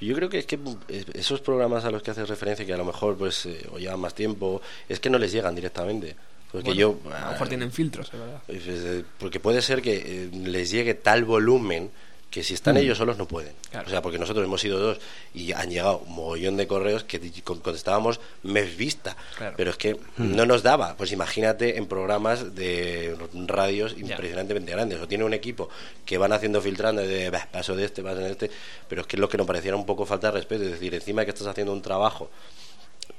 Yo 0.00 0.14
creo 0.14 0.28
que 0.28 0.38
es 0.38 0.46
que 0.46 0.58
eh, 0.88 1.04
esos 1.14 1.40
programas 1.40 1.84
a 1.84 1.90
los 1.90 2.02
que 2.02 2.12
haces 2.12 2.28
referencia, 2.28 2.64
que 2.64 2.72
a 2.72 2.76
lo 2.76 2.84
mejor 2.84 3.16
pues 3.18 3.44
eh, 3.46 3.66
o 3.72 3.78
llevan 3.78 3.98
más 4.00 4.14
tiempo, 4.14 4.62
es 4.88 5.00
que 5.00 5.10
no 5.10 5.18
les 5.18 5.32
llegan 5.32 5.54
directamente. 5.54 6.16
Porque 6.52 6.68
Bueno, 6.70 6.80
yo 6.80 6.98
a 7.14 7.26
lo 7.26 7.30
mejor 7.32 7.48
tienen 7.48 7.70
filtros, 7.72 8.10
es 8.12 8.18
verdad. 8.66 9.04
porque 9.18 9.38
puede 9.40 9.60
ser 9.62 9.82
que 9.82 9.96
eh, 9.96 10.30
les 10.32 10.70
llegue 10.70 10.94
tal 10.94 11.24
volumen 11.24 11.90
que 12.30 12.42
si 12.44 12.52
están 12.52 12.74
Mm. 12.74 12.78
ellos 12.78 12.98
solos 12.98 13.16
no 13.16 13.26
pueden. 13.26 13.54
O 13.86 13.88
sea, 13.88 14.02
porque 14.02 14.18
nosotros 14.18 14.44
hemos 14.44 14.60
sido 14.60 14.78
dos 14.78 14.98
y 15.32 15.52
han 15.52 15.70
llegado 15.70 15.98
un 16.00 16.14
mogollón 16.14 16.58
de 16.58 16.66
correos 16.66 17.02
que 17.04 17.18
contestábamos 17.42 18.20
mes 18.42 18.76
vista. 18.76 19.16
Claro. 19.38 19.54
Pero 19.56 19.70
es 19.70 19.78
que 19.78 19.94
Mm. 19.94 20.36
no 20.36 20.44
nos 20.44 20.62
daba. 20.62 20.94
Pues 20.96 21.10
imagínate 21.12 21.78
en 21.78 21.86
programas 21.86 22.54
de 22.54 23.16
radios 23.46 23.94
impresionantemente 23.96 24.72
grandes. 24.72 25.00
O 25.00 25.08
tiene 25.08 25.24
un 25.24 25.32
equipo 25.32 25.70
que 26.04 26.18
van 26.18 26.32
haciendo 26.34 26.60
filtrando 26.60 27.00
de 27.00 27.30
"Bah, 27.30 27.48
paso 27.50 27.74
de 27.74 27.86
este, 27.86 28.02
paso 28.02 28.18
de 28.20 28.30
este. 28.30 28.50
Pero 28.88 29.00
es 29.02 29.06
que 29.06 29.16
es 29.16 29.20
lo 29.20 29.28
que 29.30 29.38
nos 29.38 29.46
pareciera 29.46 29.76
un 29.76 29.86
poco 29.86 30.04
falta 30.04 30.26
de 30.28 30.32
respeto. 30.34 30.64
Es 30.64 30.72
decir, 30.72 30.94
encima 30.94 31.22
de 31.22 31.26
que 31.26 31.30
estás 31.32 31.46
haciendo 31.46 31.72
un 31.72 31.80
trabajo 31.80 32.30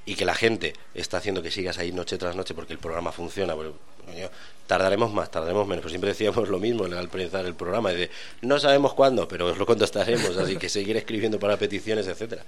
y 0.06 0.16
que 0.16 0.26
la 0.26 0.34
gente 0.36 0.74
está 0.96 1.18
haciendo 1.18 1.42
que 1.44 1.52
sigas 1.52 1.78
ahí 1.78 1.92
noche 1.92 2.18
tras 2.18 2.36
noche 2.36 2.54
porque 2.54 2.74
el 2.74 2.80
programa 2.80 3.12
funciona. 3.12 3.54
pues, 3.56 3.70
coño, 4.06 4.28
tardaremos 4.66 5.14
más, 5.14 5.30
tardaremos 5.30 5.68
menos. 5.68 5.84
Pues 5.84 5.92
siempre 5.92 6.10
decíamos 6.10 6.50
lo 6.50 6.58
mismo 6.60 6.86
al 6.86 6.94
empezar 6.94 7.46
el 7.46 7.54
programa, 7.54 7.92
de 7.92 8.10
no 8.42 8.60
sabemos 8.60 8.94
cuándo, 8.96 9.28
pero 9.28 9.48
os 9.48 9.58
lo 9.58 9.66
contestaremos, 9.68 10.36
así 10.38 10.58
que 10.58 10.68
seguir 10.70 10.98
escribiendo 10.98 11.38
para 11.40 11.58
peticiones, 11.58 12.08
etcétera. 12.08 12.44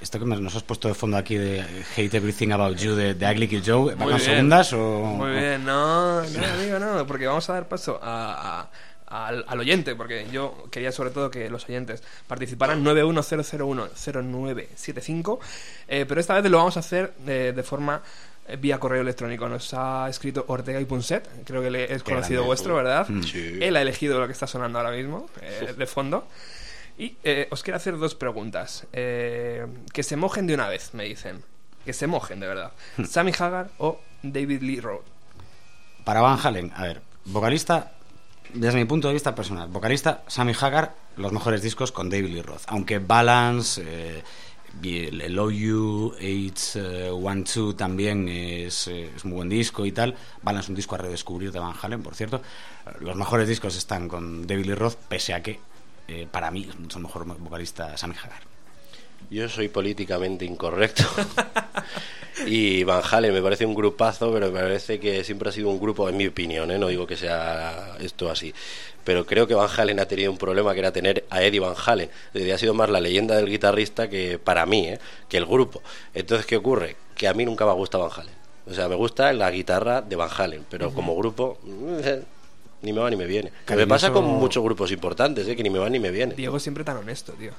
Esto 0.00 0.18
que 0.18 0.24
nos 0.26 0.54
has 0.56 0.62
puesto 0.62 0.88
de 0.88 0.94
fondo 0.94 1.16
aquí 1.16 1.36
de 1.36 1.60
Hate 1.96 2.14
Everything 2.14 2.50
About 2.50 2.76
You 2.76 2.94
de, 2.94 3.14
de 3.14 3.30
Ugly 3.30 3.48
Kid 3.48 3.62
Joe, 3.64 3.94
¿van 3.94 4.20
segundas 4.20 4.72
o...? 4.74 5.00
Muy 5.00 5.30
bien, 5.32 5.64
no, 5.64 6.22
no, 6.22 6.46
amigo, 6.46 6.78
no, 6.78 7.06
porque 7.06 7.26
vamos 7.26 7.48
a 7.48 7.54
dar 7.54 7.68
paso 7.68 7.98
a- 8.02 8.60
a- 8.60 8.70
al, 9.06 9.44
al 9.46 9.60
oyente, 9.60 9.94
porque 9.94 10.26
yo 10.32 10.66
quería 10.70 10.90
sobre 10.92 11.10
todo 11.10 11.30
que 11.30 11.48
los 11.50 11.68
oyentes 11.68 12.02
participaran 12.26 12.82
910010975, 12.84 15.38
eh, 15.88 16.04
pero 16.08 16.20
esta 16.20 16.40
vez 16.40 16.50
lo 16.50 16.58
vamos 16.58 16.76
a 16.76 16.80
hacer 16.80 17.14
de, 17.24 17.52
de 17.52 17.62
forma 17.62 18.02
eh, 18.48 18.56
vía 18.56 18.78
correo 18.78 19.02
electrónico. 19.02 19.48
Nos 19.48 19.72
ha 19.74 20.08
escrito 20.08 20.44
Ortega 20.48 20.80
y 20.80 20.84
Punset, 20.84 21.28
creo 21.44 21.62
que 21.62 21.70
le 21.70 21.92
es 21.92 22.02
conocido 22.02 22.40
grande. 22.40 22.46
vuestro, 22.46 22.74
¿verdad? 22.76 23.08
Mm. 23.08 23.22
Sí. 23.22 23.58
Él 23.60 23.76
ha 23.76 23.82
elegido 23.82 24.18
lo 24.20 24.26
que 24.26 24.32
está 24.32 24.46
sonando 24.46 24.78
ahora 24.78 24.90
mismo, 24.90 25.28
eh, 25.42 25.74
de 25.76 25.86
fondo. 25.86 26.26
Y 26.98 27.16
eh, 27.24 27.46
os 27.50 27.62
quiero 27.62 27.76
hacer 27.76 27.98
dos 27.98 28.14
preguntas. 28.14 28.86
Eh, 28.92 29.66
que 29.92 30.02
se 30.02 30.16
mojen 30.16 30.46
de 30.46 30.54
una 30.54 30.68
vez, 30.68 30.94
me 30.94 31.04
dicen. 31.04 31.42
Que 31.84 31.92
se 31.92 32.06
mojen, 32.06 32.40
de 32.40 32.46
verdad. 32.46 32.72
Sammy 33.06 33.32
Hagar 33.38 33.68
o 33.78 34.00
David 34.22 34.62
Lee 34.62 34.80
Roth. 34.80 35.04
Para 36.04 36.20
Van 36.22 36.38
Halen, 36.42 36.72
a 36.74 36.84
ver, 36.84 37.02
vocalista, 37.26 37.92
desde 38.54 38.78
mi 38.78 38.84
punto 38.84 39.08
de 39.08 39.14
vista 39.14 39.34
personal, 39.34 39.68
vocalista, 39.68 40.22
Sammy 40.26 40.52
Hagar, 40.60 40.94
los 41.16 41.32
mejores 41.32 41.62
discos 41.62 41.92
con 41.92 42.10
David 42.10 42.34
Lee 42.34 42.42
Roth. 42.42 42.62
Aunque 42.66 42.98
Balance, 42.98 43.82
eh, 43.84 44.22
el 44.82 45.38
OU, 45.38 46.14
812 46.18 47.76
también 47.76 48.28
es, 48.28 48.88
eh, 48.88 49.10
es 49.14 49.24
muy 49.24 49.36
buen 49.36 49.48
disco 49.48 49.86
y 49.86 49.92
tal. 49.92 50.14
Balance 50.42 50.70
un 50.70 50.76
disco 50.76 50.94
a 50.94 50.98
redescubrir 50.98 51.52
de 51.52 51.58
Van 51.58 51.74
Halen, 51.80 52.02
por 52.02 52.14
cierto. 52.14 52.42
Los 53.00 53.16
mejores 53.16 53.48
discos 53.48 53.76
están 53.76 54.08
con 54.08 54.46
David 54.46 54.66
Lee 54.66 54.74
Roth, 54.74 54.96
pese 55.08 55.34
a 55.34 55.42
que 55.42 55.60
eh, 56.08 56.28
para 56.30 56.50
mí 56.50 56.66
es 56.68 56.78
mucho 56.78 56.98
mejor 56.98 57.24
vocalista 57.24 57.96
Sammy 57.96 58.14
Hagar. 58.22 58.55
Yo 59.30 59.48
soy 59.48 59.68
políticamente 59.68 60.44
incorrecto. 60.44 61.02
y 62.46 62.84
Van 62.84 63.02
Halen 63.10 63.32
me 63.32 63.42
parece 63.42 63.66
un 63.66 63.74
grupazo, 63.74 64.32
pero 64.32 64.50
me 64.50 64.60
parece 64.60 65.00
que 65.00 65.24
siempre 65.24 65.48
ha 65.48 65.52
sido 65.52 65.68
un 65.68 65.80
grupo, 65.80 66.08
en 66.08 66.16
mi 66.16 66.26
opinión, 66.26 66.70
¿eh? 66.70 66.78
no 66.78 66.88
digo 66.88 67.06
que 67.06 67.16
sea 67.16 67.96
esto 68.00 68.30
así. 68.30 68.54
Pero 69.04 69.24
creo 69.24 69.46
que 69.46 69.54
Van 69.54 69.68
Halen 69.74 70.00
ha 70.00 70.06
tenido 70.06 70.30
un 70.32 70.38
problema 70.38 70.72
que 70.74 70.80
era 70.80 70.92
tener 70.92 71.24
a 71.30 71.42
Eddie 71.42 71.60
Van 71.60 71.74
Halen. 71.84 72.08
Es 72.28 72.32
decir, 72.34 72.52
ha 72.52 72.58
sido 72.58 72.74
más 72.74 72.90
la 72.90 73.00
leyenda 73.00 73.36
del 73.36 73.46
guitarrista 73.48 74.08
que 74.10 74.38
para 74.38 74.66
mí, 74.66 74.88
¿eh? 74.88 74.98
que 75.28 75.36
el 75.36 75.46
grupo. 75.46 75.82
Entonces, 76.14 76.46
¿qué 76.46 76.56
ocurre? 76.56 76.96
Que 77.14 77.28
a 77.28 77.34
mí 77.34 77.44
nunca 77.44 77.64
me 77.64 77.72
gusta 77.72 77.98
Van 77.98 78.10
Halen. 78.14 78.34
O 78.68 78.74
sea, 78.74 78.88
me 78.88 78.96
gusta 78.96 79.32
la 79.32 79.50
guitarra 79.50 80.02
de 80.02 80.16
Van 80.16 80.28
Halen, 80.36 80.66
pero 80.68 80.92
como 80.92 81.16
grupo, 81.16 81.56
eh, 82.02 82.22
ni 82.82 82.92
me 82.92 83.00
va 83.00 83.08
ni 83.08 83.16
me 83.16 83.26
viene. 83.26 83.52
Que 83.64 83.76
me 83.76 83.86
pasa 83.86 84.10
con 84.12 84.24
Cariñoso- 84.24 84.38
muchos 84.40 84.64
grupos 84.64 84.90
importantes, 84.90 85.46
¿eh? 85.46 85.54
que 85.54 85.62
ni 85.62 85.70
me 85.70 85.78
va 85.78 85.88
ni 85.88 86.00
me 86.00 86.10
viene. 86.10 86.34
Diego 86.34 86.58
siempre 86.58 86.82
tan 86.82 86.96
honesto, 86.96 87.32
tío. 87.34 87.52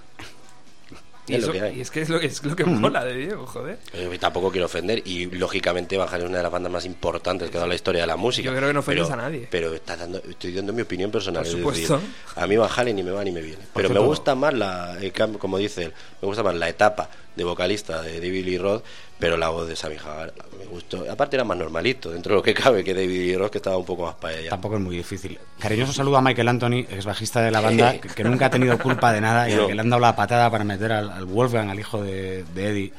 Y, 1.27 1.35
Es 1.35 1.45
lo 1.45 1.51
que 1.51 1.61
hay. 1.61 1.77
y 1.77 1.81
es 1.81 1.91
que 1.91 2.01
es 2.01 2.09
lo, 2.09 2.19
es 2.19 2.43
lo 2.43 2.55
que 2.55 2.63
mola 2.63 3.03
de 3.03 3.15
Diego, 3.15 3.45
joder. 3.45 3.77
Tampoco 4.19 4.51
quiero 4.51 4.65
ofender 4.65 5.01
y 5.05 5.25
lógicamente 5.25 5.97
Van 5.97 6.07
Halen 6.07 6.23
es 6.23 6.29
una 6.29 6.37
de 6.37 6.43
las 6.43 6.51
bandas 6.51 6.71
más 6.71 6.85
importantes 6.85 7.49
que 7.49 7.57
ha 7.57 7.59
dado 7.59 7.69
la 7.69 7.75
historia 7.75 8.01
de 8.01 8.07
la 8.07 8.17
música. 8.17 8.49
Yo 8.49 8.55
creo 8.55 8.69
que 8.69 8.73
no 8.73 8.79
ofendes 8.79 9.07
pero, 9.07 9.13
a 9.13 9.23
nadie. 9.23 9.47
Pero 9.51 9.73
está 9.73 9.97
dando, 9.97 10.19
estoy 10.19 10.53
dando 10.53 10.73
mi 10.73 10.81
opinión 10.81 11.11
personal. 11.11 11.43
Por 11.43 11.47
es 11.47 11.57
supuesto. 11.57 11.97
decir, 11.99 12.09
a 12.35 12.47
mí 12.47 12.57
Van 12.57 12.69
Halen 12.75 12.95
ni 12.95 13.03
me 13.03 13.11
va 13.11 13.23
ni 13.23 13.31
me 13.31 13.41
viene. 13.41 13.63
Pero 13.73 13.89
me 13.89 13.99
gusta 13.99 14.35
más 14.35 14.53
la, 14.53 14.97
el 15.01 15.11
como 15.37 15.57
dice 15.57 15.85
él, 15.85 15.93
me 16.21 16.27
gusta 16.27 16.43
más 16.43 16.55
la 16.55 16.69
etapa 16.69 17.09
de 17.37 17.43
vocalista 17.43 18.01
de 18.01 18.19
David 18.19 18.43
Lee 18.45 18.57
Roth, 18.57 18.83
pero 19.19 19.37
la 19.37 19.49
voz 19.49 19.67
de 19.67 19.75
Sammy 19.75 19.95
Hagar 19.95 20.33
me 20.59 20.65
gustó. 20.65 21.05
Aparte 21.09 21.35
era 21.37 21.43
más 21.45 21.57
normalito 21.57 22.11
dentro 22.11 22.31
de 22.33 22.37
lo 22.37 22.43
que 22.43 22.53
cabe 22.53 22.83
que 22.83 22.93
David 22.93 23.09
Lee 23.27 23.37
Roth 23.37 23.51
que 23.51 23.59
estaba 23.59 23.77
un 23.77 23.85
poco 23.85 24.05
más 24.07 24.15
para 24.15 24.35
ella. 24.37 24.49
Tampoco 24.49 24.75
es 24.75 24.81
muy 24.81 24.97
difícil. 24.97 25.39
Cariñoso 25.59 25.93
saludo 25.93 26.17
a 26.17 26.21
Michael 26.21 26.47
Anthony, 26.49 26.79
ex 26.89 27.05
bajista 27.05 27.41
de 27.41 27.51
la 27.51 27.61
banda, 27.61 27.99
que, 28.01 28.09
que 28.09 28.23
nunca 28.23 28.47
ha 28.47 28.49
tenido 28.49 28.77
culpa 28.79 29.13
de 29.13 29.21
nada 29.21 29.47
y 29.49 29.53
al 29.53 29.59
No. 29.59 29.67
que 29.67 29.75
le 29.75 29.81
han 29.81 29.89
dado 29.89 30.01
la 30.01 30.15
patada 30.15 30.49
para 30.51 30.63
meter 30.63 30.91
al, 30.91 31.09
al 31.11 31.25
Wolfgang, 31.25 31.69
al 31.69 31.79
hijo 31.79 32.01
de, 32.01 32.43
de 32.55 32.67
Eddie, 32.69 32.93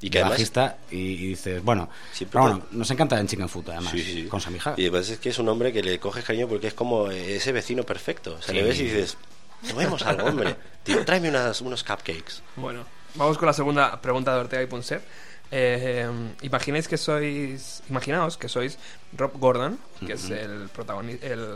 Y 0.00 0.10
que 0.10 0.18
además- 0.18 0.32
bajista, 0.32 0.78
y, 0.90 0.96
y 0.96 1.26
dices, 1.28 1.62
bueno, 1.62 1.88
pero 2.30 2.42
bueno, 2.44 2.62
nos 2.72 2.90
encanta 2.90 3.20
en 3.20 3.26
Chicken 3.28 3.48
Food 3.48 3.68
además, 3.70 3.92
Sí, 3.92 4.02
sí. 4.02 4.24
con 4.24 4.40
Sammy 4.40 4.58
Hagar. 4.58 4.80
Y 4.80 4.86
además 4.88 5.08
es 5.10 5.18
que 5.18 5.28
es 5.28 5.38
un 5.38 5.48
hombre 5.50 5.70
que 5.72 5.82
le 5.82 5.98
coges 6.00 6.24
cariño 6.24 6.48
porque 6.48 6.68
es 6.68 6.74
como 6.74 7.10
ese 7.10 7.52
vecino 7.52 7.82
perfecto. 7.84 8.36
O 8.38 8.42
sea, 8.42 8.54
le 8.54 8.62
Sí. 8.62 8.66
ves 8.68 8.80
y 8.80 8.84
dices, 8.84 9.16
tomemos 9.68 10.02
algo, 10.02 10.26
hombre. 10.26 10.56
Tío, 10.82 11.04
tráeme 11.04 11.28
unas, 11.28 11.60
unos 11.60 11.84
cupcakes. 11.84 12.42
Bueno, 12.56 12.84
vamos 13.14 13.38
con 13.38 13.46
la 13.46 13.52
segunda 13.52 14.00
pregunta 14.00 14.34
de 14.34 14.40
Ortega 14.40 14.62
y 14.62 14.66
Punset. 14.66 15.02
Eh, 15.50 16.08
imagináis 16.42 16.88
que 16.88 16.96
sois. 16.96 17.82
Imaginaos 17.90 18.36
que 18.38 18.48
sois 18.48 18.78
Rob 19.16 19.32
Gordon, 19.38 19.78
que 20.06 20.14
es 20.14 20.30
el 20.30 20.68
protagonista. 20.72 21.26
El 21.26 21.48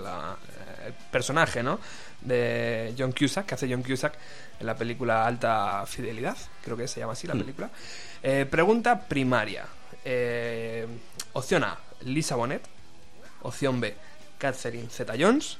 personaje, 1.11 1.63
¿no? 1.63 1.81
De 2.21 2.95
John 2.99 3.13
Cusack, 3.13 3.47
que 3.47 3.55
hace 3.55 3.69
John 3.71 3.83
Cusack 3.83 4.15
en 4.61 4.67
la 4.67 4.77
película 4.77 5.27
Alta 5.27 5.85
Fidelidad. 5.87 6.37
Creo 6.63 6.77
que 6.77 6.87
se 6.89 7.01
llama 7.01 7.15
así 7.15 7.27
la 7.27 7.35
Mm. 7.35 7.39
película. 7.41 7.71
Eh, 8.23 8.47
pregunta 8.49 9.01
primaria. 9.01 9.67
Eh, 10.05 10.87
opción 11.33 11.65
A, 11.65 11.79
Lisa 12.03 12.37
Bonet. 12.37 12.63
Opción 13.43 13.81
B, 13.81 13.97
Catherine 14.39 14.89
Zeta 14.91 15.15
Jones. 15.19 15.59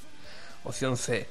Opción 0.65 0.97
C, 0.97 1.27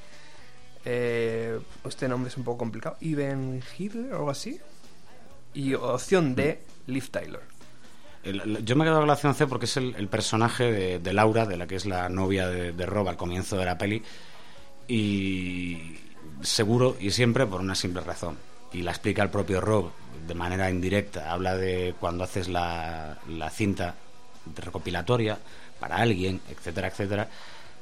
eh, 0.85 1.59
este 1.85 2.07
nombre 2.07 2.29
es 2.29 2.37
un 2.37 2.43
poco 2.43 2.59
complicado. 2.59 2.97
Ivan 3.01 3.61
Hitler 3.77 4.13
o 4.13 4.17
algo 4.17 4.29
así. 4.29 4.59
Y 5.53 5.73
opción 5.73 6.35
D, 6.35 6.61
Liv 6.87 7.09
Tyler. 7.09 7.41
El- 8.23 8.41
el- 8.41 8.65
yo 8.65 8.75
me 8.75 8.83
he 8.83 8.85
quedado 8.85 8.99
con 9.01 9.07
la 9.07 9.13
opción 9.13 9.35
C 9.35 9.47
porque 9.47 9.65
es 9.65 9.77
el, 9.77 9.95
el 9.95 10.07
personaje 10.07 10.71
de, 10.71 10.99
de 10.99 11.13
Laura, 11.13 11.45
de 11.45 11.57
la 11.57 11.67
que 11.67 11.75
es 11.75 11.85
la 11.85 12.09
novia 12.09 12.47
de, 12.47 12.71
de 12.71 12.85
Rob 12.85 13.07
al 13.07 13.17
comienzo 13.17 13.55
de 13.57 13.65
la 13.65 13.77
peli, 13.77 14.03
y 14.87 15.95
seguro 16.41 16.95
y 16.99 17.11
siempre 17.11 17.45
por 17.45 17.61
una 17.61 17.75
simple 17.75 18.01
razón. 18.01 18.37
Y 18.73 18.81
la 18.81 18.91
explica 18.91 19.23
el 19.23 19.29
propio 19.29 19.61
Rob 19.61 19.91
de 20.27 20.33
manera 20.33 20.69
indirecta. 20.69 21.31
Habla 21.31 21.55
de 21.55 21.95
cuando 21.99 22.23
haces 22.23 22.47
la, 22.49 23.17
la 23.29 23.49
cinta 23.49 23.95
recopilatoria 24.55 25.37
para 25.79 25.97
alguien, 25.97 26.41
etcétera, 26.49 26.87
etcétera, 26.89 27.29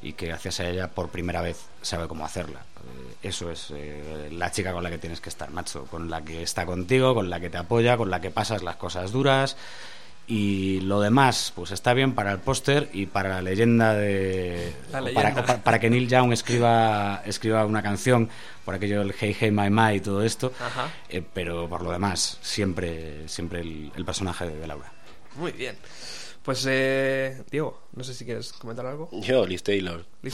y 0.04 0.14
que 0.14 0.28
gracias 0.28 0.60
a 0.60 0.68
ella 0.68 0.90
por 0.90 1.10
primera 1.10 1.42
vez 1.42 1.58
sabe 1.82 2.08
cómo 2.08 2.26
hacerla. 2.26 2.60
Eh, 2.60 3.16
Eso 3.24 3.50
es 3.50 3.72
eh, 3.72 4.30
la 4.32 4.52
chica 4.52 4.74
con 4.74 4.84
la 4.84 4.90
que 4.90 4.98
tienes 4.98 5.22
que 5.22 5.30
estar, 5.30 5.50
macho, 5.50 5.86
con 5.86 6.10
la 6.10 6.22
que 6.24 6.44
está 6.44 6.66
contigo, 6.66 7.16
con 7.16 7.30
la 7.30 7.40
que 7.40 7.50
te 7.50 7.58
apoya, 7.58 7.96
con 7.96 8.10
la 8.12 8.20
que 8.20 8.30
pasas 8.30 8.62
las 8.64 8.76
cosas 8.76 9.12
duras. 9.12 9.56
Y 10.26 10.80
lo 10.82 11.02
demás, 11.02 11.52
pues 11.54 11.72
está 11.72 11.94
bien 11.94 12.16
para 12.16 12.32
el 12.32 12.40
póster 12.40 12.90
y 12.94 13.08
para 13.08 13.30
la 13.30 13.42
leyenda 13.42 13.94
de. 13.94 14.74
La 14.92 15.00
o 15.00 15.02
leyenda. 15.02 15.62
Para, 15.64 15.80
que 15.80 15.90
Neil 15.90 16.08
Young 16.08 16.32
escriba, 16.32 17.22
escriba 17.26 17.66
una 17.66 17.82
canción, 17.82 18.30
por 18.64 18.74
aquello 18.76 19.00
del 19.00 19.14
Hey 19.20 19.36
Hey 19.38 19.52
My 19.52 19.70
My 19.70 19.96
y 19.96 20.00
todo 20.00 20.24
esto. 20.24 20.54
Eh, 21.10 21.22
pero 21.34 21.68
por 21.68 21.82
lo 21.82 21.92
demás, 21.92 22.38
siempre, 22.42 23.28
siempre 23.28 23.62
el, 23.62 23.92
el 23.98 24.06
personaje 24.06 24.48
de 24.48 24.66
Laura. 24.66 24.94
Muy 25.36 25.52
bien. 25.52 25.76
Pues, 26.44 26.66
eh, 26.70 27.42
Diego, 27.50 27.84
no 27.94 28.04
sé 28.04 28.14
si 28.14 28.26
quieres 28.26 28.52
comentar 28.54 28.86
algo. 28.86 29.10
Yo, 29.14 29.46
Liz 29.48 29.64
Taylor. 29.64 30.06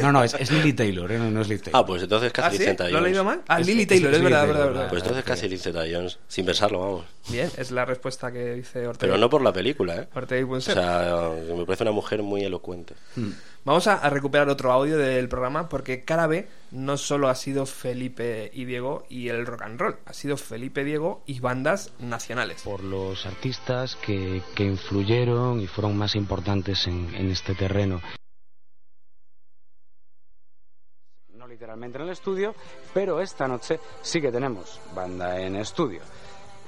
No, 0.00 0.10
no, 0.10 0.24
es, 0.24 0.34
es 0.34 0.50
Lily 0.50 0.72
Taylor, 0.72 1.10
¿eh? 1.12 1.18
no, 1.18 1.30
no 1.30 1.42
es 1.42 1.48
Liv 1.48 1.60
Taylor. 1.62 1.80
Ah, 1.80 1.86
pues 1.86 2.02
entonces 2.02 2.32
casi 2.32 2.56
¿Ah, 2.56 2.58
sí? 2.58 2.64
Zeta 2.64 2.84
¿Lo 2.84 2.88
he 2.88 2.92
Jones. 2.94 3.04
leído 3.04 3.24
mal? 3.24 3.42
Ah, 3.46 3.60
Es- 3.60 3.66
Lily 3.66 3.86
Taylor, 3.86 4.10
es 4.10 4.16
es 4.16 4.22
verdad, 4.24 4.40
Lily 4.40 4.48
verdad, 4.52 4.60
Taylor, 4.64 4.74
verdad. 4.74 4.88
Pues 4.90 5.02
entonces 5.02 5.24
casi 5.24 5.48
Liz 5.48 5.62
Jones. 5.92 6.18
Sin 6.28 6.46
pensarlo, 6.46 6.78
vamos. 6.80 7.04
Bien, 7.28 7.50
es 7.56 7.70
la 7.70 7.84
respuesta 7.84 8.32
que 8.32 8.54
dice 8.54 8.86
Ortega. 8.86 9.12
Pero 9.12 9.18
no 9.18 9.28
por 9.30 9.42
la 9.42 9.52
película, 9.52 9.96
¿eh? 9.96 10.08
Ortega 10.14 10.40
y 10.40 10.44
O 10.44 10.48
Punset. 10.48 10.74
sea, 10.74 11.30
me 11.56 11.64
parece 11.66 11.84
una 11.84 11.92
mujer 11.92 12.22
muy 12.22 12.42
elocuente. 12.42 12.94
Vamos 13.64 13.86
a, 13.86 13.94
a 13.94 14.10
recuperar 14.10 14.48
otro 14.48 14.72
audio 14.72 14.98
del 14.98 15.28
programa 15.28 15.68
porque 15.68 16.02
cara 16.02 16.26
B 16.26 16.48
no 16.72 16.96
solo 16.96 17.28
ha 17.28 17.34
sido 17.36 17.64
Felipe 17.64 18.50
y 18.52 18.64
Diego 18.64 19.04
y 19.08 19.28
el 19.28 19.46
rock 19.46 19.62
and 19.62 19.78
roll, 19.80 19.96
ha 20.04 20.12
sido 20.12 20.36
Felipe, 20.36 20.82
Diego 20.82 21.22
y 21.26 21.38
bandas 21.38 21.92
nacionales. 22.00 22.62
por 22.62 22.82
los 22.82 23.24
artistas 23.24 23.94
que, 23.96 24.42
que 24.56 24.64
influyeron 24.64 25.60
y 25.60 25.68
fueron 25.68 25.96
más 25.96 26.16
importantes 26.16 26.88
en, 26.88 27.14
en 27.14 27.30
este 27.30 27.54
terreno. 27.54 28.00
No 31.28 31.46
literalmente 31.46 31.98
en 31.98 32.04
el 32.04 32.10
estudio, 32.10 32.54
pero 32.92 33.20
esta 33.20 33.46
noche 33.46 33.78
sí 34.00 34.20
que 34.20 34.32
tenemos 34.32 34.80
banda 34.92 35.38
en 35.40 35.54
estudio. 35.54 36.00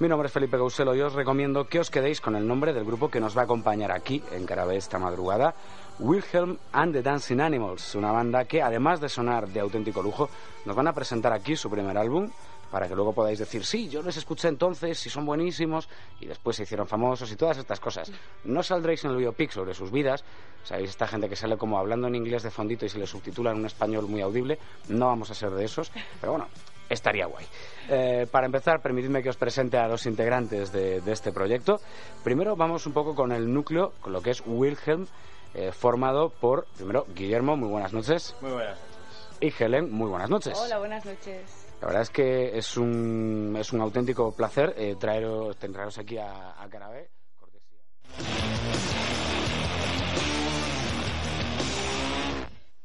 Mi 0.01 0.09
nombre 0.09 0.27
es 0.27 0.33
Felipe 0.33 0.57
Gauselo 0.57 0.93
y 0.97 1.01
os 1.01 1.13
recomiendo 1.13 1.69
que 1.69 1.79
os 1.79 1.89
quedéis 1.89 2.21
con 2.21 2.35
el 2.35 2.47
nombre 2.49 2.73
del 2.73 2.85
grupo 2.85 3.09
que 3.09 3.21
nos 3.21 3.37
va 3.37 3.43
a 3.43 3.45
acompañar 3.45 3.93
aquí 3.93 4.21
en 4.33 4.45
Carabé 4.45 4.77
esta 4.77 4.99
madrugada, 4.99 5.55
Wilhelm 5.99 6.59
and 6.73 6.93
the 6.93 7.03
Dancing 7.03 7.41
Animals, 7.41 7.95
una 7.95 8.11
banda 8.11 8.45
que 8.45 8.61
además 8.61 9.01
de 9.01 9.09
sonar 9.09 9.49
de 9.49 9.61
auténtico 9.61 10.03
lujo, 10.03 10.29
nos 10.65 10.75
van 10.75 10.89
a 10.89 10.93
presentar 10.93 11.33
aquí 11.33 11.55
su 11.55 11.71
primer 11.71 11.97
álbum 11.97 12.29
para 12.71 12.89
que 12.89 12.97
luego 12.97 13.13
podáis 13.13 13.39
decir, 13.39 13.65
sí, 13.65 13.89
yo 13.89 14.03
les 14.03 14.17
escuché 14.17 14.49
entonces 14.49 15.07
y 15.07 15.11
son 15.11 15.25
buenísimos 15.25 15.89
y 16.21 16.27
después 16.27 16.57
se 16.57 16.65
hicieron 16.65 16.89
famosos 16.89 17.31
y 17.31 17.37
todas 17.37 17.59
estas 17.59 17.79
cosas. 17.79 18.11
No 18.43 18.65
saldréis 18.65 19.05
en 19.05 19.13
el 19.13 19.19
biopic 19.19 19.53
sobre 19.53 19.75
sus 19.75 19.93
vidas, 19.93 20.25
sabéis, 20.65 20.91
esta 20.91 21.07
gente 21.07 21.29
que 21.29 21.37
sale 21.37 21.57
como 21.57 21.79
hablando 21.79 22.09
en 22.09 22.17
inglés 22.17 22.43
de 22.43 22.51
fondito 22.51 22.85
y 22.85 22.89
se 22.89 22.99
le 22.99 23.07
subtitula 23.07 23.53
en 23.53 23.59
un 23.59 23.67
español 23.67 24.09
muy 24.09 24.21
audible, 24.23 24.59
no 24.89 25.07
vamos 25.07 25.31
a 25.31 25.35
ser 25.35 25.51
de 25.51 25.65
esos, 25.65 25.93
pero 26.21 26.33
bueno, 26.33 26.49
estaría 26.89 27.27
guay. 27.27 27.47
Eh, 27.89 28.27
para 28.29 28.47
empezar, 28.47 28.83
permitidme 28.83 29.23
que 29.23 29.31
os 29.31 29.37
presente 29.37 29.77
a 29.79 29.87
los 29.87 30.05
integrantes 30.07 30.73
de, 30.73 31.01
de 31.01 31.13
este 31.13 31.31
proyecto. 31.31 31.81
Primero 32.25 32.57
vamos 32.57 32.87
un 32.87 32.93
poco 32.93 33.15
con 33.15 33.31
el 33.31 33.53
núcleo, 33.53 33.93
con 34.01 34.13
lo 34.13 34.21
que 34.21 34.31
es 34.31 34.43
Wilhelm, 34.45 35.07
eh, 35.55 35.73
formado 35.73 36.31
por, 36.31 36.67
primero, 36.77 37.07
Guillermo, 37.15 37.57
muy 37.57 37.69
buenas 37.69 37.93
noches. 37.93 38.35
Muy 38.41 38.53
buenas 38.53 38.79
noches. 38.79 38.95
Y 39.41 39.63
Helen, 39.63 39.93
muy 39.93 40.09
buenas 40.09 40.31
noches. 40.31 40.59
Hola, 40.59 40.79
buenas 40.79 41.05
noches. 41.05 41.67
La 41.81 41.87
verdad 41.89 42.03
es 42.03 42.11
que 42.11 42.57
es 42.57 42.77
un, 42.77 43.57
es 43.59 43.73
un 43.73 43.81
auténtico 43.81 44.33
placer 44.33 44.75
eh, 44.77 44.97
traeros, 44.99 45.57
traeros 45.57 45.99
aquí 45.99 46.17
a, 46.19 46.61
a 46.61 46.69
Carabé. 46.69 47.11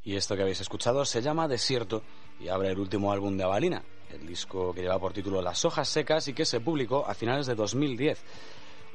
Y 0.02 0.16
esto 0.16 0.34
que 0.34 0.42
habéis 0.42 0.60
escuchado 0.60 1.04
se 1.04 1.22
llama 1.22 1.46
Desierto 1.46 2.02
y 2.40 2.48
abre 2.48 2.70
el 2.70 2.78
último 2.78 3.12
álbum 3.12 3.36
de 3.36 3.44
Avalina, 3.44 3.82
el 4.10 4.26
disco 4.26 4.72
que 4.72 4.82
lleva 4.82 4.98
por 4.98 5.12
título 5.12 5.40
Las 5.40 5.64
hojas 5.64 5.88
secas 5.88 6.26
y 6.28 6.34
que 6.34 6.44
se 6.44 6.60
publicó 6.60 7.06
a 7.06 7.14
finales 7.14 7.46
de 7.46 7.54
2010. 7.54 8.22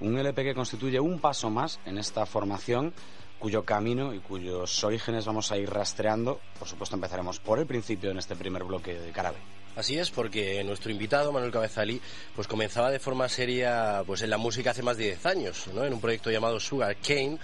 Un 0.01 0.17
LP 0.17 0.43
que 0.43 0.53
constituye 0.55 0.99
un 0.99 1.19
paso 1.19 1.49
más 1.49 1.80
en 1.86 1.97
esta 1.97 2.26
formación 2.26 2.93
cuyo 3.39 3.63
camino 3.63 4.13
y 4.13 4.19
cuyos 4.19 4.83
orígenes 4.83 5.25
vamos 5.25 5.51
a 5.51 5.57
ir 5.57 5.69
rastreando. 5.69 6.39
Por 6.57 6.67
supuesto 6.67 6.95
empezaremos 6.95 7.39
por 7.39 7.59
el 7.59 7.65
principio 7.65 8.11
en 8.11 8.17
este 8.17 8.36
primer 8.36 8.63
bloque 8.63 8.93
de 8.93 9.11
Carabé. 9.11 9.38
Así 9.75 9.97
es, 9.97 10.09
porque 10.09 10.63
nuestro 10.63 10.89
invitado, 10.89 11.33
Manuel 11.33 11.51
Cabezalí, 11.51 12.01
pues 12.33 12.47
comenzaba 12.47 12.91
de 12.91 12.99
forma 12.99 13.27
seria 13.27 14.03
pues 14.05 14.21
en 14.21 14.29
la 14.29 14.38
música 14.38 14.71
hace 14.71 14.81
más 14.81 14.95
de 14.95 15.05
10 15.05 15.25
años, 15.25 15.67
¿no? 15.73 15.83
En 15.83 15.93
un 15.93 15.99
proyecto 15.99 16.31
llamado 16.31 16.59
Sugar 16.61 16.95
Cane, 16.95 17.38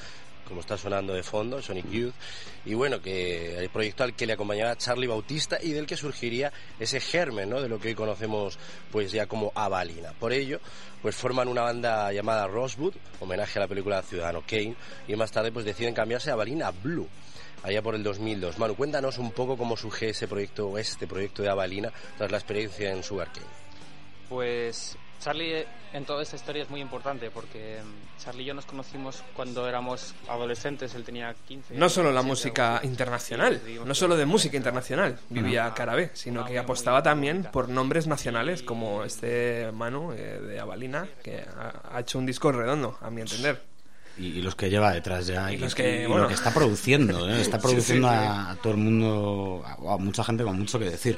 como 0.47 0.61
está 0.61 0.77
sonando 0.77 1.13
de 1.13 1.23
fondo, 1.23 1.61
Sonic 1.61 1.89
Youth, 1.89 2.13
y 2.65 2.73
bueno, 2.73 3.01
que 3.01 3.57
el 3.57 3.69
proyecto 3.69 4.03
al 4.03 4.15
que 4.15 4.25
le 4.25 4.33
acompañaba 4.33 4.77
Charlie 4.77 5.07
Bautista 5.07 5.57
y 5.61 5.71
del 5.71 5.85
que 5.85 5.97
surgiría 5.97 6.51
ese 6.79 6.99
germen, 6.99 7.49
¿no? 7.49 7.61
De 7.61 7.69
lo 7.69 7.79
que 7.79 7.89
hoy 7.89 7.95
conocemos 7.95 8.57
pues 8.91 9.11
ya 9.11 9.25
como 9.27 9.51
Avalina. 9.55 10.13
Por 10.19 10.33
ello, 10.33 10.59
pues 11.01 11.15
forman 11.15 11.47
una 11.47 11.61
banda 11.61 12.11
llamada 12.11 12.47
Rosewood, 12.47 12.95
homenaje 13.19 13.59
a 13.59 13.61
la 13.61 13.67
película 13.67 14.01
Ciudadano 14.01 14.43
Kane, 14.45 14.75
y 15.07 15.15
más 15.15 15.31
tarde 15.31 15.51
pues 15.51 15.65
deciden 15.65 15.93
cambiarse 15.93 16.29
a 16.29 16.33
Avalina 16.33 16.71
Blue 16.71 17.07
allá 17.63 17.81
por 17.81 17.95
el 17.95 18.03
2002. 18.03 18.57
Manu, 18.57 18.75
cuéntanos 18.75 19.17
un 19.17 19.31
poco 19.31 19.57
cómo 19.57 19.77
surge 19.77 20.09
ese 20.09 20.27
proyecto, 20.27 20.77
este 20.77 21.07
proyecto 21.07 21.43
de 21.43 21.49
Avalina, 21.49 21.91
tras 22.17 22.31
la 22.31 22.37
experiencia 22.37 22.91
en 22.91 23.03
Sugarcane. 23.03 23.45
Pues 24.29 24.97
Charlie 25.21 25.65
en 25.93 26.05
toda 26.05 26.23
esta 26.23 26.35
historia 26.35 26.63
es 26.63 26.69
muy 26.69 26.81
importante 26.81 27.29
porque 27.31 27.77
Charlie 28.19 28.43
y 28.43 28.45
yo 28.47 28.53
nos 28.53 28.65
conocimos 28.65 29.23
cuando 29.35 29.67
éramos 29.67 30.13
adolescentes, 30.27 30.95
él 30.95 31.03
tenía 31.03 31.33
15 31.47 31.75
No 31.75 31.89
solo 31.89 32.11
la 32.11 32.21
17, 32.21 32.27
música 32.29 32.79
internacional, 32.83 33.61
Sí, 33.65 33.79
no 33.85 33.93
solo 33.95 34.17
de 34.17 34.25
música 34.25 34.57
internacional 34.57 35.17
vivía 35.29 35.71
Carabé, 35.73 36.11
sino 36.13 36.43
que 36.45 36.57
apostaba 36.57 37.03
también 37.03 37.47
por 37.51 37.69
nombres 37.69 38.07
nacionales 38.07 38.63
como 38.63 39.03
este 39.03 39.71
Manu 39.73 40.11
eh, 40.13 40.39
de 40.39 40.59
Avalina, 40.59 41.07
que 41.23 41.39
ha, 41.41 41.95
ha 41.95 41.99
hecho 41.99 42.17
un 42.17 42.25
disco 42.25 42.51
redondo, 42.51 42.97
a 43.01 43.09
mi 43.09 43.21
entender. 43.21 43.61
Y, 44.17 44.25
y 44.27 44.41
los 44.41 44.55
que 44.55 44.69
lleva 44.69 44.91
detrás 44.91 45.27
ya. 45.27 45.51
Y 45.51 45.55
Y, 45.55 45.57
los 45.57 45.73
que, 45.73 46.03
y 46.03 46.05
bueno. 46.05 46.23
lo 46.23 46.27
que 46.27 46.33
está 46.33 46.53
produciendo. 46.53 47.29
¿eh? 47.29 47.41
Está 47.41 47.57
Sí, 47.59 47.63
produciendo 47.67 48.09
sí, 48.09 48.13
sí. 48.13 48.19
A, 48.23 48.51
a 48.51 48.55
todo 48.57 48.73
el 48.73 48.79
mundo, 48.79 49.63
a, 49.65 49.93
a 49.93 49.97
mucha 49.97 50.23
gente 50.23 50.43
con 50.43 50.59
mucho 50.59 50.77
que 50.79 50.85
decir. 50.85 51.17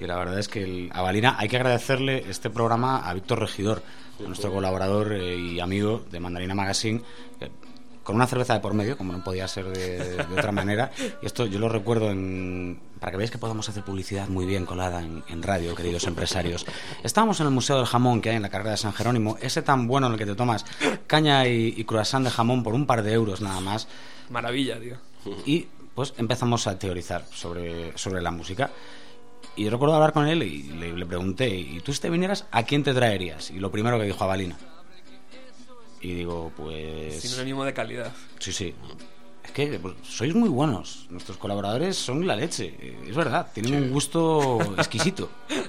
Y 0.00 0.06
la 0.06 0.16
verdad 0.16 0.38
es 0.38 0.48
que 0.48 0.62
el, 0.62 0.90
a 0.92 1.02
Valina 1.02 1.36
hay 1.38 1.48
que 1.48 1.56
agradecerle 1.56 2.24
este 2.28 2.50
programa 2.50 2.98
a 2.98 3.14
Víctor 3.14 3.40
Regidor, 3.40 3.82
nuestro 4.20 4.52
colaborador 4.52 5.12
eh, 5.12 5.36
y 5.36 5.60
amigo 5.60 6.04
de 6.10 6.20
Mandarina 6.20 6.54
Magazine, 6.54 7.02
que 7.38 7.50
con 8.02 8.14
una 8.14 8.28
cerveza 8.28 8.54
de 8.54 8.60
por 8.60 8.72
medio, 8.72 8.96
como 8.96 9.12
no 9.12 9.24
podía 9.24 9.48
ser 9.48 9.66
de, 9.66 9.98
de 9.98 10.32
otra 10.32 10.52
manera. 10.52 10.92
Y 11.20 11.26
esto 11.26 11.44
yo 11.46 11.58
lo 11.58 11.68
recuerdo 11.68 12.10
en, 12.10 12.78
para 13.00 13.10
que 13.10 13.18
veáis 13.18 13.32
que 13.32 13.38
podamos 13.38 13.68
hacer 13.68 13.82
publicidad 13.82 14.28
muy 14.28 14.46
bien 14.46 14.64
colada 14.64 15.02
en, 15.02 15.24
en 15.28 15.42
radio, 15.42 15.74
queridos 15.74 16.04
empresarios. 16.06 16.64
Estábamos 17.02 17.40
en 17.40 17.46
el 17.46 17.52
Museo 17.52 17.78
del 17.78 17.86
Jamón 17.86 18.20
que 18.20 18.30
hay 18.30 18.36
en 18.36 18.42
la 18.42 18.48
carrera 18.48 18.70
de 18.70 18.76
San 18.76 18.92
Jerónimo, 18.92 19.38
ese 19.40 19.60
tan 19.62 19.88
bueno 19.88 20.06
en 20.06 20.12
el 20.12 20.18
que 20.20 20.26
te 20.26 20.36
tomas 20.36 20.64
caña 21.08 21.48
y, 21.48 21.74
y 21.76 21.84
croissant 21.84 22.24
de 22.24 22.30
jamón 22.30 22.62
por 22.62 22.74
un 22.74 22.86
par 22.86 23.02
de 23.02 23.12
euros 23.12 23.40
nada 23.40 23.60
más. 23.60 23.88
Maravilla, 24.30 24.78
tío. 24.78 24.98
Y 25.44 25.66
pues 25.94 26.14
empezamos 26.16 26.68
a 26.68 26.78
teorizar 26.78 27.24
sobre, 27.32 27.96
sobre 27.98 28.22
la 28.22 28.30
música. 28.30 28.70
Y 29.56 29.64
yo 29.64 29.70
recuerdo 29.70 29.94
hablar 29.94 30.12
con 30.12 30.28
él 30.28 30.42
y 30.42 30.62
le, 30.62 30.92
le 30.92 31.06
pregunté, 31.06 31.48
¿y 31.48 31.80
tú 31.80 31.92
si 31.92 32.00
te 32.00 32.10
vinieras, 32.10 32.46
a 32.50 32.64
quién 32.64 32.84
te 32.84 32.92
traerías? 32.92 33.50
Y 33.50 33.58
lo 33.58 33.70
primero 33.70 33.98
que 33.98 34.04
dijo 34.04 34.22
a 34.22 34.26
Balina. 34.26 34.56
Y 36.00 36.12
digo, 36.12 36.52
pues... 36.56 37.20
Sinónimo 37.20 37.64
de 37.64 37.72
calidad. 37.72 38.12
Sí, 38.38 38.52
sí. 38.52 38.74
Es 39.46 39.52
que 39.52 39.78
pues, 39.78 39.94
sois 40.02 40.34
muy 40.34 40.48
buenos. 40.48 41.06
Nuestros 41.08 41.38
colaboradores 41.38 41.96
son 41.96 42.26
la 42.26 42.36
leche. 42.36 42.74
Eh, 42.78 43.06
Es 43.08 43.16
verdad, 43.16 43.48
tienen 43.54 43.74
un 43.84 43.90
gusto 43.92 44.58
exquisito. 44.76 45.30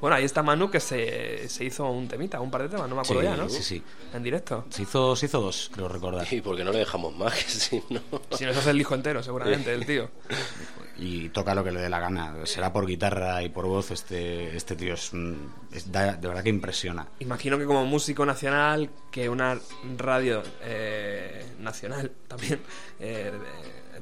Bueno, 0.00 0.16
ahí 0.16 0.24
está 0.24 0.42
Manu 0.42 0.70
que 0.70 0.80
se, 0.80 1.48
se 1.48 1.64
hizo 1.64 1.88
un 1.88 2.08
temita, 2.08 2.40
un 2.40 2.50
par 2.50 2.62
de 2.62 2.68
temas, 2.70 2.88
no 2.88 2.96
me 2.96 3.02
acuerdo 3.02 3.20
Sí, 3.22 3.28
ya, 3.28 3.36
¿no? 3.36 3.48
sí, 3.48 3.62
sí. 3.62 3.82
En 4.14 4.22
directo. 4.22 4.64
Se 4.70 4.82
hizo, 4.82 5.14
se 5.14 5.26
hizo 5.26 5.40
dos, 5.40 5.70
creo 5.72 5.86
recordar. 5.88 6.26
Y 6.32 6.40
porque 6.40 6.64
no 6.64 6.72
le 6.72 6.78
dejamos 6.78 7.14
más, 7.16 7.32
que 7.34 7.42
si 7.50 7.82
no... 7.90 8.00
Si 8.32 8.44
nos 8.44 8.56
hace 8.56 8.70
el 8.70 8.78
disco 8.78 8.94
entero, 8.96 9.22
seguramente, 9.22 9.72
el 9.72 9.86
tío. 9.86 10.10
Y 10.98 11.28
toca 11.28 11.54
lo 11.54 11.62
que 11.62 11.70
le 11.70 11.80
dé 11.80 11.88
la 11.88 12.00
gana. 12.00 12.34
Será 12.44 12.72
por 12.72 12.86
guitarra 12.86 13.42
y 13.42 13.48
por 13.50 13.66
voz. 13.66 13.90
Este, 13.92 14.56
este 14.56 14.74
tío 14.76 14.94
es- 14.94 15.12
da- 15.90 16.14
de 16.14 16.28
verdad 16.28 16.42
que 16.42 16.50
impresiona. 16.50 17.06
Imagino 17.20 17.58
que 17.58 17.64
como 17.64 17.84
músico 17.84 18.26
nacional, 18.26 18.90
que 19.10 19.28
una 19.28 19.58
radio 19.96 20.42
eh, 20.62 21.44
nacional 21.60 22.10
también, 22.28 22.60
eh, 23.02 23.32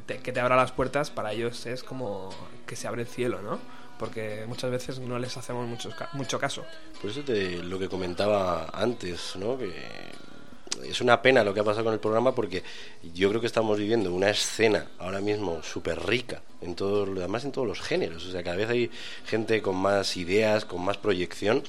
te- 0.06 0.18
que 0.18 0.32
te 0.32 0.40
abra 0.40 0.54
las 0.56 0.70
puertas, 0.72 1.10
para 1.10 1.32
ellos 1.32 1.66
es 1.66 1.82
como 1.82 2.30
que 2.66 2.76
se 2.76 2.86
abre 2.86 3.02
el 3.02 3.08
cielo, 3.08 3.42
¿no? 3.42 3.58
Porque 3.98 4.44
muchas 4.46 4.70
veces 4.70 4.98
no 4.98 5.18
les 5.18 5.36
hacemos 5.36 5.66
mucho, 5.66 5.90
mucho 6.12 6.38
caso. 6.38 6.64
Por 7.02 7.10
eso 7.10 7.22
lo 7.62 7.78
que 7.78 7.88
comentaba 7.88 8.70
antes, 8.72 9.36
¿no? 9.36 9.58
Que 9.58 9.72
es 10.84 11.00
una 11.00 11.20
pena 11.20 11.44
lo 11.44 11.52
que 11.52 11.60
ha 11.60 11.64
pasado 11.64 11.84
con 11.84 11.92
el 11.92 12.00
programa 12.00 12.34
porque 12.34 12.62
yo 13.14 13.28
creo 13.28 13.40
que 13.40 13.46
estamos 13.46 13.76
viviendo 13.78 14.14
una 14.14 14.30
escena 14.30 14.86
ahora 14.98 15.20
mismo 15.20 15.62
súper 15.62 16.00
rica, 16.06 16.40
en 16.62 16.74
todo, 16.74 17.02
además 17.18 17.44
en 17.44 17.52
todos 17.52 17.66
los 17.68 17.80
géneros. 17.80 18.24
O 18.24 18.30
sea, 18.30 18.42
cada 18.42 18.56
vez 18.56 18.70
hay 18.70 18.90
gente 19.26 19.60
con 19.60 19.76
más 19.76 20.16
ideas, 20.16 20.64
con 20.64 20.82
más 20.82 20.96
proyección 20.96 21.62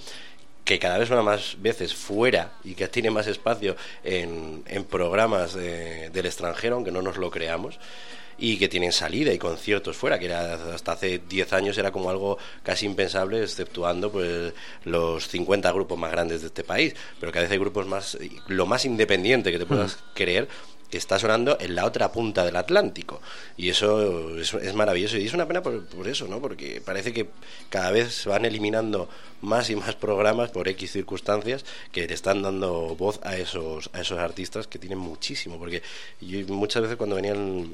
que 0.63 0.79
cada 0.79 0.97
vez 0.97 1.07
suena 1.07 1.23
más 1.23 1.55
veces 1.59 1.93
fuera 1.93 2.51
y 2.63 2.75
que 2.75 2.87
tiene 2.87 3.09
más 3.09 3.27
espacio 3.27 3.75
en, 4.03 4.63
en 4.67 4.83
programas 4.85 5.53
de- 5.53 6.09
del 6.11 6.25
extranjero, 6.25 6.75
aunque 6.75 6.91
no 6.91 7.01
nos 7.01 7.17
lo 7.17 7.31
creamos, 7.31 7.79
y 8.41 8.57
que 8.57 8.67
tienen 8.67 8.91
salida 8.91 9.31
y 9.31 9.37
conciertos 9.37 9.95
fuera, 9.95 10.17
que 10.17 10.25
era, 10.25 10.73
hasta 10.73 10.93
hace 10.93 11.21
10 11.29 11.53
años 11.53 11.77
era 11.77 11.91
como 11.91 12.09
algo 12.09 12.39
casi 12.63 12.87
impensable, 12.87 13.43
exceptuando 13.43 14.11
pues 14.11 14.51
los 14.83 15.27
50 15.27 15.71
grupos 15.71 15.97
más 15.99 16.11
grandes 16.11 16.41
de 16.41 16.47
este 16.47 16.63
país, 16.63 16.95
pero 17.19 17.31
cada 17.31 17.43
vez 17.43 17.51
hay 17.51 17.59
grupos 17.59 17.85
más, 17.85 18.17
lo 18.47 18.65
más 18.65 18.83
independiente 18.83 19.51
que 19.51 19.59
te 19.59 19.67
puedas 19.67 19.99
creer, 20.15 20.47
que 20.89 20.97
está 20.97 21.19
sonando 21.19 21.55
en 21.61 21.75
la 21.75 21.85
otra 21.85 22.11
punta 22.11 22.43
del 22.43 22.57
Atlántico. 22.57 23.21
Y 23.55 23.69
eso 23.69 24.37
es, 24.37 24.53
es 24.53 24.73
maravilloso. 24.73 25.17
Y 25.17 25.25
es 25.25 25.33
una 25.33 25.47
pena 25.47 25.63
por, 25.63 25.85
por 25.85 26.07
eso, 26.09 26.27
¿no? 26.27 26.41
Porque 26.41 26.81
parece 26.83 27.13
que 27.13 27.29
cada 27.69 27.91
vez 27.91 28.13
se 28.13 28.27
van 28.27 28.43
eliminando 28.43 29.07
más 29.39 29.69
y 29.69 29.75
más 29.77 29.95
programas 29.95 30.51
por 30.51 30.67
X 30.67 30.91
circunstancias 30.91 31.63
que 31.93 32.05
le 32.05 32.13
están 32.13 32.41
dando 32.41 32.93
voz 32.97 33.21
a 33.23 33.37
esos, 33.37 33.89
a 33.93 34.01
esos 34.01 34.19
artistas 34.19 34.67
que 34.67 34.79
tienen 34.79 34.99
muchísimo. 34.99 35.57
Porque 35.57 35.81
yo 36.19 36.45
muchas 36.53 36.81
veces 36.81 36.97
cuando 36.97 37.15
venían 37.15 37.73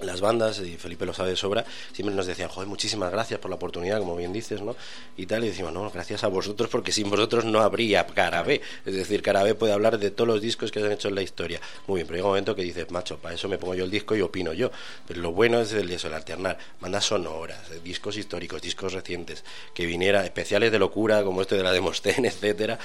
las 0.00 0.20
bandas, 0.20 0.60
y 0.60 0.76
Felipe 0.76 1.06
lo 1.06 1.14
sabe 1.14 1.30
de 1.30 1.36
sobra, 1.36 1.64
siempre 1.92 2.14
nos 2.14 2.26
decían, 2.26 2.48
joder, 2.48 2.68
muchísimas 2.68 3.10
gracias 3.10 3.40
por 3.40 3.50
la 3.50 3.56
oportunidad, 3.56 3.98
como 3.98 4.16
bien 4.16 4.32
dices, 4.32 4.60
¿no? 4.60 4.76
Y 5.16 5.26
tal, 5.26 5.44
y 5.44 5.48
decimos, 5.48 5.72
no, 5.72 5.90
gracias 5.90 6.24
a 6.24 6.28
vosotros, 6.28 6.68
porque 6.68 6.92
sin 6.92 7.08
vosotros 7.08 7.44
no 7.44 7.60
habría 7.60 8.06
Carabé. 8.06 8.60
Es 8.84 8.94
decir, 8.94 9.22
Carabé 9.22 9.54
puede 9.54 9.72
hablar 9.72 9.98
de 9.98 10.10
todos 10.10 10.28
los 10.28 10.40
discos 10.40 10.70
que 10.70 10.80
se 10.80 10.86
han 10.86 10.92
hecho 10.92 11.08
en 11.08 11.14
la 11.14 11.22
historia. 11.22 11.60
Muy 11.86 11.98
bien, 11.98 12.06
pero 12.06 12.16
llega 12.16 12.26
un 12.26 12.32
momento 12.32 12.54
que 12.54 12.62
dices, 12.62 12.90
macho, 12.90 13.18
para 13.18 13.34
eso 13.34 13.48
me 13.48 13.58
pongo 13.58 13.74
yo 13.74 13.84
el 13.84 13.90
disco 13.90 14.14
y 14.14 14.20
opino 14.20 14.52
yo. 14.52 14.70
Pero 15.06 15.20
lo 15.20 15.32
bueno 15.32 15.60
es 15.60 15.72
el, 15.72 15.90
eso, 15.90 16.08
el 16.08 16.14
alternar, 16.14 16.58
bandas 16.80 17.04
sonoras, 17.04 17.70
eh, 17.70 17.80
discos 17.82 18.16
históricos, 18.16 18.60
discos 18.62 18.92
recientes, 18.92 19.44
que 19.74 19.86
viniera, 19.86 20.24
especiales 20.24 20.72
de 20.72 20.78
locura, 20.78 21.22
como 21.24 21.42
este 21.42 21.56
de 21.56 21.62
la 21.62 21.72
Demostén, 21.72 22.24
etcétera, 22.24 22.78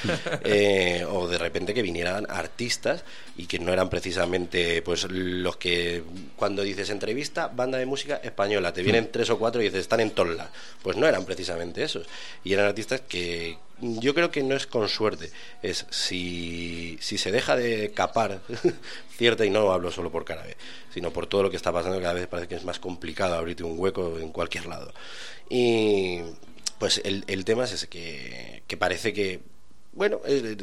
eh, 0.43 1.05
o 1.09 1.27
de 1.27 1.37
repente 1.37 1.73
que 1.73 1.81
vinieran 1.81 2.25
artistas 2.29 3.03
y 3.37 3.45
que 3.47 3.59
no 3.59 3.71
eran 3.71 3.89
precisamente 3.89 4.81
pues 4.81 5.07
los 5.09 5.57
que 5.57 6.03
cuando 6.35 6.61
dices 6.61 6.89
entrevista, 7.01 7.47
banda 7.47 7.79
de 7.79 7.87
música 7.87 8.17
española. 8.23 8.73
Te 8.73 8.83
vienen 8.83 9.11
tres 9.11 9.31
o 9.31 9.39
cuatro 9.39 9.59
y 9.61 9.65
dices, 9.65 9.81
están 9.81 10.01
en 10.01 10.13
lados. 10.15 10.51
Pues 10.83 10.97
no 10.97 11.07
eran 11.07 11.25
precisamente 11.25 11.83
esos. 11.83 12.05
Y 12.43 12.53
eran 12.53 12.67
artistas 12.67 13.01
que 13.01 13.57
yo 13.79 14.13
creo 14.13 14.29
que 14.29 14.43
no 14.43 14.55
es 14.55 14.67
con 14.67 14.87
suerte. 14.87 15.31
Es 15.63 15.87
si, 15.89 16.99
si 17.01 17.17
se 17.17 17.31
deja 17.31 17.55
de 17.55 17.91
capar 17.91 18.41
cierta, 19.17 19.45
y 19.45 19.49
no 19.49 19.71
hablo 19.71 19.89
solo 19.89 20.11
por 20.11 20.25
Carabe, 20.25 20.57
sino 20.93 21.11
por 21.11 21.25
todo 21.25 21.41
lo 21.41 21.49
que 21.49 21.57
está 21.57 21.71
pasando, 21.71 21.99
cada 21.99 22.13
vez 22.13 22.27
parece 22.27 22.47
que 22.47 22.55
es 22.55 22.63
más 22.63 22.79
complicado 22.79 23.35
abrirte 23.35 23.63
un 23.63 23.79
hueco 23.79 24.19
en 24.19 24.31
cualquier 24.31 24.67
lado. 24.67 24.93
Y 25.49 26.19
pues 26.77 27.01
el, 27.03 27.23
el 27.27 27.45
tema 27.45 27.63
es 27.63 27.73
ese, 27.73 27.87
que, 27.87 28.61
que 28.67 28.77
parece 28.77 29.11
que 29.11 29.39
bueno, 29.93 30.21
eh, 30.25 30.55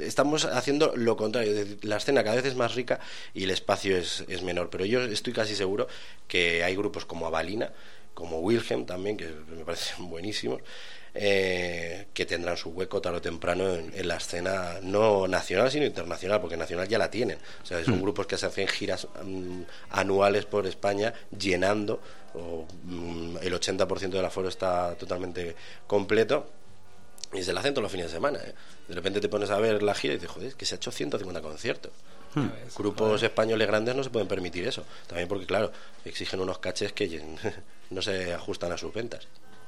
estamos 0.00 0.44
haciendo 0.44 0.94
lo 0.96 1.16
contrario. 1.16 1.52
es 1.52 1.56
decir, 1.56 1.84
La 1.84 1.96
escena 1.96 2.22
cada 2.22 2.36
vez 2.36 2.44
es 2.44 2.54
más 2.54 2.74
rica 2.74 3.00
y 3.34 3.44
el 3.44 3.50
espacio 3.50 3.96
es, 3.96 4.24
es 4.28 4.42
menor. 4.42 4.70
Pero 4.70 4.84
yo 4.84 5.02
estoy 5.02 5.32
casi 5.32 5.54
seguro 5.54 5.88
que 6.26 6.62
hay 6.64 6.76
grupos 6.76 7.04
como 7.06 7.26
Avalina, 7.26 7.72
como 8.14 8.40
Wilhelm 8.40 8.84
también, 8.86 9.16
que 9.16 9.26
me 9.56 9.64
parecen 9.64 10.08
buenísimos, 10.10 10.60
eh, 11.14 12.06
que 12.12 12.26
tendrán 12.26 12.56
su 12.56 12.68
hueco 12.70 13.00
tarde 13.00 13.18
o 13.18 13.22
temprano 13.22 13.74
en, 13.74 13.92
en 13.94 14.06
la 14.08 14.16
escena 14.16 14.78
no 14.82 15.26
nacional, 15.26 15.70
sino 15.70 15.86
internacional, 15.86 16.40
porque 16.40 16.56
nacional 16.56 16.86
ya 16.86 16.98
la 16.98 17.10
tienen. 17.10 17.38
O 17.62 17.66
sea, 17.66 17.82
son 17.84 17.98
Mm. 17.98 18.02
grupos 18.02 18.26
que 18.26 18.36
se 18.36 18.46
hacen 18.46 18.68
giras 18.68 19.08
mm, 19.24 19.62
anuales 19.90 20.44
por 20.44 20.66
España 20.66 21.14
llenando, 21.36 22.00
o, 22.34 22.66
mm, 22.84 23.38
el 23.42 23.54
80% 23.54 24.18
del 24.18 24.26
aforo 24.26 24.48
está 24.48 24.94
totalmente 24.96 25.56
completo. 25.86 26.50
Y 27.32 27.42
se 27.42 27.52
la 27.52 27.60
hacen 27.60 27.74
todos 27.74 27.82
los 27.82 27.92
fines 27.92 28.06
de 28.06 28.12
semana. 28.12 28.38
¿eh? 28.38 28.54
De 28.88 28.94
repente 28.94 29.20
te 29.20 29.28
pones 29.28 29.50
a 29.50 29.58
ver 29.58 29.82
la 29.82 29.94
gira 29.94 30.14
y 30.14 30.16
dices, 30.16 30.30
joder, 30.30 30.48
es 30.48 30.54
que 30.54 30.64
se 30.64 30.74
ha 30.74 30.76
hecho 30.76 30.90
150 30.90 31.40
conciertos. 31.42 31.92
Hmm. 32.34 32.48
Grupos 32.76 33.22
españoles 33.22 33.66
grandes 33.68 33.94
no 33.96 34.02
se 34.04 34.10
pueden 34.10 34.28
permitir 34.28 34.66
eso. 34.66 34.84
También 35.06 35.28
porque, 35.28 35.46
claro, 35.46 35.70
exigen 36.04 36.40
unos 36.40 36.58
caches 36.58 36.92
que 36.92 37.22
no 37.90 38.02
se 38.02 38.32
ajustan 38.34 38.72
a 38.72 38.78
sus 38.78 38.92
ventas. 38.94 39.26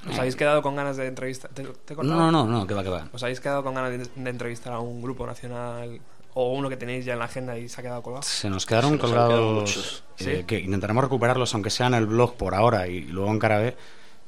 ¿Os 0.09 0.19
habéis 0.19 0.37
quedado 0.37 0.63
con 0.63 0.75
ganas 0.77 0.97
de 0.97 1.07
entrevistar? 1.07 1.51
¿Te, 1.51 1.63
te 1.63 1.93
he 1.93 1.97
cortado? 1.97 2.19
No, 2.19 2.31
no, 2.33 2.47
no, 2.47 2.67
que 2.67 2.73
va, 2.73 2.83
que 2.83 2.89
va. 2.89 3.09
¿Os 3.13 3.23
habéis 3.23 3.41
quedado 3.41 3.63
con 3.63 3.75
ganas 3.75 3.91
de, 3.91 3.99
de 4.23 4.31
entrevistar 4.31 4.73
a 4.73 4.79
un 4.79 5.03
grupo 5.03 5.27
nacional 5.27 6.01
o 6.33 6.53
uno 6.55 6.71
que 6.71 6.79
tenéis 6.79 7.05
ya 7.05 7.13
en 7.13 7.19
la 7.19 7.27
agenda 7.27 7.59
y 7.59 7.69
se 7.69 7.81
ha 7.81 7.85
quedado 7.85 8.03
colgado? 8.03 8.23
Se 8.23 8.49
nos 8.49 8.65
quedaron 8.65 8.93
Se 8.93 8.97
nos 8.97 9.05
colgados 9.05 9.55
muchos. 9.61 10.05
eh, 10.21 10.37
¿Sí? 10.39 10.45
que 10.45 10.59
intentaremos 10.61 11.05
recuperarlos, 11.05 11.53
aunque 11.53 11.69
sea 11.69 11.89
en 11.89 11.95
el 11.95 12.07
blog 12.07 12.37
por 12.37 12.55
ahora 12.55 12.89
y 12.89 13.03
luego 13.03 13.31
en 13.31 13.39
Carabé. 13.39 13.77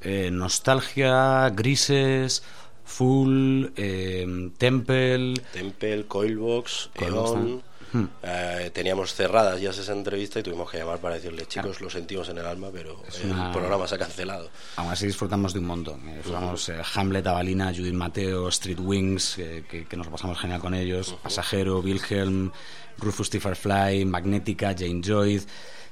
Eh, 0.02 0.30
nostalgia, 0.32 1.48
Grises, 1.50 2.42
Full, 2.84 3.66
eh, 3.76 4.50
Temple. 4.58 5.34
Temple, 5.52 6.04
Coilbox, 6.06 6.90
Coilbox. 6.96 7.62
Hmm. 7.94 8.06
eh, 8.22 8.70
teníamos 8.72 9.12
cerradas 9.12 9.60
ya 9.60 9.68
esa 9.68 9.92
entrevista 9.92 10.40
y 10.40 10.42
tuvimos 10.42 10.70
que 10.70 10.78
llamar 10.78 10.98
para 10.98 11.16
decirle, 11.16 11.44
chicos, 11.44 11.82
lo 11.82 11.90
sentimos 11.90 12.26
en 12.30 12.38
el 12.38 12.46
alma, 12.46 12.70
pero 12.72 13.02
el 13.22 13.30
una- 13.30 13.52
programa 13.52 13.86
se 13.86 13.96
ha 13.96 13.98
cancelado. 13.98 14.48
Aún 14.76 14.90
así 14.90 15.04
disfrutamos 15.06 15.52
de 15.52 15.58
un 15.58 15.66
montón. 15.66 16.08
Eh, 16.08 16.14
Disfrutamos 16.16 16.68
eh, 16.70 16.80
Hamlet, 16.94 17.26
Avalina, 17.26 17.66
Judith 17.74 17.92
Mateo, 17.92 18.48
Street 18.48 18.80
Wings, 18.80 19.34
que, 19.36 19.86
que 19.86 19.96
nos 19.98 20.06
pasamos 20.08 20.38
genial 20.38 20.60
con 20.60 20.72
ellos. 20.72 21.14
Pasajero, 21.22 21.80
Wilhelm, 21.80 22.50
Rufus 22.96 23.28
Fly, 23.28 24.06
Magnética, 24.06 24.74
Jane 24.74 25.02
Joy, 25.02 25.42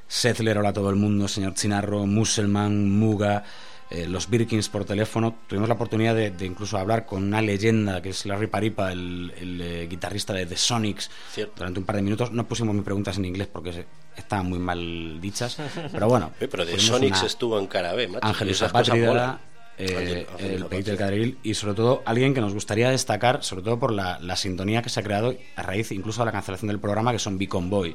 Settler, 0.08 0.56
hola 0.56 0.70
a 0.70 0.72
todo 0.72 0.88
el 0.88 0.96
mundo, 0.96 1.28
Señor 1.28 1.52
Chinarro, 1.52 2.06
Musselman, 2.06 2.88
Muga, 2.98 3.44
eh, 3.90 4.06
los 4.08 4.30
Birkins 4.30 4.68
por 4.68 4.84
teléfono. 4.84 5.36
Tuvimos 5.46 5.68
la 5.68 5.74
oportunidad 5.74 6.14
de, 6.14 6.30
de 6.30 6.46
incluso 6.46 6.78
hablar 6.78 7.06
con 7.06 7.24
una 7.24 7.42
leyenda 7.42 8.00
que 8.00 8.10
es 8.10 8.24
Larry 8.26 8.46
Paripa, 8.46 8.92
el, 8.92 9.32
el, 9.38 9.60
eh, 9.60 9.86
guitarrista 9.88 10.32
de 10.32 10.46
The 10.46 10.56
Sonics, 10.56 11.10
Cierto. 11.32 11.54
durante 11.56 11.80
un 11.80 11.86
par 11.86 11.96
de 11.96 12.02
minutos. 12.02 12.30
No 12.32 12.46
pusimos 12.46 12.74
mis 12.74 12.84
preguntas 12.84 13.16
en 13.18 13.24
inglés 13.24 13.48
porque 13.52 13.72
se- 13.72 13.86
estaban 14.16 14.46
muy 14.48 14.58
mal 14.58 15.20
dichas, 15.20 15.56
pero 15.92 16.08
bueno. 16.08 16.30
Pero 16.38 16.64
tuvimos 16.64 16.82
Sonics 16.86 17.18
una- 17.18 17.26
estuvo 17.26 17.58
en 17.58 17.66
Carabé, 17.66 18.06
macho. 18.08 18.26
Ángel 18.26 18.48
y 18.48 18.50
esas 18.52 18.70
cosas 18.70 18.86
Zapatria, 18.86 19.08
molan. 19.08 19.38
eh, 19.78 20.26
el. 20.38 20.64
Peito 20.66 20.90
del 20.90 20.98
Cadril 20.98 21.38
y 21.42 21.54
sobre 21.54 21.74
todo 21.74 22.02
alguien 22.04 22.34
que 22.34 22.40
nos 22.40 22.52
gustaría 22.54 22.90
destacar, 22.90 23.42
sobre 23.42 23.64
todo 23.64 23.78
por 23.78 23.92
la, 23.92 24.18
la 24.20 24.36
sintonía 24.36 24.82
que 24.82 24.88
se 24.90 25.00
ha 25.00 25.02
creado 25.02 25.34
a 25.56 25.62
raíz 25.62 25.90
incluso 25.90 26.20
de 26.20 26.26
la 26.26 26.32
cancelación 26.32 26.68
del 26.68 26.78
programa, 26.80 27.12
que 27.12 27.18
son 27.18 27.38
Beacon 27.38 27.70
Boy, 27.70 27.94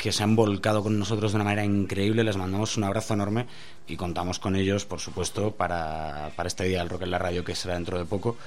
que 0.00 0.12
se 0.12 0.22
han 0.22 0.34
volcado 0.34 0.82
con 0.82 0.98
nosotros 0.98 1.32
de 1.32 1.36
una 1.36 1.44
manera 1.44 1.62
increíble. 1.62 2.24
Les 2.24 2.38
mandamos 2.38 2.74
un 2.78 2.84
abrazo 2.84 3.12
enorme 3.12 3.44
y 3.86 3.96
contamos 3.96 4.38
con 4.38 4.56
ellos, 4.56 4.86
por 4.86 4.98
supuesto, 4.98 5.50
para, 5.50 6.32
para 6.36 6.46
este 6.46 6.64
día 6.64 6.78
del 6.78 6.88
rock 6.88 7.02
en 7.02 7.10
la 7.10 7.18
radio 7.18 7.44
que 7.44 7.54
será 7.54 7.74
dentro 7.74 7.98
de 7.98 8.06
poco. 8.06 8.38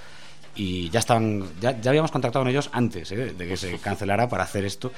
Y 0.55 0.89
ya 0.89 0.99
estaban, 0.99 1.45
ya, 1.61 1.79
ya 1.79 1.91
habíamos 1.91 2.09
contactado 2.09 2.43
con 2.43 2.49
ellos 2.49 2.71
antes 2.73 3.11
¿eh? 3.11 3.33
de 3.37 3.47
que 3.47 3.55
se 3.55 3.77
cancelara 3.77 4.27
para 4.27 4.45
hacer 4.45 4.65
esto. 4.65 4.91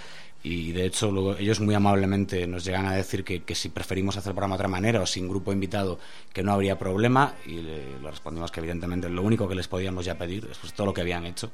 Y 0.43 0.71
de 0.71 0.85
hecho, 0.85 1.37
ellos 1.37 1.59
muy 1.59 1.75
amablemente 1.75 2.47
nos 2.47 2.63
llegan 2.63 2.85
a 2.85 2.93
decir 2.93 3.25
que, 3.25 3.43
que 3.43 3.55
si 3.55 3.67
preferimos 3.67 4.15
hacer 4.15 4.29
el 4.29 4.35
programa 4.35 4.55
de 4.55 4.59
otra 4.59 4.69
manera 4.69 5.01
o 5.01 5.05
sin 5.05 5.27
grupo 5.27 5.51
invitado, 5.51 5.99
que 6.31 6.41
no 6.41 6.53
habría 6.53 6.79
problema. 6.79 7.35
Y 7.45 7.55
le, 7.55 7.99
le 7.99 8.11
respondimos 8.11 8.49
que, 8.51 8.61
evidentemente, 8.61 9.09
lo 9.09 9.23
único 9.23 9.45
que 9.49 9.55
les 9.55 9.67
podíamos 9.67 10.05
ya 10.05 10.17
pedir, 10.17 10.47
después 10.47 10.71
de 10.71 10.77
todo 10.77 10.87
lo 10.87 10.93
que 10.93 11.01
habían 11.01 11.25
hecho, 11.25 11.51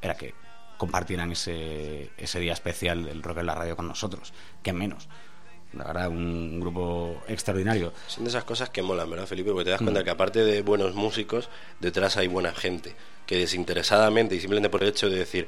era 0.00 0.16
que 0.16 0.34
compartieran 0.82 1.30
ese, 1.30 2.10
ese 2.18 2.40
día 2.40 2.52
especial 2.54 3.04
del 3.04 3.22
rock 3.22 3.38
en 3.38 3.46
la 3.46 3.54
radio 3.54 3.76
con 3.76 3.86
nosotros. 3.86 4.32
Que 4.64 4.72
menos. 4.72 5.08
La 5.74 5.84
verdad, 5.84 6.08
un 6.08 6.58
grupo 6.58 7.22
extraordinario. 7.28 7.92
Son 8.08 8.24
de 8.24 8.30
esas 8.30 8.42
cosas 8.42 8.68
que 8.70 8.82
molan, 8.82 9.08
¿verdad, 9.08 9.26
Felipe? 9.28 9.52
Porque 9.52 9.66
te 9.66 9.70
das 9.70 9.80
cuenta 9.80 10.00
Mm. 10.00 10.04
que 10.04 10.10
aparte 10.10 10.44
de 10.44 10.62
buenos 10.62 10.94
músicos, 10.96 11.48
detrás 11.78 12.16
hay 12.16 12.26
buena 12.26 12.52
gente. 12.52 12.96
Que 13.26 13.36
desinteresadamente 13.38 14.34
y 14.34 14.40
simplemente 14.40 14.68
por 14.70 14.82
el 14.82 14.88
hecho 14.88 15.08
de 15.08 15.18
decir, 15.18 15.46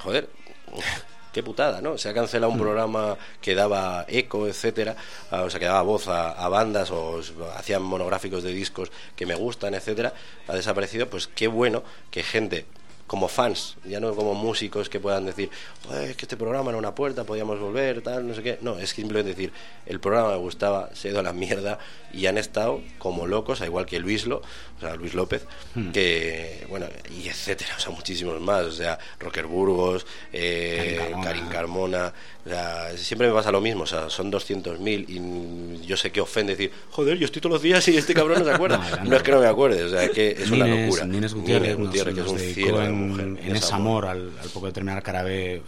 joder, 0.00 0.30
qué 1.34 1.42
putada, 1.42 1.82
¿no? 1.82 1.98
Se 1.98 2.08
ha 2.08 2.14
cancelado 2.14 2.50
un 2.50 2.58
Mm. 2.58 2.62
programa 2.62 3.16
que 3.42 3.54
daba 3.54 4.06
eco, 4.08 4.48
etcétera, 4.48 4.96
o 5.30 5.50
sea, 5.50 5.60
que 5.60 5.66
daba 5.66 5.82
voz 5.82 6.08
a, 6.08 6.30
a 6.32 6.48
bandas 6.48 6.90
o 6.90 7.20
hacían 7.54 7.82
monográficos 7.82 8.42
de 8.42 8.52
discos 8.52 8.90
que 9.16 9.26
me 9.26 9.34
gustan, 9.34 9.74
etcétera, 9.74 10.14
ha 10.48 10.54
desaparecido, 10.54 11.08
pues 11.10 11.26
qué 11.28 11.46
bueno 11.46 11.84
que 12.10 12.22
gente 12.22 12.64
como 13.12 13.28
fans, 13.28 13.76
ya 13.84 14.00
no 14.00 14.14
como 14.14 14.32
músicos 14.32 14.88
que 14.88 14.98
puedan 14.98 15.26
decir, 15.26 15.50
"Joder, 15.86 16.12
es 16.12 16.16
que 16.16 16.24
este 16.24 16.38
programa 16.38 16.70
era 16.70 16.78
una 16.78 16.94
puerta, 16.94 17.24
podíamos 17.24 17.60
volver, 17.60 18.00
tal, 18.00 18.26
no 18.26 18.34
sé 18.34 18.42
qué. 18.42 18.58
No, 18.62 18.78
es 18.78 18.88
simplemente 18.88 19.34
decir, 19.34 19.52
el 19.84 20.00
programa 20.00 20.30
me 20.30 20.36
gustaba, 20.38 20.88
se 20.94 21.08
ha 21.08 21.10
ido 21.10 21.20
a 21.20 21.22
la 21.22 21.34
mierda 21.34 21.78
y 22.14 22.24
han 22.24 22.38
estado 22.38 22.80
como 22.96 23.26
locos, 23.26 23.60
a 23.60 23.66
igual 23.66 23.84
que 23.84 23.98
Luislo, 23.98 24.40
sea, 24.82 24.94
Luis 24.96 25.14
López, 25.14 25.46
Hmm. 25.74 25.90
que, 25.90 26.66
bueno, 26.68 26.86
y 27.10 27.28
etcétera, 27.28 27.74
o 27.76 27.80
sea, 27.80 27.90
muchísimos 27.92 28.40
más, 28.40 28.62
o 28.66 28.72
sea, 28.72 28.98
Rocker 29.18 29.46
Burgos, 29.46 30.06
eh, 30.32 30.96
Karin 30.98 31.08
Carmona. 31.10 31.24
Karin 31.24 31.46
Carmona, 31.46 32.12
o 32.44 32.48
sea, 32.48 32.96
siempre 32.98 33.28
me 33.28 33.34
pasa 33.34 33.50
lo 33.52 33.60
mismo, 33.60 33.84
o 33.84 33.86
sea, 33.86 34.10
son 34.10 34.30
200.000 34.30 35.04
y 35.08 35.86
yo 35.86 35.96
sé 35.96 36.10
que 36.12 36.20
ofende 36.20 36.54
decir, 36.56 36.72
joder, 36.90 37.16
yo 37.18 37.24
estoy 37.26 37.40
todos 37.40 37.54
los 37.54 37.62
días 37.62 37.86
y 37.88 37.96
este 37.96 38.14
cabrón 38.14 38.40
no 38.40 38.44
se 38.44 38.50
acuerda. 38.52 38.78
No, 38.82 38.88
ya 38.90 39.04
no, 39.04 39.10
no. 39.10 39.16
es 39.16 39.22
que 39.22 39.30
no 39.32 39.40
me 39.40 39.46
acuerde, 39.46 39.84
o 39.84 39.88
sea, 39.88 40.04
es 40.04 40.10
que 40.10 40.30
es 40.32 40.50
una 40.50 40.66
locura. 40.66 41.04
Nines 41.06 41.34
Gutiérrez, 41.34 41.62
Nines 41.70 41.78
nos- 41.78 41.86
Gutiérrez, 41.88 42.14
que 42.14 42.20
es 42.20 42.26
un 42.28 42.38
cielo 42.38 42.82
en, 42.82 43.08
mujer, 43.08 43.24
en 43.26 43.56
es 43.56 43.62
ese 43.64 43.74
amor, 43.74 44.06
al, 44.06 44.32
al 44.42 44.48
poco 44.50 44.66
de 44.66 44.72
terminar 44.72 45.02
Carabé, 45.02 45.62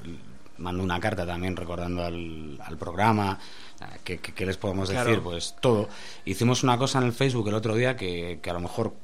mandó 0.58 0.82
una 0.82 1.00
carta 1.00 1.26
también 1.26 1.56
recordando 1.56 2.02
al, 2.04 2.58
al 2.64 2.76
programa. 2.78 3.38
¿Qué, 4.02 4.18
qué- 4.18 4.32
qué 4.32 4.46
les 4.46 4.56
podemos 4.56 4.88
decir? 4.88 5.20
Pues 5.20 5.56
todo. 5.60 5.88
Hicimos 6.24 6.62
una 6.62 6.78
cosa 6.78 6.98
en 6.98 7.04
el 7.04 7.12
Facebook 7.12 7.48
el 7.48 7.54
otro 7.54 7.74
día 7.74 7.96
que, 7.96 8.38
que 8.40 8.48
a 8.50 8.52
lo 8.54 8.60
mejor 8.60 8.94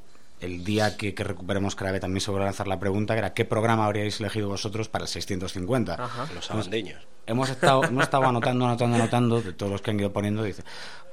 el 0.41 0.63
día 0.63 0.97
que, 0.97 1.13
que 1.13 1.23
recuperemos 1.23 1.75
Carabé 1.75 1.99
también 1.99 2.21
se 2.21 2.31
va 2.31 2.41
a 2.41 2.45
lanzar 2.45 2.67
la 2.67 2.79
pregunta, 2.79 3.13
que 3.13 3.19
era 3.19 3.33
¿qué 3.33 3.45
programa 3.45 3.85
habríais 3.85 4.19
elegido 4.19 4.49
vosotros 4.49 4.89
para 4.89 5.03
el 5.03 5.07
650? 5.07 5.93
Ajá. 5.93 6.27
Los 6.33 6.49
abandeños. 6.51 7.01
Hemos 7.27 7.49
estado, 7.49 7.83
hemos 7.85 8.03
estado 8.03 8.25
anotando, 8.25 8.65
anotando, 8.65 8.95
anotando 8.97 9.41
de 9.41 9.53
todos 9.53 9.71
los 9.71 9.81
que 9.81 9.91
han 9.91 9.99
ido 9.99 10.11
poniendo. 10.11 10.43
Dice, 10.43 10.63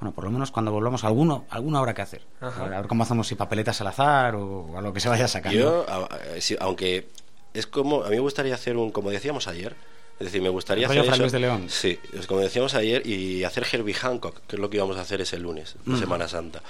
bueno, 0.01 0.13
por 0.15 0.25
lo 0.25 0.31
menos 0.31 0.51
cuando 0.51 0.73
volvamos, 0.73 1.05
alguno, 1.05 1.45
alguno 1.51 1.79
habrá 1.79 1.95
que 1.95 2.03
hacer. 2.03 2.23
Ajá. 2.41 2.65
A 2.65 2.69
ver 2.81 2.87
cómo 2.89 3.03
hacemos, 3.05 3.27
si 3.29 3.35
papeletas 3.35 3.81
al 3.81 3.87
azar 3.89 4.35
o 4.35 4.77
algo 4.79 4.93
que 4.93 5.01
se 5.01 5.09
vaya 5.09 5.29
sacando. 5.29 5.59
Yo, 5.59 5.87
a- 5.89 5.97
a- 6.07 6.19
aunque 6.61 7.09
es 7.55 7.67
como, 7.67 8.03
a 8.05 8.09
mí 8.09 8.17
me 8.17 8.21
gustaría 8.21 8.55
hacer 8.55 8.77
un, 8.77 8.91
como 8.91 9.11
decíamos 9.11 9.47
ayer, 9.49 9.77
es 10.21 10.27
decir, 10.27 10.43
me 10.43 10.49
gustaría 10.49 10.89
¿Rollo 10.89 11.03
hacer 11.03 11.15
eso. 11.27 11.31
De 11.33 11.39
León? 11.41 11.67
Sí, 11.69 11.99
es 12.13 12.27
como 12.27 12.41
decíamos 12.41 12.75
ayer, 12.75 13.07
y 13.07 13.45
hacer 13.45 13.65
Herbie 13.71 13.95
Hancock, 13.95 14.41
que 14.47 14.57
es 14.57 14.61
lo 14.61 14.69
que 14.71 14.77
íbamos 14.79 14.97
a 14.97 15.03
hacer 15.03 15.21
ese 15.21 15.39
lunes, 15.39 15.77
de 15.85 15.93
Mm. 15.93 15.99
Semana 15.99 16.29
Santa. 16.29 16.63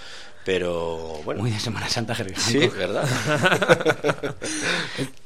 Pero, 0.44 1.20
bueno. 1.24 1.42
Muy 1.42 1.50
de 1.50 1.58
Semana 1.60 1.88
Santa, 1.88 2.14
Herbie 2.14 2.36
Sí, 2.36 2.58
Hancock. 2.60 2.76
¿verdad? 2.78 3.08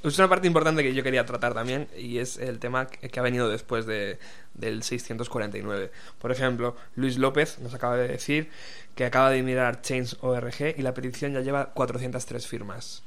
Es 0.03 0.19
una 0.19 0.29
parte 0.29 0.47
importante 0.49 0.83
que 0.83 0.95
yo 0.95 1.03
quería 1.03 1.25
tratar 1.25 1.55
también 1.55 1.89
y 1.97 2.19
es 2.19 2.39
el 2.39 2.59
tema 2.59 2.87
que 2.89 3.09
que 3.09 3.21
ha 3.21 3.23
venido 3.23 3.49
después 3.49 3.87
de, 3.87 4.19
del 4.55 4.83
649. 4.83 5.91
Por 6.19 6.33
ejemplo, 6.33 6.77
Luis 6.97 7.19
López 7.19 7.59
nos 7.61 7.73
acaba 7.75 7.97
de 7.97 8.09
decir 8.09 8.51
que 8.97 9.05
acaba 9.05 9.31
de 9.31 9.43
mirar 9.43 9.81
Change.org 9.83 10.75
y 10.77 10.83
la 10.83 10.93
petición 10.95 11.33
ya 11.35 11.41
lleva 11.41 11.67
403 11.73 12.47
firmas. 12.47 13.03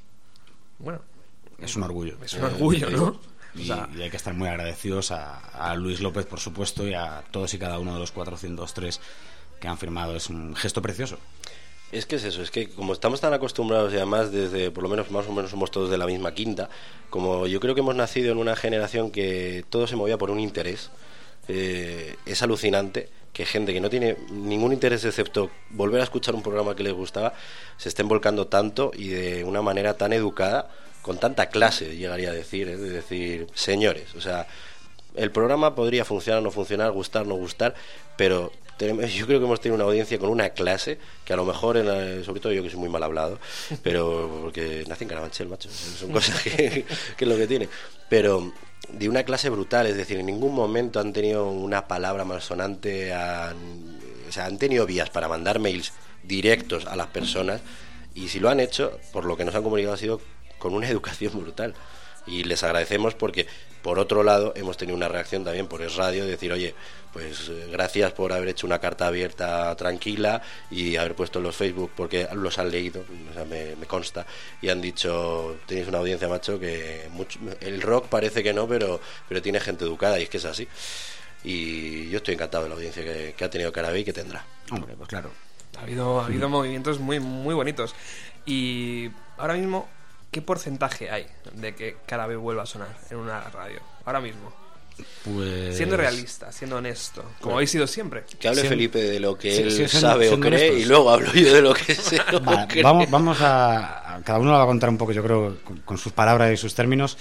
Bueno, 0.80 1.02
Es 1.60 1.76
un 1.76 1.84
orgullo. 1.84 2.18
Es 2.24 2.34
un 2.34 2.44
orgullo, 2.46 2.90
¿no? 2.90 3.20
Y, 3.58 3.64
O 3.64 3.76
sea- 3.76 3.90
y 3.96 4.02
hay 4.02 4.10
que 4.10 4.18
estar 4.18 4.34
muy 4.34 4.48
agradecidos 4.50 5.12
a, 5.12 5.40
a 5.40 5.76
Luis 5.76 6.02
López, 6.02 6.26
por 6.26 6.40
supuesto, 6.40 6.88
y 6.88 6.94
a 6.94 7.24
todos 7.32 7.54
y 7.54 7.60
cada 7.60 7.80
uno 7.80 7.94
de 7.94 8.00
los 8.00 8.12
403 8.12 9.00
que 9.60 9.68
han 9.68 9.78
firmado. 9.78 10.16
Es 10.16 10.30
un 10.30 10.56
gesto 10.56 10.82
precioso. 10.82 11.18
Es 11.92 12.06
que 12.06 12.16
es 12.18 12.24
eso, 12.26 12.42
es 12.42 12.52
que 12.52 12.68
como 12.70 12.92
estamos 12.94 13.22
tan 13.22 13.34
acostumbrados 13.34 13.94
y 13.94 13.96
además 13.98 14.32
desde, 14.32 14.72
por 14.72 14.84
lo 14.84 14.90
menos 14.90 15.12
más 15.12 15.28
o 15.28 15.32
menos 15.32 15.52
somos 15.52 15.72
todos 15.72 15.90
de 15.90 15.98
la 15.98 16.06
misma 16.08 16.34
quinta, 16.34 16.68
como 17.10 17.48
yo 17.48 17.60
creo 17.60 17.76
que 17.76 17.82
hemos 17.82 17.96
nacido 17.96 18.32
en 18.32 18.38
una 18.40 18.56
generación 18.56 19.12
que 19.12 19.64
todo 19.70 19.86
se 19.88 19.96
movía 19.96 20.18
por 20.18 20.32
un 20.32 20.40
interés, 20.40 20.90
eh, 21.48 22.16
es 22.26 22.42
alucinante 22.42 23.10
que 23.32 23.46
gente 23.46 23.72
que 23.72 23.80
no 23.82 23.90
tiene 23.90 24.18
ningún 24.32 24.74
interés 24.74 25.06
excepto 25.06 25.52
volver 25.70 26.02
a 26.02 26.04
escuchar 26.06 26.34
un 26.36 26.42
programa 26.42 26.76
que 26.76 26.84
les 26.84 26.94
gustaba 26.94 27.34
se 27.78 27.90
estén 27.90 28.08
volcando 28.08 28.48
tanto 28.48 28.92
y 28.96 29.10
de 29.10 29.44
una 29.44 29.62
manera 29.62 29.96
tan 29.96 30.12
educada, 30.12 30.70
con 31.06 31.20
tanta 31.20 31.50
clase, 31.50 31.96
llegaría 31.96 32.32
a 32.32 32.34
decir, 32.34 32.68
¿eh? 32.68 32.78
de 32.78 32.90
decir, 32.90 33.46
señores, 33.54 34.16
o 34.16 34.22
sea, 34.22 34.48
el 35.16 35.30
programa 35.30 35.76
podría 35.76 36.04
funcionar 36.04 36.40
o 36.40 36.44
no 36.44 36.50
funcionar, 36.50 36.90
gustar 36.92 37.22
o 37.22 37.26
no 37.26 37.36
gustar, 37.36 37.76
pero 38.18 38.52
tenemos- 38.78 39.14
yo 39.14 39.28
creo 39.28 39.38
que 39.40 39.46
hemos 39.46 39.62
tenido 39.62 39.76
una 39.76 39.84
audiencia 39.84 40.18
con 40.18 40.30
una 40.30 40.50
clase 40.50 40.98
que 41.24 41.34
a 41.34 41.36
lo 41.36 41.46
mejor, 41.46 41.78
en 41.78 42.24
sobre 42.26 42.40
todo 42.42 42.54
yo 42.54 42.64
que 42.64 42.72
soy 42.72 42.80
muy 42.80 42.90
mal 42.90 43.04
hablado, 43.04 43.38
pero 43.84 44.40
porque 44.42 44.84
nací 44.88 45.04
en 45.04 45.10
Carabanchel, 45.10 45.48
macho, 45.48 45.70
son 45.70 46.12
cosas 46.12 46.42
que, 46.42 46.86
que 47.16 47.24
es 47.24 47.28
lo 47.30 47.38
que 47.38 47.46
tiene, 47.46 47.70
pero 48.10 48.52
de 48.90 49.08
una 49.08 49.22
clase 49.24 49.52
brutal, 49.52 49.86
es 49.86 49.96
decir, 49.98 50.18
en 50.20 50.26
ningún 50.26 50.56
momento 50.56 51.00
han 51.00 51.14
tenido 51.14 51.48
una 51.52 51.88
palabra 51.88 52.26
malsonante, 52.26 53.14
o 53.14 54.32
sea, 54.32 54.46
han 54.46 54.58
tenido 54.58 54.88
vías 54.88 55.12
para 55.12 55.28
mandar 55.28 55.60
mails 55.60 55.94
directos 56.24 56.88
a 56.88 56.96
las 56.96 57.08
personas 57.08 57.62
y 58.16 58.30
si 58.30 58.40
lo 58.40 58.50
han 58.50 58.60
hecho, 58.60 59.00
por 59.14 59.26
lo 59.26 59.38
que 59.38 59.46
nos 59.46 59.54
han 59.54 59.62
comunicado 59.62 59.94
ha 59.94 59.98
sido 59.98 60.20
con 60.66 60.74
una 60.74 60.90
educación 60.90 61.32
brutal. 61.40 61.76
Y 62.26 62.44
les 62.44 62.64
agradecemos 62.64 63.14
porque, 63.14 63.46
por 63.84 64.00
otro 64.00 64.24
lado, 64.24 64.52
hemos 64.56 64.78
tenido 64.78 64.98
una 64.98 65.08
reacción 65.08 65.44
también 65.44 65.68
por 65.68 65.84
Es 65.84 65.96
Radio 65.96 66.24
de 66.26 66.32
decir, 66.32 66.52
oye, 66.52 66.74
pues 67.14 67.50
eh, 67.50 67.68
gracias 67.72 68.14
por 68.14 68.34
haber 68.34 68.48
hecho 68.50 68.66
una 68.66 68.80
carta 68.80 69.06
abierta 69.06 69.76
tranquila 69.76 70.42
y 70.72 70.96
haber 70.96 71.14
puesto 71.14 71.38
en 71.38 71.44
los 71.44 71.56
Facebook 71.56 71.92
porque 71.96 72.28
los 72.34 72.58
han 72.58 72.72
leído, 72.72 73.04
o 73.30 73.34
sea, 73.36 73.46
me, 73.46 73.76
me 73.76 73.86
consta, 73.86 74.26
y 74.60 74.70
han 74.70 74.82
dicho, 74.82 75.56
tenéis 75.68 75.88
una 75.88 76.00
audiencia, 76.00 76.28
macho, 76.28 76.60
que 76.60 77.08
mucho- 77.12 77.38
el 77.62 77.80
rock 77.84 78.08
parece 78.08 78.42
que 78.42 78.54
no, 78.54 78.68
pero, 78.68 79.00
pero 79.30 79.40
tiene 79.44 79.60
gente 79.60 79.86
educada 79.86 80.20
y 80.20 80.24
es 80.24 80.30
que 80.30 80.38
es 80.38 80.46
así. 80.46 80.68
Y 81.44 82.10
yo 82.10 82.18
estoy 82.18 82.34
encantado 82.34 82.64
de 82.64 82.70
la 82.70 82.76
audiencia 82.76 83.04
que, 83.04 83.36
que 83.38 83.44
ha 83.46 83.50
tenido 83.52 83.72
Carabé 83.72 84.00
y 84.00 84.04
que 84.04 84.14
tendrá. 84.14 84.44
Hombre, 84.72 84.96
pues 84.98 85.08
claro. 85.10 85.30
Ha 85.78 85.82
habido, 85.84 86.22
ha 86.22 86.26
habido 86.26 86.50
movimientos 86.50 87.00
muy, 87.00 87.20
muy 87.20 87.54
bonitos. 87.54 87.94
Y 88.48 89.12
ahora 89.38 89.54
mismo, 89.54 89.88
¿qué 90.36 90.42
porcentaje 90.42 91.10
hay 91.10 91.26
de 91.54 91.74
que 91.74 91.96
cada 92.06 92.28
vez 92.28 92.38
vuelva 92.38 92.64
a 92.64 92.66
sonar 92.66 92.90
en 93.10 93.16
una 93.20 93.40
radio? 93.40 93.80
Ahora 94.04 94.20
mismo. 94.20 94.52
Pues... 95.24 95.78
Siendo 95.78 95.96
realista, 95.96 96.52
siendo 96.52 96.76
honesto, 96.76 97.22
como 97.22 97.36
Bueno, 97.42 97.56
habéis 97.60 97.72
sido 97.72 97.88
siempre. 97.88 98.26
Que 98.38 98.50
hable 98.50 98.64
Felipe 98.66 99.00
de 99.02 99.22
lo 99.22 99.38
que 99.38 99.56
Sí, 99.56 99.62
él 99.62 99.72
sí, 99.72 99.88
siendo- 99.88 100.10
sabe 100.10 100.30
o 100.30 100.38
cree 100.42 100.58
honestos. 100.72 100.80
y 100.82 100.86
luego 100.86 101.10
hablo 101.10 101.32
yo 101.34 101.54
de 101.54 101.62
lo 101.62 101.74
que 101.74 101.96
sé 101.96 102.20
o 102.34 102.44
Va, 102.44 102.68
creo. 102.68 102.84
vamos, 102.84 103.10
vamos 103.10 103.42
a, 103.42 104.16
a- 104.18 104.22
Cada 104.24 104.40
uno 104.40 104.52
lo 104.52 104.58
va 104.58 104.64
a 104.64 104.68
contar 104.68 104.90
un 104.90 104.98
poco, 104.98 105.14
yo 105.14 105.24
creo, 105.24 105.58
con, 105.64 105.78
con 105.80 105.98
sus 105.98 106.12
palabras 106.12 106.52
y 106.52 106.58
sus 106.58 106.76
términos. 106.76 107.18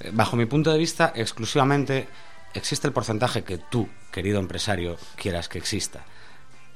Eh, 0.00 0.10
Bajo 0.12 0.34
mi 0.34 0.46
punto 0.46 0.72
de 0.72 0.78
vista, 0.78 1.12
exclusivamente 1.14 2.08
existe 2.54 2.88
el 2.88 2.92
porcentaje 2.92 3.44
que 3.44 3.58
tú, 3.58 3.88
querido 4.10 4.40
empresario, 4.40 4.96
quieras 5.14 5.48
que 5.48 5.58
exista. 5.58 6.04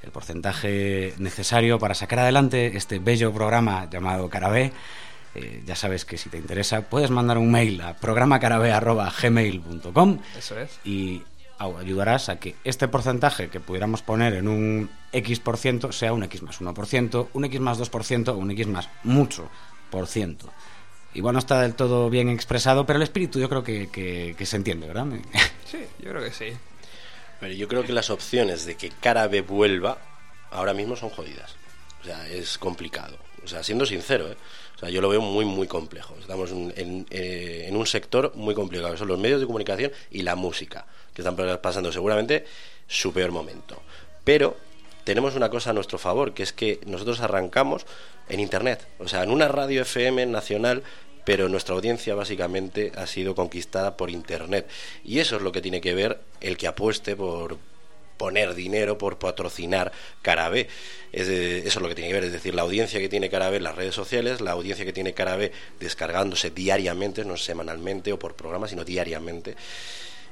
El 0.03 0.11
porcentaje 0.11 1.15
necesario 1.19 1.79
para 1.79 1.95
sacar 1.95 2.21
adelante 2.21 2.77
este 2.77 2.99
bello 3.01 3.33
programa 3.33 3.89
llamado 3.91 4.29
Carabé. 4.29 4.73
Eh, 5.35 5.63
ya 5.65 5.75
sabes 5.77 6.05
que 6.05 6.19
si 6.19 6.29
te 6.29 6.37
interesa, 6.37 6.83
puedes 6.83 7.11
mandar 7.11 7.39
un 7.39 7.51
mail 7.51 7.81
a 7.81 7.97
programacarabé.gmail.com 7.97 10.19
Eso 10.37 10.59
es. 10.59 10.79
y 10.85 11.23
ayudarás 11.59 12.29
a 12.29 12.39
que 12.41 12.57
este 12.65 12.89
porcentaje 12.89 13.49
que 13.49 13.61
pudiéramos 13.61 14.03
poner 14.03 14.35
en 14.35 14.49
un 14.49 14.91
X 15.13 15.39
por 15.41 15.57
ciento 15.57 15.93
sea 15.93 16.13
un 16.13 16.25
X 16.25 16.43
más 16.43 16.61
1%, 16.61 17.29
un 17.33 17.45
X 17.45 17.61
más 17.61 17.79
2% 17.79 18.29
o 18.29 18.35
un 18.37 18.51
X 18.51 18.67
más 18.67 18.89
mucho 19.05 19.49
por 19.91 20.07
ciento. 20.09 20.51
Igual 21.15 21.35
no 21.35 21.39
está 21.39 21.61
del 21.61 21.75
todo 21.75 22.09
bien 22.11 22.29
expresado, 22.31 22.85
pero 22.87 22.97
el 22.97 23.03
espíritu 23.03 23.39
yo 23.39 23.49
creo 23.49 23.63
que, 23.63 23.89
que- 23.91 24.35
que 24.37 24.47
se 24.47 24.57
entiende, 24.57 24.87
¿verdad? 24.89 25.07
Sí, 25.71 25.79
yo 26.01 26.11
creo 26.11 26.23
que 26.23 26.33
sí. 26.33 26.47
Pero 27.41 27.55
yo 27.55 27.67
creo 27.69 27.83
que 27.85 27.93
las 27.95 28.11
opciones 28.11 28.67
de 28.67 28.75
que 28.77 28.91
Carabe 28.91 29.41
vuelva 29.41 29.97
ahora 30.51 30.75
mismo 30.75 30.97
son 30.97 31.09
jodidas. 31.11 31.55
O 32.03 32.05
sea, 32.05 32.29
es 32.29 32.59
complicado. 32.59 33.17
O 33.45 33.49
sea, 33.49 33.63
siendo 33.63 33.87
sincero, 33.87 34.31
¿eh? 34.31 34.37
O 34.77 34.79
sea, 34.79 34.91
yo 34.91 35.01
lo 35.01 35.09
veo 35.09 35.21
muy, 35.21 35.45
muy 35.45 35.67
complejo. 35.67 36.17
Estamos 36.21 36.51
en, 36.51 36.73
en, 36.77 37.07
eh, 37.11 37.71
un 37.73 37.87
sector 37.87 38.33
muy 38.35 38.55
complicado. 38.55 38.97
Son 38.97 39.09
los 39.09 39.19
medios 39.19 39.41
de 39.41 39.47
comunicación 39.47 39.93
y 40.11 40.23
la 40.23 40.35
música, 40.35 40.87
que 41.15 41.23
están 41.23 41.37
pasando 41.61 41.93
seguramente 41.93 42.45
su 42.89 43.13
peor 43.13 43.31
momento. 43.31 43.81
Pero 44.25 44.57
tenemos 45.05 45.37
una 45.37 45.51
cosa 45.51 45.71
a 45.71 45.73
nuestro 45.73 45.99
favor, 45.99 46.35
que 46.35 46.43
es 46.43 46.53
que 46.53 46.81
nosotros 46.87 47.21
arrancamos 47.21 47.87
en 48.29 48.41
Internet. 48.41 48.87
O 48.99 49.09
sea, 49.09 49.23
en 49.23 49.31
una 49.31 49.49
radio 49.49 49.83
FM 49.83 50.27
nacional 50.27 50.83
pero 51.25 51.49
nuestra 51.49 51.75
audiencia 51.75 52.15
básicamente 52.15 52.93
ha 52.97 53.07
sido 53.07 53.35
conquistada 53.35 53.97
por 53.97 54.11
Internet. 54.11 54.69
Y 55.05 55.21
eso 55.21 55.37
es 55.37 55.43
lo 55.43 55.53
que 55.53 55.63
tiene 55.63 55.81
que 55.81 55.95
ver 55.95 56.21
el 56.41 56.57
que 56.57 56.67
apueste 56.67 57.17
por 57.17 57.59
poner 58.23 58.55
dinero, 58.55 58.97
por 58.99 59.19
patrocinar 59.19 59.91
Carabé. 60.23 60.69
Es 61.11 61.27
de- 61.27 61.59
eso 61.67 61.79
es 61.79 61.83
lo 61.83 61.89
que 61.89 61.97
tiene 61.97 62.11
que 62.11 62.15
ver, 62.15 62.25
es 62.25 62.33
decir, 62.33 62.55
la 62.55 62.63
audiencia 62.63 63.01
que 63.01 63.09
tiene 63.09 63.29
Carabé 63.29 63.57
en 63.57 63.65
las 63.65 63.75
redes 63.75 63.97
sociales, 63.97 64.41
la 64.41 64.53
audiencia 64.53 64.85
que 64.85 64.93
tiene 64.93 65.13
Carabé 65.13 65.51
descargándose 65.81 66.51
diariamente, 66.51 67.25
no 67.25 67.37
semanalmente 67.37 68.13
o 68.13 68.19
por 68.21 68.37
programa, 68.37 68.69
sino 68.69 68.85
diariamente. 68.85 69.57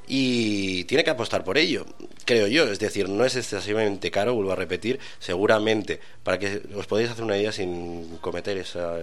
Y 0.06 0.84
tiene 0.84 1.02
que 1.02 1.10
apostar 1.10 1.42
por 1.42 1.58
ello, 1.58 1.84
creo 2.24 2.46
yo. 2.46 2.70
Es 2.70 2.78
decir, 2.78 3.08
no 3.08 3.24
es 3.24 3.34
excesivamente 3.34 4.10
caro, 4.12 4.34
vuelvo 4.34 4.52
a 4.52 4.56
repetir. 4.56 5.00
Seguramente, 5.18 5.98
para 6.22 6.38
que 6.38 6.62
os 6.76 6.86
podáis 6.86 7.10
hacer 7.10 7.24
una 7.24 7.36
idea 7.36 7.50
sin 7.52 8.18
cometer 8.20 8.56
esa. 8.56 8.94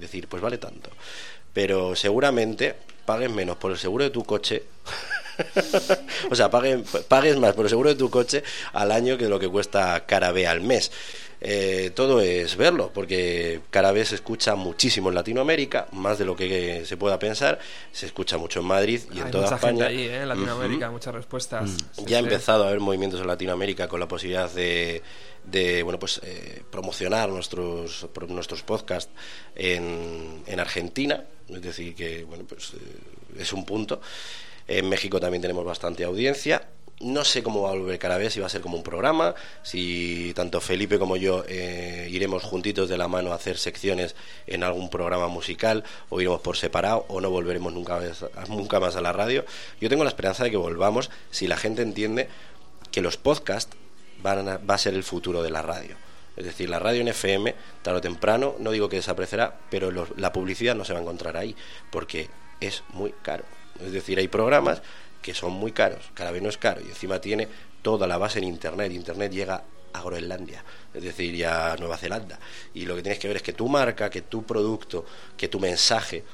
decir, 0.00 0.26
pues 0.26 0.42
vale 0.42 0.58
tanto. 0.58 0.90
Pero 1.52 1.94
seguramente 1.94 2.74
pagues 3.04 3.30
menos 3.30 3.56
por 3.56 3.70
el 3.72 3.78
seguro 3.78 4.04
de 4.04 4.10
tu 4.10 4.24
coche. 4.24 4.62
o 6.30 6.34
sea, 6.34 6.50
paguen- 6.50 6.84
pagues 7.08 7.36
más 7.38 7.54
por 7.54 7.64
el 7.66 7.70
seguro 7.70 7.88
de 7.90 7.96
tu 7.96 8.10
coche 8.10 8.42
al 8.72 8.92
año 8.92 9.16
que 9.18 9.28
lo 9.28 9.38
que 9.38 9.48
cuesta 9.48 10.04
Carabé 10.06 10.46
al 10.46 10.60
mes. 10.60 10.90
Eh, 11.46 11.90
todo 11.94 12.22
es 12.22 12.56
verlo, 12.56 12.90
porque 12.94 13.60
Carabé 13.68 14.04
se 14.06 14.14
escucha 14.14 14.54
muchísimo 14.54 15.10
en 15.10 15.14
Latinoamérica, 15.16 15.88
más 15.92 16.18
de 16.18 16.24
lo 16.24 16.34
que 16.34 16.84
se 16.86 16.96
pueda 16.96 17.18
pensar. 17.18 17.58
Se 17.92 18.06
escucha 18.06 18.38
mucho 18.38 18.60
en 18.60 18.66
Madrid 18.66 19.00
y 19.12 19.18
en 19.20 19.30
toda 19.30 19.44
mucha 19.44 19.56
España. 19.56 19.88
gente 19.88 20.02
ahí, 20.02 20.08
¿eh? 20.08 20.22
en 20.22 20.28
Latinoamérica, 20.28 20.86
Ujú. 20.86 20.92
muchas 20.94 21.14
respuestas. 21.14 21.70
Sí, 21.92 22.04
Ya 22.06 22.16
ha 22.16 22.20
empezado 22.20 22.64
a 22.64 22.68
haber 22.68 22.80
movimientos 22.80 23.20
en 23.20 23.26
Latinoamérica 23.26 23.88
con 23.88 24.00
la 24.00 24.08
posibilidad 24.08 24.50
de, 24.50 25.02
de, 25.44 25.82
bueno 25.82 25.98
pues 25.98 26.20
eh, 26.24 26.62
promocionar 26.70 27.28
nuestros 27.28 28.06
nuestros 28.28 28.62
podcasts 28.62 29.12
en, 29.54 30.42
en 30.46 30.60
Argentina, 30.60 31.24
es 31.48 31.62
decir 31.62 31.94
que 31.94 32.24
bueno 32.24 32.44
pues 32.44 32.72
eh, 32.74 33.40
es 33.40 33.52
un 33.52 33.64
punto. 33.64 34.00
En 34.66 34.88
México 34.88 35.20
también 35.20 35.42
tenemos 35.42 35.64
bastante 35.64 36.04
audiencia. 36.04 36.68
No 37.00 37.24
sé 37.24 37.42
cómo 37.42 37.60
va 37.62 37.70
a 37.70 37.72
volver 37.74 37.98
Carabé, 37.98 38.30
si 38.30 38.38
va 38.38 38.46
a 38.46 38.48
ser 38.48 38.60
como 38.60 38.76
un 38.76 38.84
programa, 38.84 39.34
si 39.64 40.32
tanto 40.34 40.60
Felipe 40.60 40.96
como 40.98 41.16
yo 41.16 41.44
eh, 41.48 42.08
iremos 42.10 42.44
juntitos 42.44 42.88
de 42.88 42.96
la 42.96 43.08
mano 43.08 43.32
a 43.32 43.34
hacer 43.34 43.58
secciones 43.58 44.14
en 44.46 44.62
algún 44.62 44.88
programa 44.88 45.26
musical 45.26 45.82
o 46.08 46.20
iremos 46.20 46.40
por 46.40 46.56
separado 46.56 47.04
o 47.08 47.20
no 47.20 47.30
volveremos 47.30 47.72
nunca, 47.72 47.98
vez- 47.98 48.24
nunca 48.48 48.78
más 48.78 48.94
a 48.94 49.00
la 49.00 49.12
radio. 49.12 49.44
Yo 49.80 49.88
tengo 49.88 50.04
la 50.04 50.10
esperanza 50.10 50.44
de 50.44 50.52
que 50.52 50.56
volvamos 50.56 51.10
si 51.30 51.48
la 51.48 51.56
gente 51.56 51.82
entiende 51.82 52.28
que 52.92 53.02
los 53.02 53.16
podcasts 53.16 53.76
van 54.24 54.48
a, 54.48 54.56
va 54.56 54.74
a 54.74 54.78
ser 54.78 54.94
el 54.94 55.04
futuro 55.04 55.42
de 55.42 55.50
la 55.50 55.62
radio. 55.62 55.94
Es 56.36 56.44
decir, 56.44 56.68
la 56.68 56.80
radio 56.80 57.02
en 57.02 57.08
FM, 57.08 57.54
tarde 57.82 57.98
o 57.98 58.00
temprano, 58.00 58.56
no 58.58 58.72
digo 58.72 58.88
que 58.88 58.96
desaparecerá, 58.96 59.56
pero 59.70 59.92
la 60.16 60.32
publicidad 60.32 60.74
no 60.74 60.84
se 60.84 60.92
va 60.92 60.98
a 60.98 61.02
encontrar 61.02 61.36
ahí, 61.36 61.54
porque 61.92 62.28
es 62.60 62.82
muy 62.88 63.14
caro. 63.22 63.44
Es 63.80 63.92
decir, 63.92 64.18
hay 64.18 64.26
programas 64.26 64.82
que 65.22 65.34
son 65.34 65.52
muy 65.52 65.70
caros, 65.70 66.10
cada 66.14 66.32
vez 66.32 66.42
no 66.42 66.48
es 66.48 66.58
caro, 66.58 66.80
y 66.84 66.88
encima 66.88 67.20
tiene 67.20 67.46
toda 67.82 68.06
la 68.06 68.18
base 68.18 68.38
en 68.38 68.44
Internet. 68.44 68.90
Internet 68.92 69.30
llega 69.30 69.62
a 69.92 70.02
Groenlandia, 70.02 70.64
es 70.92 71.04
decir, 71.04 71.36
ya 71.36 71.72
a 71.72 71.76
Nueva 71.76 71.96
Zelanda. 71.96 72.40
Y 72.72 72.86
lo 72.86 72.96
que 72.96 73.02
tienes 73.02 73.20
que 73.20 73.28
ver 73.28 73.36
es 73.36 73.42
que 73.42 73.52
tu 73.52 73.68
marca, 73.68 74.10
que 74.10 74.22
tu 74.22 74.42
producto, 74.42 75.04
que 75.36 75.48
tu 75.48 75.60
mensaje 75.60 76.24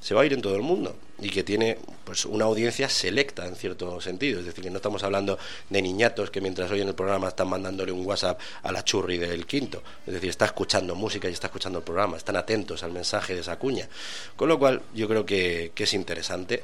se 0.00 0.14
va 0.14 0.22
a 0.22 0.26
ir 0.26 0.32
en 0.32 0.40
todo 0.40 0.54
el 0.54 0.62
mundo 0.62 0.96
y 1.20 1.30
que 1.30 1.42
tiene 1.42 1.76
pues 2.04 2.24
una 2.24 2.44
audiencia 2.44 2.88
selecta 2.88 3.46
en 3.46 3.56
cierto 3.56 4.00
sentido, 4.00 4.38
es 4.40 4.46
decir, 4.46 4.62
que 4.62 4.70
no 4.70 4.76
estamos 4.76 5.02
hablando 5.02 5.38
de 5.68 5.82
niñatos 5.82 6.30
que 6.30 6.40
mientras 6.40 6.70
oyen 6.70 6.88
el 6.88 6.94
programa 6.94 7.28
están 7.28 7.48
mandándole 7.48 7.90
un 7.90 8.06
WhatsApp 8.06 8.38
a 8.62 8.70
la 8.70 8.84
churri 8.84 9.18
del 9.18 9.46
quinto, 9.46 9.82
es 10.06 10.14
decir, 10.14 10.30
está 10.30 10.44
escuchando 10.44 10.94
música 10.94 11.28
y 11.28 11.32
está 11.32 11.48
escuchando 11.48 11.80
el 11.80 11.84
programa, 11.84 12.16
están 12.16 12.36
atentos 12.36 12.82
al 12.84 12.92
mensaje 12.92 13.34
de 13.34 13.40
esa 13.40 13.58
cuña, 13.58 13.88
con 14.36 14.48
lo 14.48 14.58
cual 14.58 14.82
yo 14.94 15.08
creo 15.08 15.26
que, 15.26 15.72
que 15.74 15.84
es 15.84 15.94
interesante 15.94 16.62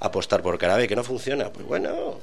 apostar 0.00 0.42
por 0.42 0.58
Carabé, 0.58 0.86
que 0.86 0.96
no 0.96 1.04
funciona, 1.04 1.50
pues 1.50 1.66
bueno, 1.66 2.18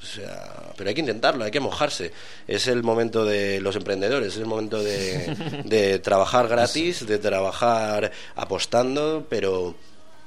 o 0.00 0.04
sea, 0.04 0.72
pero 0.76 0.88
hay 0.88 0.94
que 0.94 1.00
intentarlo, 1.00 1.44
hay 1.44 1.50
que 1.50 1.60
mojarse. 1.60 2.12
Es 2.46 2.66
el 2.66 2.82
momento 2.82 3.24
de 3.24 3.60
los 3.60 3.76
emprendedores, 3.76 4.34
es 4.34 4.38
el 4.38 4.46
momento 4.46 4.82
de, 4.82 5.62
de 5.64 5.98
trabajar 5.98 6.48
gratis, 6.48 7.06
de 7.06 7.18
trabajar 7.18 8.12
apostando, 8.34 9.26
pero 9.28 9.74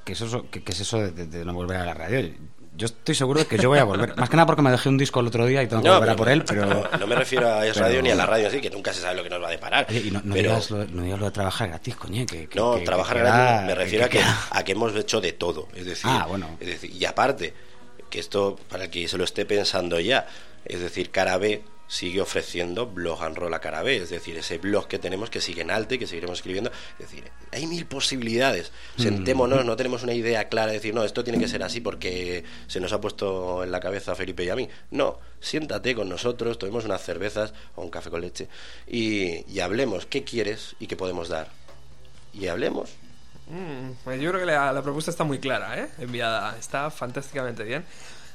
¿Qué 0.03 0.13
es 0.13 0.21
eso, 0.21 0.45
qué, 0.49 0.63
qué 0.63 0.71
es 0.71 0.79
eso 0.79 0.97
de, 0.99 1.11
de- 1.11 1.25
de 1.27 1.45
no 1.45 1.53
volver 1.53 1.77
a 1.77 1.85
la 1.85 1.93
radio? 1.93 2.29
Yo 2.75 2.85
estoy 2.85 3.13
seguro 3.13 3.41
de 3.41 3.45
que 3.45 3.57
yo 3.57 3.67
voy 3.69 3.79
a 3.79 3.83
volver. 3.83 4.15
Más 4.15 4.29
que 4.29 4.37
nada 4.37 4.45
porque 4.45 4.61
me 4.61 4.71
dejé 4.71 4.87
un 4.87 4.97
disco 4.97 5.19
el 5.19 5.27
otro 5.27 5.45
día 5.45 5.61
y 5.61 5.67
tengo 5.67 5.81
que 5.81 5.89
No, 5.89 5.95
volver 5.95 6.09
a 6.11 6.15
por 6.15 6.29
él, 6.29 6.45
pero... 6.45 6.89
no 6.97 7.07
me 7.07 7.15
refiero 7.15 7.47
a 7.51 7.65
Es 7.65 7.73
pero- 7.73 7.87
Radio 7.87 8.01
ni 8.01 8.09
a 8.09 8.15
la 8.15 8.25
radio 8.25 8.47
así, 8.47 8.61
que 8.61 8.69
nunca 8.69 8.93
se 8.93 9.01
sabe 9.01 9.15
lo 9.17 9.23
que 9.23 9.29
nos 9.29 9.43
va 9.43 9.47
a 9.49 9.51
deparar. 9.51 9.85
Oye, 9.89 9.99
y 10.05 10.11
no, 10.11 10.21
no 10.23 10.33
pero 10.33 10.49
digas 10.51 10.71
lo, 10.71 10.85
no 10.85 11.01
digas 11.03 11.19
lo 11.19 11.25
de 11.25 11.31
trabajar 11.31 11.67
gratis, 11.67 11.95
coño. 11.97 12.25
Que, 12.25 12.47
que- 12.47 12.57
no, 12.59 12.75
que- 12.77 12.85
trabajar 12.85 13.17
que 13.17 13.23
gratis 13.23 13.67
me 13.67 13.75
refiero 13.75 14.05
a, 14.05 14.09
que, 14.09 14.21
a 14.51 14.63
que 14.63 14.71
hemos 14.71 14.95
hecho 14.95 15.19
de 15.19 15.33
todo. 15.33 15.67
Es 15.75 15.85
decir, 15.85 16.09
Ah, 16.09 16.25
bueno. 16.29 16.55
es 16.61 16.67
decir, 16.67 16.91
y 16.95 17.03
aparte, 17.03 17.53
que 18.09 18.19
esto, 18.19 18.57
para 18.69 18.85
el 18.85 18.89
que 18.89 19.05
se 19.09 19.17
lo 19.17 19.25
esté 19.25 19.45
pensando 19.45 19.99
ya, 19.99 20.25
es 20.69 20.79
decir, 20.79 21.11
cara 21.11 21.37
B 21.37 21.63
sigue 21.89 22.21
ofreciendo 22.21 22.85
blog 22.85 23.23
and 23.23 23.35
roll 23.35 23.53
a 23.53 23.59
cara 23.59 23.81
B, 23.81 23.97
es 23.97 24.11
decir, 24.11 24.37
ese 24.37 24.59
blog 24.59 24.87
que 24.87 24.99
tenemos 24.99 25.31
que 25.31 25.41
sigue 25.41 25.63
en 25.63 25.71
alto 25.71 25.95
y 25.95 25.99
que 25.99 26.05
seguiremos 26.05 26.37
escribiendo. 26.37 26.71
Es 26.99 27.09
decir, 27.09 27.31
hay 27.51 27.65
mil 27.65 27.87
posibilidades. 27.87 28.71
Sentémonos, 28.95 29.65
no 29.65 29.75
tenemos 29.75 30.03
una 30.03 30.13
idea 30.13 30.47
clara 30.49 30.67
de 30.67 30.73
decir, 30.73 30.93
no, 30.93 31.03
esto 31.03 31.23
tiene 31.23 31.39
que 31.39 31.47
ser 31.47 31.63
así 31.63 31.81
porque 31.81 32.43
se 32.67 32.79
nos 32.79 32.93
ha 32.93 33.01
puesto 33.01 33.63
en 33.63 33.71
la 33.71 33.79
cabeza 33.79 34.11
a 34.11 34.15
Felipe 34.15 34.43
y 34.43 34.49
a 34.49 34.55
mí. 34.55 34.69
No, 34.91 35.19
siéntate 35.41 35.95
con 35.95 36.07
nosotros, 36.07 36.59
tomemos 36.59 36.85
unas 36.85 37.01
cervezas 37.01 37.53
o 37.75 37.81
un 37.81 37.89
café 37.89 38.11
con 38.11 38.21
leche 38.21 38.47
y, 38.85 39.51
y 39.51 39.59
hablemos 39.59 40.05
qué 40.05 40.23
quieres 40.23 40.75
y 40.79 40.85
qué 40.85 40.95
podemos 40.95 41.27
dar. 41.27 41.49
Y 42.35 42.47
hablemos. 42.47 42.91
Mm, 43.47 43.93
pues 44.03 44.21
yo 44.21 44.29
creo 44.29 44.41
que 44.41 44.45
la, 44.45 44.71
la 44.71 44.83
propuesta 44.83 45.09
está 45.09 45.23
muy 45.23 45.39
clara, 45.39 45.79
¿eh? 45.79 45.89
Enviada. 45.97 46.55
Está 46.59 46.91
fantásticamente 46.91 47.63
bien. 47.63 47.83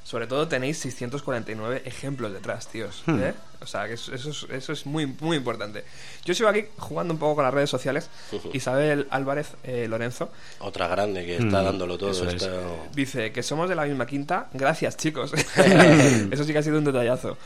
Sobre 0.04 0.26
todo 0.26 0.46
tenéis 0.46 0.76
649 0.78 1.82
ejemplos 1.86 2.30
detrás, 2.32 2.68
tíos. 2.68 3.02
Hmm. 3.06 3.22
¿eh? 3.22 3.34
O 3.62 3.66
sea, 3.66 3.86
que 3.88 3.94
eso, 3.94 4.14
eso 4.14 4.28
es, 4.30 4.46
eso 4.50 4.72
es 4.74 4.84
muy, 4.84 5.06
muy 5.06 5.38
importante. 5.38 5.82
Yo 6.26 6.34
sigo 6.34 6.50
aquí 6.50 6.66
jugando 6.76 7.14
un 7.14 7.18
poco 7.18 7.36
con 7.36 7.44
las 7.44 7.54
redes 7.54 7.70
sociales. 7.70 8.10
Isabel 8.52 9.06
Álvarez 9.10 9.52
eh, 9.62 9.86
Lorenzo 9.88 10.30
Otra 10.58 10.88
grande 10.88 11.24
que 11.24 11.36
está 11.36 11.62
Mm, 11.62 11.64
dándolo 11.64 11.96
todo. 11.96 12.10
eso 12.10 12.28
es. 12.28 12.34
está- 12.34 12.52
dice 12.94 13.32
que 13.32 13.42
somos 13.42 13.66
de 13.68 13.74
la 13.76 13.86
misma 13.86 14.06
quinta. 14.06 14.50
Gracias, 14.52 14.96
chicos. 14.98 15.32
eso 15.56 16.44
sí 16.44 16.52
que 16.52 16.58
ha 16.58 16.62
sido 16.62 16.76
un 16.78 16.84
detallazo. 16.84 17.38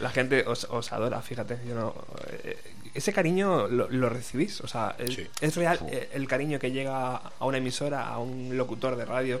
La 0.00 0.10
gente 0.10 0.44
os, 0.46 0.64
os 0.70 0.92
adora, 0.92 1.20
fíjate. 1.20 1.58
Yo 1.66 1.74
no, 1.74 1.94
eh, 2.28 2.56
ese 2.94 3.12
cariño 3.12 3.66
lo, 3.68 3.88
lo 3.90 4.08
recibís. 4.08 4.60
O 4.60 4.68
sea, 4.68 4.94
es, 4.98 5.18
es 5.40 5.56
real 5.56 5.80
eh, 5.90 6.10
el 6.14 6.28
cariño 6.28 6.58
que 6.60 6.70
llega 6.70 7.16
a 7.16 7.44
una 7.44 7.58
emisora, 7.58 8.06
a 8.08 8.18
un 8.18 8.56
locutor 8.56 8.94
de 8.96 9.04
radio 9.04 9.40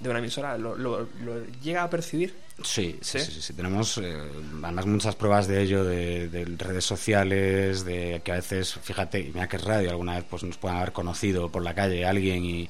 de 0.00 0.10
una 0.10 0.18
emisora, 0.18 0.58
lo, 0.58 0.76
lo- 0.76 1.08
lo 1.24 1.44
llega 1.62 1.82
a 1.82 1.90
percibir. 1.90 2.34
Sí, 2.62 2.98
sí, 3.00 3.18
¿Sí? 3.18 3.32
sí, 3.32 3.42
sí. 3.42 3.52
Tenemos 3.54 3.98
eh, 3.98 4.16
además 4.62 4.86
muchas 4.86 5.16
pruebas 5.16 5.46
de 5.48 5.62
ello, 5.62 5.82
de, 5.84 6.28
de 6.28 6.44
redes 6.44 6.84
sociales, 6.84 7.84
de 7.84 8.20
que 8.24 8.32
a 8.32 8.36
veces, 8.36 8.74
fíjate, 8.74 9.20
y 9.20 9.32
mira 9.32 9.48
que 9.48 9.56
es 9.56 9.64
radio, 9.64 9.90
alguna 9.90 10.14
vez 10.16 10.24
pues 10.28 10.42
nos 10.44 10.56
pueden 10.58 10.76
haber 10.76 10.92
conocido 10.92 11.48
por 11.50 11.62
la 11.62 11.74
calle 11.74 12.04
alguien 12.06 12.44
y, 12.44 12.68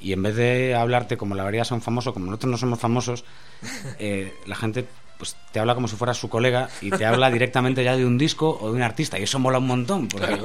y 0.00 0.12
en 0.12 0.22
vez 0.22 0.36
de 0.36 0.74
hablarte 0.74 1.16
como 1.16 1.34
la 1.34 1.42
mayoría 1.42 1.64
son 1.64 1.80
famosos, 1.82 2.12
como 2.12 2.26
nosotros 2.26 2.50
no 2.52 2.58
somos 2.58 2.78
famosos, 2.78 3.24
eh, 3.98 4.32
la 4.46 4.54
gente 4.56 4.86
pues 5.18 5.34
te 5.52 5.58
habla 5.58 5.74
como 5.74 5.88
si 5.88 5.96
fuera 5.96 6.14
su 6.14 6.28
colega 6.28 6.68
y 6.80 6.90
te 6.90 7.04
habla 7.04 7.28
directamente 7.28 7.82
ya 7.82 7.96
de 7.96 8.06
un 8.06 8.18
disco 8.18 8.56
o 8.60 8.70
de 8.70 8.76
un 8.76 8.82
artista 8.82 9.18
y 9.18 9.24
eso 9.24 9.40
mola 9.40 9.58
un 9.58 9.66
montón 9.66 10.06
porque 10.06 10.38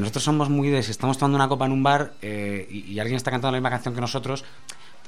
nosotros 0.00 0.22
somos 0.22 0.50
muy 0.50 0.68
de 0.68 0.82
si 0.82 0.90
estamos 0.90 1.16
tomando 1.16 1.36
una 1.36 1.48
copa 1.48 1.64
en 1.64 1.72
un 1.72 1.82
bar 1.82 2.12
eh, 2.20 2.66
y, 2.70 2.92
y 2.92 2.98
alguien 3.00 3.16
está 3.16 3.30
cantando 3.30 3.52
la 3.52 3.58
misma 3.58 3.70
canción 3.70 3.94
que 3.94 4.02
nosotros 4.02 4.44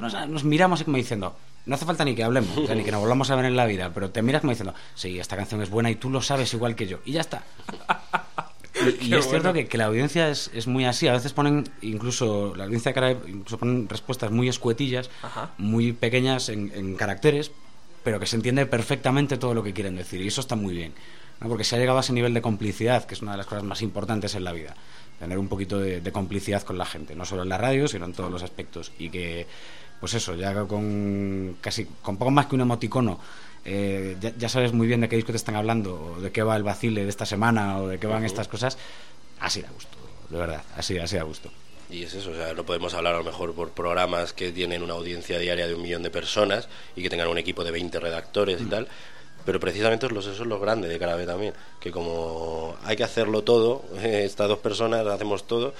nos, 0.00 0.28
nos 0.28 0.44
miramos 0.44 0.80
y 0.80 0.84
como 0.84 0.96
diciendo 0.96 1.36
no 1.66 1.74
hace 1.74 1.84
falta 1.84 2.04
ni 2.04 2.14
que 2.14 2.24
hablemos 2.24 2.56
o 2.56 2.66
sea, 2.66 2.74
ni 2.74 2.84
que 2.84 2.92
nos 2.92 3.00
volvamos 3.00 3.30
a 3.30 3.36
ver 3.36 3.44
en 3.44 3.56
la 3.56 3.66
vida 3.66 3.90
pero 3.92 4.10
te 4.10 4.22
miras 4.22 4.40
como 4.40 4.52
diciendo 4.52 4.74
sí 4.94 5.18
esta 5.18 5.36
canción 5.36 5.62
es 5.62 5.70
buena 5.70 5.90
y 5.90 5.96
tú 5.96 6.10
lo 6.10 6.22
sabes 6.22 6.52
igual 6.54 6.74
que 6.74 6.86
yo 6.86 7.00
y 7.04 7.12
ya 7.12 7.20
está 7.20 7.42
y, 9.00 9.14
es 9.14 9.28
cierto 9.28 9.52
que, 9.52 9.66
que 9.66 9.78
la 9.78 9.86
audiencia 9.86 10.28
es, 10.28 10.50
es 10.54 10.66
muy 10.66 10.84
así. 10.84 11.08
A 11.08 11.12
veces 11.12 11.32
ponen, 11.32 11.68
incluso, 11.82 12.54
la 12.56 12.64
audiencia 12.64 12.90
de 12.90 12.94
cara 12.94 13.10
incluso 13.12 13.58
ponen 13.58 13.88
respuestas 13.88 14.30
muy 14.30 14.48
escuetillas, 14.48 15.10
Ajá. 15.22 15.50
muy 15.58 15.92
pequeñas 15.92 16.48
en, 16.48 16.72
en 16.74 16.94
caracteres, 16.94 17.50
pero 18.04 18.20
que 18.20 18.26
se 18.26 18.36
entiende 18.36 18.66
perfectamente 18.66 19.36
todo 19.36 19.54
lo 19.54 19.62
que 19.62 19.72
quieren 19.72 19.96
decir. 19.96 20.20
Y 20.20 20.28
eso 20.28 20.40
está 20.40 20.56
muy 20.56 20.74
bien. 20.74 20.92
¿no? 21.40 21.48
Porque 21.48 21.64
se 21.64 21.76
ha 21.76 21.78
llegado 21.78 21.98
a 21.98 22.00
ese 22.00 22.12
nivel 22.12 22.34
de 22.34 22.42
complicidad, 22.42 23.04
que 23.04 23.14
es 23.14 23.22
una 23.22 23.32
de 23.32 23.38
las 23.38 23.46
cosas 23.46 23.64
más 23.64 23.82
importantes 23.82 24.34
en 24.34 24.44
la 24.44 24.52
vida. 24.52 24.74
Tener 25.18 25.38
un 25.38 25.48
poquito 25.48 25.80
de, 25.80 26.00
de 26.00 26.12
complicidad 26.12 26.62
con 26.62 26.78
la 26.78 26.86
gente, 26.86 27.16
no 27.16 27.24
solo 27.24 27.42
en 27.42 27.48
la 27.48 27.58
radio, 27.58 27.88
sino 27.88 28.04
en 28.04 28.12
todos 28.12 28.30
los 28.30 28.42
aspectos. 28.42 28.92
Y 28.98 29.10
que, 29.10 29.46
pues 30.00 30.14
eso, 30.14 30.34
ya 30.34 30.54
con 30.64 31.56
casi 31.60 31.86
con 32.02 32.16
poco 32.16 32.30
más 32.30 32.46
que 32.46 32.54
un 32.54 32.62
emoticono, 32.62 33.18
eh, 33.64 34.16
ya, 34.20 34.32
ya 34.36 34.48
sabes 34.48 34.72
muy 34.72 34.86
bien 34.86 35.00
de 35.00 35.08
qué 35.08 35.16
disco 35.16 35.32
te 35.32 35.36
están 35.36 35.56
hablando, 35.56 36.14
o 36.16 36.20
de 36.20 36.30
qué 36.30 36.42
va 36.42 36.56
el 36.56 36.62
vacile 36.62 37.04
de 37.04 37.10
esta 37.10 37.26
semana, 37.26 37.78
o 37.78 37.88
de 37.88 37.98
qué 37.98 38.06
van 38.06 38.24
estas 38.24 38.48
cosas. 38.48 38.78
Así 39.40 39.60
da 39.62 39.70
gusto, 39.70 39.96
de 40.30 40.38
verdad, 40.38 40.62
así, 40.76 40.98
así 40.98 41.16
da 41.16 41.22
gusto. 41.22 41.50
Y 41.90 42.02
es 42.02 42.14
eso, 42.14 42.30
o 42.30 42.34
sea, 42.34 42.52
no 42.52 42.64
podemos 42.64 42.92
hablar 42.94 43.14
a 43.14 43.18
lo 43.18 43.24
mejor 43.24 43.54
por 43.54 43.70
programas 43.70 44.34
que 44.34 44.52
tienen 44.52 44.82
una 44.82 44.94
audiencia 44.94 45.38
diaria 45.38 45.66
de 45.66 45.74
un 45.74 45.82
millón 45.82 46.02
de 46.02 46.10
personas 46.10 46.68
y 46.94 47.02
que 47.02 47.08
tengan 47.08 47.28
un 47.28 47.38
equipo 47.38 47.64
de 47.64 47.70
20 47.70 47.98
redactores 47.98 48.60
y 48.60 48.66
tal, 48.66 48.88
pero 49.46 49.58
precisamente 49.58 50.06
eso 50.06 50.30
es 50.30 50.38
lo 50.40 50.60
grande 50.60 50.88
de 50.88 50.98
Carabe 50.98 51.24
también, 51.24 51.54
que 51.80 51.90
como 51.90 52.76
hay 52.84 52.96
que 52.96 53.04
hacerlo 53.04 53.42
todo, 53.42 53.84
estas 54.02 54.48
dos 54.48 54.58
personas 54.58 55.06
hacemos 55.06 55.46
todo, 55.46 55.72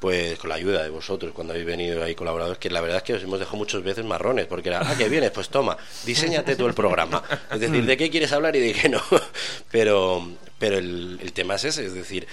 pues 0.00 0.38
con 0.38 0.50
la 0.50 0.56
ayuda 0.56 0.82
de 0.82 0.90
vosotros 0.90 1.32
cuando 1.32 1.52
habéis 1.52 1.66
venido 1.66 2.02
ahí 2.02 2.14
colaboradores, 2.14 2.58
que 2.58 2.70
la 2.70 2.80
verdad 2.80 2.98
es 2.98 3.02
que 3.02 3.14
os 3.14 3.22
hemos 3.22 3.38
dejado 3.38 3.56
muchas 3.56 3.82
veces 3.82 4.04
marrones, 4.04 4.46
porque 4.46 4.68
era, 4.68 4.80
ah, 4.88 4.96
que 4.96 5.08
vienes, 5.08 5.30
pues 5.30 5.48
toma, 5.48 5.76
diseñate 6.04 6.56
tú 6.56 6.66
el 6.66 6.74
programa. 6.74 7.22
Es 7.50 7.60
decir, 7.60 7.84
¿de 7.84 7.96
qué 7.96 8.10
quieres 8.10 8.32
hablar 8.32 8.54
y 8.56 8.60
de 8.60 8.72
qué 8.72 8.88
no? 8.88 9.00
Pero, 9.70 10.26
pero 10.58 10.78
el, 10.78 11.18
el 11.22 11.32
tema 11.32 11.56
es 11.56 11.64
ese, 11.64 11.84
es 11.84 11.94
decir, 11.94 12.26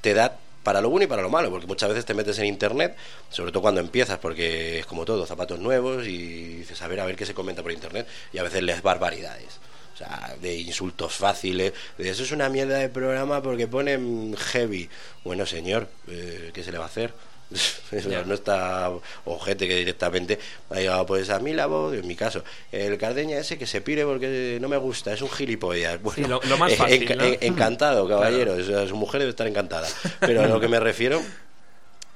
te 0.00 0.14
da 0.14 0.38
para 0.62 0.80
lo 0.80 0.90
bueno 0.90 1.04
y 1.04 1.06
para 1.06 1.22
lo 1.22 1.30
malo, 1.30 1.50
porque 1.50 1.66
muchas 1.66 1.88
veces 1.88 2.04
te 2.04 2.14
metes 2.14 2.38
en 2.38 2.46
internet, 2.46 2.96
sobre 3.30 3.52
todo 3.52 3.62
cuando 3.62 3.80
empiezas, 3.80 4.18
porque 4.18 4.80
es 4.80 4.86
como 4.86 5.04
todo, 5.04 5.26
zapatos 5.26 5.58
nuevos 5.58 6.06
y 6.06 6.56
dices, 6.58 6.80
a 6.82 6.88
ver, 6.88 7.00
a 7.00 7.06
ver 7.06 7.16
qué 7.16 7.26
se 7.26 7.34
comenta 7.34 7.62
por 7.62 7.72
internet, 7.72 8.06
y 8.32 8.38
a 8.38 8.42
veces 8.42 8.62
lees 8.62 8.82
barbaridades. 8.82 9.58
Sea, 10.00 10.34
de 10.40 10.56
insultos 10.56 11.12
fáciles, 11.14 11.74
de 11.98 12.08
eso 12.08 12.22
es 12.22 12.32
una 12.32 12.48
mierda 12.48 12.78
de 12.78 12.88
programa 12.88 13.42
porque 13.42 13.66
ponen 13.66 14.34
heavy. 14.34 14.88
Bueno, 15.24 15.44
señor, 15.44 15.88
eh, 16.08 16.50
¿qué 16.54 16.64
se 16.64 16.72
le 16.72 16.78
va 16.78 16.84
a 16.84 16.88
hacer? 16.88 17.12
No 18.26 18.34
está 18.34 18.90
ojete 19.26 19.66
que 19.68 19.74
directamente 19.76 20.38
ha 20.70 20.76
llegado 20.76 21.04
pues 21.04 21.28
a 21.28 21.38
mí 21.40 21.52
la 21.52 21.66
voz, 21.66 21.92
en 21.94 22.06
mi 22.06 22.14
caso, 22.16 22.42
el 22.72 22.96
Cardeña 22.96 23.36
ese 23.38 23.58
que 23.58 23.66
se 23.66 23.80
pire 23.82 24.04
porque 24.06 24.56
no 24.60 24.68
me 24.68 24.76
gusta, 24.78 25.12
es 25.12 25.20
un 25.20 25.28
gilipollas. 25.30 26.00
Bueno, 26.00 26.16
Sí, 26.24 26.30
lo- 26.30 26.40
lo 26.48 26.56
más 26.56 26.72
fácil, 26.76 27.06
enca- 27.06 27.16
¿no? 27.16 27.24
en- 27.24 27.38
encantado, 27.42 28.08
caballero, 28.08 28.54
o 28.54 28.62
sea, 28.62 28.86
su 28.88 28.96
mujer 28.96 29.18
debe 29.20 29.30
estar 29.30 29.46
encantada. 29.48 29.86
Pero 30.20 30.42
a 30.42 30.46
lo 30.46 30.60
que 30.60 30.68
me 30.68 30.80
refiero 30.80 31.20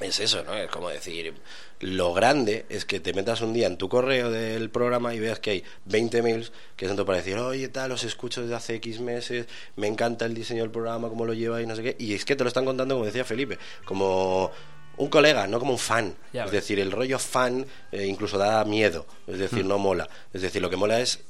es 0.01 0.21
eso, 0.21 0.43
¿no? 0.45 0.55
Es 0.57 0.71
como 0.71 0.89
decir, 0.91 1.35
lo 1.81 2.13
grande 2.13 2.67
es 2.69 2.85
que 2.85 3.01
te 3.01 3.13
metas 3.13 3.41
un 3.41 3.53
día 3.53 3.67
en 3.67 3.77
tu 3.79 3.89
correo 3.89 4.31
del 4.31 4.71
programa 4.71 5.15
y 5.15 5.21
veas 5.21 5.39
que 5.39 5.51
hay 5.51 5.65
20 5.87 6.23
mails 6.23 6.53
que 6.77 6.87
son 6.89 6.97
para 7.05 7.19
decir, 7.19 7.37
oye, 7.39 7.69
tal, 7.69 7.91
los 7.91 8.05
escucho 8.05 8.43
desde 8.43 8.55
hace 8.55 8.75
X 8.77 9.01
meses, 9.01 9.47
me 9.77 9.87
encanta 9.87 10.25
el 10.27 10.35
diseño 10.35 10.63
del 10.63 10.71
programa, 10.71 11.09
cómo 11.09 11.25
lo 11.25 11.33
lleva 11.35 11.63
y 11.63 11.67
no 11.67 11.75
sé 11.77 11.83
qué. 11.83 11.97
Y 11.99 12.15
es 12.15 12.25
que 12.25 12.37
te 12.37 12.45
lo 12.45 12.49
están 12.49 12.65
contando, 12.65 12.95
como 12.97 13.07
decía 13.07 13.25
Felipe, 13.25 13.59
como 13.85 14.51
un 14.97 15.09
colega, 15.09 15.47
no 15.47 15.59
como 15.59 15.73
un 15.73 15.79
fan. 15.79 16.15
Ya 16.33 16.45
es 16.45 16.51
ves. 16.51 16.63
decir, 16.63 16.79
el 16.81 16.93
rollo 16.93 17.19
fan 17.19 17.67
eh, 17.93 18.05
incluso 18.07 18.37
da 18.39 18.65
miedo, 18.65 19.07
es 19.27 19.39
decir, 19.39 19.65
Mm. 19.65 19.69
no 19.69 19.79
mola. 19.79 20.09
Es 20.33 20.43
decir, 20.43 20.61
lo 20.63 20.71
que 20.71 20.77
mola 20.77 21.01
es 21.01 21.21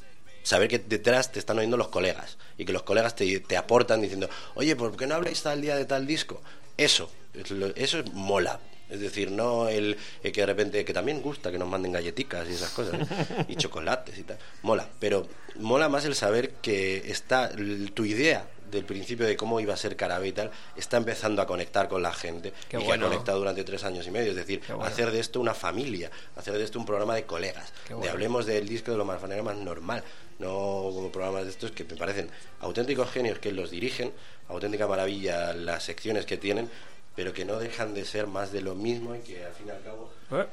saber 0.43 0.69
que 0.69 0.78
detrás 0.78 1.32
te 1.32 1.39
están 1.39 1.59
oyendo 1.59 1.77
los 1.78 1.89
colegas 1.89 2.36
y 2.59 2.65
que 2.66 2.73
los 2.73 2.82
colegas 2.82 3.16
te, 3.16 3.41
te 3.41 3.57
aportan 3.57 4.03
diciendo, 4.03 4.28
oye, 4.55 4.77
¿por 4.77 4.95
qué 4.97 5.07
no 5.07 5.15
habláis 5.15 5.43
tal 5.43 5.62
día 5.62 5.74
de 5.77 5.85
tal 5.86 6.07
disco? 6.07 6.43
Eso, 6.77 7.11
eso 7.35 7.99
es 7.99 8.13
mola. 8.13 8.61
Es 8.91 9.01
decir, 9.01 9.31
no 9.31 9.69
el, 9.69 9.97
el 10.23 10.33
que 10.33 10.43
de 10.43 10.47
repente, 10.47 10.85
que 10.85 10.93
también 10.93 11.23
gusta 11.23 11.51
que 11.51 11.59
nos 11.59 11.69
manden 11.69 11.93
galletitas 11.93 12.49
y 12.49 12.53
esas 12.53 12.71
cosas, 12.71 13.01
¿eh? 13.01 13.45
y 13.49 13.57
chocolates 13.57 14.17
y 14.19 14.23
tal. 14.23 14.39
Mola, 14.63 14.89
pero 15.01 15.27
mola 15.57 15.89
más 15.89 16.05
el 16.05 16.15
saber 16.15 16.51
que 16.63 17.11
está 17.11 17.51
tu 17.95 18.05
idea 18.05 18.47
del 18.70 18.85
principio 18.85 19.27
de 19.27 19.36
cómo 19.36 19.61
iba 19.61 19.74
a 19.74 19.77
ser 19.77 19.97
Carabé 19.97 20.28
y 20.28 20.32
tal, 20.32 20.51
está 20.77 20.97
empezando 20.97 21.43
a 21.43 21.47
conectar 21.47 21.89
con 21.89 22.03
la 22.03 22.12
gente 22.12 22.53
Qué 22.69 22.78
y 22.78 22.85
que 22.85 22.93
ha 22.93 23.01
conectado 23.01 23.39
durante 23.39 23.65
tres 23.65 23.85
años 23.85 24.07
y 24.07 24.11
medio. 24.11 24.31
Es 24.31 24.36
decir, 24.36 24.62
bueno. 24.69 24.85
hacer 24.85 25.11
de 25.11 25.20
esto 25.20 25.41
una 25.41 25.55
familia, 25.55 26.11
hacer 26.36 26.55
de 26.55 26.65
esto 26.65 26.78
un 26.78 26.86
programa 26.86 27.15
de 27.15 27.24
colegas, 27.24 27.73
de 27.89 28.09
hablemos 28.09 28.47
del 28.47 28.69
disco 28.69 28.91
de 28.91 28.99
lo 28.99 29.05
más 29.05 29.20
manera 29.20 29.43
más 29.43 29.57
normal, 29.57 30.03
no 30.39 30.49
como 30.93 31.11
programas 31.11 31.45
de 31.45 31.51
estos 31.51 31.70
que 31.70 31.85
me 31.85 31.97
parecen 31.97 32.31
auténticos 32.61 33.11
genios 33.11 33.39
que 33.39 33.53
los 33.53 33.70
dirigen, 33.70 34.12
auténtica 34.49 34.86
maravilla 34.86 35.53
las 35.53 35.85
secciones 35.85 36.27
que 36.27 36.36
tienen, 36.36 36.70
pero 37.15 37.32
que 37.32 37.45
no 37.45 37.59
dejan 37.59 37.95
de 37.95 38.05
ser 38.05 38.27
más 38.27 38.53
de 38.53 38.61
lo 38.61 38.74
mismo 38.74 39.15
y 39.15 39.20
que 39.20 39.45
al 39.45 39.53
fin 39.53 39.69
y 39.69 39.70
al 39.70 39.82
cabo... 39.82 40.11
¿Eh? 40.32 40.47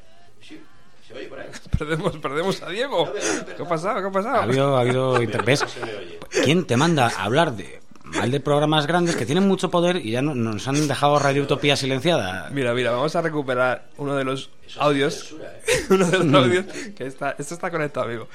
Sí, 0.48 0.62
se 1.08 1.14
oye 1.14 1.28
por 1.28 1.40
ahí. 1.40 1.48
Perdemos, 1.78 2.18
perdemos 2.18 2.62
a 2.62 2.70
Diego. 2.70 3.12
¿Qué 3.14 3.64
ha 3.64 3.68
pasado? 3.68 4.02
¿Qué 4.02 4.08
ha 4.08 4.12
pasado? 4.12 4.36
Ha 4.38 4.44
habido, 4.44 4.78
ha 4.78 4.82
habido. 4.82 5.20
¿Quién 6.44 6.66
te 6.66 6.78
manda 6.78 7.08
a 7.08 7.24
hablar 7.24 7.54
de 7.56 7.82
mal 8.16 8.30
de 8.32 8.40
programas 8.40 8.88
grandes 8.88 9.16
que 9.16 9.26
tienen 9.26 9.48
mucho 9.48 9.70
poder 9.70 9.98
y 9.98 10.12
ya 10.12 10.22
no- 10.22 10.36
nos 10.36 10.68
han 10.68 10.88
dejado 10.88 11.18
Radio 11.20 11.44
Utopía 11.44 11.76
silenciada? 11.76 12.50
Mira, 12.52 12.74
mira, 12.74 12.92
vamos 12.92 13.16
a 13.16 13.22
recuperar 13.22 13.88
uno 13.98 14.16
de 14.16 14.24
los 14.24 14.50
audios. 14.78 15.36
uno 15.90 16.06
de 16.08 16.20
los 16.20 16.34
audios 16.34 16.66
que 16.96 17.06
está. 17.08 17.36
Esto 17.38 17.54
está 17.56 17.72
conectado, 17.72 18.06
amigo. 18.08 18.28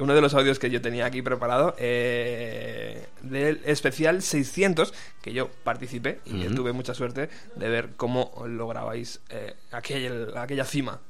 Uno 0.00 0.14
de 0.14 0.20
los 0.20 0.34
audios 0.34 0.58
que 0.58 0.70
yo 0.70 0.80
tenía 0.80 1.06
aquí 1.06 1.22
preparado 1.22 1.74
eh, 1.78 3.06
del 3.22 3.60
especial 3.64 4.22
600 4.22 4.94
que 5.20 5.32
yo 5.32 5.48
participé 5.64 6.20
y 6.24 6.40
que 6.40 6.46
Ujú. 6.46 6.54
tuve 6.56 6.72
mucha 6.72 6.94
suerte 6.94 7.28
de 7.56 7.68
ver 7.68 7.90
cómo 7.96 8.32
lograbais 8.46 9.20
eh, 9.30 9.54
aquel- 9.72 10.36
aquella 10.36 10.64
cima. 10.64 11.00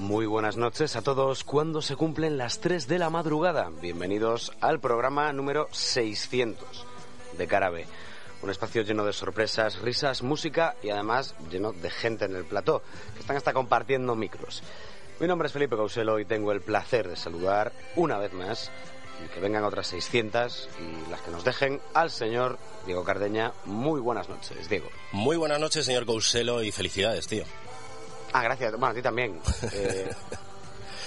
Muy 0.00 0.24
buenas 0.24 0.56
noches 0.56 0.96
a 0.96 1.02
todos. 1.02 1.44
Cuando 1.44 1.82
se 1.82 1.94
cumplen 1.94 2.38
las 2.38 2.60
3 2.60 2.88
de 2.88 2.98
la 2.98 3.10
madrugada, 3.10 3.70
bienvenidos 3.82 4.50
al 4.62 4.80
programa 4.80 5.30
número 5.34 5.68
600 5.72 6.86
de 7.36 7.46
Carabe. 7.46 7.86
Un 8.40 8.48
espacio 8.48 8.80
lleno 8.80 9.04
de 9.04 9.12
sorpresas, 9.12 9.78
risas, 9.80 10.22
música 10.22 10.74
y 10.82 10.88
además 10.88 11.34
lleno 11.50 11.72
de 11.72 11.90
gente 11.90 12.24
en 12.24 12.34
el 12.34 12.46
plató, 12.46 12.82
que 13.12 13.20
están 13.20 13.36
hasta 13.36 13.52
compartiendo 13.52 14.16
micros. 14.16 14.62
Mi 15.20 15.26
nombre 15.26 15.48
es 15.48 15.52
Felipe 15.52 15.76
Causelo 15.76 16.18
y 16.18 16.24
tengo 16.24 16.50
el 16.52 16.62
placer 16.62 17.06
de 17.06 17.16
saludar 17.16 17.70
una 17.94 18.16
vez 18.16 18.32
más 18.32 18.70
y 19.22 19.28
que 19.28 19.40
vengan 19.40 19.64
otras 19.64 19.88
600 19.88 20.70
y 20.80 21.10
las 21.10 21.20
que 21.20 21.30
nos 21.30 21.44
dejen 21.44 21.78
al 21.92 22.10
señor 22.10 22.58
Diego 22.86 23.04
Cardeña. 23.04 23.52
Muy 23.66 24.00
buenas 24.00 24.30
noches, 24.30 24.66
Diego. 24.66 24.88
Muy 25.12 25.36
buenas 25.36 25.60
noches, 25.60 25.84
señor 25.84 26.06
Couselo, 26.06 26.62
y 26.62 26.72
felicidades, 26.72 27.26
tío. 27.26 27.44
Ah, 28.32 28.42
gracias. 28.42 28.72
Bueno, 28.72 28.86
a 28.88 28.94
ti 28.94 29.02
también. 29.02 29.40
Eh, 29.72 30.10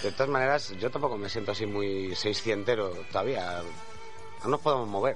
de 0.03 0.11
todas 0.11 0.29
maneras, 0.29 0.73
yo 0.79 0.91
tampoco 0.91 1.17
me 1.17 1.29
siento 1.29 1.51
así 1.51 1.65
muy 1.65 2.15
seiscientero 2.15 2.89
todavía. 3.11 3.61
No 4.43 4.49
nos 4.49 4.59
podemos 4.61 4.87
mover. 4.87 5.15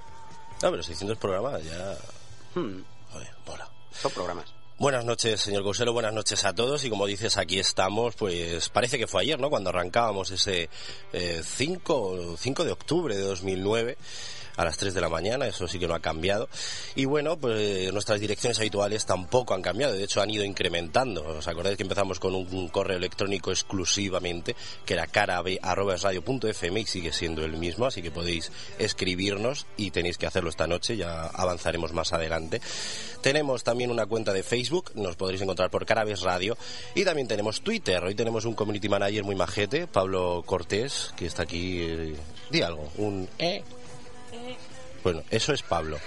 No, 0.61 0.71
pero 0.71 0.81
600 0.81 1.17
programas 1.17 1.63
ya... 1.63 1.97
Hmm, 2.55 2.81
Joder, 3.11 3.29
mola. 3.45 3.69
son 3.91 4.11
programas. 4.11 4.53
Buenas 4.79 5.05
noches, 5.05 5.41
señor 5.41 5.63
Couselo, 5.63 5.91
buenas 5.91 6.13
noches 6.13 6.45
a 6.45 6.53
todos. 6.53 6.83
Y 6.85 6.89
como 6.89 7.05
dices, 7.07 7.37
aquí 7.37 7.59
estamos, 7.59 8.15
pues 8.15 8.69
parece 8.69 8.97
que 8.99 9.07
fue 9.07 9.23
ayer, 9.23 9.39
¿no? 9.39 9.49
Cuando 9.49 9.71
arrancábamos 9.71 10.29
ese 10.31 10.69
eh, 11.13 11.41
5, 11.43 12.35
5 12.37 12.63
de 12.63 12.71
octubre 12.71 13.15
de 13.15 13.23
2009 13.23 13.97
a 14.57 14.65
las 14.65 14.77
3 14.77 14.93
de 14.93 15.01
la 15.01 15.09
mañana, 15.09 15.47
eso 15.47 15.67
sí 15.67 15.79
que 15.79 15.87
no 15.87 15.95
ha 15.95 15.99
cambiado. 16.01 16.49
Y 16.95 17.05
bueno, 17.05 17.37
pues 17.37 17.91
nuestras 17.93 18.19
direcciones 18.19 18.59
habituales 18.59 19.05
tampoco 19.05 19.53
han 19.53 19.61
cambiado, 19.61 19.93
de 19.93 20.03
hecho 20.03 20.21
han 20.21 20.29
ido 20.29 20.43
incrementando. 20.43 21.23
¿Os 21.25 21.47
acordáis 21.47 21.77
que 21.77 21.83
empezamos 21.83 22.19
con 22.19 22.35
un, 22.35 22.47
un 22.53 22.67
correo 22.67 22.97
electrónico 22.97 23.51
exclusivamente, 23.51 24.55
que 24.85 24.93
era 24.93 25.07
carabe.radio.fm 25.07 26.79
y 26.81 26.85
sigue 26.85 27.13
siendo 27.13 27.45
el 27.45 27.57
mismo, 27.57 27.85
así 27.85 28.01
que 28.01 28.11
podéis 28.11 28.51
escribirnos 28.79 29.65
y 29.77 29.91
tenéis 29.91 30.17
que 30.17 30.27
hacerlo 30.27 30.49
esta 30.49 30.67
noche, 30.67 30.97
ya 30.97 31.27
avanzaremos 31.27 31.93
más 31.93 32.13
adelante. 32.13 32.61
Tenemos 33.21 33.63
también 33.63 33.91
una 33.91 34.05
cuenta 34.05 34.33
de 34.33 34.43
Facebook, 34.43 34.91
nos 34.95 35.15
podréis 35.15 35.41
encontrar 35.41 35.69
por 35.69 35.85
Carabes 35.85 36.21
Radio. 36.21 36.57
Y 36.95 37.03
también 37.03 37.27
tenemos 37.27 37.61
Twitter. 37.61 38.03
Hoy 38.03 38.15
tenemos 38.15 38.45
un 38.45 38.53
community 38.53 38.89
manager 38.89 39.23
muy 39.23 39.35
majete, 39.35 39.87
Pablo 39.87 40.43
Cortés, 40.45 41.13
que 41.15 41.25
está 41.25 41.43
aquí. 41.43 41.81
eh, 41.81 42.15
di 42.49 42.61
algo, 42.61 42.89
un 42.97 43.27
eh. 43.37 43.63
Bueno, 45.03 45.23
eso 45.29 45.53
es 45.53 45.63
Pablo. 45.63 45.97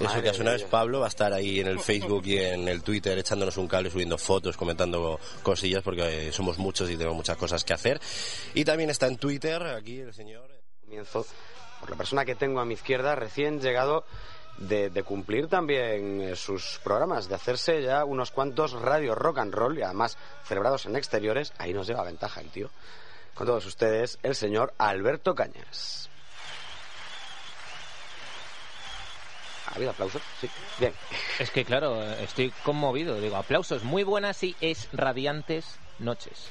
Eso 0.00 0.20
que 0.20 0.28
ha 0.28 0.34
sonado 0.34 0.56
es 0.56 0.64
Pablo, 0.64 1.00
va 1.00 1.06
a 1.06 1.08
estar 1.08 1.32
ahí 1.32 1.60
en 1.60 1.68
el 1.68 1.80
Facebook 1.80 2.26
y 2.26 2.36
en 2.36 2.68
el 2.68 2.82
Twitter 2.82 3.16
echándonos 3.18 3.56
un 3.56 3.66
cable, 3.66 3.90
subiendo 3.90 4.18
fotos, 4.18 4.56
comentando 4.56 5.18
cosillas, 5.42 5.82
porque 5.82 6.28
eh, 6.28 6.32
somos 6.32 6.58
muchos 6.58 6.90
y 6.90 6.96
tenemos 6.96 7.16
muchas 7.16 7.38
cosas 7.38 7.64
que 7.64 7.72
hacer. 7.72 7.98
Y 8.52 8.64
también 8.64 8.90
está 8.90 9.06
en 9.06 9.16
Twitter, 9.16 9.62
aquí 9.62 10.00
el 10.00 10.12
señor... 10.12 10.50
Comienzo 10.82 11.26
por 11.80 11.90
la 11.90 11.96
persona 11.96 12.24
que 12.24 12.34
tengo 12.34 12.60
a 12.60 12.64
mi 12.66 12.74
izquierda, 12.74 13.14
recién 13.14 13.60
llegado 13.60 14.04
de, 14.58 14.90
de 14.90 15.02
cumplir 15.02 15.48
también 15.48 16.20
eh, 16.20 16.36
sus 16.36 16.78
programas, 16.84 17.28
de 17.28 17.34
hacerse 17.34 17.82
ya 17.82 18.04
unos 18.04 18.30
cuantos 18.30 18.72
radio 18.72 19.14
rock 19.14 19.38
and 19.38 19.54
roll 19.54 19.78
y 19.78 19.82
además 19.82 20.18
celebrados 20.44 20.86
en 20.86 20.96
exteriores. 20.96 21.54
Ahí 21.58 21.72
nos 21.72 21.86
lleva 21.86 22.04
ventaja 22.04 22.40
el 22.40 22.50
tío. 22.50 22.70
Con 23.34 23.46
todos 23.46 23.66
ustedes, 23.66 24.18
el 24.22 24.34
señor 24.34 24.74
Alberto 24.78 25.34
Cañas. 25.34 26.10
¿Ha 29.66 29.74
habido 29.74 29.90
aplausos? 29.90 30.22
Sí. 30.40 30.48
Bien. 30.78 30.92
Es 31.38 31.50
que 31.50 31.64
claro, 31.64 32.02
estoy 32.14 32.52
conmovido. 32.62 33.20
Digo, 33.20 33.36
aplausos 33.36 33.82
muy 33.84 34.04
buenas 34.04 34.42
y 34.42 34.54
es 34.60 34.88
radiantes 34.92 35.78
noches. 35.98 36.50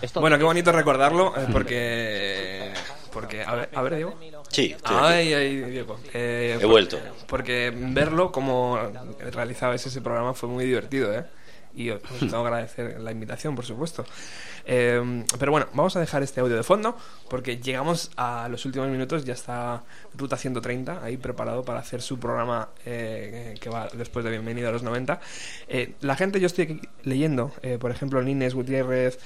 Esto 0.00 0.20
Bueno, 0.20 0.36
qué 0.36 0.44
bonito 0.44 0.72
recordarlo, 0.72 1.32
eh, 1.36 1.46
porque... 1.52 2.72
Porque, 3.12 3.44
a 3.44 3.54
ver, 3.54 3.70
a 3.74 3.82
ver, 3.82 3.94
Diego. 3.96 4.18
Sí, 4.48 4.72
estoy 4.72 4.96
aquí. 4.96 5.04
Ay, 5.06 5.34
ay, 5.34 5.56
Diego. 5.56 6.00
Eh, 6.12 6.58
He 6.60 6.66
vuelto. 6.66 6.98
Porque 7.28 7.72
verlo 7.74 8.32
como 8.32 8.78
realizabais 9.18 9.86
ese 9.86 10.00
programa 10.00 10.34
fue 10.34 10.48
muy 10.48 10.64
divertido, 10.64 11.14
¿eh? 11.14 11.24
Y 11.74 11.90
os 11.90 12.02
os 12.02 12.18
tengo 12.20 12.42
que 12.42 12.48
agradecer 12.48 13.00
la 13.00 13.12
invitación, 13.12 13.54
por 13.54 13.64
supuesto. 13.64 14.04
Eh, 14.64 15.24
pero 15.38 15.52
bueno, 15.52 15.66
vamos 15.74 15.96
a 15.96 16.00
dejar 16.00 16.22
este 16.22 16.40
audio 16.40 16.56
de 16.56 16.62
fondo 16.62 16.96
porque 17.28 17.58
llegamos 17.58 18.10
a 18.16 18.48
los 18.48 18.64
últimos 18.64 18.88
minutos. 18.88 19.24
Ya 19.24 19.34
está 19.34 19.82
Ruta 20.16 20.36
130 20.36 21.02
ahí 21.02 21.16
preparado 21.16 21.64
para 21.64 21.80
hacer 21.80 22.02
su 22.02 22.18
programa 22.18 22.68
eh, 22.84 23.54
que 23.60 23.70
va 23.70 23.88
después 23.92 24.24
de 24.24 24.30
Bienvenido 24.30 24.68
a 24.68 24.72
los 24.72 24.82
90. 24.82 25.20
Eh, 25.68 25.94
la 26.00 26.16
gente, 26.16 26.40
yo 26.40 26.46
estoy 26.46 26.64
aquí 26.64 26.80
leyendo, 27.02 27.52
eh, 27.62 27.78
por 27.78 27.90
ejemplo, 27.90 28.22
Nines 28.22 28.54
Gutiérrez 28.54 29.18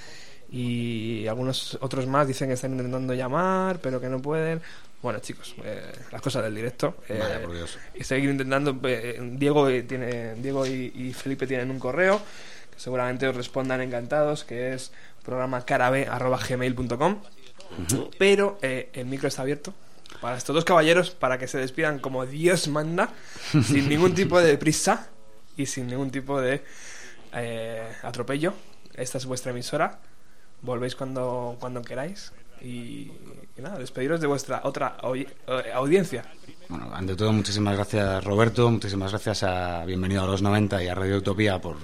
y 0.49 1.27
algunos 1.27 1.77
otros 1.81 2.07
más 2.07 2.29
dicen 2.29 2.49
que 2.49 2.55
están 2.55 2.73
intentando 2.73 3.15
llamar, 3.15 3.81
pero 3.81 4.01
que 4.01 4.09
no 4.09 4.23
pueden. 4.23 4.61
Bueno, 5.03 5.21
chicos, 5.21 5.55
eh, 5.63 5.93
las 6.11 6.21
cosas 6.23 6.43
del 6.43 6.55
directo. 6.55 6.97
eh, 7.09 7.19
Vaya, 7.21 7.41
por 7.43 7.55
Dios. 7.55 7.79
y 7.95 8.03
seguir 8.05 8.31
intentando. 8.31 8.79
eh, 8.89 9.19
Diego, 9.35 9.69
eh, 9.69 9.83
tiene, 9.83 10.35
Diego 10.37 10.67
y, 10.67 10.93
y 10.95 11.13
Felipe 11.13 11.47
tienen 11.47 11.71
un 11.71 11.79
correo 11.79 12.21
que 12.73 12.81
seguramente 12.81 13.29
os 13.29 13.37
respondan 13.37 13.81
encantados, 13.83 14.45
que 14.45 14.73
es 14.75 14.93
programa 15.25 15.65
carabe.gmail.com. 15.65 17.23
Pero 18.19 18.59
eh, 18.63 18.91
el 18.95 19.07
micro 19.07 19.29
está 19.29 19.43
abierto 19.43 19.75
para 20.21 20.37
estos 20.37 20.55
dos 20.55 20.65
caballeros 20.65 21.11
para 21.11 21.37
que 21.39 21.47
se 21.47 21.59
despidan 21.59 21.99
como 21.99 22.25
Dios 22.27 22.69
manda, 22.69 23.11
sin 23.65 23.89
ningún 23.89 24.15
tipo 24.15 24.41
de 24.41 24.57
prisa 24.57 25.09
y 25.57 25.67
sin 25.67 25.89
ningún 25.89 26.11
tipo 26.11 26.41
de 26.41 26.63
atropello. 28.03 28.55
Esta 28.95 29.19
es 29.19 29.27
vuestra 29.27 29.51
emisora. 29.53 29.99
Volvéis 30.63 30.97
cuando, 30.97 31.57
cuando 31.61 31.83
queráis. 31.83 32.33
Y, 32.63 33.13
despediros 33.79 34.21
de 34.21 34.27
vuestra 34.27 34.61
otra 34.65 34.97
eh, 35.15 35.27
audiencia. 35.75 36.25
Bueno, 36.69 36.91
ante 36.95 37.17
todo, 37.17 37.33
muchísimas 37.33 37.75
gracias 37.75 38.25
Roberto, 38.25 38.71
muchísimas 38.71 39.11
gracias 39.11 39.43
a 39.43 39.85
Bienvenido 39.85 40.23
a 40.23 40.27
los 40.27 40.43
90 40.43 40.83
y 40.83 40.89
a 40.89 40.95
Radio 40.95 41.19
Utopía 41.19 41.61
por 41.61 41.77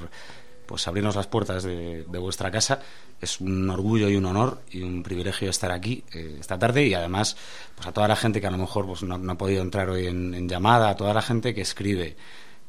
pues 0.67 0.87
abrirnos 0.89 1.17
las 1.17 1.27
puertas 1.27 1.65
de, 1.65 2.05
vuestra 2.09 2.51
casa. 2.51 2.81
Es 3.21 3.41
un 3.41 3.69
orgullo 3.69 4.09
y 4.09 4.17
un 4.17 4.25
honor 4.27 4.63
y 4.71 4.83
un 4.83 5.03
privilegio 5.03 5.51
estar 5.51 5.71
aquí 5.71 6.05
eh, 6.13 6.39
esta 6.41 6.59
tarde 6.59 6.87
y 6.87 6.95
además 6.95 7.37
pues 7.75 7.87
a 7.87 7.93
toda 7.93 8.09
la 8.09 8.17
gente 8.17 8.41
que 8.41 8.47
a 8.47 8.51
lo 8.51 8.59
mejor 8.59 8.87
pues, 8.87 9.03
no, 9.03 9.33
ha 9.33 9.39
podido 9.39 9.63
entrar 9.63 9.91
hoy 9.91 10.07
en 10.07 10.49
llamada, 10.49 10.91
a 10.91 10.97
toda 10.97 11.15
la 11.15 11.23
gente 11.23 11.55
que 11.55 11.61
escribe, 11.61 12.17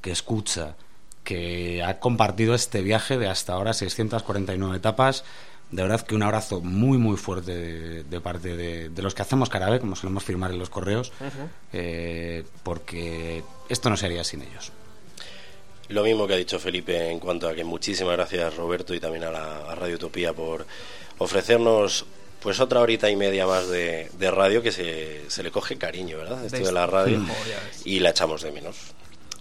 que 0.02 0.12
escucha, 0.12 0.76
que 1.24 1.82
ha 1.84 2.00
compartido 2.00 2.54
este 2.54 2.82
viaje 2.82 3.18
de 3.18 3.28
hasta 3.28 3.54
ahora 3.54 3.74
649 3.74 4.78
etapas. 4.78 5.24
De 5.74 5.82
verdad 5.82 6.02
que 6.02 6.14
un 6.14 6.22
abrazo 6.22 6.62
muy 6.62 7.00
muy 7.00 7.18
fuerte 7.18 7.52
de, 7.52 8.04
de 8.04 8.22
parte 8.22 8.56
de, 8.56 8.90
de 8.90 9.02
los 9.02 9.16
que 9.16 9.24
hacemos 9.24 9.50
Carabe, 9.50 9.80
como 9.80 9.96
solemos 9.96 10.24
firmar 10.24 10.52
en 10.52 10.60
los 10.60 10.70
correos, 10.70 11.12
eh, 11.74 12.44
porque 12.62 13.44
esto 13.70 13.90
no 13.90 13.98
sería 13.98 14.24
sin 14.24 14.44
ellos. 14.44 14.72
Lo 15.90 16.04
mismo 16.04 16.28
que 16.28 16.36
ha 16.36 16.38
dicho 16.38 16.60
Felipe 16.60 17.10
en 17.10 17.20
cuanto 17.20 17.50
a 17.50 17.56
que 17.56 17.64
muchísimas 17.64 18.16
gracias 18.16 18.56
Roberto 18.56 18.94
y 18.94 19.00
también 19.00 19.24
a, 19.24 19.32
la, 19.32 19.72
a 19.72 19.74
Radio 19.74 19.96
Utopía 19.96 20.32
por 20.32 20.68
ofrecernos 21.18 22.06
pues 22.40 22.60
otra 22.60 22.80
horita 22.80 23.10
y 23.10 23.16
media 23.16 23.48
más 23.48 23.68
de, 23.68 24.12
de 24.20 24.32
radio 24.32 24.62
que 24.62 24.72
se, 24.72 25.28
se 25.28 25.42
le 25.42 25.50
coge 25.50 25.78
cariño, 25.78 26.20
¿verdad? 26.20 26.46
Esto 26.46 26.64
de 26.64 26.72
la 26.72 26.86
radio 26.86 27.20
y 27.84 28.00
la 28.00 28.12
echamos 28.12 28.44
de 28.44 28.52
menos. 28.52 28.78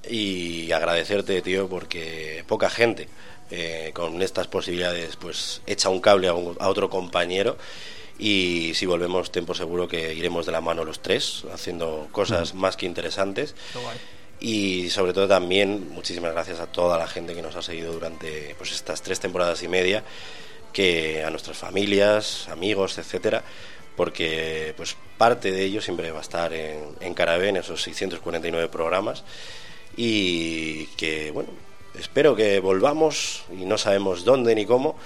Y 0.08 0.72
agradecerte, 0.72 1.42
tío, 1.42 1.68
porque 1.68 2.42
poca 2.48 2.70
gente 2.70 3.08
eh, 3.52 3.90
con 3.94 4.20
estas 4.22 4.48
posibilidades 4.48 5.16
pues 5.16 5.60
echa 5.66 5.88
un 5.90 6.00
cable 6.00 6.28
a, 6.28 6.34
un- 6.34 6.56
a 6.58 6.68
otro 6.68 6.88
compañero 6.90 7.56
y 8.18 8.72
si 8.74 8.86
volvemos 8.86 9.30
tiempo 9.32 9.54
seguro 9.54 9.88
que 9.88 10.14
iremos 10.14 10.46
de 10.46 10.52
la 10.52 10.60
mano 10.60 10.84
los 10.84 11.00
tres 11.00 11.44
haciendo 11.52 12.08
cosas 12.12 12.54
más 12.54 12.76
que 12.76 12.86
interesantes. 12.86 13.54
Y 14.40 14.90
sobre 14.90 15.12
todo 15.12 15.28
también 15.28 15.88
muchísimas 15.90 16.32
gracias 16.32 16.58
a 16.60 16.66
toda 16.66 16.98
la 16.98 17.06
gente 17.06 17.34
que 17.34 17.42
nos 17.42 17.54
ha 17.56 17.62
seguido 17.62 17.92
durante 17.92 18.54
pues 18.58 18.72
estas 18.72 19.00
tres 19.02 19.20
temporadas 19.20 19.62
y 19.62 19.68
media 19.68 20.02
que 20.72 21.22
a 21.22 21.30
nuestras 21.30 21.58
familias 21.58 22.48
amigos 22.48 22.96
etcétera 22.98 23.44
porque 23.96 24.72
pues 24.76 24.96
parte 25.18 25.52
de 25.52 25.62
ello 25.64 25.80
siempre 25.82 26.10
va 26.10 26.18
a 26.18 26.22
estar 26.22 26.52
en, 26.54 26.78
en 27.00 27.12
Carabé 27.14 27.50
en 27.50 27.58
esos 27.58 27.82
649 27.82 28.68
programas. 28.68 29.22
Y 29.96 30.86
que 30.96 31.30
bueno 31.30 31.50
espero 31.98 32.34
que 32.34 32.60
volvamos 32.60 33.44
y 33.50 33.64
no 33.64 33.78
sabemos 33.78 34.24
dónde 34.24 34.54
ni 34.54 34.66
cómo 34.66 34.96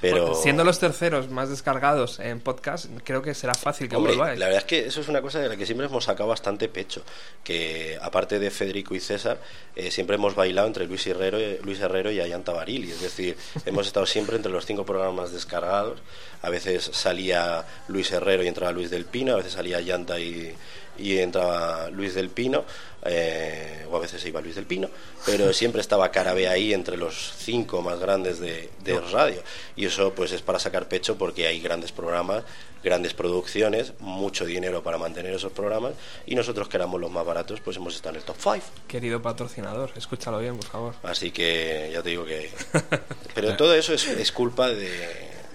pero 0.00 0.28
Bueno, 0.28 0.34
siendo 0.34 0.64
los 0.64 0.78
terceros 0.78 1.28
más 1.28 1.50
descargados 1.50 2.20
en 2.20 2.40
podcast, 2.40 2.86
creo 3.04 3.20
que 3.20 3.34
será 3.34 3.54
fácil 3.54 3.88
que 3.88 3.96
Hombre, 3.96 4.14
volváis. 4.14 4.38
la 4.38 4.46
verdad 4.46 4.62
es 4.62 4.66
que 4.66 4.86
eso 4.86 5.00
es 5.02 5.08
una 5.08 5.20
cosa 5.20 5.40
de 5.40 5.48
la 5.48 5.56
que 5.56 5.66
siempre 5.66 5.86
hemos 5.86 6.04
sacado 6.04 6.28
bastante 6.28 6.68
pecho, 6.68 7.02
que 7.44 7.98
aparte 8.00 8.38
de 8.38 8.50
Federico 8.50 8.94
y 8.94 9.00
César, 9.00 9.38
eh, 9.76 9.90
siempre 9.90 10.16
hemos 10.16 10.34
bailado 10.34 10.66
entre 10.68 10.86
Luis 10.86 11.06
Herrero, 11.06 11.38
Luis 11.62 11.80
Herrero 11.80 12.10
y 12.10 12.20
Ayanta 12.20 12.52
Barili, 12.52 12.90
es 12.90 13.02
decir, 13.02 13.36
hemos 13.66 13.86
estado 13.86 14.06
siempre 14.06 14.36
entre 14.36 14.50
los 14.50 14.64
cinco 14.64 14.86
programas 14.86 15.32
descargados, 15.32 16.00
a 16.40 16.48
veces 16.48 16.90
salía 16.94 17.66
Luis 17.88 18.10
Herrero 18.10 18.42
y 18.42 18.48
entraba 18.48 18.72
Luis 18.72 18.88
del 18.88 19.04
Pino, 19.04 19.34
a 19.34 19.36
veces 19.36 19.52
salía 19.52 19.76
Ayanta 19.76 20.18
y, 20.18 20.54
y 21.00 21.18
entraba 21.18 21.88
Luis 21.90 22.14
del 22.14 22.28
Pino, 22.28 22.64
eh, 23.04 23.86
o 23.90 23.96
a 23.96 24.00
veces 24.00 24.20
se 24.20 24.28
iba 24.28 24.40
Luis 24.40 24.54
del 24.54 24.66
Pino, 24.66 24.88
pero 25.24 25.52
siempre 25.54 25.80
estaba 25.80 26.10
Carabé 26.10 26.48
ahí 26.48 26.72
entre 26.74 26.96
los 26.96 27.32
cinco 27.38 27.82
más 27.82 27.98
grandes 27.98 28.38
de, 28.38 28.70
de 28.84 29.00
radio. 29.00 29.42
Y 29.76 29.86
eso 29.86 30.12
pues 30.14 30.32
es 30.32 30.42
para 30.42 30.58
sacar 30.58 30.88
pecho 30.88 31.16
porque 31.16 31.46
hay 31.46 31.60
grandes 31.60 31.92
programas, 31.92 32.44
grandes 32.84 33.14
producciones, 33.14 33.92
mucho 34.00 34.44
dinero 34.44 34.82
para 34.82 34.98
mantener 34.98 35.34
esos 35.34 35.52
programas 35.52 35.94
y 36.26 36.34
nosotros 36.34 36.68
que 36.68 36.76
éramos 36.76 37.00
los 37.00 37.10
más 37.10 37.24
baratos 37.24 37.60
pues 37.60 37.76
hemos 37.76 37.94
estado 37.94 38.16
en 38.16 38.20
el 38.20 38.22
top 38.24 38.36
5. 38.38 38.58
Querido 38.88 39.22
patrocinador, 39.22 39.92
escúchalo 39.96 40.38
bien, 40.38 40.56
por 40.56 40.68
favor. 40.68 40.94
Así 41.02 41.30
que 41.30 41.90
ya 41.92 42.02
te 42.02 42.10
digo 42.10 42.24
que... 42.24 42.50
Pero 43.34 43.56
todo 43.56 43.74
eso 43.74 43.94
es, 43.94 44.06
es 44.06 44.32
culpa 44.32 44.68
de, 44.68 44.90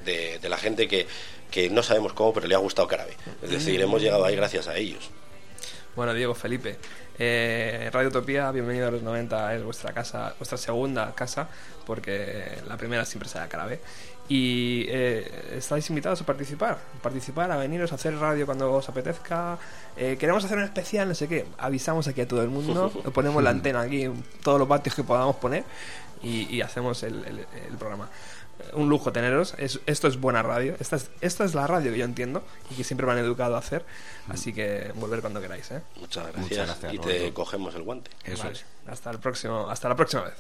de, 0.06 0.40
de 0.40 0.50
la 0.50 0.58
gente 0.58 0.88
que, 0.88 1.08
que 1.52 1.70
no 1.70 1.84
sabemos 1.84 2.14
cómo, 2.14 2.34
pero 2.34 2.48
le 2.48 2.56
ha 2.56 2.60
gustado 2.60 2.88
Carabe. 2.88 3.16
Es 3.42 3.50
decir, 3.50 3.80
hemos 3.82 4.02
llegado 4.02 4.26
ahí 4.26 4.36
gracias 4.36 4.68
a 4.68 4.78
ellos. 4.78 5.10
Bueno, 5.96 6.14
Diego, 6.14 6.36
Felipe, 6.36 6.78
eh, 7.18 7.90
Radio 7.94 8.10
Utopía, 8.10 8.52
bienvenido 8.52 8.90
a 8.90 8.92
los 8.92 9.02
90, 9.02 9.56
es 9.56 9.64
vuestra 9.64 9.94
casa, 9.94 10.34
vuestra 10.38 10.58
segunda 10.58 11.16
casa, 11.16 11.48
porque 11.86 12.58
la 12.68 12.76
primera 12.76 13.06
siempre 13.06 13.30
será 13.30 13.48
Carabe. 13.48 13.80
Y 14.28 14.86
eh, 14.90 15.54
estáis 15.56 15.88
invitados 15.90 16.20
a 16.22 16.26
participar, 16.26 16.80
participar, 17.02 17.50
a 17.52 17.58
veniros 17.58 17.92
a 17.92 17.96
hacer 17.96 18.18
radio 18.18 18.46
cuando 18.46 18.74
os 18.74 18.90
apetezca. 18.90 19.58
Eh, 19.96 20.18
queremos 20.20 20.44
hacer 20.44 20.58
un 20.58 20.64
especial, 20.66 21.08
no 21.08 21.16
sé 21.16 21.28
qué, 21.30 21.46
avisamos 21.60 22.08
aquí 22.10 22.22
a 22.22 22.28
todo 22.28 22.42
el 22.42 22.50
mundo, 22.50 22.90
ponemos 23.14 23.42
la 23.42 23.52
antena 23.52 23.82
aquí, 23.82 24.10
todos 24.44 24.60
los 24.60 24.68
vatios 24.68 24.96
que 24.96 25.04
podamos 25.04 25.38
poner 25.38 25.64
y, 26.24 26.54
y 26.54 26.62
hacemos 26.62 27.04
el, 27.04 27.24
el- 27.24 27.46
el 27.70 27.78
programa. 27.78 28.10
Un 28.74 28.90
lujo 28.90 29.12
teneros, 29.12 29.54
es- 29.58 29.80
esto 29.86 30.08
es 30.08 30.20
buena 30.20 30.42
radio, 30.42 30.76
esta 30.80 30.96
es, 30.96 31.10
esta 31.22 31.44
es 31.46 31.54
la 31.56 31.68
radio 31.68 31.92
que 31.92 31.98
yo 32.00 32.06
entiendo 32.06 32.44
y 32.72 32.76
que 32.76 32.84
siempre 32.84 33.06
me 33.06 33.14
han 33.14 33.20
educado 33.20 33.56
a 33.56 33.60
hacer, 33.60 33.86
así 34.30 34.54
que 34.54 34.92
volver 34.96 35.22
cuando 35.22 35.42
queráis. 35.42 35.70
¿eh? 35.72 35.82
Muchas 36.00 36.24
gracias. 36.24 36.42
Muchas 36.50 36.68
gracias, 36.68 36.94
y 36.94 36.98
te 37.00 37.04
Roberto. 37.18 37.34
cogemos 37.34 37.76
el 37.76 37.84
guante. 37.84 38.12
Eso 38.24 38.44
Vale, 38.44 38.54
es. 38.56 38.66
Hasta 38.88 39.12
el 39.12 39.20
próximo, 39.20 39.70
hasta 39.70 39.90
la 39.90 39.96
próxima 39.96 40.24
vez. 40.24 40.36